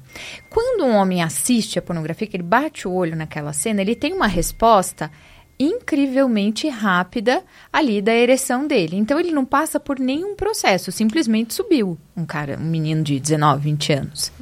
Quando 0.51 0.84
um 0.84 0.95
homem 0.95 1.22
assiste 1.22 1.78
a 1.78 1.82
pornografia, 1.82 2.26
que 2.26 2.37
ele 2.37 2.43
bate 2.43 2.87
o 2.87 2.93
olho 2.93 3.16
naquela 3.16 3.55
cena, 3.55 3.80
ele 3.80 3.95
tem 3.95 4.12
uma 4.12 4.26
resposta 4.26 5.11
incrivelmente 5.59 6.68
rápida 6.68 7.43
ali 7.72 8.03
da 8.03 8.14
ereção 8.14 8.66
dele. 8.66 8.97
Então 8.99 9.18
ele 9.18 9.32
não 9.32 9.47
passa 9.47 9.80
por 9.80 9.99
nenhum 9.99 10.37
processo, 10.37 10.93
simplesmente 10.93 11.55
subiu. 11.55 11.97
Um 12.14 12.26
cara, 12.26 12.59
um 12.61 12.64
menino 12.66 13.03
de 13.03 13.18
19, 13.18 13.62
20 13.62 13.93
anos. 13.95 14.32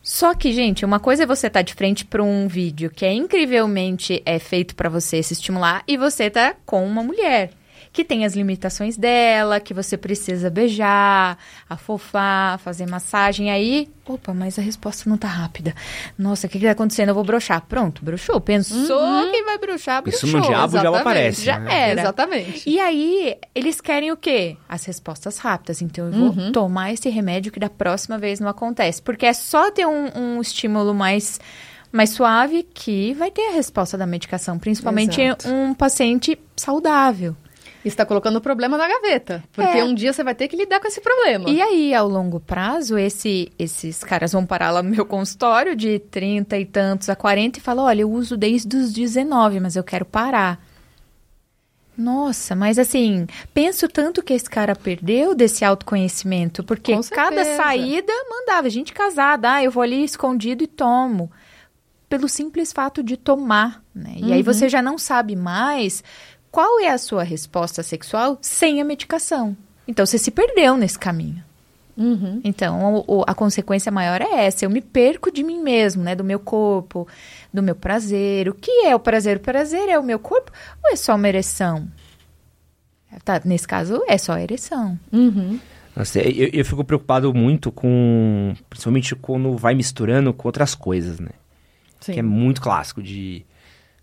Só 0.00 0.32
que, 0.32 0.52
gente, 0.52 0.84
uma 0.84 1.00
coisa 1.00 1.24
é 1.24 1.26
você 1.26 1.48
estar 1.48 1.62
de 1.62 1.74
frente 1.74 2.04
para 2.04 2.22
um 2.22 2.46
vídeo 2.46 2.88
que 2.88 3.04
é 3.04 3.12
incrivelmente 3.12 4.22
é 4.24 4.38
feito 4.38 4.76
para 4.76 4.88
você 4.88 5.20
se 5.24 5.32
estimular 5.32 5.82
e 5.88 5.96
você 5.96 6.30
tá 6.30 6.54
com 6.64 6.86
uma 6.86 7.02
mulher 7.02 7.50
que 7.98 8.04
tem 8.04 8.24
as 8.24 8.34
limitações 8.34 8.96
dela, 8.96 9.58
que 9.58 9.74
você 9.74 9.96
precisa 9.96 10.48
beijar, 10.48 11.36
afofar, 11.68 12.56
fazer 12.60 12.88
massagem. 12.88 13.50
Aí, 13.50 13.88
opa, 14.06 14.32
mas 14.32 14.56
a 14.56 14.62
resposta 14.62 15.10
não 15.10 15.18
tá 15.18 15.26
rápida. 15.26 15.74
Nossa, 16.16 16.46
o 16.46 16.50
que, 16.50 16.60
que 16.60 16.64
tá 16.64 16.70
acontecendo? 16.70 17.08
Eu 17.08 17.14
vou 17.16 17.24
broxar. 17.24 17.60
Pronto, 17.62 18.04
broxou. 18.04 18.40
Pensou 18.40 19.32
que 19.32 19.42
vai 19.42 19.58
broxar, 19.58 20.00
broxou. 20.00 20.28
Isso 20.28 20.38
no 20.38 20.46
diabo 20.46 20.78
já 20.78 20.96
aparece. 20.96 21.44
Já 21.44 21.58
né? 21.58 21.90
era. 21.90 22.00
Exatamente. 22.02 22.70
E 22.70 22.78
aí, 22.78 23.36
eles 23.52 23.80
querem 23.80 24.12
o 24.12 24.16
quê? 24.16 24.56
As 24.68 24.84
respostas 24.84 25.38
rápidas. 25.38 25.82
Então, 25.82 26.06
eu 26.06 26.12
vou 26.12 26.52
tomar 26.52 26.92
esse 26.92 27.08
remédio 27.08 27.50
que 27.50 27.58
da 27.58 27.68
próxima 27.68 28.16
vez 28.16 28.38
não 28.38 28.46
acontece. 28.46 29.02
Porque 29.02 29.26
é 29.26 29.32
só 29.32 29.72
ter 29.72 29.88
um, 29.88 30.36
um 30.36 30.40
estímulo 30.40 30.94
mais, 30.94 31.40
mais 31.90 32.10
suave 32.10 32.62
que 32.62 33.12
vai 33.14 33.32
ter 33.32 33.48
a 33.48 33.54
resposta 33.54 33.98
da 33.98 34.06
medicação. 34.06 34.56
Principalmente 34.56 35.20
Exato. 35.20 35.48
um 35.48 35.74
paciente 35.74 36.38
saudável. 36.54 37.34
Está 37.84 38.04
colocando 38.04 38.36
o 38.36 38.40
problema 38.40 38.76
na 38.76 38.88
gaveta. 38.88 39.42
Porque 39.52 39.78
É. 39.78 39.84
um 39.84 39.94
dia 39.94 40.12
você 40.12 40.24
vai 40.24 40.34
ter 40.34 40.48
que 40.48 40.56
lidar 40.56 40.80
com 40.80 40.88
esse 40.88 41.00
problema. 41.00 41.48
E 41.48 41.60
aí, 41.62 41.94
ao 41.94 42.08
longo 42.08 42.40
prazo, 42.40 42.98
esse, 42.98 43.52
esses 43.58 44.02
caras 44.02 44.32
vão 44.32 44.44
parar 44.44 44.70
lá 44.70 44.82
no 44.82 44.90
meu 44.90 45.06
consultório 45.06 45.76
de 45.76 45.98
30 45.98 46.58
e 46.58 46.64
tantos 46.66 47.08
a 47.08 47.16
40 47.16 47.58
e 47.58 47.62
falam: 47.62 47.84
olha, 47.84 48.02
eu 48.02 48.10
uso 48.10 48.36
desde 48.36 48.76
os 48.76 48.92
19, 48.92 49.60
mas 49.60 49.76
eu 49.76 49.84
quero 49.84 50.04
parar. 50.04 50.60
Nossa, 51.96 52.54
mas 52.54 52.78
assim, 52.78 53.26
penso 53.52 53.88
tanto 53.88 54.22
que 54.22 54.32
esse 54.32 54.48
cara 54.48 54.76
perdeu 54.76 55.34
desse 55.34 55.64
autoconhecimento, 55.64 56.62
porque 56.62 56.94
cada 57.10 57.44
saída 57.56 58.12
mandava 58.30 58.70
gente 58.70 58.92
casada, 58.92 59.54
ah, 59.54 59.64
eu 59.64 59.70
vou 59.72 59.82
ali 59.82 60.04
escondido 60.04 60.62
e 60.62 60.68
tomo. 60.68 61.28
Pelo 62.08 62.28
simples 62.28 62.72
fato 62.72 63.02
de 63.02 63.16
tomar, 63.16 63.82
né? 63.92 64.14
E 64.16 64.32
aí 64.32 64.42
você 64.42 64.68
já 64.68 64.80
não 64.80 64.96
sabe 64.96 65.34
mais 65.34 66.02
qual 66.50 66.80
é 66.80 66.88
a 66.88 66.98
sua 66.98 67.22
resposta 67.22 67.82
sexual 67.82 68.38
sem 68.40 68.80
a 68.80 68.84
medicação. 68.84 69.56
Então 69.86 70.04
você 70.06 70.18
se 70.18 70.30
perdeu 70.30 70.76
nesse 70.76 70.98
caminho. 70.98 71.42
Uhum. 71.96 72.40
Então, 72.44 72.94
o- 72.94 73.04
o- 73.20 73.24
a 73.26 73.34
consequência 73.34 73.90
maior 73.90 74.20
é 74.22 74.46
essa. 74.46 74.64
Eu 74.64 74.70
me 74.70 74.80
perco 74.80 75.32
de 75.32 75.42
mim 75.42 75.60
mesmo, 75.60 76.02
né? 76.02 76.14
Do 76.14 76.22
meu 76.22 76.38
corpo, 76.38 77.08
do 77.52 77.60
meu 77.62 77.74
prazer. 77.74 78.48
O 78.48 78.54
que 78.54 78.70
é 78.86 78.94
o 78.94 79.00
prazer? 79.00 79.38
O 79.38 79.40
prazer 79.40 79.88
é 79.88 79.98
o 79.98 80.02
meu 80.02 80.18
corpo 80.20 80.52
ou 80.84 80.92
é 80.92 80.96
só 80.96 81.16
uma 81.16 81.28
ereção? 81.28 81.88
Tá, 83.24 83.40
nesse 83.44 83.66
caso, 83.66 84.02
é 84.06 84.16
só 84.18 84.34
a 84.34 84.42
ereção. 84.42 84.98
Uhum. 85.12 85.58
Nossa, 85.96 86.20
eu, 86.20 86.50
eu 86.52 86.64
fico 86.64 86.84
preocupado 86.84 87.32
muito 87.34 87.72
com. 87.72 88.54
Principalmente 88.70 89.16
quando 89.16 89.56
vai 89.56 89.74
misturando 89.74 90.32
com 90.32 90.46
outras 90.46 90.74
coisas, 90.74 91.18
né? 91.18 91.30
Sim. 92.00 92.12
Que 92.12 92.18
é 92.20 92.22
muito 92.22 92.60
clássico 92.60 93.02
de. 93.02 93.44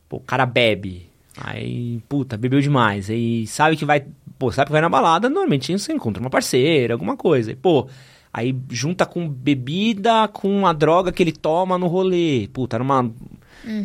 Pô, 0.10 0.18
o 0.18 0.22
cara 0.22 0.46
bebe. 0.46 1.10
Aí, 1.38 2.00
puta, 2.08 2.38
bebeu 2.38 2.62
demais. 2.62 3.10
Aí 3.10 3.46
sabe 3.48 3.76
que 3.76 3.86
vai. 3.86 4.06
Pô, 4.40 4.52
sabe 4.52 4.68
que 4.68 4.72
vai 4.72 4.82
na 4.82 4.90
balada, 4.90 5.30
normalmente 5.30 5.78
você 5.78 5.94
encontra 5.94 6.22
uma 6.22 6.30
parceira, 6.30 6.94
alguma 6.94 7.16
coisa. 7.18 7.52
E, 7.52 7.56
pô, 7.56 7.88
aí 8.34 8.56
junta 8.70 9.06
com 9.06 9.28
bebida 9.28 10.28
com 10.30 10.66
a 10.68 10.74
droga 10.74 11.12
que 11.12 11.24
ele 11.24 11.32
toma 11.32 11.78
no 11.78 11.88
rolê. 11.88 12.48
Puta, 12.54 12.78
numa. 12.80 13.12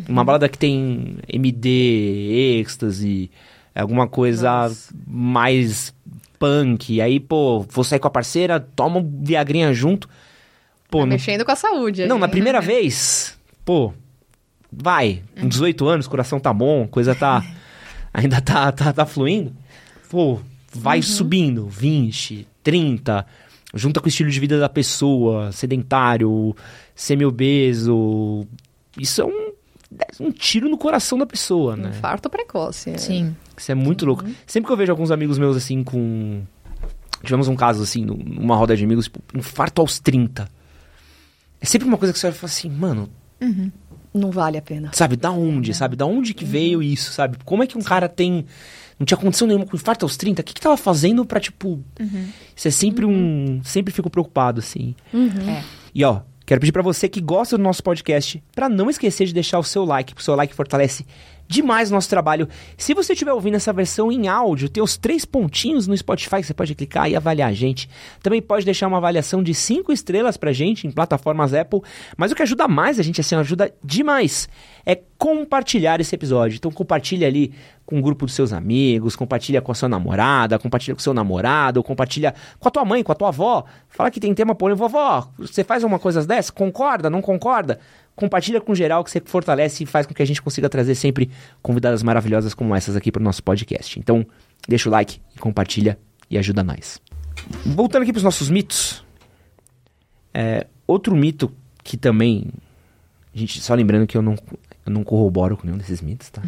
Uma 0.07 0.23
balada 0.23 0.47
que 0.47 0.59
tem 0.59 1.17
MD, 1.27 2.59
êxtase, 2.59 3.31
alguma 3.73 4.07
coisa 4.07 4.63
Nossa. 4.67 4.93
mais 5.07 5.91
punk. 6.37 7.01
Aí, 7.01 7.19
pô, 7.19 7.61
vou 7.61 7.83
sair 7.83 7.99
com 7.99 8.07
a 8.07 8.11
parceira, 8.11 8.59
toma 8.59 8.99
um 8.99 9.23
Viagrinha 9.23 9.73
junto. 9.73 10.07
Pô, 10.89 10.99
Tá 10.99 11.05
no 11.05 11.11
mexendo 11.13 11.43
com 11.45 11.51
a 11.51 11.55
saúde. 11.55 12.05
não, 12.05 12.19
na 12.19 12.27
primeira 12.27 12.59
vez, 12.61 13.39
pô, 13.65 13.91
vai, 14.71 15.21
com 15.39 15.47
18 15.47 15.87
anos, 15.87 16.07
coração 16.07 16.39
tá 16.39 16.53
bom, 16.53 16.87
coisa 16.87 17.13
tá. 17.15 17.43
Ainda 18.13 18.41
tá, 18.41 18.71
tá, 18.71 18.91
tá 18.91 19.05
fluindo. 19.05 19.53
Pô, 20.09 20.39
vai 20.73 21.01
subindo, 21.01 21.67
20, 21.67 22.45
30, 22.61 23.25
junta 23.73 23.99
com 24.01 24.05
o 24.05 24.09
estilo 24.09 24.29
de 24.29 24.39
vida 24.39 24.59
da 24.59 24.67
pessoa, 24.67 25.51
sedentário, 25.53 26.53
semi-obeso. 26.93 28.45
Isso 28.97 29.21
é 29.21 29.25
um, 29.25 29.51
é 29.97 30.07
um 30.19 30.31
tiro 30.31 30.69
no 30.69 30.77
coração 30.77 31.17
da 31.17 31.25
pessoa, 31.25 31.75
né? 31.77 31.89
Infarto 31.89 32.29
precoce. 32.29 32.89
é. 32.91 32.97
Sim. 32.97 33.35
Isso 33.55 33.71
é 33.71 33.75
muito 33.75 34.05
louco. 34.05 34.25
Sempre 34.45 34.67
que 34.67 34.73
eu 34.73 34.77
vejo 34.77 34.91
alguns 34.91 35.11
amigos 35.11 35.37
meus 35.37 35.55
assim 35.55 35.83
com. 35.83 36.41
Tivemos 37.23 37.47
um 37.47 37.55
caso 37.55 37.83
assim, 37.83 38.03
num- 38.03 38.15
numa 38.17 38.55
roda 38.55 38.75
de 38.75 38.83
amigos, 38.83 39.05
tipo, 39.05 39.21
infarto 39.37 39.79
aos 39.81 39.99
30. 39.99 40.49
É 41.61 41.65
sempre 41.65 41.87
uma 41.87 41.97
coisa 41.97 42.11
que 42.11 42.17
você 42.19 42.25
olha 42.27 42.33
e 42.33 42.37
fala 42.37 42.51
assim, 42.51 42.69
mano, 42.69 43.09
Não 44.13 44.31
vale 44.31 44.57
a 44.57 44.61
pena. 44.61 44.91
sabe, 44.93 45.15
da 45.15 45.31
onde, 45.31 45.73
sabe? 45.73 45.95
Da 45.95 46.05
onde 46.05 46.33
que 46.33 46.43
veio 46.45 46.83
isso, 46.83 47.11
sabe? 47.11 47.37
Como 47.45 47.63
é 47.63 47.67
que 47.67 47.77
um 47.77 47.81
cara 47.81 48.09
tem. 48.09 48.45
Não 48.99 49.05
tinha 49.05 49.17
condição 49.17 49.47
nenhuma 49.47 49.65
com 49.65 49.75
infarto 49.75 50.05
aos 50.05 50.15
30? 50.17 50.41
O 50.41 50.45
que 50.45 50.53
que 50.53 50.61
tava 50.61 50.77
fazendo 50.77 51.25
pra, 51.25 51.39
tipo. 51.39 51.83
Isso 52.55 52.67
é 52.67 52.71
sempre 52.71 53.05
um. 53.05 53.61
Sempre 53.63 53.93
fico 53.93 54.09
preocupado, 54.09 54.59
assim. 54.59 54.95
É. 55.13 55.63
E 55.95 56.03
ó, 56.03 56.21
quero 56.45 56.59
pedir 56.59 56.71
pra 56.71 56.81
você 56.83 57.07
que 57.09 57.21
gosta 57.21 57.57
do 57.57 57.63
nosso 57.63 57.81
podcast, 57.81 58.43
pra 58.53 58.67
não 58.69 58.89
esquecer 58.89 59.25
de 59.25 59.33
deixar 59.33 59.59
o 59.59 59.63
seu 59.63 59.85
like, 59.85 60.13
porque 60.13 60.21
o 60.21 60.25
seu 60.25 60.35
like 60.35 60.53
fortalece 60.53 61.05
demais 61.51 61.91
o 61.91 61.93
nosso 61.93 62.09
trabalho. 62.09 62.47
Se 62.77 62.93
você 62.93 63.11
estiver 63.11 63.33
ouvindo 63.33 63.55
essa 63.55 63.73
versão 63.73 64.09
em 64.09 64.29
áudio, 64.29 64.69
tem 64.69 64.81
os 64.81 64.95
três 64.95 65.25
pontinhos 65.25 65.85
no 65.85 65.95
Spotify 65.97 66.37
que 66.37 66.43
você 66.43 66.53
pode 66.53 66.73
clicar 66.73 67.11
e 67.11 67.15
avaliar 67.15 67.49
a 67.49 67.53
gente. 67.53 67.89
Também 68.23 68.41
pode 68.41 68.63
deixar 68.63 68.87
uma 68.87 68.97
avaliação 68.97 69.43
de 69.43 69.53
cinco 69.53 69.91
estrelas 69.91 70.37
pra 70.37 70.53
gente 70.53 70.87
em 70.87 70.91
plataformas 70.91 71.53
Apple. 71.53 71.81
Mas 72.15 72.31
o 72.31 72.35
que 72.35 72.41
ajuda 72.41 72.69
mais 72.69 72.99
a 72.99 73.03
gente, 73.03 73.19
assim, 73.19 73.35
ajuda 73.35 73.73
demais, 73.83 74.47
é 74.85 74.95
compartilhar 75.17 75.99
esse 75.99 76.15
episódio. 76.15 76.55
Então 76.55 76.71
compartilha 76.71 77.27
ali 77.27 77.53
com 77.85 77.97
um 77.97 78.01
grupo 78.01 78.25
dos 78.25 78.33
seus 78.33 78.53
amigos, 78.53 79.17
compartilha 79.17 79.61
com 79.61 79.71
a 79.71 79.75
sua 79.75 79.89
namorada, 79.89 80.57
compartilha 80.57 80.95
com 80.95 80.99
o 80.99 81.03
seu 81.03 81.13
namorado, 81.13 81.83
compartilha 81.83 82.33
com 82.57 82.67
a 82.69 82.71
tua 82.71 82.85
mãe, 82.85 83.03
com 83.03 83.11
a 83.11 83.15
tua 83.15 83.27
avó. 83.27 83.65
Fala 83.89 84.09
que 84.09 84.19
tem 84.19 84.33
tema 84.33 84.55
polêmico. 84.55 84.87
Vovó, 84.87 85.27
você 85.37 85.65
faz 85.65 85.83
uma 85.83 85.99
coisa 85.99 86.25
dessa? 86.25 86.51
Concorda? 86.51 87.09
Não 87.09 87.21
concorda? 87.21 87.79
Compartilha 88.15 88.59
com 88.61 88.75
geral 88.75 89.03
que 89.03 89.09
você 89.11 89.21
fortalece 89.23 89.83
e 89.83 89.85
faz 89.85 90.05
com 90.05 90.13
que 90.13 90.21
a 90.21 90.25
gente 90.25 90.41
consiga 90.41 90.69
trazer 90.69 90.95
sempre 90.95 91.29
convidadas 91.61 92.03
maravilhosas 92.03 92.53
como 92.53 92.75
essas 92.75 92.95
aqui 92.95 93.11
para 93.11 93.19
o 93.21 93.23
nosso 93.23 93.41
podcast. 93.43 93.97
Então, 93.99 94.25
deixa 94.67 94.89
o 94.89 94.91
like 94.91 95.19
e 95.35 95.39
compartilha 95.39 95.97
e 96.29 96.37
ajuda 96.37 96.63
nós. 96.63 97.01
Voltando 97.65 98.03
aqui 98.03 98.11
para 98.11 98.19
os 98.19 98.23
nossos 98.23 98.49
mitos. 98.49 99.03
É, 100.33 100.67
outro 100.85 101.15
mito 101.15 101.51
que 101.83 101.97
também. 101.97 102.47
Gente, 103.33 103.61
só 103.61 103.73
lembrando 103.73 104.05
que 104.05 104.15
eu 104.17 104.21
não, 104.21 104.35
eu 104.85 104.91
não 104.91 105.03
corroboro 105.03 105.55
com 105.57 105.65
nenhum 105.65 105.77
desses 105.77 106.01
mitos, 106.01 106.29
tá? 106.29 106.41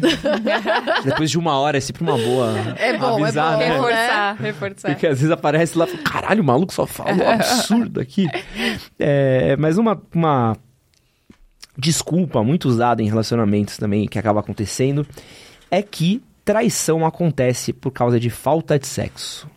Depois 1.02 1.30
de 1.30 1.38
uma 1.38 1.58
hora 1.58 1.78
é 1.78 1.80
sempre 1.80 2.02
uma 2.02 2.16
boa 2.16 2.52
É 2.78 2.96
bom, 2.98 3.24
avisar, 3.24 3.60
é 3.60 3.78
bom. 3.78 3.86
né? 3.86 3.90
Reforçar, 4.06 4.36
reforçar. 4.42 4.88
Porque 4.90 5.06
às 5.06 5.18
vezes 5.18 5.30
aparece 5.30 5.78
lá, 5.78 5.86
caralho, 6.04 6.42
o 6.42 6.46
maluco 6.46 6.72
só 6.72 6.86
fala 6.86 7.12
um 7.12 7.28
absurdo 7.30 8.00
aqui. 8.00 8.28
É, 8.98 9.56
mas 9.56 9.78
uma, 9.78 10.00
uma 10.14 10.56
desculpa 11.76 12.42
muito 12.42 12.68
usada 12.68 13.02
em 13.02 13.06
relacionamentos 13.08 13.76
também, 13.76 14.06
que 14.06 14.18
acaba 14.18 14.40
acontecendo, 14.40 15.06
é 15.70 15.82
que 15.82 16.22
traição 16.44 17.04
acontece 17.06 17.72
por 17.72 17.90
causa 17.90 18.20
de 18.20 18.30
falta 18.30 18.78
de 18.78 18.86
sexo. 18.86 19.48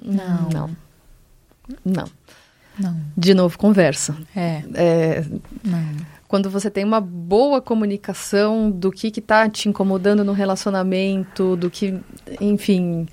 Não. 0.00 0.48
Não. 0.50 0.70
Não. 1.84 2.04
Não. 2.78 2.96
De 3.16 3.34
novo, 3.34 3.58
conversa. 3.58 4.16
É, 4.36 4.62
É, 4.74 5.24
não. 5.64 5.96
quando 6.28 6.48
você 6.48 6.70
tem 6.70 6.84
uma 6.84 7.00
boa 7.00 7.60
comunicação 7.60 8.70
do 8.70 8.92
que 8.92 9.10
que 9.10 9.20
tá 9.20 9.48
te 9.48 9.68
incomodando 9.68 10.22
no 10.22 10.32
relacionamento, 10.32 11.56
do 11.56 11.68
que, 11.68 11.98
enfim, 12.40 13.08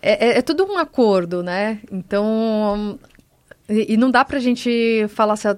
é, 0.00 0.28
é- 0.28 0.38
é 0.38 0.42
tudo 0.42 0.64
um 0.64 0.78
acordo, 0.78 1.42
né? 1.42 1.80
Então, 1.90 2.98
e, 3.72 3.94
e 3.94 3.96
não 3.96 4.10
dá 4.10 4.24
pra 4.24 4.38
gente 4.38 5.06
falar 5.08 5.36
se 5.36 5.48
a- 5.48 5.56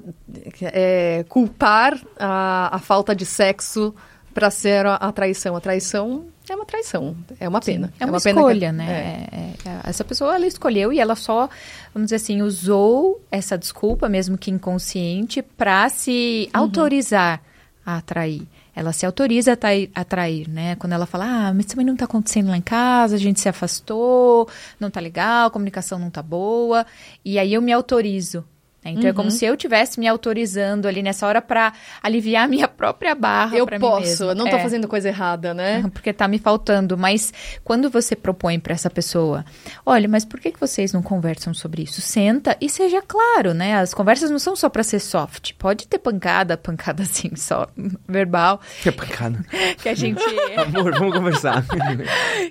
é, 0.63 1.25
culpar 1.29 1.99
a, 2.19 2.77
a 2.77 2.79
falta 2.79 3.15
de 3.15 3.27
sexo 3.27 3.95
pra 4.33 4.51
ser 4.51 4.87
a, 4.87 4.95
a 4.97 5.13
traição. 5.13 5.55
A 5.57 5.61
traição 5.61 6.25
é 6.49 6.55
uma 6.55 6.65
traição, 6.67 7.17
é 7.41 7.49
uma 7.49 7.61
pena. 7.61 7.93
É 7.99 8.05
uma, 8.05 8.21
pena 8.21 8.41
que- 8.41 8.47
escolha, 8.49 8.67
é. 8.67 8.73
né? 8.73 9.27
É, 9.33 9.69
é, 9.69 9.81
essa 9.85 10.05
pessoa, 10.05 10.35
ela 10.35 10.47
escolheu 10.47 10.93
e 10.93 10.99
ela 11.01 11.15
só, 11.15 11.49
vamos 11.93 12.07
dizer 12.09 12.17
assim, 12.17 12.43
usou 12.43 13.21
essa 13.31 13.57
desculpa, 13.57 14.09
mesmo 14.09 14.37
que 14.37 14.51
inconsciente, 14.51 15.41
para 15.43 15.89
se 15.89 16.51
Uhum. 16.55 16.61
autorizar 16.63 17.41
a 17.87 17.97
atrair. 17.99 18.43
Ela 18.75 18.93
se 18.93 19.07
autoriza 19.07 19.53
a 19.53 19.55
atrair, 19.55 19.91
a 19.95 20.01
atrair, 20.01 20.49
né? 20.49 20.77
Quando 20.77 20.93
ela 20.93 21.07
fala, 21.07 21.49
ah, 21.49 21.55
mas 21.55 21.67
também 21.67 21.87
não 21.87 21.97
tá 21.97 22.05
acontecendo 22.05 22.49
lá 22.49 22.57
em 22.57 22.63
casa, 22.63 23.17
a 23.17 23.19
gente 23.19 23.41
se 23.41 23.49
afastou, 23.49 24.49
não 24.81 24.91
tá 24.91 25.01
legal, 25.01 25.47
a 25.47 25.51
comunicação 25.51 25.99
não 25.99 26.11
tá 26.11 26.23
boa, 26.23 26.85
e 27.25 27.39
aí 27.39 27.55
eu 27.55 27.63
me 27.63 27.73
autorizo. 27.73 28.45
Né? 28.85 28.91
Então 28.93 29.05
é 29.05 29.09
Uhum. 29.11 29.15
como 29.15 29.31
se 29.31 29.45
eu 29.45 29.57
tivesse 29.57 29.99
me 29.99 30.07
autorizando 30.07 30.87
ali 30.87 31.03
nessa 31.03 31.27
hora 31.27 31.41
para 31.41 31.73
aliviar 32.03 32.45
a 32.45 32.49
minha 32.49 32.69
própria 32.69 33.15
barra 33.15 33.57
Eu 33.57 33.65
pra 33.67 33.79
mim 33.79 33.81
posso, 33.81 34.25
eu 34.25 34.35
não 34.35 34.49
tô 34.49 34.57
É. 34.57 34.61
fazendo 34.63 34.87
coisa 34.87 35.09
errada, 35.09 35.55
né? 35.55 35.83
Porque 35.93 36.13
tá 36.13 36.29
me 36.29 36.39
faltando. 36.39 36.97
Mas 36.99 37.33
quando 37.65 37.89
você 37.91 38.15
propõe 38.15 38.59
para 38.61 38.75
essa 38.75 38.91
pessoa, 38.91 39.45
olha, 39.87 40.09
mas 40.09 40.25
por 40.25 40.39
que, 40.41 40.53
que 40.53 40.61
vocês 40.61 40.93
não 40.93 41.03
conversam 41.03 41.55
sobre 41.55 41.83
isso? 41.83 42.01
Senta 42.01 42.57
e 42.61 42.69
seja 42.69 43.01
claro, 43.03 43.55
né? 43.55 43.77
As 43.79 43.95
conversas 43.95 44.31
não 44.31 44.39
são 44.39 44.55
só 44.55 44.69
para 44.69 44.83
ser 44.83 44.99
soft. 45.01 45.53
Pode 45.59 45.87
ter 45.89 45.99
pancada, 45.99 46.57
pancada 46.57 47.03
assim, 47.05 47.35
só 47.37 47.67
verbal, 48.09 48.61
Que 48.83 48.91
pancada. 48.93 49.45
que 49.83 49.89
a 49.89 49.95
gente 49.95 50.23
Amor, 50.57 50.93
vamos 50.99 51.15
conversar. 51.17 51.65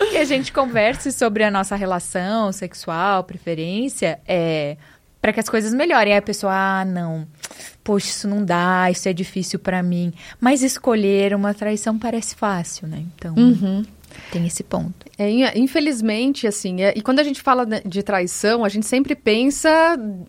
que 0.10 0.18
a 0.18 0.26
gente 0.26 0.52
converse 0.52 1.12
sobre 1.12 1.44
a 1.44 1.52
nossa 1.52 1.76
relação 1.76 2.52
sexual, 2.52 3.24
preferência, 3.24 4.20
é 4.28 4.78
para 5.24 5.32
que 5.32 5.40
as 5.40 5.48
coisas 5.48 5.74
melhorem. 5.74 6.12
Aí 6.12 6.20
a 6.20 6.22
pessoa, 6.22 6.52
ah, 6.54 6.84
não. 6.84 7.26
Poxa, 7.82 8.08
isso 8.08 8.28
não 8.28 8.44
dá, 8.44 8.90
isso 8.92 9.08
é 9.08 9.14
difícil 9.14 9.58
para 9.58 9.82
mim. 9.82 10.12
Mas 10.40 10.62
escolher 10.62 11.34
uma 11.34 11.54
traição 11.54 11.98
parece 11.98 12.36
fácil, 12.36 12.90
né? 12.90 13.04
Então, 13.16 13.34
Uhum. 13.38 13.86
tem 14.34 14.46
esse 14.46 14.64
ponto. 14.64 14.94
É, 15.18 15.30
in- 15.30 15.50
infelizmente, 15.64 16.46
assim, 16.46 16.82
é- 16.82 16.94
e 16.94 17.02
quando 17.02 17.20
a 17.20 17.24
gente 17.24 17.42
fala 17.42 17.66
de 17.66 18.04
traição, 18.04 18.66
a 18.66 18.70
gente 18.70 18.86
sempre 18.86 19.16
pensa 19.16 19.70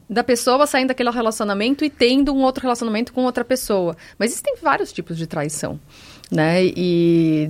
da 0.09 0.23
pessoa 0.23 0.65
saindo 0.65 0.89
daquele 0.89 1.11
relacionamento 1.11 1.85
e 1.85 1.91
tendo 1.91 2.33
um 2.33 2.43
outro 2.43 2.63
relacionamento 2.63 3.13
com 3.13 3.25
outra 3.25 3.45
pessoa. 3.45 3.97
Mas 4.17 4.31
existem 4.31 4.55
vários 4.63 4.93
tipos 4.93 5.17
de 5.19 5.27
traição, 5.27 5.81
né? 6.31 6.65
E, 6.65 7.49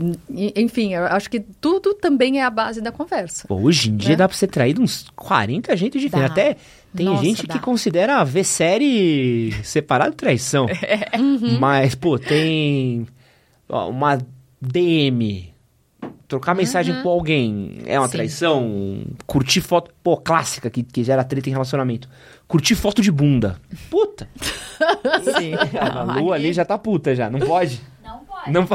enfim, 0.56 0.94
eu 0.94 1.04
acho 1.06 1.30
que 1.30 1.40
tudo 1.40 1.94
também 1.94 2.40
é 2.40 2.44
a 2.44 2.50
base 2.50 2.80
da 2.80 2.90
conversa. 2.92 3.46
Pô, 3.48 3.56
hoje 3.56 3.90
em 3.90 3.96
dia 3.96 4.14
É. 4.14 4.16
dá 4.16 4.28
pra 4.28 4.36
ser 4.36 4.48
traído 4.48 4.82
uns 4.82 5.06
40 5.16 5.76
jeitos 5.76 6.00
diferentes. 6.00 6.34
Dá. 6.34 6.42
Até 6.42 6.56
tem 6.94 7.06
Nossa, 7.06 7.24
gente 7.24 7.46
dá. 7.46 7.54
que 7.54 7.60
considera 7.60 8.22
ver 8.24 8.44
série 8.44 9.52
separado 9.62 10.14
traição. 10.14 10.66
Uhum. 11.18 11.58
Mas, 11.58 11.94
pô, 11.94 12.18
tem 12.18 13.06
ó, 13.68 13.88
uma 13.88 14.18
DM. 14.60 15.52
Trocar 16.26 16.54
mensagem 16.54 17.00
com 17.02 17.08
alguém 17.08 17.78
é 17.86 17.98
uma 17.98 18.08
Sim. 18.08 18.12
traição? 18.12 19.04
Curtir 19.26 19.60
foto, 19.60 19.90
pô, 20.02 20.16
clássica 20.16 20.68
que, 20.70 20.82
que 20.82 21.04
gera 21.04 21.22
treta 21.22 21.48
em 21.48 21.52
relacionamento. 21.52 22.08
Curtir 22.48 22.74
foto 22.74 23.00
de 23.02 23.12
bunda. 23.12 23.56
Puta! 23.90 24.28
Sim. 25.38 25.52
A 25.78 26.02
Lu 26.18 26.32
ali 26.32 26.52
já 26.52 26.64
tá 26.64 26.76
puta 26.78 27.14
já, 27.14 27.30
não 27.30 27.38
pode? 27.40 27.80
Não. 28.48 28.62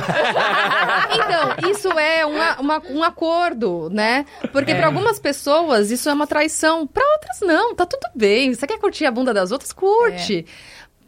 Então, 1.13 1.69
isso 1.71 1.87
é 1.99 2.25
uma- 2.25 2.59
uma- 2.59 2.81
um 2.89 3.03
acordo, 3.03 3.89
né? 3.91 4.25
Porque 4.51 4.73
para 4.75 4.87
algumas 4.87 5.19
pessoas 5.19 5.91
isso 5.91 6.09
é 6.09 6.13
uma 6.13 6.27
traição, 6.27 6.85
para 6.87 7.03
outras 7.13 7.39
não, 7.41 7.75
tá 7.75 7.85
tudo 7.85 8.07
bem. 8.15 8.53
Você 8.53 8.65
quer 8.67 8.79
curtir 8.79 9.05
a 9.05 9.11
bunda 9.11 9.33
das 9.33 9.51
outras? 9.51 9.71
Curte. 9.73 10.45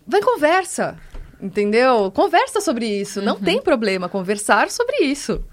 Vai 0.07 0.19
em 0.19 0.23
conversa, 0.23 0.97
entendeu? 1.41 2.11
Conversa 2.11 2.59
sobre 2.61 2.85
isso, 2.87 3.21
não 3.21 3.39
tem 3.39 3.61
problema 3.61 4.09
conversar 4.09 4.69
sobre 4.69 4.97
isso. 5.03 5.43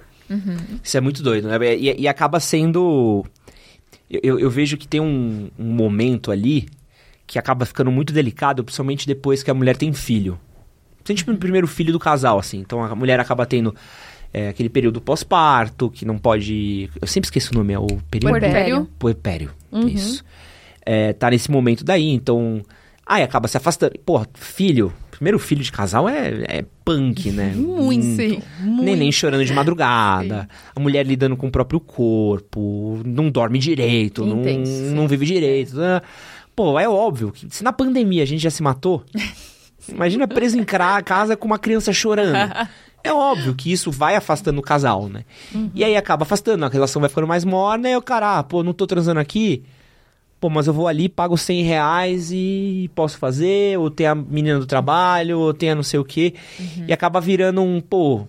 Isso 0.83 0.97
é 0.97 1.01
muito 1.01 1.23
doido, 1.23 1.49
né? 1.49 1.57
E, 1.75 2.03
e 2.03 2.09
acaba 2.09 2.39
sendo. 2.41 3.25
Eu, 4.11 4.21
eu- 4.23 4.41
eu 4.41 4.51
vejo 4.51 4.77
que 4.77 4.87
tem 4.89 5.01
um, 5.01 5.51
um 5.59 5.73
momento 5.73 6.31
ali 6.31 6.69
que 7.27 7.39
acaba 7.39 7.65
ficando 7.67 7.91
muito 7.91 8.13
delicado, 8.13 8.65
principalmente 8.65 9.07
depois 9.07 9.43
que 9.43 9.51
a 9.51 9.55
mulher 9.55 9.77
tem 9.77 9.93
filho. 9.93 10.39
Principalmente 11.15 11.37
no 11.37 11.41
primeiro 11.41 11.67
filho 11.67 11.93
do 11.93 11.99
casal, 11.99 12.39
assim. 12.39 12.59
Então 12.59 12.83
a 12.83 12.95
mulher 12.95 13.19
acaba 13.21 13.47
tendo 13.47 13.75
é, 14.33 14.49
aquele 14.49 14.69
período 14.69 15.01
pós-parto, 15.01 15.91
que 15.91 16.05
não 16.05 16.19
pode. 16.19 16.91
Eu 17.01 17.07
sempre 17.07 17.27
esqueço 17.27 17.53
o 17.53 17.55
nome, 17.57 17.73
é 17.73 17.79
o 17.79 17.87
período. 18.11 18.31
Puerpério. 18.31 18.89
Puerpério. 18.99 19.51
Uhum. 19.73 19.89
Isso. 19.89 20.25
É, 20.85 21.13
tá 21.13 21.31
nesse 21.31 21.51
momento 21.51 21.85
daí, 21.85 22.11
então. 22.11 22.63
Aí 23.07 23.23
acaba 23.23 23.49
se 23.49 23.57
afastando. 23.57 23.99
Pô, 24.05 24.25
filho. 24.35 24.93
Primeiro 25.11 25.39
filho 25.41 25.65
de 25.65 25.73
casal 25.73 26.09
é, 26.09 26.45
é 26.47 26.65
punk, 26.85 27.33
né? 27.33 27.53
Muito, 27.57 28.05
sim. 28.15 28.41
Muito. 28.61 28.85
Neném 28.85 29.11
chorando 29.11 29.45
de 29.45 29.53
madrugada, 29.53 30.49
a 30.77 30.79
mulher 30.79 31.05
lidando 31.05 31.37
com 31.37 31.49
o 31.49 31.51
próprio 31.51 31.81
corpo, 31.81 33.03
não 33.05 33.29
dorme 33.29 33.59
direito, 33.59 34.25
não, 34.25 34.41
Intenso. 34.43 34.95
não 34.95 35.09
vive 35.09 35.27
direito. 35.27 35.77
né? 35.77 36.01
Pô, 36.55 36.79
é 36.79 36.89
óbvio 36.89 37.33
que 37.33 37.49
se 37.51 37.65
na 37.65 37.73
pandemia 37.73 38.23
a 38.23 38.27
gente 38.27 38.41
já 38.43 38.51
se 38.51 38.63
matou, 38.63 39.05
imagina 39.89 40.27
preso 40.29 40.59
em 40.59 40.65
casa 40.65 41.37
com 41.37 41.47
uma 41.47 41.59
criança 41.59 41.93
chorando. 41.93 42.37
É 43.05 43.13
óbvio 43.13 43.55
que 43.55 43.71
isso 43.71 43.93
vai 43.93 44.17
afastando 44.17 44.59
o 44.59 44.63
casal, 44.63 45.09
né? 45.09 45.25
E 45.73 45.85
aí 45.85 45.97
acaba 45.97 46.25
afastando, 46.25 46.65
a 46.65 46.69
relação 46.69 46.99
vai 47.01 47.09
ficando 47.09 47.29
mais 47.29 47.45
morna, 47.45 47.89
e 47.89 47.97
o 47.97 48.03
cara, 48.03 48.39
ah, 48.39 48.43
pô, 48.43 48.65
não 48.65 48.73
tô 48.73 48.89
transando 48.89 49.21
aqui, 49.21 49.63
pô, 50.41 50.51
mas 50.51 50.67
eu 50.67 50.73
vou 50.73 50.89
ali, 50.89 51.09
pago 51.09 51.39
100 51.39 51.63
reais 51.63 52.31
e 52.33 52.91
posso 52.97 53.17
fazer, 53.17 53.79
ou 53.79 53.89
tem 53.89 54.07
a 54.07 54.17
menina 54.17 54.59
do 54.59 54.67
trabalho, 54.67 55.39
ou 55.39 55.55
tem 55.55 55.71
a 55.71 55.75
não 55.77 55.83
sei 55.85 56.01
o 56.01 56.05
quê, 56.05 56.35
e 56.87 56.93
acaba 56.93 57.21
virando 57.21 57.63
um, 57.63 57.81
pô, 57.81 58.27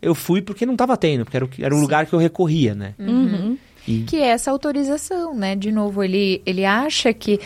eu 0.00 0.14
fui 0.14 0.40
porque 0.40 0.64
não 0.64 0.76
tava 0.76 0.96
tendo, 0.96 1.24
porque 1.24 1.36
era, 1.36 1.48
era 1.58 1.74
o 1.74 1.80
lugar 1.80 2.06
que 2.06 2.12
eu 2.12 2.18
recorria, 2.18 2.74
né? 2.74 2.94
Uhum. 2.98 3.58
Que 4.06 4.16
é 4.16 4.28
essa 4.28 4.50
autorização, 4.50 5.34
né? 5.34 5.56
De 5.56 5.72
novo, 5.72 6.02
ele, 6.02 6.42
ele 6.44 6.64
acha 6.64 7.12
que, 7.12 7.40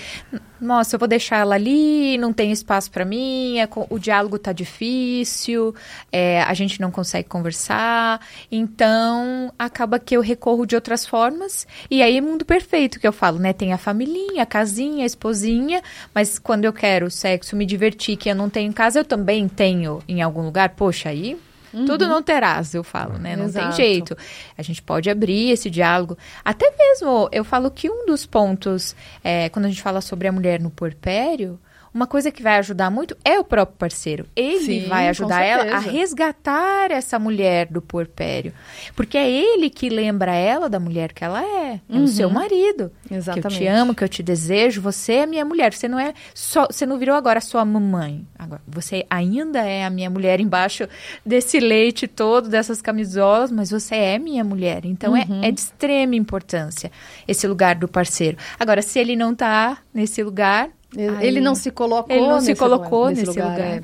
nossa, 0.60 0.96
eu 0.96 0.98
vou 0.98 1.08
deixar 1.08 1.38
ela 1.38 1.54
ali, 1.54 2.18
não 2.18 2.32
tem 2.32 2.50
espaço 2.50 2.90
para 2.90 3.04
mim, 3.04 3.58
é 3.58 3.68
o 3.90 3.98
diálogo 3.98 4.38
tá 4.38 4.52
difícil, 4.52 5.74
é, 6.10 6.42
a 6.42 6.52
gente 6.54 6.80
não 6.80 6.90
consegue 6.90 7.28
conversar, 7.28 8.20
então 8.50 9.52
acaba 9.58 9.98
que 9.98 10.16
eu 10.16 10.20
recorro 10.20 10.66
de 10.66 10.74
outras 10.74 11.06
formas, 11.06 11.66
e 11.90 12.02
aí 12.02 12.16
é 12.16 12.20
mundo 12.20 12.44
perfeito 12.44 12.98
que 12.98 13.06
eu 13.06 13.12
falo, 13.12 13.38
né? 13.38 13.52
Tem 13.52 13.72
a 13.72 13.78
familhinha, 13.78 14.42
a 14.42 14.46
casinha, 14.46 15.04
a 15.04 15.06
esposinha, 15.06 15.82
mas 16.14 16.38
quando 16.38 16.64
eu 16.64 16.72
quero 16.72 17.10
sexo, 17.10 17.56
me 17.56 17.66
divertir, 17.66 18.16
que 18.16 18.28
eu 18.28 18.34
não 18.34 18.50
tenho 18.50 18.68
em 18.68 18.72
casa, 18.72 19.00
eu 19.00 19.04
também 19.04 19.48
tenho 19.48 20.02
em 20.08 20.22
algum 20.22 20.42
lugar, 20.42 20.70
poxa, 20.70 21.08
aí 21.08 21.38
Tudo 21.72 22.06
não 22.06 22.22
terás, 22.22 22.74
eu 22.74 22.84
falo, 22.84 23.18
né? 23.18 23.34
Não 23.34 23.46
Exato. 23.46 23.68
tem 23.68 23.76
jeito. 23.76 24.16
A 24.56 24.62
gente 24.62 24.82
pode 24.82 25.08
abrir 25.08 25.50
esse 25.50 25.70
diálogo. 25.70 26.16
Até 26.44 26.70
mesmo, 26.76 27.28
eu 27.32 27.44
falo 27.44 27.70
que 27.70 27.90
um 27.90 28.06
dos 28.06 28.26
pontos, 28.26 28.94
é, 29.24 29.48
quando 29.48 29.64
a 29.64 29.68
gente 29.68 29.82
fala 29.82 30.00
sobre 30.00 30.28
a 30.28 30.32
mulher 30.32 30.60
no 30.60 30.70
porpério, 30.70 31.58
uma 31.94 32.06
coisa 32.06 32.30
que 32.30 32.42
vai 32.42 32.56
ajudar 32.58 32.90
muito 32.90 33.16
é 33.24 33.38
o 33.38 33.44
próprio 33.44 33.76
parceiro. 33.76 34.26
Ele 34.34 34.82
Sim, 34.82 34.88
vai 34.88 35.08
ajudar 35.08 35.42
ela 35.42 35.76
a 35.76 35.78
resgatar 35.78 36.90
essa 36.90 37.18
mulher 37.18 37.66
do 37.66 37.82
porpério. 37.82 38.52
Porque 38.96 39.18
é 39.18 39.30
ele 39.30 39.68
que 39.68 39.90
lembra 39.90 40.34
ela 40.34 40.70
da 40.70 40.80
mulher 40.80 41.12
que 41.12 41.22
ela 41.22 41.44
é. 41.44 41.80
É 41.88 41.98
o 41.98 42.06
seu 42.08 42.30
marido. 42.30 42.90
Que 43.06 43.14
eu 43.14 43.18
Exatamente. 43.18 43.58
te 43.58 43.66
amo, 43.66 43.94
que 43.94 44.02
eu 44.02 44.08
te 44.08 44.22
desejo. 44.22 44.80
Você 44.80 45.14
é 45.14 45.26
minha 45.26 45.44
mulher. 45.44 45.74
Você 45.74 45.86
não 45.86 45.98
é 45.98 46.14
só. 46.34 46.66
Você 46.66 46.86
não 46.86 46.98
virou 46.98 47.14
agora 47.14 47.40
sua 47.40 47.64
mamãe. 47.64 48.26
Agora, 48.38 48.62
você 48.66 49.04
ainda 49.10 49.60
é 49.60 49.84
a 49.84 49.90
minha 49.90 50.08
mulher 50.08 50.40
embaixo 50.40 50.88
desse 51.24 51.60
leite 51.60 52.08
todo, 52.08 52.48
dessas 52.48 52.80
camisolas, 52.80 53.52
mas 53.52 53.70
você 53.70 53.94
é 53.96 54.18
minha 54.18 54.42
mulher. 54.42 54.86
Então 54.86 55.14
é, 55.14 55.26
é 55.42 55.50
de 55.50 55.60
extrema 55.60 56.14
importância 56.14 56.90
esse 57.28 57.46
lugar 57.46 57.74
do 57.74 57.86
parceiro. 57.86 58.38
Agora, 58.58 58.80
se 58.80 58.98
ele 58.98 59.14
não 59.14 59.34
tá 59.34 59.78
nesse 59.92 60.22
lugar. 60.22 60.70
Ele 60.96 61.38
aí- 61.38 61.40
não 61.40 61.54
se 61.54 61.70
colocou 61.70 62.14
Ele 62.14 62.26
não 62.26 62.40
se 62.40 62.48
nesse 62.48 62.58
colocou 62.58 63.00
lugar, 63.08 63.14
nesse 63.14 63.26
lugar. 63.26 63.60
é. 63.60 63.82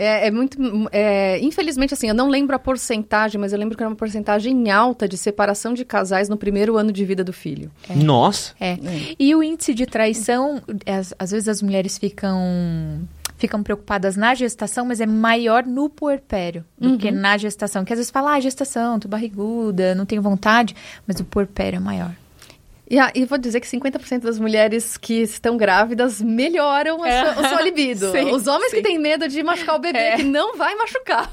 É, 0.00 0.28
é 0.28 0.30
muito. 0.30 0.56
é, 0.92 1.40
infelizmente, 1.40 1.92
assim, 1.92 2.08
eu 2.08 2.14
não 2.14 2.28
lembro 2.28 2.54
a 2.54 2.58
porcentagem, 2.58 3.40
mas 3.40 3.52
eu 3.52 3.58
lembro 3.58 3.76
que 3.76 3.82
era 3.82 3.90
uma 3.90 3.96
porcentagem 3.96 4.70
alta 4.70 5.08
de 5.08 5.16
separação 5.18 5.74
de 5.74 5.84
casais 5.84 6.28
no 6.28 6.36
primeiro 6.36 6.76
ano 6.76 6.92
de 6.92 7.04
vida 7.04 7.24
do 7.24 7.32
filho. 7.32 7.68
Nossa. 7.96 8.54
É. 8.60 8.78
E 9.18 9.34
o 9.34 9.42
índice 9.42 9.74
de 9.74 9.86
traição, 9.86 10.62
às, 10.86 11.12
às 11.18 11.32
vezes 11.32 11.48
as 11.48 11.60
mulheres 11.60 11.98
ficam 11.98 13.00
ficam 13.36 13.62
preocupadas 13.62 14.16
na 14.16 14.34
gestação, 14.34 14.84
mas 14.84 15.00
é 15.00 15.06
maior 15.06 15.64
no 15.64 15.88
puerpério 15.88 16.64
do 16.76 16.96
que 16.98 17.10
na 17.10 17.36
gestação. 17.36 17.84
Que 17.84 17.92
às 17.92 17.98
vezes 17.98 18.10
fala, 18.10 18.34
ah, 18.34 18.40
gestação, 18.40 18.98
tô 18.98 19.06
barriguda, 19.08 19.94
não 19.96 20.04
tenho 20.04 20.20
vontade, 20.22 20.74
mas 21.06 21.18
o 21.20 21.24
puerpério 21.24 21.76
é 21.76 21.80
maior. 21.80 22.12
E, 22.90 22.98
a- 22.98 23.12
e 23.14 23.24
vou 23.26 23.36
dizer 23.36 23.60
que 23.60 23.66
50% 23.66 24.20
das 24.22 24.38
mulheres 24.38 24.96
que 24.96 25.20
estão 25.22 25.56
grávidas 25.58 26.22
melhoram 26.22 27.04
a 27.04 27.34
sua, 27.34 27.42
o 27.44 27.48
seu 27.50 27.60
libido. 27.64 28.10
Sim, 28.16 28.30
Os 28.32 28.46
homens 28.46 28.70
que 28.70 28.78
sim. 28.78 28.82
têm 28.82 28.98
medo 28.98 29.28
de 29.28 29.42
machucar 29.42 29.76
o 29.76 29.78
bebê, 29.78 29.98
É. 29.98 30.16
que 30.16 30.22
não 30.22 30.56
vai 30.56 30.74
machucar. 30.74 31.30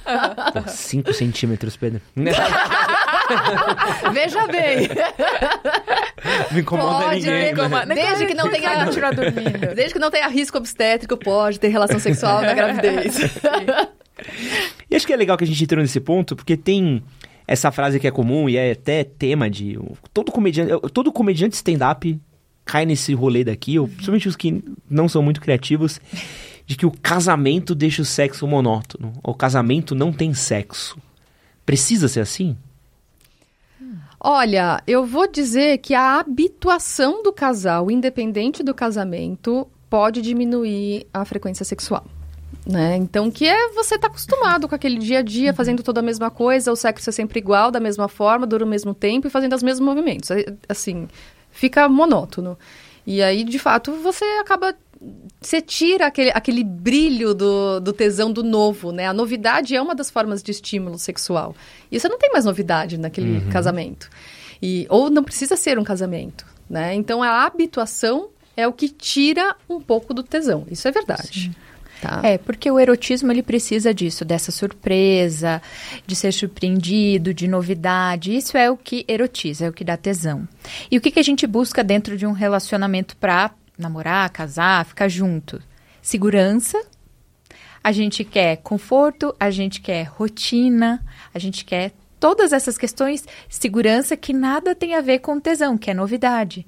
5 0.67 1.13
centímetros, 1.13 1.77
Pedro. 1.77 2.01
Veja 4.13 4.45
bem. 4.47 4.89
Não 6.51 6.59
incomoda 6.59 7.05
Pode, 7.05 7.15
ninguém. 7.21 7.53
né? 7.53 7.85
né? 7.85 7.95
Desde 7.95 8.25
que 8.25 8.33
não 8.33 8.49
tenha. 8.49 8.85
Desde 9.75 9.93
que 9.93 9.99
não 9.99 10.11
tenha 10.11 10.27
risco 10.27 10.57
obstétrico, 10.57 11.17
pode 11.17 11.59
ter 11.59 11.67
relação 11.69 11.99
sexual 11.99 12.41
na 12.41 12.53
gravidez. 12.53 13.17
E 14.89 14.95
acho 14.95 15.05
que 15.07 15.13
é 15.13 15.15
legal 15.15 15.37
que 15.37 15.43
a 15.43 15.47
gente 15.47 15.63
entrou 15.63 15.81
nesse 15.81 15.99
ponto, 15.99 16.35
porque 16.35 16.55
tem 16.57 17.03
essa 17.47 17.71
frase 17.71 17.99
que 17.99 18.07
é 18.07 18.11
comum 18.11 18.49
e 18.49 18.57
é 18.57 18.71
até 18.71 19.03
tema 19.03 19.49
de. 19.49 19.77
Todo 20.13 20.31
comediante, 20.31 20.71
todo 20.93 21.11
comediante 21.11 21.55
stand-up 21.55 22.19
cai 22.63 22.85
nesse 22.85 23.13
rolê 23.13 23.43
daqui, 23.43 23.77
ou 23.77 23.87
principalmente 23.87 24.27
os 24.27 24.35
que 24.35 24.63
não 24.89 25.07
são 25.07 25.21
muito 25.21 25.39
criativos, 25.39 26.01
de 26.65 26.75
que 26.75 26.85
o 26.85 26.91
casamento 26.91 27.75
deixa 27.75 28.01
o 28.01 28.05
sexo 28.05 28.47
monótono. 28.47 29.13
O 29.23 29.33
casamento 29.35 29.93
não 29.93 30.11
tem 30.11 30.33
sexo. 30.33 30.97
Precisa 31.65 32.07
ser 32.07 32.21
assim? 32.21 32.57
Olha, 34.19 34.81
eu 34.87 35.05
vou 35.05 35.31
dizer 35.31 35.77
que 35.77 35.93
a 35.93 36.19
habituação 36.19 37.21
do 37.21 37.31
casal, 37.31 37.91
independente 37.91 38.63
do 38.63 38.73
casamento, 38.73 39.67
pode 39.87 40.21
diminuir 40.21 41.05
a 41.13 41.23
frequência 41.23 41.63
sexual. 41.63 42.05
Né? 42.65 42.95
Então, 42.95 43.29
que 43.29 43.45
é 43.45 43.69
você 43.73 43.97
tá 43.97 44.07
acostumado 44.07 44.67
com 44.67 44.73
aquele 44.73 44.97
dia 44.97 45.19
a 45.19 45.21
dia, 45.21 45.53
fazendo 45.53 45.83
toda 45.83 45.99
a 45.99 46.03
mesma 46.03 46.31
coisa, 46.31 46.71
o 46.71 46.75
sexo 46.75 47.09
é 47.09 47.13
sempre 47.13 47.37
igual, 47.37 47.69
da 47.69 47.79
mesma 47.79 48.07
forma, 48.07 48.47
dura 48.47 48.65
o 48.65 48.67
mesmo 48.67 48.91
tempo 48.91 49.27
e 49.27 49.29
fazendo 49.29 49.53
os 49.53 49.61
mesmos 49.61 49.85
movimentos. 49.85 50.31
É, 50.31 50.45
Assim, 50.67 51.07
fica 51.51 51.87
monótono. 51.87 52.57
E 53.05 53.21
aí, 53.21 53.43
de 53.43 53.59
fato, 53.59 53.91
você 53.93 54.25
acaba. 54.41 54.73
Você 55.39 55.61
tira 55.61 56.07
aquele, 56.07 56.31
aquele 56.31 56.63
brilho 56.63 57.35
do, 57.35 57.79
do 57.79 57.93
tesão 57.93 58.31
do 58.31 58.43
novo, 58.43 58.91
né? 58.91 59.05
A 59.05 59.13
novidade 59.13 59.75
é 59.75 59.81
uma 59.81 59.93
das 59.93 60.09
formas 60.09 60.41
de 60.41 60.49
estímulo 60.49 60.97
sexual. 60.97 61.55
E 61.91 61.99
você 61.99 62.09
não 62.09 62.17
tem 62.17 62.31
mais 62.31 62.45
novidade 62.45 62.97
naquele 62.97 63.41
casamento. 63.51 64.09
E, 64.59 64.87
ou 64.89 65.11
não 65.11 65.23
precisa 65.23 65.55
ser 65.55 65.77
um 65.77 65.83
casamento, 65.83 66.47
né? 66.67 66.95
Então, 66.95 67.21
a 67.21 67.45
habituação 67.45 68.29
é 68.57 68.67
o 68.67 68.73
que 68.73 68.89
tira 68.89 69.55
um 69.69 69.79
pouco 69.79 70.13
do 70.13 70.23
tesão. 70.23 70.65
Isso 70.71 70.87
é 70.87 70.91
verdade. 70.91 71.51
Tá? 72.01 72.21
É, 72.23 72.37
porque 72.37 72.69
o 72.69 72.79
erotismo 72.79 73.31
ele 73.31 73.41
precisa 73.41 73.93
disso, 73.93 74.25
dessa 74.25 74.51
surpresa, 74.51 75.61
de 76.05 76.15
ser 76.15 76.31
surpreendido, 76.31 77.33
de 77.33 77.47
novidade. 77.47 78.35
Isso 78.35 78.57
é 78.57 78.69
o 78.69 78.77
que 78.77 79.05
erotiza, 79.07 79.65
é 79.65 79.69
o 79.69 79.73
que 79.73 79.83
dá 79.83 79.97
tesão. 79.97 80.47
E 80.89 80.97
o 80.97 81.01
que, 81.01 81.11
que 81.11 81.19
a 81.19 81.23
gente 81.23 81.47
busca 81.47 81.83
dentro 81.83 82.17
de 82.17 82.25
um 82.25 82.31
relacionamento 82.31 83.15
para 83.17 83.51
namorar, 83.77 84.29
casar, 84.29 84.85
ficar 84.85 85.07
junto? 85.07 85.61
Segurança. 86.01 86.81
A 87.83 87.91
gente 87.91 88.23
quer 88.23 88.57
conforto, 88.57 89.35
a 89.39 89.51
gente 89.51 89.79
quer 89.79 90.03
rotina, 90.03 91.03
a 91.33 91.37
gente 91.37 91.63
quer 91.63 91.91
todas 92.19 92.51
essas 92.51 92.77
questões, 92.77 93.23
segurança 93.47 94.17
que 94.17 94.33
nada 94.33 94.73
tem 94.73 94.95
a 94.95 95.01
ver 95.01 95.19
com 95.19 95.39
tesão, 95.39 95.77
que 95.77 95.91
é 95.91 95.93
novidade. 95.93 96.65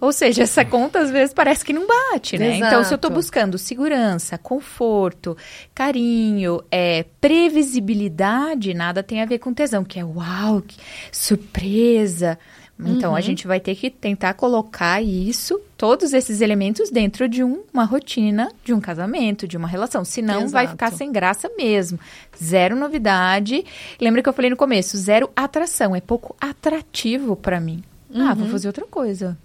Ou 0.00 0.12
seja, 0.12 0.44
essa 0.44 0.64
conta 0.64 1.00
às 1.00 1.10
vezes 1.10 1.34
parece 1.34 1.64
que 1.64 1.72
não 1.72 1.86
bate, 1.86 2.38
né? 2.38 2.56
Então, 2.58 2.84
se 2.84 2.92
eu 2.92 2.96
estou 2.96 3.08
Exato. 3.10 3.14
buscando 3.14 3.58
segurança, 3.58 4.38
conforto, 4.38 5.36
carinho, 5.74 6.62
é, 6.70 7.04
previsibilidade, 7.20 8.72
nada 8.74 9.02
tem 9.02 9.20
a 9.20 9.26
ver 9.26 9.38
com 9.38 9.52
tesão, 9.52 9.84
que 9.84 9.98
é 9.98 10.04
uau, 10.04 10.62
que 10.62 10.76
surpresa. 11.12 12.38
Então, 12.80 13.16
a 13.16 13.20
gente 13.20 13.44
vai 13.44 13.58
ter 13.58 13.74
que 13.74 13.90
tentar 13.90 14.34
colocar 14.34 15.02
isso, 15.02 15.60
todos 15.76 16.12
esses 16.12 16.40
elementos, 16.40 16.90
dentro 16.90 17.28
de 17.28 17.42
um- 17.42 17.64
uma 17.74 17.82
rotina 17.82 18.52
de 18.64 18.72
um 18.72 18.80
casamento, 18.80 19.48
de 19.48 19.56
uma 19.56 19.66
relação. 19.66 20.04
Senão, 20.04 20.46
vai 20.46 20.62
Exato. 20.62 20.76
ficar 20.76 20.92
sem 20.92 21.10
graça 21.10 21.50
mesmo. 21.58 21.98
Zero 22.40 22.76
novidade. 22.76 23.64
Lembra 24.00 24.22
que 24.22 24.28
eu 24.28 24.32
falei 24.32 24.48
no 24.48 24.56
começo? 24.56 24.96
Zero 24.96 25.28
atração. 25.34 25.96
É 25.96 26.00
pouco 26.00 26.36
atrativo 26.40 27.34
para 27.34 27.58
mim. 27.58 27.82
Ah, 28.14 28.32
vou 28.32 28.46
fazer 28.48 28.68
outra 28.68 28.86
coisa. 28.86 29.36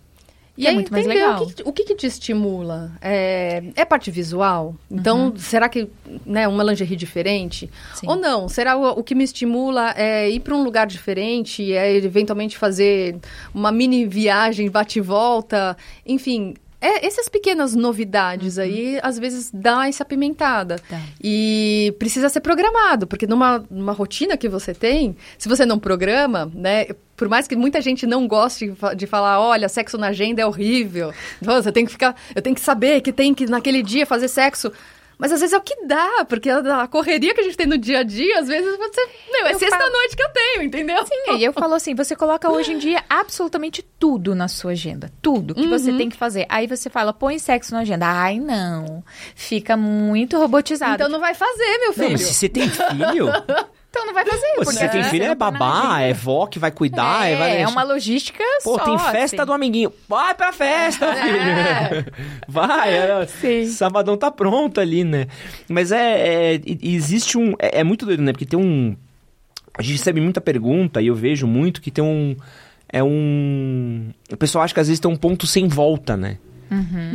E 0.55 0.67
é 0.67 0.69
aí, 0.69 0.75
muito 0.75 0.91
mais 0.91 1.05
legal. 1.07 1.41
O, 1.43 1.47
que, 1.47 1.63
o 1.65 1.73
que 1.73 1.83
que 1.83 1.95
te 1.95 2.05
estimula? 2.05 2.91
É, 3.01 3.63
é 3.75 3.83
parte 3.85 4.11
visual? 4.11 4.75
Então, 4.89 5.29
Uhum. 5.29 5.35
será 5.37 5.67
que 5.67 5.87
né, 6.25 6.47
uma 6.47 6.63
lingerie 6.63 6.95
diferente? 6.95 7.67
Sim. 7.95 8.07
Ou 8.07 8.15
não? 8.15 8.47
Será 8.47 8.77
o, 8.77 8.99
o 8.99 9.03
que 9.03 9.15
me 9.15 9.23
estimula 9.23 9.91
é 9.97 10.29
ir 10.29 10.41
para 10.41 10.53
um 10.55 10.63
lugar 10.63 10.85
diferente, 10.85 11.73
é 11.73 11.95
eventualmente 11.95 12.55
fazer 12.55 13.15
uma 13.53 13.71
mini 13.71 14.05
viagem 14.05 14.69
bate 14.69 14.99
e 14.99 15.01
volta? 15.01 15.75
Enfim, 16.05 16.53
é, 16.85 17.05
essas 17.05 17.29
pequenas 17.29 17.73
novidades 17.75 18.57
aí, 18.59 18.99
às 19.01 19.17
vezes, 19.17 19.49
dá 19.53 19.87
essa 19.87 20.03
apimentada. 20.03 20.75
Dá. 20.89 20.99
E 21.23 21.95
precisa 21.97 22.29
ser 22.29 22.41
programado, 22.41 23.07
porque 23.07 23.25
numa, 23.25 23.63
numa 23.71 23.93
rotina 23.93 24.35
que 24.37 24.49
você 24.49 24.73
tem, 24.73 25.15
se 25.37 25.47
você 25.47 25.65
não 25.65 25.79
programa, 25.79 26.51
né? 26.53 26.87
Por 27.15 27.29
mais 27.29 27.47
que 27.47 27.55
muita 27.55 27.79
gente 27.79 28.07
não 28.07 28.27
goste 28.27 28.67
de 28.69 28.75
fa- 28.75 28.93
de 28.95 29.05
falar, 29.07 29.39
olha, 29.39 29.69
sexo 29.69 29.97
na 29.97 30.07
agenda 30.07 30.41
é 30.41 30.45
horrível. 30.45 31.13
Nossa, 31.41 31.69
eu 31.69 31.73
tenho 31.73 31.85
que 31.85 31.91
ficar, 31.93 32.15
eu 32.35 32.41
tenho 32.41 32.55
que 32.55 32.61
saber 32.61 33.01
que 33.01 33.13
tem 33.13 33.33
que 33.33 33.45
naquele 33.45 33.83
dia 33.83 34.05
fazer 34.05 34.27
sexo. 34.27 34.71
Mas 35.23 35.31
às 35.31 35.39
vezes 35.39 35.53
é 35.53 35.57
o 35.57 35.61
que 35.61 35.85
dá, 35.85 36.25
porque 36.27 36.49
a 36.49 36.85
correria 36.85 37.33
que 37.33 37.39
a 37.39 37.43
gente 37.45 37.55
tem 37.55 37.65
no 37.65 37.77
dia 37.77 37.99
a 37.99 38.03
dia, 38.03 38.39
às 38.39 38.47
vezes 38.49 38.77
você. 38.77 39.07
Meu, 39.31 39.45
é 39.47 39.53
Eu 39.53 39.57
sexta-noite 39.57 40.17
que 40.17 40.21
eu 40.21 40.29
tenho, 40.33 40.63
entendeu? 40.63 40.97
Sim, 41.05 41.37
e 41.37 41.43
eu 41.45 41.53
falo 41.53 41.75
assim, 41.75 41.95
você 41.95 42.13
coloca 42.13 42.51
hoje 42.51 42.73
em 42.73 42.77
dia 42.77 43.01
absolutamente 43.09 43.81
tudo 43.97 44.35
na 44.35 44.49
sua 44.49 44.71
agenda. 44.71 45.09
Tudo 45.21 45.55
que 45.55 45.65
você 45.65 45.93
tem 45.93 46.09
que 46.09 46.17
fazer. 46.17 46.45
Aí 46.49 46.67
você 46.67 46.89
fala, 46.89 47.13
põe 47.13 47.39
sexo 47.39 47.73
na 47.73 47.79
agenda. 47.79 48.05
Ai, 48.05 48.37
não. 48.37 49.01
Fica 49.33 49.77
muito 49.77 50.37
robotizado. 50.37 50.95
Então 50.95 51.07
não 51.07 51.21
vai 51.21 51.33
fazer, 51.33 51.77
meu 51.77 51.87
Não, 51.87 51.93
filho. 51.93 52.11
mas 52.11 52.21
se 52.23 52.33
você 52.33 52.49
tem 52.49 52.69
filho, 52.69 53.27
Então 53.93 54.07
não 54.07 54.13
vai 54.15 54.25
fazer. 54.25 54.41
porque 54.55 54.71
você 54.71 54.89
tem 54.89 55.03
você 55.03 55.09
filho 55.11 55.25
é 55.25 55.35
babá, 55.35 56.01
é 56.01 56.13
vó 56.13 56.47
que 56.47 56.57
vai 56.57 56.71
cuidar, 56.71 57.27
é, 57.29 57.35
vai 57.35 57.57
É, 57.57 57.61
é 57.61 57.67
uma 57.67 57.83
logística 57.83 58.43
Pô, 58.63 58.73
só, 58.79 58.85
tem 58.85 58.97
festa 58.97 59.43
assim. 59.43 59.45
do 59.45 59.53
amiguinho. 59.53 59.93
Vai 60.09 60.33
pra 60.33 60.51
festa, 60.51 61.13
filho. 61.13 62.13
Vai, 62.47 62.91
é, 62.91 63.27
Sim. 63.27 63.67
sabadão 63.67 64.17
tá 64.17 64.31
pronto 64.31 64.81
ali, 64.81 65.03
né? 65.03 65.27
Mas 65.69 65.91
é, 65.91 66.55
é- 66.55 66.61
existe 66.81 67.37
um, 67.37 67.53
é, 67.59 67.81
é 67.81 67.83
muito 67.83 68.03
doido, 68.07 68.23
né? 68.23 68.31
Porque 68.31 68.47
tem 68.47 68.59
um, 68.59 68.97
a 69.77 69.83
gente 69.83 69.97
recebe 69.97 70.19
muita 70.19 70.41
pergunta 70.41 70.99
e 70.99 71.05
eu 71.05 71.13
vejo 71.15 71.45
muito 71.45 71.79
que 71.79 71.91
tem 71.91 72.03
um, 72.03 72.35
é 72.89 73.03
um, 73.03 74.09
o 74.31 74.37
pessoal 74.37 74.63
acha 74.63 74.73
que 74.73 74.79
às 74.79 74.87
vezes 74.87 74.99
tem 74.99 75.11
um 75.11 75.15
ponto 75.15 75.45
sem 75.45 75.67
volta, 75.67 76.17
né? 76.17 76.39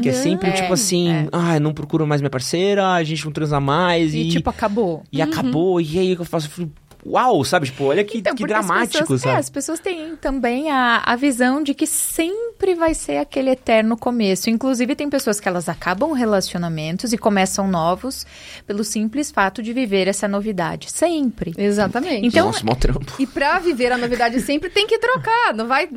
Que 0.03 0.09
é 0.09 0.13
sempre 0.13 0.49
É, 0.51 0.53
tipo 0.53 0.73
assim, 0.73 1.11
é. 1.11 1.29
ah, 1.33 1.57
eu 1.57 1.61
não 1.61 1.73
procuro 1.73 2.07
mais 2.07 2.21
minha 2.21 2.31
parceira, 2.31 2.93
a 2.93 3.03
gente 3.05 3.25
não 3.25 3.33
transa 3.33 3.59
mais 3.61 4.15
E, 4.15 4.19
e, 4.21 4.29
tipo, 4.31 4.49
acabou. 4.51 5.03
e 5.13 5.21
acabou. 5.23 5.81
E 5.81 5.99
aí 5.99 6.13
eu 6.13 6.25
faço, 6.25 6.47
eu 6.47 6.51
falo, 6.51 6.71
uau, 7.11 7.45
sabe? 7.45 7.67
Tipo, 7.67 7.85
olha 7.85 8.05
que, 8.05 8.19
Então, 8.19 8.35
que 8.35 8.47
dramático, 8.47 9.01
pessoas, 9.01 9.21
sabe? 9.21 9.35
É, 9.35 9.39
as 9.39 9.51
pessoas 9.51 9.81
têm 9.81 10.17
também 10.17 10.71
a, 10.71 11.03
a 11.05 11.17
visão 11.17 11.63
de 11.63 11.75
que 11.75 11.87
sem 11.87 12.49
sempre 12.59 12.75
vai 12.75 12.93
ser 12.93 13.19
aquele 13.19 13.51
eterno 13.51 13.97
começo. 13.97 14.51
Inclusive, 14.51 14.97
tem 14.97 15.09
pessoas 15.09 15.39
que 15.39 15.49
elas 15.49 15.69
acabam 15.69 16.13
relacionamentos 16.13 17.13
e 17.13 17.19
começam 17.19 17.69
novos 17.69 18.27
pelo 18.67 18.83
simples 18.83 19.31
fato 19.31 19.63
de 19.63 19.73
viver 19.73 20.09
essa 20.09 20.27
novidade. 20.27 20.91
Sempre. 20.91 21.55
Exatamente. 21.57 22.27
Então, 22.27 22.47
Nossa, 22.47 22.65
mó 22.65 22.75
trampo. 22.75 23.15
E 23.19 23.27
pra 23.27 23.61
viver 23.61 23.93
a 23.93 23.97
novidade 23.97 24.41
sempre 24.41 24.71
tem 24.71 24.89
que 24.89 24.99
trocar, 24.99 25.55
não 25.55 25.69
vai, 25.69 25.89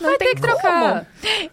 não 0.00 0.08
vai 0.08 0.16
ter 0.16 0.34
que 0.34 0.40
trocar. 0.40 1.06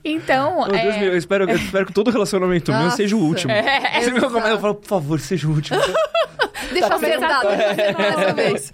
Então, 0.04 0.60
Meu 0.62 0.72
Deus 0.72 0.96
é, 0.96 1.00
meu, 1.00 1.12
eu 1.12 1.18
espero, 1.18 1.50
eu 1.50 1.58
espero 1.58 1.86
que 1.86 1.94
todo 1.94 2.10
relacionamento 2.10 2.72
meu 2.72 2.84
Nossa. 2.84 2.96
seja 2.98 3.16
o 3.18 3.20
último. 3.20 3.52
É, 3.52 4.02
Você 4.02 4.12
me 4.12 4.20
recomenda, 4.20 4.50
eu 4.50 4.60
falo, 4.60 4.76
por 4.76 4.88
favor, 4.88 5.20
seja 5.20 5.48
o 5.48 5.52
último. 5.52 5.80
Deixa 6.72 6.94
acertado 6.96 7.48
dessa 7.50 8.34
vez. 8.34 8.72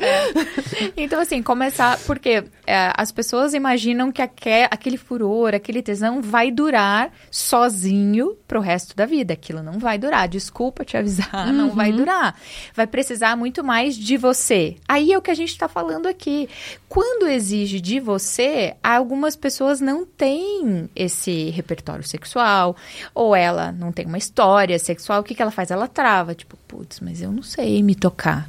Então, 0.97 1.21
assim, 1.21 1.41
começar. 1.41 1.97
Porque 2.05 2.43
é, 2.67 2.91
as 2.95 3.11
pessoas 3.11 3.53
imaginam 3.53 4.11
que 4.11 4.21
aque- 4.21 4.67
aquele 4.69 4.97
furor, 4.97 5.53
aquele 5.53 5.81
tesão 5.81 6.21
vai 6.21 6.51
durar 6.51 7.11
sozinho 7.31 8.35
pro 8.47 8.59
resto 8.59 8.95
da 8.95 9.05
vida. 9.05 9.33
Aquilo 9.33 9.61
não 9.63 9.79
vai 9.79 9.97
durar. 9.97 10.27
Desculpa 10.27 10.83
te 10.85 10.97
avisar, 10.97 11.51
não 11.53 11.69
vai 11.71 11.91
durar. 11.91 12.35
Vai 12.73 12.87
precisar 12.87 13.35
muito 13.35 13.63
mais 13.63 13.95
de 13.95 14.17
você. 14.17 14.75
Aí 14.87 15.11
é 15.11 15.17
o 15.17 15.21
que 15.21 15.31
a 15.31 15.35
gente 15.35 15.57
tá 15.57 15.67
falando 15.67 16.07
aqui. 16.07 16.49
Quando 16.87 17.27
exige 17.27 17.79
de 17.79 17.99
você, 17.99 18.75
algumas 18.83 19.35
pessoas 19.35 19.79
não 19.79 20.05
têm 20.05 20.89
esse 20.95 21.49
repertório 21.51 22.03
sexual, 22.03 22.75
ou 23.13 23.35
ela 23.35 23.71
não 23.71 23.91
tem 23.91 24.05
uma 24.05 24.17
história 24.17 24.77
sexual. 24.79 25.21
O 25.21 25.23
que, 25.23 25.35
que 25.35 25.41
ela 25.41 25.51
faz? 25.51 25.71
Ela 25.71 25.87
trava. 25.87 26.33
Tipo, 26.35 26.57
putz, 26.69 26.99
mas 26.99 27.19
eu 27.19 27.31
não 27.31 27.41
sei 27.43 27.81
me 27.81 27.95
tocar. 27.95 28.47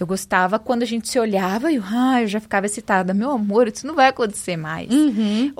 Eu 0.00 0.06
gostava 0.06 0.60
quando 0.60 0.84
a 0.84 0.86
gente 0.86 1.08
se 1.08 1.18
olhava 1.18 1.72
e 1.72 1.76
eu, 1.76 1.82
ah, 1.84 2.22
eu 2.22 2.28
já 2.28 2.38
ficava 2.38 2.66
excitada. 2.66 3.12
Meu 3.12 3.32
amor, 3.32 3.66
isso 3.66 3.84
não 3.84 3.96
vai 3.96 4.08
acontecer 4.08 4.56
mais. 4.56 4.88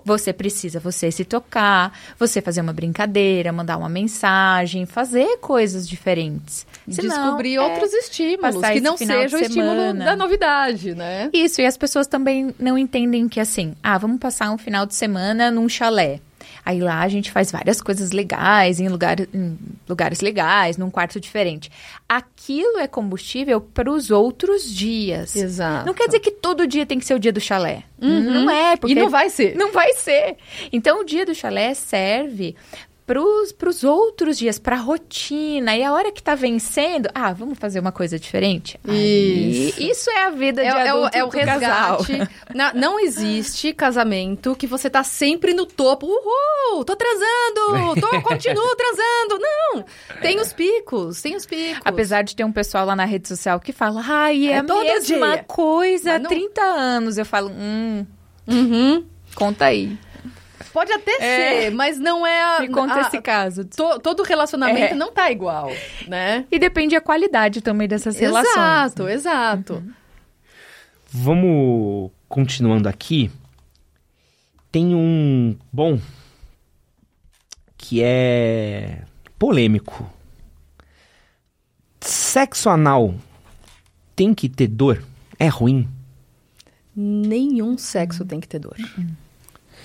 Você 0.05 0.33
precisa 0.33 0.79
você 0.79 1.11
se 1.11 1.25
tocar, 1.25 1.93
você 2.17 2.41
fazer 2.41 2.61
uma 2.61 2.73
brincadeira, 2.73 3.53
mandar 3.53 3.77
uma 3.77 3.89
mensagem, 3.89 4.87
fazer 4.87 5.39
coisas 5.39 5.89
diferentes. 5.89 6.65
Senão, 6.89 7.09
Descobrir 7.09 7.57
é, 7.57 7.61
outros 7.61 7.93
estímulos 7.93 8.65
que 8.69 8.81
não 8.81 8.97
final 8.97 9.17
de 9.17 9.23
seja 9.25 9.37
o 9.37 9.41
estímulo 9.41 9.95
da 9.95 10.15
novidade, 10.15 10.95
né? 10.95 11.31
Isso, 11.33 11.61
e 11.61 11.67
as 11.67 11.77
pessoas 11.77 12.07
também 12.07 12.55
não 12.61 12.79
entendem 12.79 13.29
que 13.29 13.41
assim, 13.41 13.75
ah, 13.83 13.99
vamos 13.99 14.21
passar 14.21 14.53
um 14.53 14.59
final 14.59 14.87
de 14.87 14.95
semana 14.95 15.51
num 15.51 15.69
chalé. 15.69 16.21
Aí 16.65 16.81
lá 16.81 17.01
a 17.01 17.09
gente 17.09 17.31
faz 17.31 17.51
várias 17.51 17.81
coisas 17.81 18.13
legais, 18.13 18.81
em, 18.81 18.89
lugar, 18.89 19.19
em 19.21 19.59
lugares 19.89 20.21
legais, 20.21 20.77
num 20.77 20.91
quarto 20.91 21.21
diferente. 21.21 21.71
Aquilo 22.09 22.79
é 22.79 22.87
combustível 22.87 23.61
para 23.61 23.91
os 23.91 24.11
outros 24.11 24.73
dias. 24.73 25.35
Exato. 25.35 25.87
Não 25.87 25.95
quer 25.95 26.07
dizer 26.07 26.21
que 26.21 26.31
todo 26.31 26.67
dia 26.67 26.87
tem 26.87 26.99
que 26.99 27.05
ser 27.05 27.15
o 27.15 27.19
dia 27.19 27.33
do 27.33 27.41
chalé. 27.41 27.85
Não 28.01 28.51
é, 28.51 28.77
porque 28.77 28.93
E 28.93 28.95
não 28.95 29.09
vai 29.11 29.29
ser. 29.29 29.55
não 29.59 29.73
vai 29.73 29.93
ser. 29.95 30.37
Então, 30.73 31.01
o 31.01 31.05
dia 31.05 31.27
do 31.27 31.35
chalé 31.35 31.75
serve 31.75 32.55
para 33.09 33.71
os 33.71 33.85
outros 33.85 34.37
dias, 34.39 34.59
para 34.59 34.77
a 34.77 34.79
rotina. 34.79 35.75
E 35.77 35.83
a 35.83 35.93
hora 35.93 36.13
que 36.13 36.23
tá 36.23 36.35
vencendo, 36.35 37.09
ah, 37.15 37.33
vamos 37.33 37.59
fazer 37.59 37.81
uma 37.81 37.91
coisa 37.91 38.19
diferente? 38.19 38.79
Aí, 38.87 39.69
Isso. 39.71 39.83
isso 39.83 40.11
é 40.11 40.27
a 40.27 40.31
vida 40.31 40.61
de 40.63 40.69
É, 40.69 40.87
é 40.89 40.95
o, 40.95 40.99
adulto 40.99 41.17
é 41.17 41.25
o 41.25 41.27
do 41.29 41.33
casal. 41.33 41.99
resgate. 42.03 42.31
Na- 42.55 42.75
não 42.75 43.01
existe 43.01 43.73
casamento 43.73 44.55
que 44.55 44.67
você 44.67 44.91
tá 44.91 45.03
sempre 45.03 45.55
no 45.55 45.65
topo. 45.65 46.07
Uhul! 46.07 46.85
Tô 46.85 46.95
transando! 46.95 48.01
Tô, 48.01 48.21
continuo 48.23 48.77
transando! 48.77 49.39
Não! 49.41 49.85
Tem 50.21 50.39
os 50.41 50.53
picos, 50.53 51.23
tem 51.23 51.35
os 51.35 51.47
picos. 51.47 51.81
Apesar 51.85 52.23
de 52.23 52.37
ter 52.37 52.45
um 52.45 52.53
pessoal 52.53 52.85
lá 52.85 52.95
na 52.95 53.05
rede 53.07 53.27
social 53.27 53.59
que 53.59 53.73
fala, 53.73 54.03
ai, 54.07 54.49
é, 54.49 54.53
É 54.53 54.59
a 54.59 54.63
mesma 54.63 55.01
dia." 55.37 55.45
coisa 55.47 56.15
há 56.15 56.19
não- 56.19 56.29
30 56.29 56.61
anos. 56.63 57.17
Eu 57.17 57.25
falo, 57.25 57.51
hum, 57.51 58.05
Uhum. 58.47 59.05
conta 59.35 59.65
aí. 59.67 59.97
Pode 60.73 60.93
até 60.93 61.13
É. 61.13 61.19
ser, 61.63 61.71
mas 61.73 61.99
não 61.99 62.27
é 62.27 62.43
a. 62.43 62.61
Me 62.61 62.69
conta 62.69 62.95
a- 62.95 63.01
esse 63.03 63.21
caso. 63.21 63.65
to- 63.65 63.99
todo 64.01 64.23
relacionamento 64.23 64.93
É. 64.93 64.95
não 64.95 65.11
tá 65.13 65.31
igual, 65.31 65.71
né? 66.07 66.45
E 66.51 66.59
depende 66.59 66.95
a 66.95 67.01
qualidade 67.01 67.61
também 67.61 67.89
dessas 67.89 68.19
relações. 68.19 68.53
Exato, 68.57 69.09
exato. 69.09 69.83
Vamos 71.11 72.11
continuando 72.29 72.89
aqui. 72.89 73.31
Tem 74.71 74.95
um 74.95 75.57
bom 75.73 75.99
que 77.79 78.03
é 78.03 79.03
polêmico. 79.39 80.09
Sexo 82.01 82.69
anal 82.69 83.15
tem 84.15 84.35
que 84.35 84.49
ter 84.49 84.67
dor? 84.69 85.03
É 85.39 85.47
ruim? 85.49 85.89
Nenhum 86.95 87.79
sexo 87.79 88.25
tem 88.25 88.41
que 88.41 88.49
ter 88.49 88.59
dor. 88.59 88.77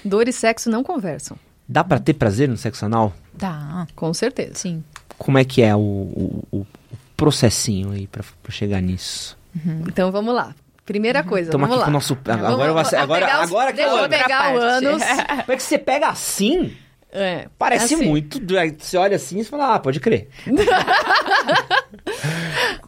Dor 0.04 0.28
e 0.28 0.34
sexo 0.34 0.70
não 0.70 0.84
conversam, 0.84 1.38
Dá 1.68 1.84
pra 1.84 1.98
ter 2.00 2.14
prazer 2.14 2.50
no 2.50 2.58
sexo 2.58 2.86
anal? 2.86 3.14
Dá, 3.34 3.88
com 3.96 4.14
certeza. 4.14 4.54
sim. 4.56 4.84
Como 5.18 5.38
é 5.38 5.46
que 5.46 5.62
é 5.62 5.74
o, 5.76 5.80
o- 5.80 6.44
o 6.52 6.68
processinho 7.16 7.92
aí 7.92 8.08
pra, 8.08 8.24
pra 8.42 8.52
chegar 8.52 8.82
nisso? 8.82 9.38
Então 9.88 10.12
vamos 10.12 10.34
lá. 10.36 10.54
Primeira 10.86 11.24
coisa, 11.24 11.48
Estamos 11.50 11.70
vamos 11.70 11.76
aqui 11.76 11.80
lá. 11.80 11.86
com 11.86 11.90
o 11.90 11.94
nosso. 11.94 12.18
Vamos- 12.26 12.44
Agora, 12.46 12.70
eu 12.70 12.74
vou- 12.74 12.84
vamos 12.84 12.94
agora, 12.94 13.26
pegar 13.26 13.44
os- 13.44 13.50
agora 13.52 13.72
que 13.72 13.78
Deixa 13.78 13.92
eu 13.92 13.98
eu 13.98 14.04
amo. 14.04 14.10
pegar 14.10 14.54
o 14.54 14.58
ânus. 14.60 15.04
Como 15.46 15.52
é 15.52 15.56
que 15.56 15.64
você 15.64 15.78
pega 15.78 16.08
assim? 16.10 16.76
É, 17.16 17.48
Parece 17.60 17.94
assim. 17.94 18.06
muito. 18.08 18.42
Você 18.80 18.98
olha 18.98 19.16
assim 19.16 19.40
e 19.40 19.44
fala, 19.44 19.76
ah, 19.76 19.80
pode 19.80 20.00
crer. 20.00 20.28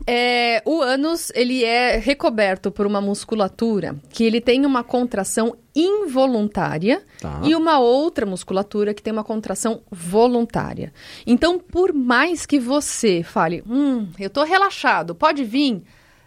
É, 0.07 0.61
o 0.65 0.81
ânus, 0.81 1.31
ele 1.33 1.63
é 1.63 1.97
recoberto 1.97 2.69
por 2.71 2.85
uma 2.85 3.01
musculatura 3.01 3.95
que 4.09 4.23
ele 4.23 4.39
tem 4.39 4.63
uma 4.65 4.83
contração 4.83 5.55
involuntária 5.75 7.01
Tá. 7.19 7.41
e 7.43 7.55
uma 7.55 7.79
outra 7.79 8.23
musculatura 8.25 8.93
que 8.93 9.01
tem 9.01 9.11
uma 9.11 9.23
contração 9.23 9.81
voluntária. 9.91 10.93
Então, 11.25 11.57
por 11.57 11.91
mais 11.91 12.45
que 12.45 12.59
você 12.59 13.23
fale, 13.23 13.63
hum, 13.67 14.07
eu 14.19 14.29
tô 14.29 14.43
relaxado, 14.43 15.15
pode 15.15 15.43
vir, 15.43 15.81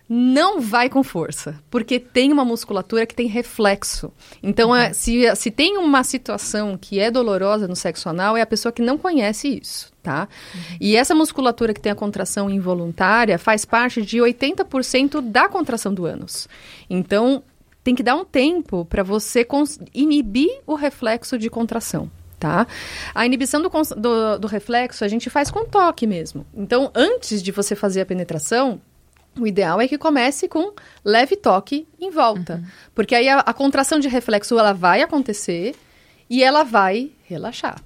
não 0.08 0.60
vai 0.60 0.88
com 0.88 1.02
força, 1.02 1.60
porque 1.70 2.00
tem 2.00 2.32
uma 2.32 2.44
musculatura 2.44 3.04
que 3.04 3.14
tem 3.14 3.26
reflexo. 3.26 4.10
Então, 4.42 4.74
é, 4.74 4.92
se, 4.94 5.34
se 5.36 5.50
tem 5.50 5.76
uma 5.76 6.02
situação 6.02 6.78
que 6.80 6.98
é 6.98 7.10
dolorosa 7.10 7.68
no 7.68 7.76
sexo 7.76 8.08
anal, 8.08 8.36
é 8.36 8.40
a 8.40 8.46
pessoa 8.46 8.72
que 8.72 8.80
não 8.80 8.96
conhece 8.96 9.60
isso, 9.62 9.92
tá? 10.02 10.26
E 10.80 10.96
essa 10.96 11.14
musculatura 11.14 11.74
que 11.74 11.80
tem 11.80 11.92
a 11.92 11.94
contração 11.94 12.48
involuntária 12.48 13.38
faz 13.38 13.64
parte 13.66 14.00
de 14.00 14.16
80% 14.18 15.20
da 15.20 15.48
contração 15.48 15.92
do 15.92 16.06
ânus. 16.06 16.48
Então, 16.88 17.42
tem 17.84 17.94
que 17.94 18.02
dar 18.02 18.16
um 18.16 18.24
tempo 18.24 18.84
para 18.86 19.02
você 19.02 19.46
inibir 19.94 20.50
o 20.66 20.74
reflexo 20.74 21.38
de 21.38 21.50
contração. 21.50 22.10
Tá? 22.40 22.68
A 23.16 23.26
inibição 23.26 23.60
do, 23.60 23.68
do- 23.68 24.38
do 24.38 24.46
reflexo 24.46 25.04
a 25.04 25.08
gente 25.08 25.28
faz 25.28 25.50
com 25.50 25.64
toque 25.64 26.06
mesmo. 26.06 26.46
Então, 26.54 26.88
antes 26.94 27.42
de 27.42 27.50
você 27.50 27.74
fazer 27.74 28.00
a 28.02 28.06
penetração, 28.06 28.80
o 29.38 29.46
ideal 29.46 29.80
é 29.80 29.88
que 29.88 29.98
comece 29.98 30.48
com 30.48 30.72
leve 31.04 31.36
toque 31.36 31.86
em 32.00 32.10
volta. 32.10 32.62
Porque 32.94 33.14
aí 33.14 33.28
a, 33.28 33.40
a 33.40 33.52
contração 33.52 33.98
de 33.98 34.08
reflexo 34.08 34.58
ela 34.58 34.72
vai 34.72 35.02
acontecer 35.02 35.74
e 36.28 36.42
ela 36.42 36.62
vai 36.64 37.10
relaxar. 37.24 37.80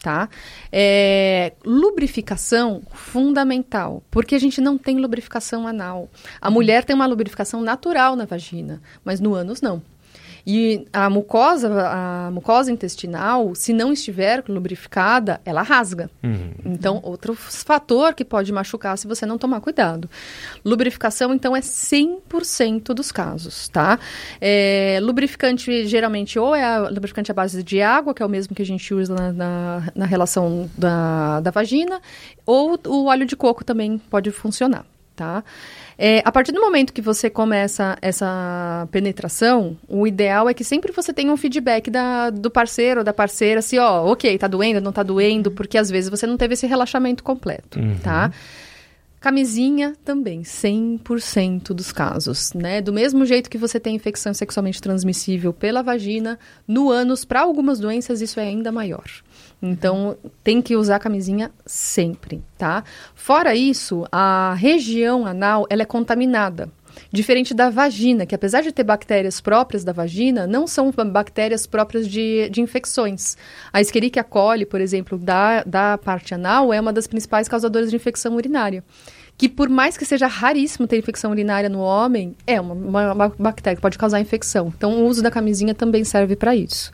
Tá? 0.00 0.28
É, 0.70 1.52
lubrificação 1.64 2.82
fundamental, 2.92 4.00
porque 4.10 4.36
a 4.36 4.38
gente 4.38 4.60
não 4.60 4.78
tem 4.78 4.96
lubrificação 4.96 5.66
anal. 5.66 6.08
A 6.40 6.48
mulher 6.50 6.84
tem 6.84 6.94
uma 6.94 7.04
lubrificação 7.04 7.62
natural 7.62 8.14
na 8.14 8.24
vagina, 8.24 8.80
mas 9.04 9.18
no 9.18 9.34
ânus 9.34 9.60
não. 9.60 9.82
E 10.50 10.86
a 10.94 11.10
mucosa, 11.10 11.68
a 11.68 12.30
mucosa 12.30 12.72
intestinal, 12.72 13.54
se 13.54 13.70
não 13.74 13.92
estiver 13.92 14.42
lubrificada, 14.48 15.42
ela 15.44 15.60
rasga. 15.60 16.10
Então, 16.64 17.00
outro 17.02 17.34
fator 17.34 18.14
que 18.14 18.24
pode 18.24 18.50
machucar 18.50 18.96
se 18.96 19.06
você 19.06 19.26
não 19.26 19.36
tomar 19.36 19.60
cuidado. 19.60 20.08
Lubrificação, 20.64 21.34
então, 21.34 21.54
é 21.54 21.60
100% 21.60 22.94
dos 22.94 23.12
casos, 23.12 23.68
tá? 23.68 23.98
É, 24.40 24.98
lubrificante, 25.02 25.86
geralmente, 25.86 26.38
ou 26.38 26.54
é 26.54 26.64
a 26.64 26.88
lubrificante 26.88 27.30
à 27.30 27.34
base 27.34 27.62
de 27.62 27.82
água, 27.82 28.14
que 28.14 28.22
é 28.22 28.26
o 28.26 28.28
mesmo 28.30 28.56
que 28.56 28.62
a 28.62 28.66
gente 28.66 28.94
usa 28.94 29.14
na, 29.14 29.32
na, 29.32 29.92
na 29.94 30.06
relação 30.06 30.70
da, 30.78 31.40
da 31.40 31.50
vagina, 31.50 32.00
ou 32.46 32.80
o 32.86 33.04
óleo 33.04 33.26
de 33.26 33.36
coco 33.36 33.62
também 33.62 33.98
pode 33.98 34.30
funcionar, 34.30 34.86
tá? 35.14 35.44
É, 36.00 36.22
a 36.24 36.30
partir 36.30 36.52
do 36.52 36.60
momento 36.60 36.92
que 36.92 37.02
você 37.02 37.28
começa 37.28 37.98
essa 38.00 38.86
penetração, 38.92 39.76
o 39.88 40.06
ideal 40.06 40.48
é 40.48 40.54
que 40.54 40.62
sempre 40.62 40.92
você 40.92 41.12
tenha 41.12 41.32
um 41.32 41.36
feedback 41.36 41.90
da, 41.90 42.30
do 42.30 42.48
parceiro 42.50 43.00
ou 43.00 43.04
da 43.04 43.12
parceira, 43.12 43.58
assim, 43.58 43.78
ó, 43.78 44.04
ok, 44.06 44.38
tá 44.38 44.46
doendo, 44.46 44.80
não 44.80 44.92
tá 44.92 45.02
doendo, 45.02 45.50
porque 45.50 45.76
às 45.76 45.90
vezes 45.90 46.08
você 46.08 46.24
não 46.24 46.36
teve 46.36 46.54
esse 46.54 46.68
relaxamento 46.68 47.24
completo, 47.24 47.80
tá? 48.00 48.30
Camisinha 49.28 49.94
também, 50.06 50.40
100% 50.40 51.74
dos 51.74 51.92
casos, 51.92 52.54
né? 52.54 52.80
Do 52.80 52.94
mesmo 52.94 53.26
jeito 53.26 53.50
que 53.50 53.58
você 53.58 53.78
tem 53.78 53.94
infecção 53.94 54.32
sexualmente 54.32 54.80
transmissível 54.80 55.52
pela 55.52 55.82
vagina, 55.82 56.38
no 56.66 56.90
ânus, 56.90 57.26
para 57.26 57.42
algumas 57.42 57.78
doenças, 57.78 58.22
isso 58.22 58.40
é 58.40 58.44
ainda 58.44 58.72
maior. 58.72 59.04
Então, 59.60 60.16
tem 60.42 60.62
que 60.62 60.74
usar 60.74 60.98
camisinha 60.98 61.50
sempre, 61.66 62.42
tá? 62.56 62.82
Fora 63.14 63.54
isso, 63.54 64.06
a 64.10 64.54
região 64.54 65.26
anal, 65.26 65.66
ela 65.68 65.82
é 65.82 65.84
contaminada. 65.84 66.70
Diferente 67.12 67.52
da 67.52 67.70
vagina, 67.70 68.24
que 68.24 68.34
apesar 68.34 68.62
de 68.62 68.72
ter 68.72 68.82
bactérias 68.82 69.40
próprias 69.40 69.84
da 69.84 69.92
vagina, 69.92 70.46
não 70.46 70.66
são 70.66 70.90
bactérias 70.90 71.66
próprias 71.66 72.08
de, 72.08 72.48
de 72.50 72.60
infecções. 72.60 73.36
A 73.72 73.80
Escherichia 73.80 74.24
coli, 74.24 74.64
por 74.66 74.80
exemplo, 74.80 75.18
da, 75.18 75.62
da 75.64 75.98
parte 75.98 76.34
anal, 76.34 76.72
é 76.72 76.80
uma 76.80 76.92
das 76.92 77.06
principais 77.06 77.46
causadoras 77.46 77.90
de 77.90 77.96
infecção 77.96 78.34
urinária. 78.34 78.82
Que 79.38 79.48
por 79.48 79.68
mais 79.68 79.96
que 79.96 80.04
seja 80.04 80.26
raríssimo 80.26 80.86
ter 80.86 80.98
infecção 80.98 81.30
urinária 81.30 81.68
no 81.68 81.78
homem, 81.78 82.34
é 82.46 82.60
uma, 82.60 82.74
uma, 82.74 83.12
uma 83.12 83.28
bactéria 83.38 83.76
que 83.76 83.80
pode 83.80 83.96
causar 83.96 84.20
infecção. 84.20 84.72
Então, 84.76 85.00
o 85.00 85.06
uso 85.06 85.22
da 85.22 85.30
camisinha 85.30 85.74
também 85.74 86.04
serve 86.04 86.36
para 86.36 86.54
isso. 86.54 86.90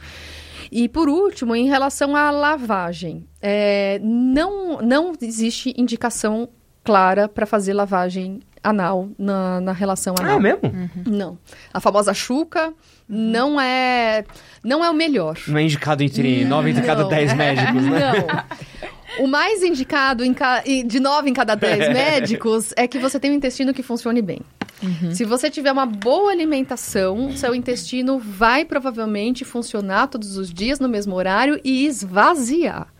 E 0.71 0.89
por 0.89 1.09
último, 1.09 1.57
em 1.57 1.66
relação 1.66 2.15
à 2.15 2.31
lavagem, 2.31 3.25
é, 3.41 3.99
não, 4.03 4.79
não 4.83 5.12
existe 5.21 5.75
indicação 5.77 6.49
clara 6.85 7.29
para 7.29 7.47
fazer 7.47 7.73
lavagem 7.73 8.41
anal 8.65 9.09
na, 9.19 9.61
na 9.61 9.73
relação 9.73 10.15
anal. 10.19 10.33
Ah, 10.33 10.37
é 10.37 10.41
mesmo? 10.41 10.61
Uhum. 10.65 11.05
Não. 11.07 11.39
A 11.73 11.81
famosa 11.81 12.15
chuca 12.15 12.73
não 13.09 13.61
é 13.61 14.25
não 14.62 14.85
é 14.85 14.91
o 14.91 14.95
melhor. 14.95 15.39
Não 15.47 15.59
é 15.59 15.62
indicado 15.62 16.03
entre 16.03 16.45
nove 16.45 16.71
entre 16.71 16.83
cada 16.83 17.05
dez 17.05 17.33
médicos, 17.35 17.83
né? 17.85 18.12
Não. 18.12 18.89
O 19.19 19.27
mais 19.27 19.62
indicado 19.62 20.23
ca... 20.35 20.62
de 20.62 21.01
nove 21.01 21.31
em 21.31 21.35
cada 21.35 21.55
dez 21.55 21.89
médicos 21.93 22.73
é 22.77 22.86
que 22.86 22.99
você 22.99 23.19
tem 23.19 23.31
um 23.31 23.35
intestino 23.35 23.73
que 23.73 23.82
funcione 23.82 24.20
bem. 24.20 24.41
Uhum. 24.82 25.15
Se 25.15 25.24
você 25.24 25.51
tiver 25.51 25.73
uma 25.73 25.86
boa 25.86 26.31
alimentação, 26.31 27.35
seu 27.36 27.55
intestino 27.55 28.19
vai 28.19 28.65
provavelmente 28.65 29.45
funcionar 29.45 30.09
todos 30.09 30.36
os 30.36 30.53
dias 30.53 30.78
no 30.78 30.89
mesmo 30.89 31.15
horário 31.15 31.61
e 31.65 31.86
esvaziar 31.86 32.94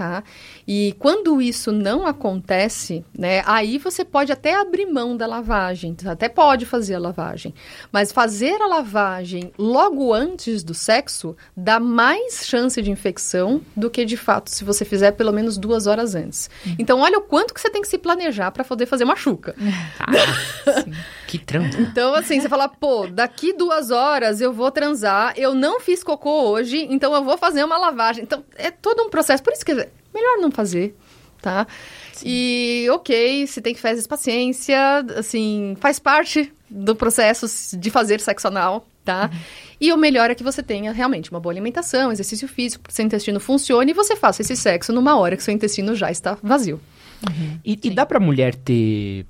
tá? 0.00 0.24
E 0.66 0.96
quando 0.98 1.42
isso 1.42 1.70
não 1.70 2.06
acontece, 2.06 3.04
né, 3.16 3.42
aí 3.44 3.76
você 3.76 4.02
pode 4.02 4.32
até 4.32 4.58
abrir 4.58 4.86
mão 4.86 5.14
da 5.14 5.26
lavagem, 5.26 5.94
até 6.06 6.26
pode 6.26 6.64
fazer 6.64 6.94
a 6.94 6.98
lavagem, 6.98 7.54
mas 7.92 8.10
fazer 8.10 8.62
a 8.62 8.66
lavagem 8.66 9.52
logo 9.58 10.14
antes 10.14 10.64
do 10.64 10.72
sexo 10.72 11.36
dá 11.54 11.78
mais 11.78 12.46
chance 12.46 12.80
de 12.80 12.90
infecção 12.90 13.60
do 13.76 13.90
que 13.90 14.06
de 14.06 14.16
fato 14.16 14.48
se 14.48 14.64
você 14.64 14.86
fizer 14.86 15.12
pelo 15.12 15.32
menos 15.32 15.58
duas 15.58 15.86
horas 15.86 16.14
antes. 16.14 16.48
Uhum. 16.64 16.76
Então, 16.78 17.00
olha 17.00 17.18
o 17.18 17.22
quanto 17.22 17.52
que 17.52 17.60
você 17.60 17.68
tem 17.68 17.82
que 17.82 17.88
se 17.88 17.98
planejar 17.98 18.52
para 18.52 18.64
poder 18.64 18.86
fazer 18.86 19.04
machuca. 19.04 19.54
Ah, 20.00 20.84
que 21.26 21.38
trampo. 21.38 21.76
Então, 21.80 22.14
assim, 22.14 22.40
você 22.40 22.48
fala, 22.48 22.68
pô, 22.68 23.06
daqui 23.06 23.52
duas 23.52 23.90
horas 23.90 24.40
eu 24.40 24.52
vou 24.52 24.70
transar, 24.70 25.34
eu 25.36 25.54
não 25.54 25.78
fiz 25.80 26.02
cocô 26.02 26.48
hoje, 26.50 26.86
então 26.90 27.14
eu 27.14 27.22
vou 27.22 27.36
fazer 27.36 27.62
uma 27.64 27.76
lavagem. 27.76 28.22
Então, 28.22 28.42
é 28.56 28.70
todo 28.70 29.02
um 29.02 29.10
processo. 29.10 29.42
Por 29.42 29.52
isso 29.52 29.64
que 29.64 29.89
melhor 30.12 30.38
não 30.38 30.50
fazer, 30.50 30.94
tá? 31.40 31.66
Sim. 32.12 32.26
E 32.28 32.86
ok, 32.90 33.46
se 33.46 33.60
tem 33.60 33.74
que 33.74 33.80
fazer 33.80 34.06
paciência, 34.06 35.04
assim, 35.16 35.76
faz 35.80 35.98
parte 35.98 36.52
do 36.68 36.94
processo 36.94 37.76
de 37.76 37.90
fazer 37.90 38.20
sexo 38.20 38.48
anal, 38.48 38.86
tá? 39.04 39.30
Uhum. 39.32 39.38
E 39.80 39.92
o 39.92 39.96
melhor 39.96 40.30
é 40.30 40.34
que 40.34 40.44
você 40.44 40.62
tenha 40.62 40.92
realmente 40.92 41.30
uma 41.30 41.40
boa 41.40 41.52
alimentação, 41.52 42.12
exercício 42.12 42.46
físico, 42.46 42.84
que 42.86 42.94
seu 42.94 43.04
intestino 43.04 43.40
funcione 43.40 43.90
e 43.90 43.94
você 43.94 44.14
faça 44.14 44.42
esse 44.42 44.56
sexo 44.56 44.92
numa 44.92 45.16
hora 45.16 45.36
que 45.36 45.42
seu 45.42 45.54
intestino 45.54 45.94
já 45.94 46.10
está 46.10 46.36
vazio. 46.42 46.80
Uhum. 47.28 47.58
E, 47.64 47.78
e, 47.82 47.90
dá 47.90 48.06
pra 48.06 48.20
mulher 48.20 48.54
ter 48.54 49.26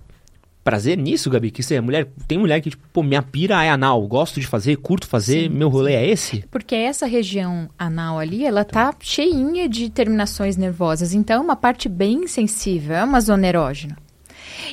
prazer 0.62 0.96
nisso, 0.96 1.30
Gabi? 1.30 1.50
Que 1.50 1.62
você 1.62 1.76
é 1.76 1.80
mulher, 1.80 2.08
tem 2.26 2.38
mulher 2.38 2.60
que, 2.60 2.70
tipo, 2.70 2.82
pô, 2.92 3.02
minha 3.02 3.22
pira 3.22 3.62
é 3.64 3.70
anal, 3.70 4.06
gosto 4.06 4.40
de 4.40 4.46
fazer, 4.46 4.76
curto 4.76 5.06
fazer, 5.06 5.44
sim, 5.44 5.48
meu 5.48 5.68
rolê 5.68 5.92
sim. 5.92 5.96
é 5.96 6.08
esse? 6.08 6.44
Porque 6.50 6.74
essa 6.74 7.06
região 7.06 7.68
anal 7.78 8.18
ali, 8.18 8.44
ela 8.44 8.64
tá 8.64 8.94
cheinha 9.00 9.68
de 9.68 9.90
terminações 9.90 10.56
nervosas, 10.56 11.14
então 11.14 11.36
é 11.36 11.40
uma 11.40 11.56
parte 11.56 11.88
bem 11.88 12.26
sensível, 12.26 12.96
é 12.96 13.04
uma 13.04 13.20
zona 13.20 13.46
erógena. 13.46 13.96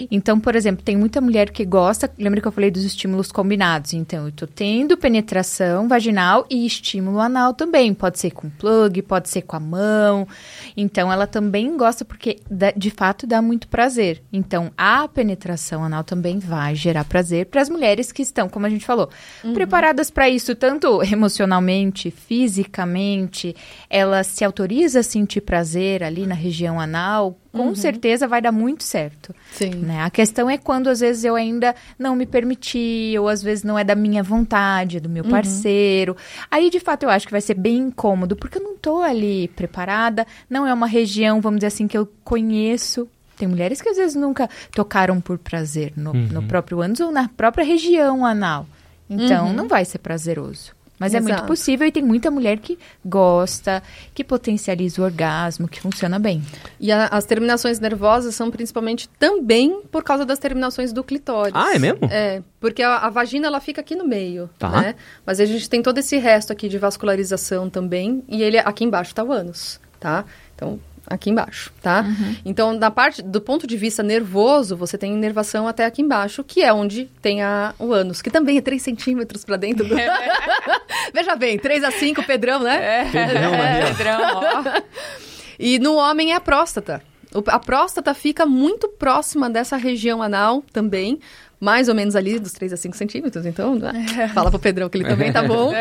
Então, 0.10 0.40
por 0.40 0.56
exemplo, 0.56 0.84
tem 0.84 0.96
muita 0.96 1.22
mulher 1.22 1.50
que 1.52 1.66
gosta, 1.66 2.12
lembra 2.18 2.42
que 2.42 2.48
eu 2.48 2.52
falei 2.52 2.72
dos 2.72 2.84
estímulos 2.84 3.32
combinados? 3.32 3.94
Então, 3.94 4.24
eu 4.24 4.30
estou 4.30 4.48
tendo 4.48 4.98
penetração 4.98 5.88
vaginal 5.88 6.46
e 6.50 6.66
estímulo 6.66 7.20
anal 7.20 7.54
também. 7.54 7.94
Pode 7.94 8.20
ser 8.20 8.32
com 8.32 8.50
plug, 8.50 9.02
pode 9.02 9.30
ser 9.30 9.42
com 9.44 9.56
a 9.56 9.60
mão. 9.60 10.28
Então, 10.76 11.12
ela 11.12 11.28
também 11.28 11.76
gosta 11.78 12.06
porque, 12.06 12.40
de 12.76 12.90
fato, 12.90 13.28
dá 13.28 13.42
muito 13.42 13.68
prazer. 13.68 14.22
Então, 14.32 14.72
a 14.78 15.08
penetração 15.08 15.84
anal 15.84 16.04
também 16.04 16.40
vai 16.40 16.76
gerar 16.76 17.04
prazer 17.06 17.48
para 17.48 17.62
as 17.62 17.70
mulheres 17.70 18.12
que 18.12 18.22
estão, 18.22 18.50
como 18.50 18.66
a 18.66 18.70
gente 18.70 18.86
falou, 18.86 19.10
uhum. 19.44 19.54
preparadas 19.54 20.10
para 20.10 20.30
isso, 20.30 20.56
tanto 20.56 21.02
emocionalmente, 21.04 22.12
fisicamente. 22.12 23.56
Ela 23.90 24.24
se 24.24 24.44
autoriza 24.44 25.00
a 25.00 25.04
sentir 25.04 25.42
prazer 25.42 26.04
ali 26.04 26.26
na 26.26 26.36
região 26.36 26.80
anal 26.80 27.38
com 27.58 27.70
uhum. 27.70 27.76
certeza 27.76 28.28
vai 28.28 28.42
dar 28.42 28.52
muito 28.52 28.84
certo. 28.84 29.34
Sim. 29.52 29.72
Né? 29.72 30.02
A 30.02 30.10
questão 30.10 30.50
é 30.50 30.58
quando 30.58 30.88
às 30.88 31.00
vezes 31.00 31.24
eu 31.24 31.36
ainda 31.36 31.76
não 31.98 32.16
me 32.16 32.26
permiti, 32.26 33.16
ou 33.20 33.28
às 33.28 33.42
vezes 33.42 33.64
não 33.64 33.78
é 33.78 33.84
da 33.84 33.96
minha 33.96 34.24
vontade, 34.24 34.98
é 34.98 35.00
do 35.00 35.10
meu 35.10 35.24
uhum. 35.24 35.30
parceiro. 35.30 36.16
Aí, 36.50 36.70
de 36.70 36.80
fato, 36.80 37.04
eu 37.04 37.10
acho 37.10 37.26
que 37.26 37.32
vai 37.32 37.42
ser 37.42 37.56
bem 37.56 37.78
incômodo, 37.78 38.36
porque 38.36 38.58
eu 38.58 38.64
não 38.64 38.74
estou 38.74 39.02
ali 39.02 39.48
preparada, 39.50 40.26
não 40.50 40.66
é 40.66 40.74
uma 40.74 40.88
região, 40.88 41.42
vamos 41.42 41.60
dizer 41.60 41.68
assim, 41.68 41.88
que 41.88 41.98
eu 41.98 42.08
conheço. 42.24 43.08
Tem 43.38 43.48
mulheres 43.48 43.82
que 43.82 43.90
às 43.90 43.98
vezes 43.98 44.16
nunca 44.16 44.50
tocaram 44.72 45.20
por 45.22 45.38
prazer 45.38 45.94
no, 45.96 46.12
uhum. 46.12 46.28
no 46.32 46.44
próprio 46.44 46.82
ânus 46.82 47.00
ou 47.00 47.12
na 47.12 47.28
própria 47.28 47.66
região 47.66 48.26
anal. 48.26 48.66
Então, 49.10 49.48
uhum. 49.48 49.54
não 49.54 49.68
vai 49.68 49.86
ser 49.86 50.00
prazeroso. 50.00 50.77
Mas 51.00 51.14
Exato. 51.14 51.30
é 51.30 51.34
muito 51.34 51.48
possível 51.48 51.88
e 51.88 51.92
tem 51.92 52.04
muita 52.04 52.32
mulher 52.32 52.58
que 52.58 52.78
gosta, 53.06 53.84
que 54.14 54.24
potencializa 54.24 55.02
o 55.02 55.06
orgasmo, 55.06 55.68
que 55.68 55.80
funciona 55.80 56.18
bem. 56.18 56.42
E 56.80 56.92
a, 56.92 57.06
as 57.08 57.26
terminações 57.26 57.80
nervosas 57.80 58.34
são 58.36 58.50
principalmente 58.50 59.08
também 59.20 59.82
por 59.92 60.04
causa 60.04 60.26
das 60.26 60.40
terminações 60.40 60.92
do 60.92 61.04
clitóris. 61.04 61.54
Ah, 61.56 61.76
é 61.76 61.80
mesmo? 61.80 62.00
É, 62.10 62.42
porque 62.60 62.82
a, 62.82 62.98
a 62.98 63.10
vagina 63.10 63.48
ela 63.48 63.60
fica 63.60 63.82
aqui 63.82 63.96
no 63.96 64.06
meio, 64.06 64.50
tá. 64.58 64.70
né? 64.70 64.96
Mas 65.26 65.40
a 65.40 65.46
gente 65.46 65.70
tem 65.70 65.82
todo 65.82 65.98
esse 66.00 66.18
resto 66.18 66.52
aqui 66.52 66.68
de 66.68 66.78
vascularização 66.78 67.70
também 67.70 68.24
e 68.28 68.42
ele 68.42 68.58
aqui 68.58 68.84
embaixo 68.84 69.12
está 69.12 69.24
o 69.24 69.32
ânus, 69.32 69.80
tá? 70.00 70.26
Então, 70.56 70.80
aqui 71.08 71.30
embaixo, 71.30 71.72
tá? 71.82 72.02
Uhum. 72.02 72.36
Então, 72.46 72.78
da 72.78 72.92
parte 72.92 73.22
do 73.22 73.42
ponto 73.42 73.66
de 73.66 73.78
vista 73.78 74.04
nervoso, 74.04 74.76
você 74.76 74.98
tem 74.98 75.14
inervação 75.14 75.68
até 75.68 75.86
aqui 75.86 76.02
embaixo, 76.02 76.44
que 76.44 76.62
é 76.62 76.72
onde 76.72 77.06
tem 77.22 77.42
a, 77.42 77.74
o 77.80 77.92
ânus, 77.92 78.22
que 78.22 78.30
também 78.30 78.58
é 78.58 78.62
3 78.62 78.82
centímetros 78.82 79.44
para 79.44 79.58
dentro 79.58 79.86
do... 79.86 79.96
Veja 81.14 81.36
bem, 81.36 81.58
3 81.58 81.84
a 81.84 81.92
5, 81.92 82.24
Pedrão, 82.24 82.60
né? 82.62 83.02
É, 83.02 83.06
Pedrão, 83.06 83.54
é, 83.54 83.86
Pedrão, 83.86 84.20
ó. 84.36 84.82
E 85.60 85.80
no 85.80 85.96
homem 85.96 86.34
é 86.34 86.36
a 86.36 86.40
próstata. 86.40 87.02
O, 87.34 87.44
a 87.48 87.58
próstata 87.58 88.14
fica 88.14 88.46
muito 88.46 88.88
próxima 88.90 89.50
dessa 89.50 89.76
região 89.76 90.22
anal 90.22 90.64
também, 90.72 91.20
mais 91.60 91.90
ou 91.90 91.96
menos 91.96 92.16
ali 92.16 92.38
dos 92.38 92.54
3 92.54 92.74
a 92.74 92.78
5 92.78 92.96
centímetros, 92.96 93.44
então, 93.44 93.74
né? 93.74 94.06
fala 94.36 94.52
pro 94.52 94.60
Pedrão 94.60 94.88
que 94.88 94.98
ele 94.98 95.10
também 95.10 95.32
tá 95.32 95.42
bom. 95.42 95.74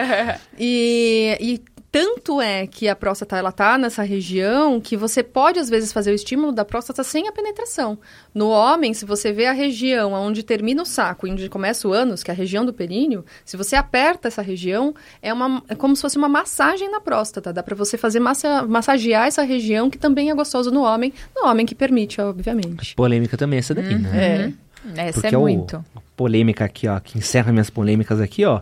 E, 0.58 1.36
e 1.38 1.75
tanto 1.90 2.40
é 2.40 2.66
que 2.66 2.88
a 2.88 2.96
próstata 2.96 3.36
ela 3.36 3.52
tá 3.52 3.78
nessa 3.78 4.02
região 4.02 4.80
que 4.80 4.96
você 4.96 5.22
pode 5.22 5.58
às 5.58 5.70
vezes 5.70 5.92
fazer 5.92 6.10
o 6.10 6.14
estímulo 6.14 6.52
da 6.52 6.64
próstata 6.64 7.02
sem 7.02 7.28
a 7.28 7.32
penetração. 7.32 7.98
No 8.34 8.48
homem, 8.48 8.92
se 8.92 9.04
você 9.04 9.32
vê 9.32 9.46
a 9.46 9.52
região 9.52 10.12
onde 10.12 10.42
termina 10.42 10.82
o 10.82 10.86
saco 10.86 11.26
e 11.26 11.30
onde 11.30 11.48
começa 11.48 11.88
o 11.88 11.92
ânus, 11.92 12.22
que 12.22 12.30
é 12.30 12.34
a 12.34 12.36
região 12.36 12.64
do 12.64 12.72
períneo, 12.72 13.24
se 13.44 13.56
você 13.56 13.76
aperta 13.76 14.28
essa 14.28 14.42
região, 14.42 14.94
é, 15.22 15.32
uma, 15.32 15.62
é 15.68 15.74
como 15.74 15.96
se 15.96 16.02
fosse 16.02 16.18
uma 16.18 16.28
massagem 16.28 16.90
na 16.90 17.00
próstata. 17.00 17.52
Dá 17.52 17.62
para 17.62 17.74
você 17.74 17.96
fazer 17.96 18.20
massa, 18.20 18.62
massagear 18.66 19.26
essa 19.26 19.42
região 19.42 19.88
que 19.88 19.98
também 19.98 20.30
é 20.30 20.34
gostoso 20.34 20.70
no 20.70 20.82
homem, 20.82 21.12
no 21.34 21.48
homem 21.48 21.64
que 21.64 21.74
permite, 21.74 22.20
obviamente. 22.20 22.94
Polêmica 22.94 23.36
também 23.36 23.58
essa 23.58 23.74
daqui, 23.74 23.94
uhum. 23.94 24.00
né? 24.00 24.54
É. 24.94 25.06
Essa 25.08 25.20
Porque 25.20 25.34
é 25.34 25.38
muito. 25.38 25.84
O, 25.94 26.00
polêmica 26.16 26.64
aqui, 26.64 26.86
ó, 26.86 27.00
que 27.00 27.18
encerra 27.18 27.52
minhas 27.52 27.70
polêmicas 27.70 28.20
aqui, 28.20 28.44
ó. 28.44 28.60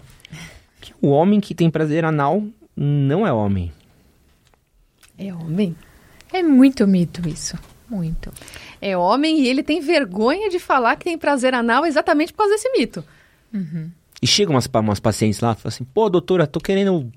Que 0.81 0.93
o 1.01 1.09
homem 1.09 1.41
que 1.41 1.55
tem 1.55 1.71
prazer 1.71 2.05
anal 2.05 2.43
não 2.77 3.27
é 3.27 3.33
homem. 3.33 3.73
É 5.17 5.33
homem? 5.33 5.77
É 6.33 6.43
muito 6.43 6.87
mito 6.87 7.27
isso. 7.29 7.59
Muito. 7.89 8.33
É 8.81 8.97
homem 8.97 9.41
e 9.41 9.49
ele 9.49 9.63
tem 9.63 9.81
vergonha 9.81 10.49
de 10.49 10.59
falar 10.59 10.97
que 10.97 11.05
tem 11.05 11.19
prazer 11.19 11.55
anal 11.55 11.87
exatamente 11.87 12.33
por 12.33 12.39
causa 12.39 12.55
desse 12.55 12.71
mito. 12.73 13.05
Uhum. 13.53 13.91
E 14.21 14.27
chegam 14.27 14.55
umas, 14.55 14.67
umas 14.67 15.01
pacientes 15.01 15.41
lá 15.41 15.53
e 15.53 15.57
falam 15.57 15.69
assim: 15.69 15.85
pô, 15.85 16.09
doutora, 16.09 16.47
tô 16.47 16.59
querendo 16.59 17.13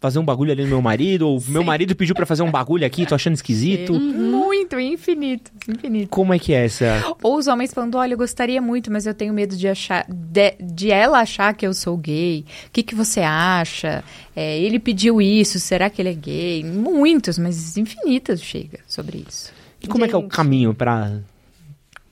fazer 0.00 0.18
um 0.18 0.24
bagulho 0.24 0.52
ali 0.52 0.62
no 0.62 0.68
meu 0.68 0.82
marido, 0.82 1.28
ou 1.28 1.40
Sim. 1.40 1.52
meu 1.52 1.64
marido 1.64 1.94
pediu 1.96 2.14
para 2.14 2.24
fazer 2.26 2.42
um 2.42 2.50
bagulho 2.50 2.86
aqui, 2.86 3.04
tô 3.06 3.14
achando 3.14 3.34
esquisito. 3.34 3.92
Uhum. 3.92 4.30
Muito, 4.30 4.78
infinito, 4.78 5.50
infinito. 5.68 6.08
Como 6.10 6.32
é 6.32 6.38
que 6.38 6.52
é 6.52 6.64
essa? 6.66 7.04
Ou 7.22 7.36
os 7.36 7.46
homens 7.46 7.72
falando, 7.72 7.96
olha, 7.96 8.14
eu 8.14 8.18
gostaria 8.18 8.60
muito, 8.62 8.90
mas 8.92 9.06
eu 9.06 9.14
tenho 9.14 9.32
medo 9.34 9.56
de 9.56 9.66
achar, 9.66 10.04
de, 10.08 10.52
de 10.60 10.90
ela 10.90 11.18
achar 11.20 11.54
que 11.54 11.66
eu 11.66 11.74
sou 11.74 11.96
gay. 11.96 12.44
O 12.66 12.70
que, 12.70 12.82
que 12.82 12.94
você 12.94 13.20
acha? 13.20 14.04
É, 14.36 14.58
ele 14.58 14.78
pediu 14.78 15.20
isso, 15.20 15.58
será 15.58 15.90
que 15.90 16.00
ele 16.02 16.10
é 16.10 16.14
gay? 16.14 16.64
Muitos, 16.64 17.38
mas 17.38 17.76
infinitas 17.76 18.42
chega 18.42 18.78
sobre 18.86 19.24
isso. 19.28 19.52
E 19.82 19.86
como 19.86 20.04
Gente. 20.04 20.10
é 20.10 20.18
que 20.18 20.22
é 20.22 20.26
o 20.26 20.28
caminho 20.28 20.74
para 20.74 21.20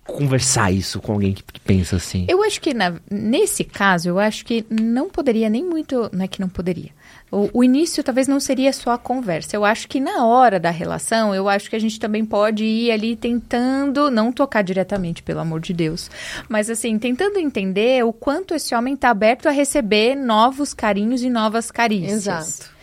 conversar 0.06 0.70
isso 0.72 1.00
com 1.00 1.12
alguém 1.12 1.32
que, 1.32 1.42
que 1.42 1.60
pensa 1.60 1.96
assim? 1.96 2.26
Eu 2.28 2.42
acho 2.44 2.60
que 2.60 2.72
na- 2.72 2.94
nesse 3.10 3.64
caso, 3.64 4.08
eu 4.08 4.18
acho 4.18 4.44
que 4.44 4.64
não 4.70 5.10
poderia 5.10 5.48
nem 5.50 5.64
muito. 5.64 6.08
Não 6.12 6.24
é 6.24 6.28
que 6.28 6.40
não 6.40 6.48
poderia. 6.48 6.90
O, 7.30 7.50
o 7.52 7.64
início 7.64 8.04
talvez 8.04 8.28
não 8.28 8.38
seria 8.38 8.72
só 8.72 8.92
a 8.92 8.98
conversa. 8.98 9.56
Eu 9.56 9.64
acho 9.64 9.88
que 9.88 9.98
na 9.98 10.24
hora 10.24 10.60
da 10.60 10.70
relação, 10.70 11.34
eu 11.34 11.48
acho 11.48 11.68
que 11.68 11.76
a 11.76 11.78
gente 11.78 11.98
também 11.98 12.24
pode 12.24 12.64
ir 12.64 12.90
ali 12.90 13.16
tentando, 13.16 14.10
não 14.10 14.30
tocar 14.30 14.62
diretamente, 14.62 15.22
pelo 15.22 15.40
amor 15.40 15.60
de 15.60 15.72
Deus, 15.72 16.10
mas 16.48 16.70
assim, 16.70 16.98
tentando 16.98 17.38
entender 17.38 18.04
o 18.04 18.12
quanto 18.12 18.54
esse 18.54 18.74
homem 18.74 18.94
está 18.94 19.10
aberto 19.10 19.48
a 19.48 19.50
receber 19.50 20.14
novos 20.14 20.72
carinhos 20.72 21.22
e 21.22 21.30
novas 21.30 21.70
carícias. 21.70 22.26
Exato. 22.26 22.75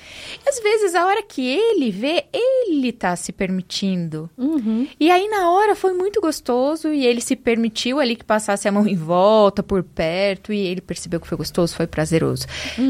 Às 0.47 0.59
vezes, 0.59 0.95
a 0.95 1.05
hora 1.05 1.23
que 1.23 1.45
ele 1.45 1.89
vê, 1.91 2.25
ele 2.33 2.91
tá 2.91 3.15
se 3.15 3.31
permitindo. 3.31 4.29
Uhum. 4.37 4.87
E 4.99 5.09
aí, 5.09 5.27
na 5.27 5.49
hora, 5.51 5.75
foi 5.75 5.93
muito 5.93 6.19
gostoso 6.19 6.89
e 6.89 7.05
ele 7.05 7.21
se 7.21 7.35
permitiu 7.35 7.99
ali 7.99 8.15
que 8.15 8.23
passasse 8.23 8.67
a 8.67 8.71
mão 8.71 8.87
em 8.87 8.95
volta, 8.95 9.63
por 9.63 9.83
perto, 9.83 10.51
e 10.51 10.59
ele 10.59 10.81
percebeu 10.81 11.19
que 11.19 11.27
foi 11.27 11.37
gostoso, 11.37 11.75
foi 11.75 11.87
prazeroso. 11.87 12.45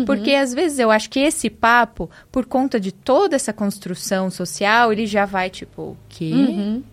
Porque 0.05 0.31
às 0.31 0.53
vezes 0.53 0.79
eu 0.79 0.91
acho 0.91 1.09
que 1.09 1.19
esse 1.19 1.49
papo, 1.49 2.09
por 2.31 2.45
conta 2.45 2.79
de 2.79 2.91
toda 2.91 3.35
essa 3.35 3.53
construção 3.53 4.29
social, 4.29 4.91
ele 4.91 5.05
já 5.05 5.25
vai 5.25 5.49
tipo, 5.49 5.81
o 5.81 5.97
quê? 6.09 6.31
Uhum. 6.33 6.83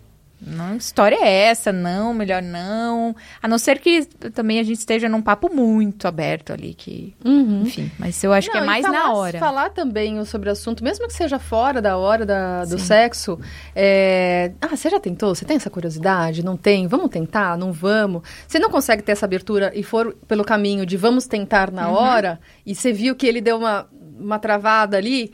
Não, 0.43 0.75
história 0.75 1.17
é 1.21 1.43
essa? 1.43 1.71
Não, 1.71 2.13
melhor 2.15 2.41
não. 2.41 3.15
A 3.41 3.47
não 3.47 3.59
ser 3.59 3.77
que 3.79 4.05
também 4.33 4.59
a 4.59 4.63
gente 4.63 4.79
esteja 4.79 5.07
num 5.07 5.21
papo 5.21 5.53
muito 5.53 6.07
aberto 6.07 6.51
ali, 6.51 6.73
que. 6.73 7.13
Uhum. 7.23 7.61
Enfim, 7.61 7.91
mas 7.99 8.23
eu 8.23 8.33
acho 8.33 8.49
que 8.49 8.57
é 8.57 8.59
Não, 8.59 8.65
mais 8.65 8.83
falar, 8.85 8.97
na 8.97 9.13
hora. 9.13 9.39
Falar 9.39 9.69
também 9.69 10.23
sobre 10.25 10.49
o 10.49 10.51
assunto, 10.51 10.83
mesmo 10.83 11.05
que 11.07 11.13
seja 11.13 11.37
fora 11.37 11.79
da 11.81 11.95
hora 11.95 12.25
da- 12.25 12.65
do 12.65 12.79
Sim. 12.79 12.85
sexo. 12.85 13.39
é, 13.75 14.51
Ah, 14.61 14.75
você 14.75 14.89
já 14.89 14.99
tentou? 14.99 15.33
Você 15.35 15.45
tem 15.45 15.57
essa 15.57 15.69
curiosidade? 15.69 16.43
Não 16.43 16.57
tem? 16.57 16.87
Vamos 16.87 17.09
tentar? 17.09 17.57
Não 17.57 17.71
vamos? 17.71 18.23
Você 18.47 18.57
não 18.59 18.69
consegue 18.69 19.01
ter 19.03 19.11
essa 19.11 19.25
abertura 19.25 19.71
e 19.75 19.83
for 19.83 20.15
pelo 20.27 20.43
caminho 20.43 20.85
de 20.85 20.97
vamos 20.97 21.27
tentar 21.27 21.71
na 21.71 21.87
Uhum. 21.89 21.93
hora, 21.95 22.39
e 22.65 22.73
você 22.75 22.91
viu 22.91 23.15
que 23.15 23.27
ele 23.27 23.41
deu 23.41 23.57
uma, 23.57 23.87
uma 24.19 24.39
travada 24.39 24.97
ali. 24.97 25.31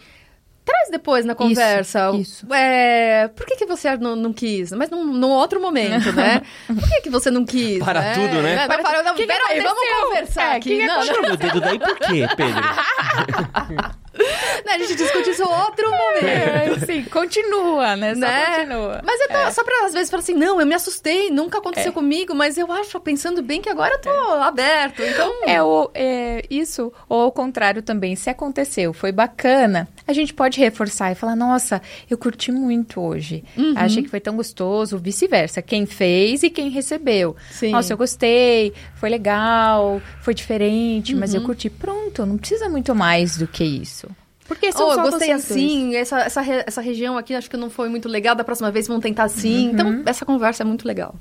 Traz 0.67 0.89
depois 0.91 1.23
na 1.23 1.33
conversa. 1.33 2.11
isso. 2.15 2.45
É, 2.53 3.29
por 3.29 3.45
que, 3.45 3.55
que 3.55 3.65
você 3.65 3.95
não, 3.95 4.17
não 4.17 4.33
quis? 4.33 4.73
Mas 4.73 4.89
num, 4.89 5.05
num 5.05 5.29
outro 5.29 5.61
momento, 5.61 6.11
né? 6.11 6.41
Por 6.67 6.89
que, 6.89 7.01
que 7.03 7.09
você 7.09 7.31
não 7.31 7.45
quis? 7.45 7.79
Para 7.79 8.01
né? 8.01 8.13
tudo, 8.13 8.41
né? 8.41 8.67
Vai 8.67 8.81
parar, 8.83 9.01
não, 9.01 9.15
Que 9.15 9.25
que 9.25 9.33
peraí, 9.33 9.61
vamos 9.61 9.81
conversar 10.03 10.53
É, 10.53 10.57
aqui. 10.57 10.69
que 10.71 10.79
que 10.79 10.85
Não, 10.85 11.05
não. 11.05 11.21
Meu 11.21 11.37
dedo 11.37 11.61
daí 11.61 11.79
por 11.79 11.97
quê, 11.99 12.27
Pedro? 12.35 12.61
Né, 14.65 14.73
A 14.73 14.77
gente 14.79 14.95
discute 14.95 15.29
isso 15.29 15.43
outro 15.43 15.89
momento. 15.89 16.25
É, 16.25 16.85
sim, 16.85 17.03
continua, 17.05 17.95
né? 17.95 18.13
Só 18.15 18.19
Né? 18.21 18.55
continua. 18.57 19.01
Mas 19.03 19.21
eu 19.21 19.27
tô, 19.29 19.51
só 19.51 19.63
pra 19.63 19.85
às 19.85 19.93
vezes 19.93 20.09
falar 20.09 20.21
assim, 20.21 20.33
não, 20.33 20.59
eu 20.59 20.65
me 20.65 20.73
assustei, 20.73 21.29
nunca 21.29 21.59
aconteceu 21.59 21.93
comigo, 21.93 22.33
mas 22.35 22.57
eu 22.57 22.71
acho, 22.71 22.99
pensando 22.99 23.41
bem, 23.41 23.61
que 23.61 23.69
agora 23.69 23.93
eu 23.95 23.99
tô 24.01 24.09
aberto. 24.41 25.01
Então. 25.01 25.33
É, 25.45 25.61
o, 25.61 25.89
é 25.93 26.43
isso, 26.49 26.91
ou 27.07 27.21
ao 27.21 27.31
contrário 27.31 27.81
também, 27.81 28.15
se 28.15 28.29
aconteceu, 28.29 28.93
foi 28.93 29.11
bacana, 29.11 29.87
a 30.07 30.13
gente 30.13 30.33
pode 30.33 30.59
reforçar 30.59 31.11
e 31.11 31.15
falar, 31.15 31.35
nossa, 31.35 31.81
eu 32.09 32.17
curti 32.17 32.51
muito 32.51 32.99
hoje, 32.99 33.43
Uhum. 33.55 33.73
achei 33.75 34.03
que 34.03 34.09
foi 34.09 34.19
tão 34.19 34.35
gostoso, 34.35 34.97
vice-versa, 34.97 35.61
quem 35.61 35.85
fez 35.85 36.43
e 36.43 36.49
quem 36.49 36.69
recebeu. 36.69 37.35
Sim. 37.51 37.71
Nossa, 37.71 37.93
eu 37.93 37.97
gostei, 37.97 38.73
foi 38.95 39.09
legal, 39.09 40.01
foi 40.21 40.33
diferente, 40.33 41.15
mas 41.15 41.33
Uhum. 41.33 41.39
eu 41.41 41.45
curti. 41.45 41.69
Pronto, 41.69 42.25
não 42.25 42.37
precisa 42.37 42.67
muito 42.69 42.93
mais 42.95 43.37
do 43.37 43.47
que 43.47 43.63
isso. 43.63 44.06
Porque 44.47 44.71
são 44.71 44.87
Oh, 44.87 44.91
eu 44.93 45.01
gostei 45.01 45.27
vocês 45.27 45.47
dois. 45.47 45.51
assim, 45.51 45.95
essa, 45.95 46.19
essa, 46.21 46.41
re- 46.41 46.63
essa 46.65 46.81
região 46.81 47.17
aqui 47.17 47.33
acho 47.33 47.49
que 47.49 47.57
não 47.57 47.69
foi 47.69 47.89
muito 47.89 48.07
legal, 48.07 48.33
da 48.35 48.43
próxima 48.43 48.71
vez 48.71 48.87
vamos 48.87 49.03
tentar 49.03 49.23
assim. 49.25 49.67
Uhum. 49.67 49.73
Então, 49.73 50.03
essa 50.05 50.25
conversa 50.25 50.63
é 50.63 50.65
muito 50.65 50.87
legal. 50.87 51.13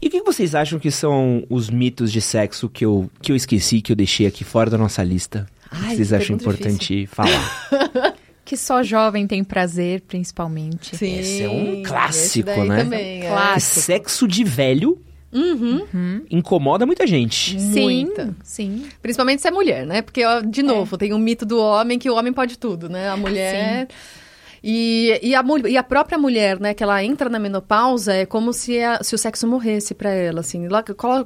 E 0.00 0.06
o 0.06 0.10
que 0.10 0.22
vocês 0.22 0.54
acham 0.54 0.78
que 0.78 0.90
são 0.90 1.44
os 1.50 1.68
mitos 1.68 2.12
de 2.12 2.20
sexo 2.20 2.68
que 2.68 2.84
eu, 2.84 3.10
que 3.20 3.32
eu 3.32 3.36
esqueci, 3.36 3.80
que 3.82 3.90
eu 3.90 3.96
deixei 3.96 4.26
aqui 4.26 4.44
fora 4.44 4.70
da 4.70 4.78
nossa 4.78 5.02
lista? 5.02 5.46
Ai, 5.70 5.96
vocês 5.96 6.08
que 6.08 6.14
acham 6.14 6.36
pergunta 6.38 6.60
importante 6.60 7.06
falar? 7.06 8.14
Que 8.48 8.56
só 8.56 8.82
jovem 8.82 9.26
tem 9.26 9.44
prazer, 9.44 10.00
principalmente. 10.08 10.96
Sim. 10.96 11.18
Esse 11.18 11.42
é 11.42 11.50
um 11.50 11.82
clássico, 11.82 12.24
esse 12.24 12.42
daí 12.42 12.66
né? 12.66 12.78
Também, 12.82 13.22
é. 13.24 13.28
Clássico. 13.28 13.80
Sexo 13.84 14.26
de 14.26 14.42
velho 14.42 14.98
Uhum. 15.32 16.24
incomoda 16.30 16.86
muita 16.86 17.06
gente. 17.06 17.60
Sim, 17.60 17.82
Muita. 17.82 18.34
sim. 18.42 18.86
Principalmente 19.02 19.42
se 19.42 19.48
é 19.48 19.50
mulher, 19.50 19.84
né? 19.86 20.00
Porque, 20.00 20.24
ó, 20.24 20.40
de 20.40 20.62
novo, 20.62 20.96
tem 20.96 21.12
um 21.12 21.18
mito 21.18 21.44
do 21.44 21.58
homem 21.60 21.98
que 21.98 22.08
o 22.08 22.14
homem 22.16 22.32
pode 22.32 22.58
tudo, 22.58 22.88
né? 22.88 23.10
A 23.10 23.16
mulher. 23.16 23.88
E, 24.62 25.18
e, 25.22 25.34
a, 25.34 25.44
e 25.68 25.76
a 25.76 25.82
própria 25.82 26.18
mulher, 26.18 26.58
né, 26.60 26.74
que 26.74 26.82
ela 26.82 27.02
entra 27.02 27.28
na 27.28 27.38
menopausa, 27.38 28.12
é 28.12 28.26
como 28.26 28.52
se, 28.52 28.78
a- 28.80 29.00
se 29.02 29.14
o 29.14 29.18
sexo 29.18 29.46
morresse 29.46 29.94
pra 29.94 30.10
ela, 30.10 30.40
assim. 30.40 30.66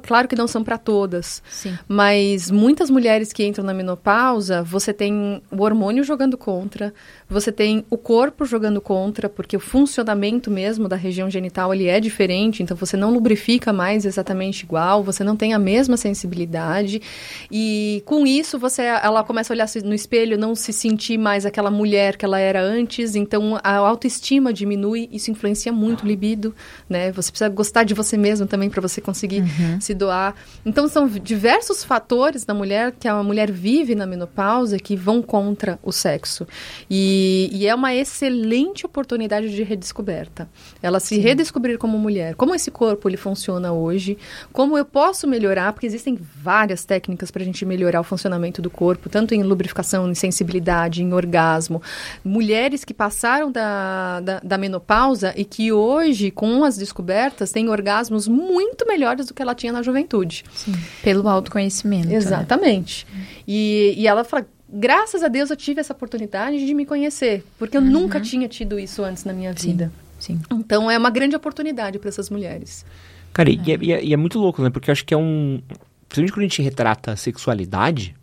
Claro 0.03 0.27
que 0.27 0.35
não 0.35 0.47
são 0.47 0.63
pra 0.63 0.77
todas, 0.77 1.41
Sim. 1.49 1.77
mas 1.87 2.49
muitas 2.51 2.89
mulheres 2.89 3.33
que 3.33 3.43
entram 3.45 3.63
na 3.65 3.73
menopausa, 3.73 4.61
você 4.63 4.93
tem 4.93 5.41
o 5.51 5.61
hormônio 5.63 6.03
jogando 6.03 6.37
contra, 6.37 6.93
você 7.29 7.51
tem 7.51 7.85
o 7.89 7.97
corpo 7.97 8.45
jogando 8.45 8.79
contra, 8.79 9.27
porque 9.29 9.57
o 9.57 9.59
funcionamento 9.59 10.51
mesmo 10.51 10.87
da 10.87 10.95
região 10.95 11.29
genital 11.29 11.73
ele 11.73 11.87
é 11.87 11.99
diferente, 11.99 12.61
então 12.61 12.77
você 12.77 12.95
não 12.95 13.11
lubrifica 13.11 13.73
mais 13.73 14.05
exatamente 14.05 14.61
igual, 14.63 15.03
você 15.03 15.23
não 15.23 15.35
tem 15.35 15.53
a 15.53 15.59
mesma 15.59 15.97
sensibilidade. 15.97 17.01
E 17.51 18.01
com 18.05 18.25
isso 18.25 18.59
você 18.59 18.83
ela 18.83 19.23
começa 19.23 19.51
a 19.51 19.55
olhar 19.55 19.67
no 19.83 19.93
espelho, 19.93 20.37
não 20.37 20.55
se 20.55 20.71
sentir 20.73 21.17
mais 21.17 21.45
aquela 21.45 21.71
mulher 21.71 22.15
que 22.17 22.25
ela 22.25 22.39
era 22.39 22.61
antes, 22.61 23.15
então 23.23 23.59
a 23.63 23.75
autoestima 23.77 24.53
diminui, 24.53 25.09
isso 25.11 25.31
influencia 25.31 25.71
muito 25.71 26.03
o 26.03 26.07
libido, 26.07 26.53
né? 26.89 27.11
Você 27.13 27.31
precisa 27.31 27.49
gostar 27.49 27.83
de 27.83 27.93
você 27.93 28.17
mesmo 28.17 28.45
também 28.45 28.69
para 28.69 28.81
você 28.81 29.01
conseguir 29.01 29.43
se 29.79 29.93
doar. 29.93 30.35
Então 30.65 30.87
são 30.87 31.07
diversos 31.07 31.83
fatores 31.83 32.45
da 32.45 32.53
mulher 32.53 32.91
que 32.91 33.07
a 33.07 33.23
mulher 33.23 33.51
vive 33.51 33.95
na 33.95 34.05
menopausa 34.05 34.77
que 34.77 34.95
vão 34.95 35.21
contra 35.21 35.79
o 35.81 35.91
sexo. 35.91 36.45
E, 36.89 37.49
e 37.51 37.67
é 37.67 37.73
uma 37.73 37.93
excelente 37.95 38.85
oportunidade 38.85 39.53
de 39.53 39.63
redescoberta. 39.63 40.49
Ela 40.81 40.99
se 40.99 41.17
redescobrir 41.17 41.77
como 41.77 41.97
mulher, 41.97 42.35
como 42.35 42.53
esse 42.53 42.69
corpo 42.69 43.07
ele 43.07 43.17
funciona 43.17 43.71
hoje, 43.71 44.17
como 44.51 44.77
eu 44.77 44.85
posso 44.85 45.27
melhorar, 45.27 45.73
porque 45.73 45.87
existem 45.87 46.19
várias 46.35 46.85
técnicas 46.85 47.31
para 47.31 47.41
a 47.41 47.45
gente 47.45 47.65
melhorar 47.65 48.01
o 48.01 48.03
funcionamento 48.03 48.61
do 48.61 48.69
corpo, 48.69 49.09
tanto 49.09 49.33
em 49.33 49.43
lubrificação, 49.43 50.09
em 50.09 50.15
sensibilidade, 50.15 51.01
em 51.01 51.13
orgasmo. 51.13 51.81
Mulheres 52.23 52.83
que 52.83 52.93
passaram 53.13 53.51
da, 53.51 54.19
da, 54.21 54.39
da 54.39 54.57
menopausa 54.57 55.33
e 55.37 55.45
que 55.45 55.71
hoje, 55.71 56.31
com 56.31 56.63
as 56.63 56.77
descobertas, 56.77 57.51
têm 57.51 57.69
orgasmos 57.69 58.27
muito 58.27 58.85
melhores 58.87 59.27
do 59.27 59.33
que 59.33 59.41
ela 59.41 59.53
tinha 59.55 59.71
na 59.71 59.81
juventude. 59.81 60.43
Sim. 60.53 60.73
Pelo 61.03 61.27
autoconhecimento. 61.29 62.07
né? 62.07 62.15
Exatamente. 62.15 63.05
E, 63.47 63.93
e 63.97 64.07
ela 64.07 64.23
fala. 64.23 64.45
Graças 64.75 65.21
a 65.21 65.27
Deus 65.27 65.51
eu 65.51 65.55
tive 65.55 65.79
essa 65.81 65.93
oportunidade 65.93 66.65
de 66.65 66.73
me 66.73 66.83
conhecer, 66.83 67.43
porque 67.59 67.77
eu 67.77 67.81
nunca 67.81 68.19
tinha 68.19 68.47
tido 68.47 68.79
isso 68.79 69.03
antes 69.03 69.23
na 69.23 69.31
minha 69.31 69.53
Sim. 69.55 69.67
vida. 69.69 69.91
Sim. 70.17 70.41
Então 70.51 70.89
é 70.89 70.97
uma 70.97 71.11
grande 71.11 71.35
oportunidade 71.35 71.99
para 71.99 72.09
essas 72.09 72.27
mulheres. 72.31 72.83
Cara, 73.31 73.51
e 73.51 73.59
é, 73.71 73.77
e 73.79 73.93
é- 73.93 74.03
e 74.03 74.13
é 74.13 74.17
muito 74.17 74.39
louco, 74.39 74.63
né? 74.63 74.71
Porque 74.71 74.89
eu 74.89 74.91
acho 74.93 75.05
que 75.05 75.13
é 75.13 75.17
um. 75.17 75.61
Principalmente 76.09 76.31
quando 76.33 76.39
a 76.39 76.47
gente 76.47 76.61
retrata 76.63 77.11
a 77.11 77.15
sexualidade. 77.15 78.15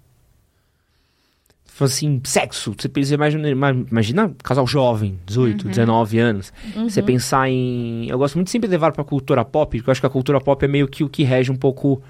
Assim, 1.84 2.20
sexo. 2.24 2.74
Você 2.78 2.88
pensa, 2.88 3.14
imagina, 3.14 3.48
ima- 3.48 3.70
imagina 3.90 4.26
um 4.26 4.34
casal 4.42 4.66
jovem, 4.66 5.18
18, 5.26 5.68
19 5.68 6.18
anos. 6.18 6.52
Você 6.88 7.00
pensar 7.02 7.48
em. 7.48 8.08
Eu 8.08 8.18
gosto 8.18 8.34
muito 8.36 8.50
sempre 8.50 8.68
de 8.68 8.72
levar 8.72 8.92
pra 8.92 9.02
cultura 9.04 9.44
pop, 9.44 9.76
porque 9.78 9.88
eu 9.88 9.92
acho 9.92 10.00
que 10.00 10.06
a 10.06 10.10
cultura 10.10 10.40
pop 10.40 10.64
é 10.64 10.68
meio 10.68 10.86
que 10.88 11.02
o 11.04 11.08
que 11.08 11.22
rege 11.22 11.50
um 11.50 11.56
pouco 11.56 12.02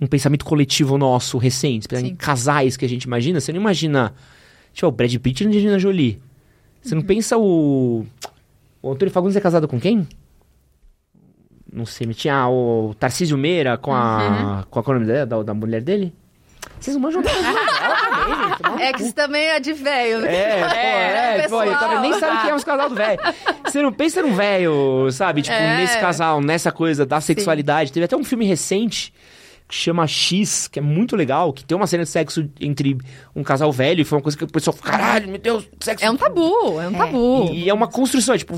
um 0.00 0.06
pensamento 0.06 0.44
coletivo 0.44 0.96
nosso 0.98 1.38
recente. 1.38 1.86
Pensar 1.88 2.06
em 2.06 2.14
casais 2.16 2.76
que 2.76 2.84
a 2.84 2.88
gente 2.88 3.02
imagina. 3.04 3.40
Você 3.40 3.52
não 3.52 3.60
imagina. 3.60 4.12
Tipo, 4.72 4.86
o 4.88 4.92
Brad 4.92 5.14
Pitt 5.16 5.42
e 5.42 5.46
a 5.46 5.48
Angelina 5.50 5.78
Jolie. 5.78 6.20
Você 6.82 6.94
não 6.94 7.02
pensa 7.02 7.36
o. 7.36 8.06
O 8.82 8.92
Antônio 8.92 9.12
Fagundes 9.12 9.36
é 9.36 9.40
casado 9.40 9.66
com 9.68 9.78
quem? 9.78 10.06
Não 11.72 11.86
sei, 11.86 12.06
me 12.06 12.14
tinha 12.14 12.48
o 12.48 12.94
Tarcísio 12.98 13.38
Meira 13.38 13.76
com 13.76 13.92
a. 13.92 14.64
Com 14.70 14.80
a 14.80 14.82
qual 14.82 14.94
é 14.94 14.98
o 14.98 15.00
nome 15.00 15.12
dela, 15.12 15.26
da, 15.26 15.42
da 15.42 15.54
mulher 15.54 15.82
dele? 15.82 16.12
Vocês 16.80 16.96
não 16.96 17.02
manjam 17.02 17.22
nada 17.22 17.96
também, 17.96 18.74
gente. 18.78 18.82
É 18.82 18.92
que 18.94 19.02
isso 19.02 19.14
também 19.14 19.46
é 19.48 19.60
de 19.60 19.72
velho. 19.72 20.20
né? 20.22 20.34
É, 20.34 20.62
pô, 20.62 20.74
é, 20.74 21.48
pô, 21.48 21.62
eu 21.64 21.78
tava- 21.78 22.00
nem 22.00 22.12
sabe 22.18 22.40
quem 22.40 22.50
é 22.50 22.54
os 22.54 22.64
casal 22.64 22.88
do 22.88 22.94
velho. 22.94 23.20
Você 23.64 23.82
não 23.82 23.92
pensa 23.92 24.22
num 24.22 24.34
velho, 24.34 25.08
sabe? 25.12 25.42
Tipo, 25.42 25.54
É. 25.56 25.76
nesse 25.76 25.98
casal, 25.98 26.40
nessa 26.40 26.72
coisa 26.72 27.04
da 27.04 27.20
sexualidade. 27.20 27.92
Teve 27.92 28.04
até 28.04 28.16
um 28.16 28.24
filme 28.24 28.46
recente 28.46 29.12
que 29.68 29.74
chama 29.74 30.04
X, 30.06 30.66
que 30.66 30.78
é 30.80 30.82
muito 30.82 31.14
legal, 31.14 31.52
que 31.52 31.64
tem 31.64 31.76
uma 31.76 31.86
cena 31.86 32.02
de 32.02 32.08
sexo 32.08 32.48
entre 32.60 32.96
um 33.36 33.44
casal 33.44 33.70
velho, 33.70 34.00
e 34.00 34.04
foi 34.04 34.18
uma 34.18 34.22
coisa 34.22 34.36
que 34.36 34.42
o 34.42 34.48
pessoal, 34.48 34.76
caralho, 34.82 35.28
meu 35.28 35.38
Deus, 35.38 35.68
sexo. 35.80 36.04
É 36.04 36.10
um 36.10 36.16
tabu, 36.16 36.80
é 36.80 36.88
um 36.88 36.92
tabu. 36.92 37.50
E, 37.52 37.64
e 37.64 37.68
é 37.68 37.74
uma 37.74 37.86
construção, 37.86 38.34
é, 38.34 38.38
tipo, 38.38 38.54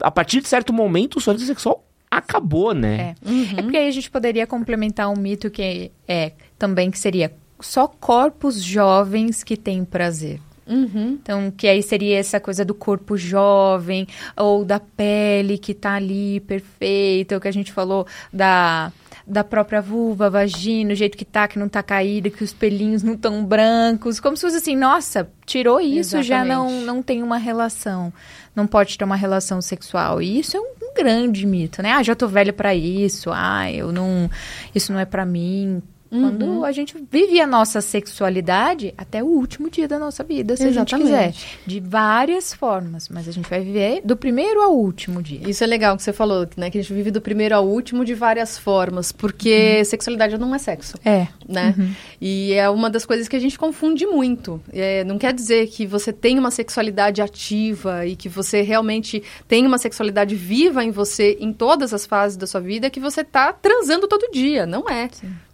a 0.00 0.10
partir 0.10 0.40
de 0.40 0.48
certo 0.48 0.72
momento, 0.72 1.20
sua 1.20 1.34
vida 1.34 1.44
sexual 1.44 1.84
acabou, 2.10 2.72
né? 2.72 3.14
É. 3.56 3.58
É 3.58 3.62
porque 3.62 3.76
aí 3.76 3.88
a 3.88 3.90
gente 3.90 4.10
poderia 4.10 4.46
complementar 4.46 5.10
um 5.10 5.16
mito 5.16 5.50
que 5.50 5.90
é 6.08 6.32
também 6.58 6.90
que 6.90 6.98
seria 6.98 7.30
só 7.64 7.86
corpos 7.88 8.62
jovens 8.62 9.42
que 9.42 9.56
têm 9.56 9.84
prazer. 9.84 10.40
Uhum. 10.66 11.18
Então, 11.22 11.50
que 11.50 11.66
aí 11.66 11.82
seria 11.82 12.18
essa 12.18 12.40
coisa 12.40 12.64
do 12.64 12.74
corpo 12.74 13.16
jovem, 13.16 14.06
ou 14.36 14.64
da 14.64 14.80
pele 14.80 15.58
que 15.58 15.74
tá 15.74 15.94
ali 15.94 16.40
perfeita, 16.40 17.36
o 17.36 17.40
que 17.40 17.48
a 17.48 17.52
gente 17.52 17.72
falou 17.72 18.06
da, 18.32 18.90
da 19.26 19.44
própria 19.44 19.82
vulva, 19.82 20.30
vagina, 20.30 20.92
o 20.92 20.96
jeito 20.96 21.18
que 21.18 21.24
tá, 21.24 21.46
que 21.48 21.58
não 21.58 21.68
tá 21.68 21.82
caída, 21.82 22.30
que 22.30 22.42
os 22.42 22.52
pelinhos 22.52 23.02
não 23.02 23.16
tão 23.16 23.44
brancos, 23.44 24.20
como 24.20 24.36
se 24.36 24.42
fosse 24.42 24.56
assim, 24.56 24.76
nossa, 24.76 25.28
tirou 25.44 25.80
isso, 25.80 26.22
já 26.22 26.44
não, 26.44 26.66
Exatamente. 26.66 26.86
não 26.86 27.02
tem 27.02 27.22
uma 27.22 27.36
relação, 27.36 28.12
não 28.54 28.66
pode 28.66 28.96
ter 28.96 29.04
uma 29.04 29.16
relação 29.16 29.60
sexual. 29.60 30.22
E 30.22 30.38
isso 30.38 30.56
é 30.56 30.60
um, 30.60 30.72
um 30.82 30.94
grande 30.94 31.46
mito, 31.46 31.82
né? 31.82 31.92
Ah, 31.92 32.02
já 32.02 32.14
tô 32.14 32.26
velha 32.26 32.52
pra 32.52 32.74
isso, 32.74 33.30
ah, 33.32 33.70
eu 33.70 33.92
não, 33.92 34.30
isso 34.74 34.92
não 34.92 35.00
é 35.00 35.04
pra 35.04 35.26
mim. 35.26 35.82
Quando 36.20 36.64
a 36.64 36.72
gente 36.72 36.94
vive 37.10 37.40
a 37.40 37.46
nossa 37.46 37.80
sexualidade 37.80 38.94
até 38.96 39.22
o 39.22 39.26
último 39.26 39.70
dia 39.70 39.88
da 39.88 39.98
nossa 39.98 40.22
vida, 40.22 40.56
se 40.56 40.64
a 40.64 40.72
gente 40.72 40.94
quiser. 40.94 41.28
Exatamente. 41.28 41.58
De 41.66 41.80
várias 41.80 42.54
formas, 42.54 43.08
mas 43.08 43.28
a 43.28 43.32
gente 43.32 43.48
vai 43.48 43.60
viver 43.60 44.00
do 44.04 44.16
primeiro 44.16 44.60
ao 44.62 44.74
último 44.74 45.22
dia. 45.22 45.48
Isso 45.48 45.62
é 45.64 45.66
legal 45.66 45.96
que 45.96 46.02
você 46.02 46.12
falou, 46.12 46.46
né? 46.56 46.70
Que 46.70 46.78
a 46.78 46.82
gente 46.82 46.92
vive 46.92 47.10
do 47.10 47.20
primeiro 47.20 47.54
ao 47.54 47.66
último 47.66 48.04
de 48.04 48.14
várias 48.14 48.58
formas, 48.58 49.12
porque 49.12 49.84
sexualidade 49.84 50.38
não 50.38 50.54
é 50.54 50.58
sexo. 50.58 50.98
É. 51.04 51.26
né? 51.48 51.74
E 52.20 52.52
é 52.54 52.68
uma 52.70 52.88
das 52.88 53.04
coisas 53.04 53.28
que 53.28 53.36
a 53.36 53.40
gente 53.40 53.58
confunde 53.58 54.06
muito. 54.06 54.60
É, 54.72 55.04
não 55.04 55.18
quer 55.18 55.32
dizer 55.32 55.66
que 55.68 55.86
você 55.86 56.12
tem 56.12 56.38
uma 56.38 56.50
sexualidade 56.50 57.20
ativa 57.20 58.06
e 58.06 58.16
que 58.16 58.28
você 58.28 58.62
realmente 58.62 59.22
tem 59.46 59.66
uma 59.66 59.78
sexualidade 59.78 60.34
viva 60.34 60.82
em 60.84 60.90
você 60.90 61.36
em 61.40 61.52
todas 61.52 61.92
as 61.92 62.06
fases 62.06 62.36
da 62.36 62.46
sua 62.46 62.60
vida 62.60 62.90
que 62.90 63.00
você 63.00 63.22
tá 63.24 63.52
transando 63.52 64.08
todo 64.08 64.30
dia. 64.32 64.66
Não 64.66 64.88
é. 64.88 65.08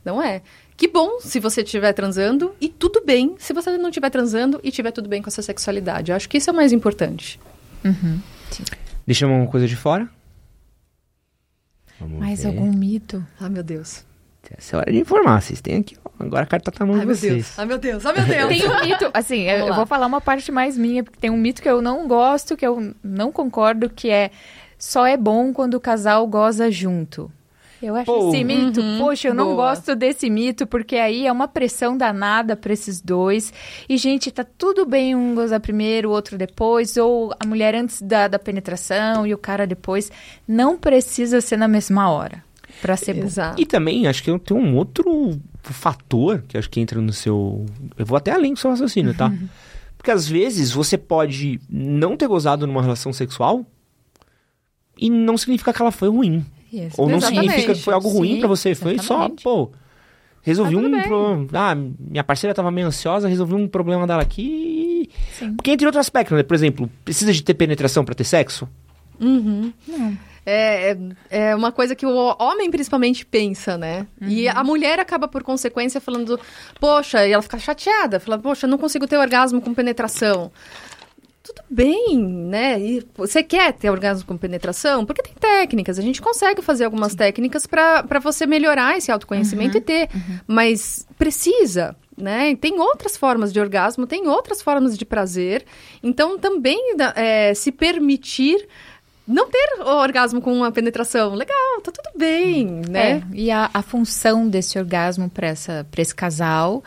Não 0.05 0.23
é. 0.23 0.43
Que 0.77 0.89
bom 0.89 1.21
se 1.21 1.39
você 1.39 1.63
estiver 1.63 1.93
transando 1.93 2.55
e 2.61 2.69
tudo 2.69 3.03
bem 3.05 3.35
se 3.39 3.53
você 3.53 3.77
não 3.77 3.91
estiver 3.91 4.11
transando 4.11 4.61
e 4.63 4.69
estiver 4.69 4.91
tudo 4.93 5.09
bem 5.09 5.21
com 5.21 5.29
a 5.29 5.31
sua 5.31 5.43
sexualidade. 5.43 6.11
Eu 6.11 6.17
acho 6.17 6.29
que 6.29 6.39
isso 6.39 6.49
é 6.49 6.53
o 6.53 6.57
mais 6.57 6.73
importante. 6.73 7.39
Deixamos 9.07 9.35
alguma 9.35 9.51
coisa 9.51 9.67
de 9.67 9.77
fora? 9.77 10.09
Vamos 11.99 12.19
Mais 12.19 12.43
ver. 12.43 12.49
algum 12.49 12.73
mito? 12.73 13.25
Ah, 13.39 13.49
meu 13.49 13.63
Deus. 13.63 14.05
Essa 14.57 14.77
é 14.77 14.79
hora 14.81 14.93
de 14.93 14.99
informar. 14.99 15.41
Vocês 15.43 15.61
têm 15.61 15.77
aqui, 15.77 15.97
ó. 16.05 16.11
Agora 16.19 16.43
a 16.43 16.47
carta 16.47 16.73
tá 16.73 16.85
na 16.85 16.87
mão 16.87 16.95
Ai, 16.97 17.01
de 17.03 17.07
meu 17.07 17.15
vocês. 17.15 17.33
Deus. 17.33 17.59
Ai, 17.59 17.67
meu 17.67 17.79
Deus. 17.79 18.07
Ai, 18.07 18.13
meu 18.15 18.27
Deus. 18.27 18.49
Tem 18.49 18.69
um 18.69 18.81
mito, 18.85 19.11
assim, 19.15 19.43
eu, 19.43 19.67
eu 19.69 19.75
vou 19.75 19.87
falar 19.87 20.07
uma 20.07 20.21
parte 20.21 20.51
mais 20.51 20.77
minha, 20.77 21.05
porque 21.05 21.19
tem 21.19 21.31
um 21.31 21.37
mito 21.37 21.63
que 21.63 21.69
eu 21.69 21.81
não 21.81 22.09
gosto, 22.09 22.57
que 22.57 22.67
eu 22.67 22.95
não 23.03 23.31
concordo, 23.31 23.89
que 23.89 24.11
é 24.11 24.31
só 24.79 25.07
é 25.07 25.17
bom 25.17 25.53
quando 25.53 25.75
o 25.75 25.81
casal 25.81 26.27
goza 26.27 26.71
junto. 26.71 27.31
Eu 27.83 27.97
acho 27.97 28.05
Pô. 28.07 28.29
esse 28.29 28.45
mito, 28.45 28.81
Uhum, 28.81 28.99
poxa, 28.99 29.29
eu 29.29 29.35
não 29.35 29.55
boa. 29.55 29.71
gosto 29.71 29.97
desse 29.97 30.29
mito, 30.29 30.67
porque 30.67 30.97
aí 30.97 31.27
é 31.27 31.33
uma 31.33 31.49
pressão 31.49 31.97
danada 31.97 32.55
pra 32.55 32.73
esses 32.75 33.01
dois. 33.01 33.53
E, 33.89 33.97
gente, 33.97 34.31
tá 34.31 34.45
tudo 34.45 34.85
bem 34.85 35.15
um 35.15 35.35
gozar 35.35 35.61
primeiro, 35.61 36.11
o 36.11 36.13
outro 36.13 36.37
depois, 36.37 36.97
ou 36.99 37.33
a 37.41 37.47
mulher 37.47 37.75
antes 37.75 38.03
da, 38.03 38.29
da 38.29 38.39
penetração 38.39 39.27
e 39.27 39.33
o 39.33 39.39
cara 39.39 39.67
depois. 39.67 40.13
Não 40.47 40.77
precisa 40.77 41.41
ser 41.41 41.57
na 41.57 41.67
mesma 41.69 42.11
hora 42.11 42.45
pra 42.83 42.97
ser 42.97 43.15
bom. 43.15 43.25
Exato. 43.25 43.61
E 43.61 43.65
também, 43.65 44.07
acho 44.07 44.23
que 44.23 44.39
tem 44.41 44.57
um 44.57 44.77
outro 44.77 45.41
fator 45.63 46.43
que 46.49 46.59
acho 46.59 46.69
que 46.69 46.81
entra 46.81 47.01
no 47.01 47.13
seu. 47.13 47.65
Eu 47.97 48.05
vou 48.05 48.17
até 48.17 48.31
além 48.33 48.53
do 48.53 48.59
seu 48.59 48.71
raciocínio, 48.71 49.15
tá? 49.15 49.33
Porque 49.97 50.11
às 50.11 50.27
vezes 50.29 50.71
você 50.71 50.97
pode 50.99 51.61
não 51.69 52.17
ter 52.17 52.27
gozado 52.27 52.67
numa 52.67 52.83
relação 52.83 53.13
sexual 53.13 53.65
e 54.99 55.09
não 55.11 55.37
significa 55.39 55.73
que 55.73 55.81
ela 55.81 55.91
foi 55.93 56.09
ruim. 56.09 56.45
Isso. 56.73 57.01
Ou 57.01 57.09
não 57.09 57.21
significa 57.21 57.75
que 57.75 57.81
foi 57.83 57.95
algo 57.95 58.09
ruim 58.09 58.39
pra 58.39 58.49
você. 58.49 58.75
Foi 58.75 58.97
só, 58.99 59.15
exatamente. 59.15 59.43
pô. 59.43 59.71
Resolvi 60.43 60.75
Tá 60.75 60.81
um 60.81 61.03
problema. 61.03 61.49
Ah, 61.53 61.75
minha 61.75 62.25
parceira 62.25 62.55
tava 62.55 62.71
meio 62.71 62.87
ansiosa, 62.87 63.29
resolvi 63.29 63.55
um 63.55 63.69
problema 63.69 64.07
dela 64.07 64.23
aqui. 64.23 65.11
Sim. 65.39 65.55
Porque 65.55 65.71
entre 65.73 65.87
outros 65.87 66.01
aspectos, 66.01 66.37
né? 66.37 66.43
Por 66.43 66.55
exemplo, 66.55 66.89
precisa 67.05 67.33
de 67.33 67.43
ter 67.43 67.53
penetração 67.55 68.05
pra 68.05 68.15
ter 68.15 68.25
sexo? 68.25 68.67
Uhum. 69.21 69.71
É, 70.47 70.93
é- 70.93 70.99
é 71.51 71.55
uma 71.55 71.71
coisa 71.71 71.95
que 71.95 72.07
o 72.07 72.35
homem 72.41 72.71
principalmente 72.71 73.27
pensa, 73.27 73.77
né? 73.77 74.07
E 74.23 74.49
a 74.49 74.65
mulher 74.65 74.99
acaba, 74.99 75.29
por 75.29 75.43
consequência, 75.43 76.01
falando, 76.01 76.41
poxa, 76.81 77.27
e 77.27 77.33
ela 77.33 77.43
fica 77.43 77.59
chateada, 77.59 78.19
fala, 78.19 78.39
poxa, 78.39 78.67
não 78.67 78.79
consigo 78.79 79.07
ter 79.07 79.19
orgasmo 79.19 79.61
com 79.61 79.75
penetração. 79.75 80.51
Tudo 81.43 81.63
bem, 81.71 82.19
né? 82.19 82.79
E 82.79 83.07
você 83.17 83.43
quer 83.43 83.73
ter 83.73 83.89
orgasmo 83.89 84.27
com 84.27 84.37
penetração? 84.37 85.07
Porque 85.07 85.23
tem 85.23 85.33
técnicas, 85.33 85.99
a 85.99 86.03
gente 86.03 86.21
consegue 86.21 86.61
fazer 86.61 86.85
algumas 86.85 87.15
técnicas 87.15 87.67
para 87.67 88.19
você 88.23 88.47
melhorar 88.47 88.99
esse 88.99 89.11
autoconhecimento 89.11 89.79
e 89.79 89.81
ter. 89.81 90.11
Mas 90.47 91.07
precisa, 91.19 91.97
né? 92.17 92.55
Tem 92.57 92.79
outras 92.79 93.17
formas 93.17 93.53
de 93.53 93.59
orgasmo, 93.59 94.07
tem 94.07 94.29
outras 94.29 94.61
formas 94.61 94.99
de 94.99 95.07
prazer. 95.07 95.65
Então, 96.03 96.39
também 96.39 96.79
é, 97.17 97.55
se 97.55 97.73
permitir 97.73 98.69
não 99.31 99.49
ter 99.49 99.81
o 99.81 99.97
orgasmo 99.97 100.41
com 100.41 100.53
uma 100.53 100.73
penetração. 100.73 101.35
Legal, 101.35 101.81
tá 101.83 101.93
tudo 101.93 102.19
bem, 102.19 102.83
né? 102.89 103.11
É, 103.13 103.23
e 103.33 103.51
a, 103.51 103.71
a 103.73 103.81
função 103.81 104.49
desse 104.49 104.77
orgasmo 104.79 105.31
para 105.31 105.49
esse 105.49 106.15
casal, 106.15 106.83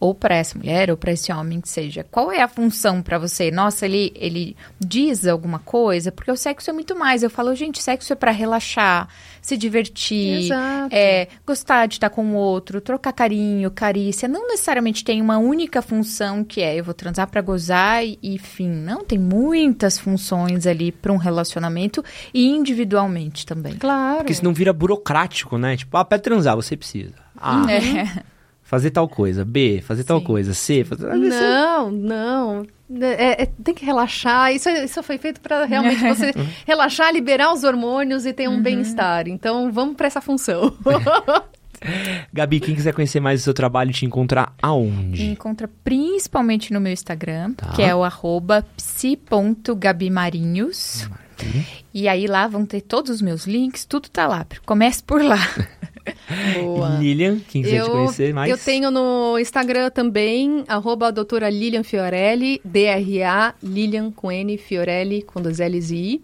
ou 0.00 0.14
para 0.14 0.36
essa 0.36 0.56
mulher, 0.56 0.90
ou 0.90 0.96
para 0.96 1.12
esse 1.12 1.32
homem 1.32 1.60
que 1.60 1.68
seja, 1.68 2.04
qual 2.10 2.30
é 2.30 2.40
a 2.40 2.48
função 2.48 3.02
para 3.02 3.18
você? 3.18 3.50
Nossa, 3.50 3.84
ele, 3.84 4.12
ele 4.14 4.56
diz 4.78 5.26
alguma 5.26 5.58
coisa? 5.58 6.12
Porque 6.12 6.30
o 6.30 6.36
sexo 6.36 6.70
é 6.70 6.72
muito 6.72 6.96
mais. 6.96 7.22
Eu 7.22 7.30
falo, 7.30 7.54
gente, 7.54 7.82
sexo 7.82 8.12
é 8.12 8.16
para 8.16 8.30
relaxar, 8.30 9.08
se 9.42 9.56
divertir, 9.56 10.50
é, 10.90 11.28
gostar 11.44 11.86
de 11.86 11.94
estar 11.94 12.10
com 12.10 12.24
o 12.32 12.34
outro, 12.34 12.80
trocar 12.80 13.12
carinho, 13.12 13.70
carícia. 13.70 14.28
Não 14.28 14.46
necessariamente 14.46 15.02
tem 15.02 15.20
uma 15.20 15.38
única 15.38 15.82
função 15.82 16.44
que 16.44 16.60
é 16.60 16.76
eu 16.76 16.84
vou 16.84 16.94
transar 16.94 17.28
para 17.28 17.40
gozar 17.40 18.04
e, 18.04 18.18
e 18.22 18.38
fim. 18.38 18.70
Não, 18.70 19.04
tem 19.04 19.18
muitas 19.18 19.98
funções 19.98 20.66
ali 20.66 20.92
para 20.92 21.12
um 21.12 21.16
relacionamento 21.16 22.04
e 22.32 22.46
individualmente 22.46 23.44
também. 23.44 23.74
Claro. 23.76 24.18
Porque 24.18 24.34
senão 24.34 24.52
vira 24.52 24.72
burocrático, 24.72 25.58
né? 25.58 25.76
Tipo, 25.76 25.96
ah, 25.96 26.04
pra 26.04 26.18
transar 26.18 26.54
você 26.54 26.76
precisa. 26.76 27.14
A. 27.36 27.66
É. 27.72 28.37
Fazer 28.68 28.90
tal 28.90 29.08
coisa. 29.08 29.46
B. 29.46 29.80
Fazer 29.80 30.04
tal 30.04 30.18
Sim. 30.18 30.24
coisa. 30.26 30.52
C. 30.52 30.84
Fazer... 30.84 31.06
Não, 31.14 31.90
não. 31.90 32.66
É- 33.00 33.44
é- 33.44 33.48
tem 33.64 33.74
que 33.74 33.82
relaxar. 33.82 34.52
Isso, 34.52 34.68
isso 34.68 35.02
foi 35.02 35.16
feito 35.16 35.40
para 35.40 35.64
realmente 35.64 36.02
você 36.08 36.34
relaxar, 36.66 37.10
liberar 37.10 37.50
os 37.54 37.64
hormônios 37.64 38.26
e 38.26 38.32
ter 38.34 38.46
um 38.46 38.60
bem-estar. 38.60 39.26
Então, 39.26 39.72
vamos 39.72 39.96
para 39.96 40.06
essa 40.06 40.20
função. 40.20 40.76
Gabi, 42.30 42.60
quem 42.60 42.74
quiser 42.74 42.92
conhecer 42.92 43.20
mais 43.20 43.40
do 43.40 43.44
seu 43.44 43.54
trabalho, 43.54 43.90
te 43.92 44.04
encontrar 44.04 44.48
Me 44.48 44.54
aonde? 44.62 45.24
encontra 45.30 45.66
principalmente 45.82 46.70
no 46.72 46.80
meu 46.80 46.92
Instagram, 46.92 47.52
Tá. 47.54 47.70
que 47.72 47.80
é 47.82 47.94
o 47.94 48.04
arroba 48.04 48.66
psi.gabimarinhos. 48.76 51.08
E 51.94 52.08
aí 52.08 52.26
lá 52.26 52.48
vão 52.48 52.66
ter 52.66 52.80
todos 52.80 53.12
os 53.12 53.22
meus 53.22 53.46
links, 53.46 53.84
tudo 53.84 54.08
tá 54.10 54.26
lá. 54.26 54.44
Comece 54.66 55.00
por 55.02 55.22
lá. 55.22 55.38
Boa. 56.60 56.98
Lilian, 56.98 57.38
quem 57.48 57.62
quiser 57.62 57.84
te 57.84 57.90
conhecer 57.90 58.34
mais. 58.34 58.50
eu 58.50 58.58
tenho 58.58 58.90
no 58.90 59.38
Instagram 59.38 59.90
também, 59.90 60.64
arroba 60.68 61.10
doutora 61.10 61.48
Lilian 61.50 61.82
Fiorelli, 61.82 62.60
D-R-A, 62.64 63.54
Lilian 63.62 64.10
com 64.10 64.30
N, 64.30 64.56
Fiorelli 64.58 65.22
com 65.22 65.40
dois 65.40 65.58
L's 65.58 65.90
e 65.90 65.96
I. 65.96 66.22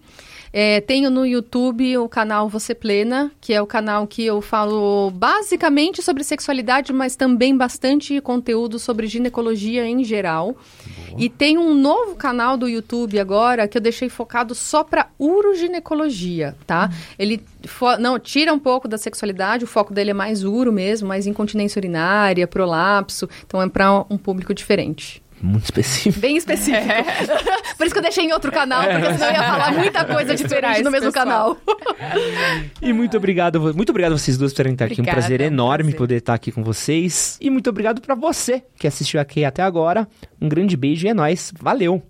É, 0.56 0.80
tenho 0.80 1.10
no 1.10 1.26
YouTube 1.26 1.98
o 1.98 2.08
canal 2.08 2.48
Você 2.48 2.76
Plena, 2.76 3.32
que 3.40 3.52
é 3.52 3.60
o 3.60 3.66
canal 3.66 4.06
que 4.06 4.24
eu 4.24 4.40
falo 4.40 5.10
basicamente 5.10 6.00
sobre 6.00 6.22
sexualidade, 6.22 6.92
mas 6.92 7.16
também 7.16 7.56
bastante 7.56 8.20
conteúdo 8.20 8.78
sobre 8.78 9.08
ginecologia 9.08 9.84
em 9.84 10.04
geral. 10.04 10.56
E 11.18 11.28
tem 11.28 11.58
um 11.58 11.74
novo 11.74 12.14
canal 12.14 12.56
do 12.56 12.68
YouTube 12.68 13.18
agora 13.18 13.66
que 13.66 13.76
eu 13.76 13.82
deixei 13.82 14.08
focado 14.08 14.54
só 14.54 14.84
para 14.84 15.08
uroginecologia, 15.18 16.54
tá? 16.64 16.88
Ele 17.18 17.42
fo- 17.66 17.96
não 17.98 18.16
tira 18.20 18.54
um 18.54 18.58
pouco 18.58 18.86
da 18.86 18.96
sexualidade, 18.96 19.64
o 19.64 19.66
foco 19.66 19.92
dele 19.92 20.12
é 20.12 20.14
mais 20.14 20.44
uro 20.44 20.72
mesmo, 20.72 21.08
mais 21.08 21.26
incontinência 21.26 21.80
urinária, 21.80 22.46
prolapso, 22.46 23.28
então 23.44 23.60
é 23.60 23.68
para 23.68 24.04
um 24.08 24.16
público 24.16 24.54
diferente. 24.54 25.20
Muito 25.40 25.64
específico. 25.64 26.20
Bem 26.20 26.36
específico. 26.36 26.84
Por 27.76 27.86
isso 27.86 27.94
que 27.94 27.98
eu 27.98 28.02
deixei 28.02 28.24
em 28.24 28.32
outro 28.32 28.50
canal, 28.50 28.82
porque 28.82 29.12
senão 29.12 29.26
eu 29.26 29.32
ia 29.34 29.42
falar 29.42 29.72
muita 29.72 30.04
coisa 30.04 30.34
diferente 30.34 30.82
no 30.82 30.90
mesmo 30.90 31.12
pessoal. 31.12 31.56
canal. 31.56 31.56
E 32.80 32.92
muito 32.92 33.16
obrigado, 33.16 33.60
muito 33.74 33.90
obrigado 33.90 34.12
a 34.12 34.18
vocês 34.18 34.36
duas 34.36 34.52
por 34.52 34.58
terem 34.58 34.72
estado 34.72 34.92
aqui. 34.92 35.00
Um 35.00 35.04
prazer 35.04 35.40
é 35.40 35.44
enorme 35.46 35.84
prazer. 35.84 35.98
poder 35.98 36.16
estar 36.16 36.34
aqui 36.34 36.52
com 36.52 36.62
vocês. 36.62 37.38
E 37.40 37.50
muito 37.50 37.68
obrigado 37.70 38.00
pra 38.00 38.14
você 38.14 38.62
que 38.78 38.86
assistiu 38.86 39.20
aqui 39.20 39.44
até 39.44 39.62
agora. 39.62 40.06
Um 40.40 40.48
grande 40.48 40.76
beijo 40.76 41.06
e 41.06 41.10
é 41.10 41.14
nóis. 41.14 41.52
Valeu! 41.58 42.02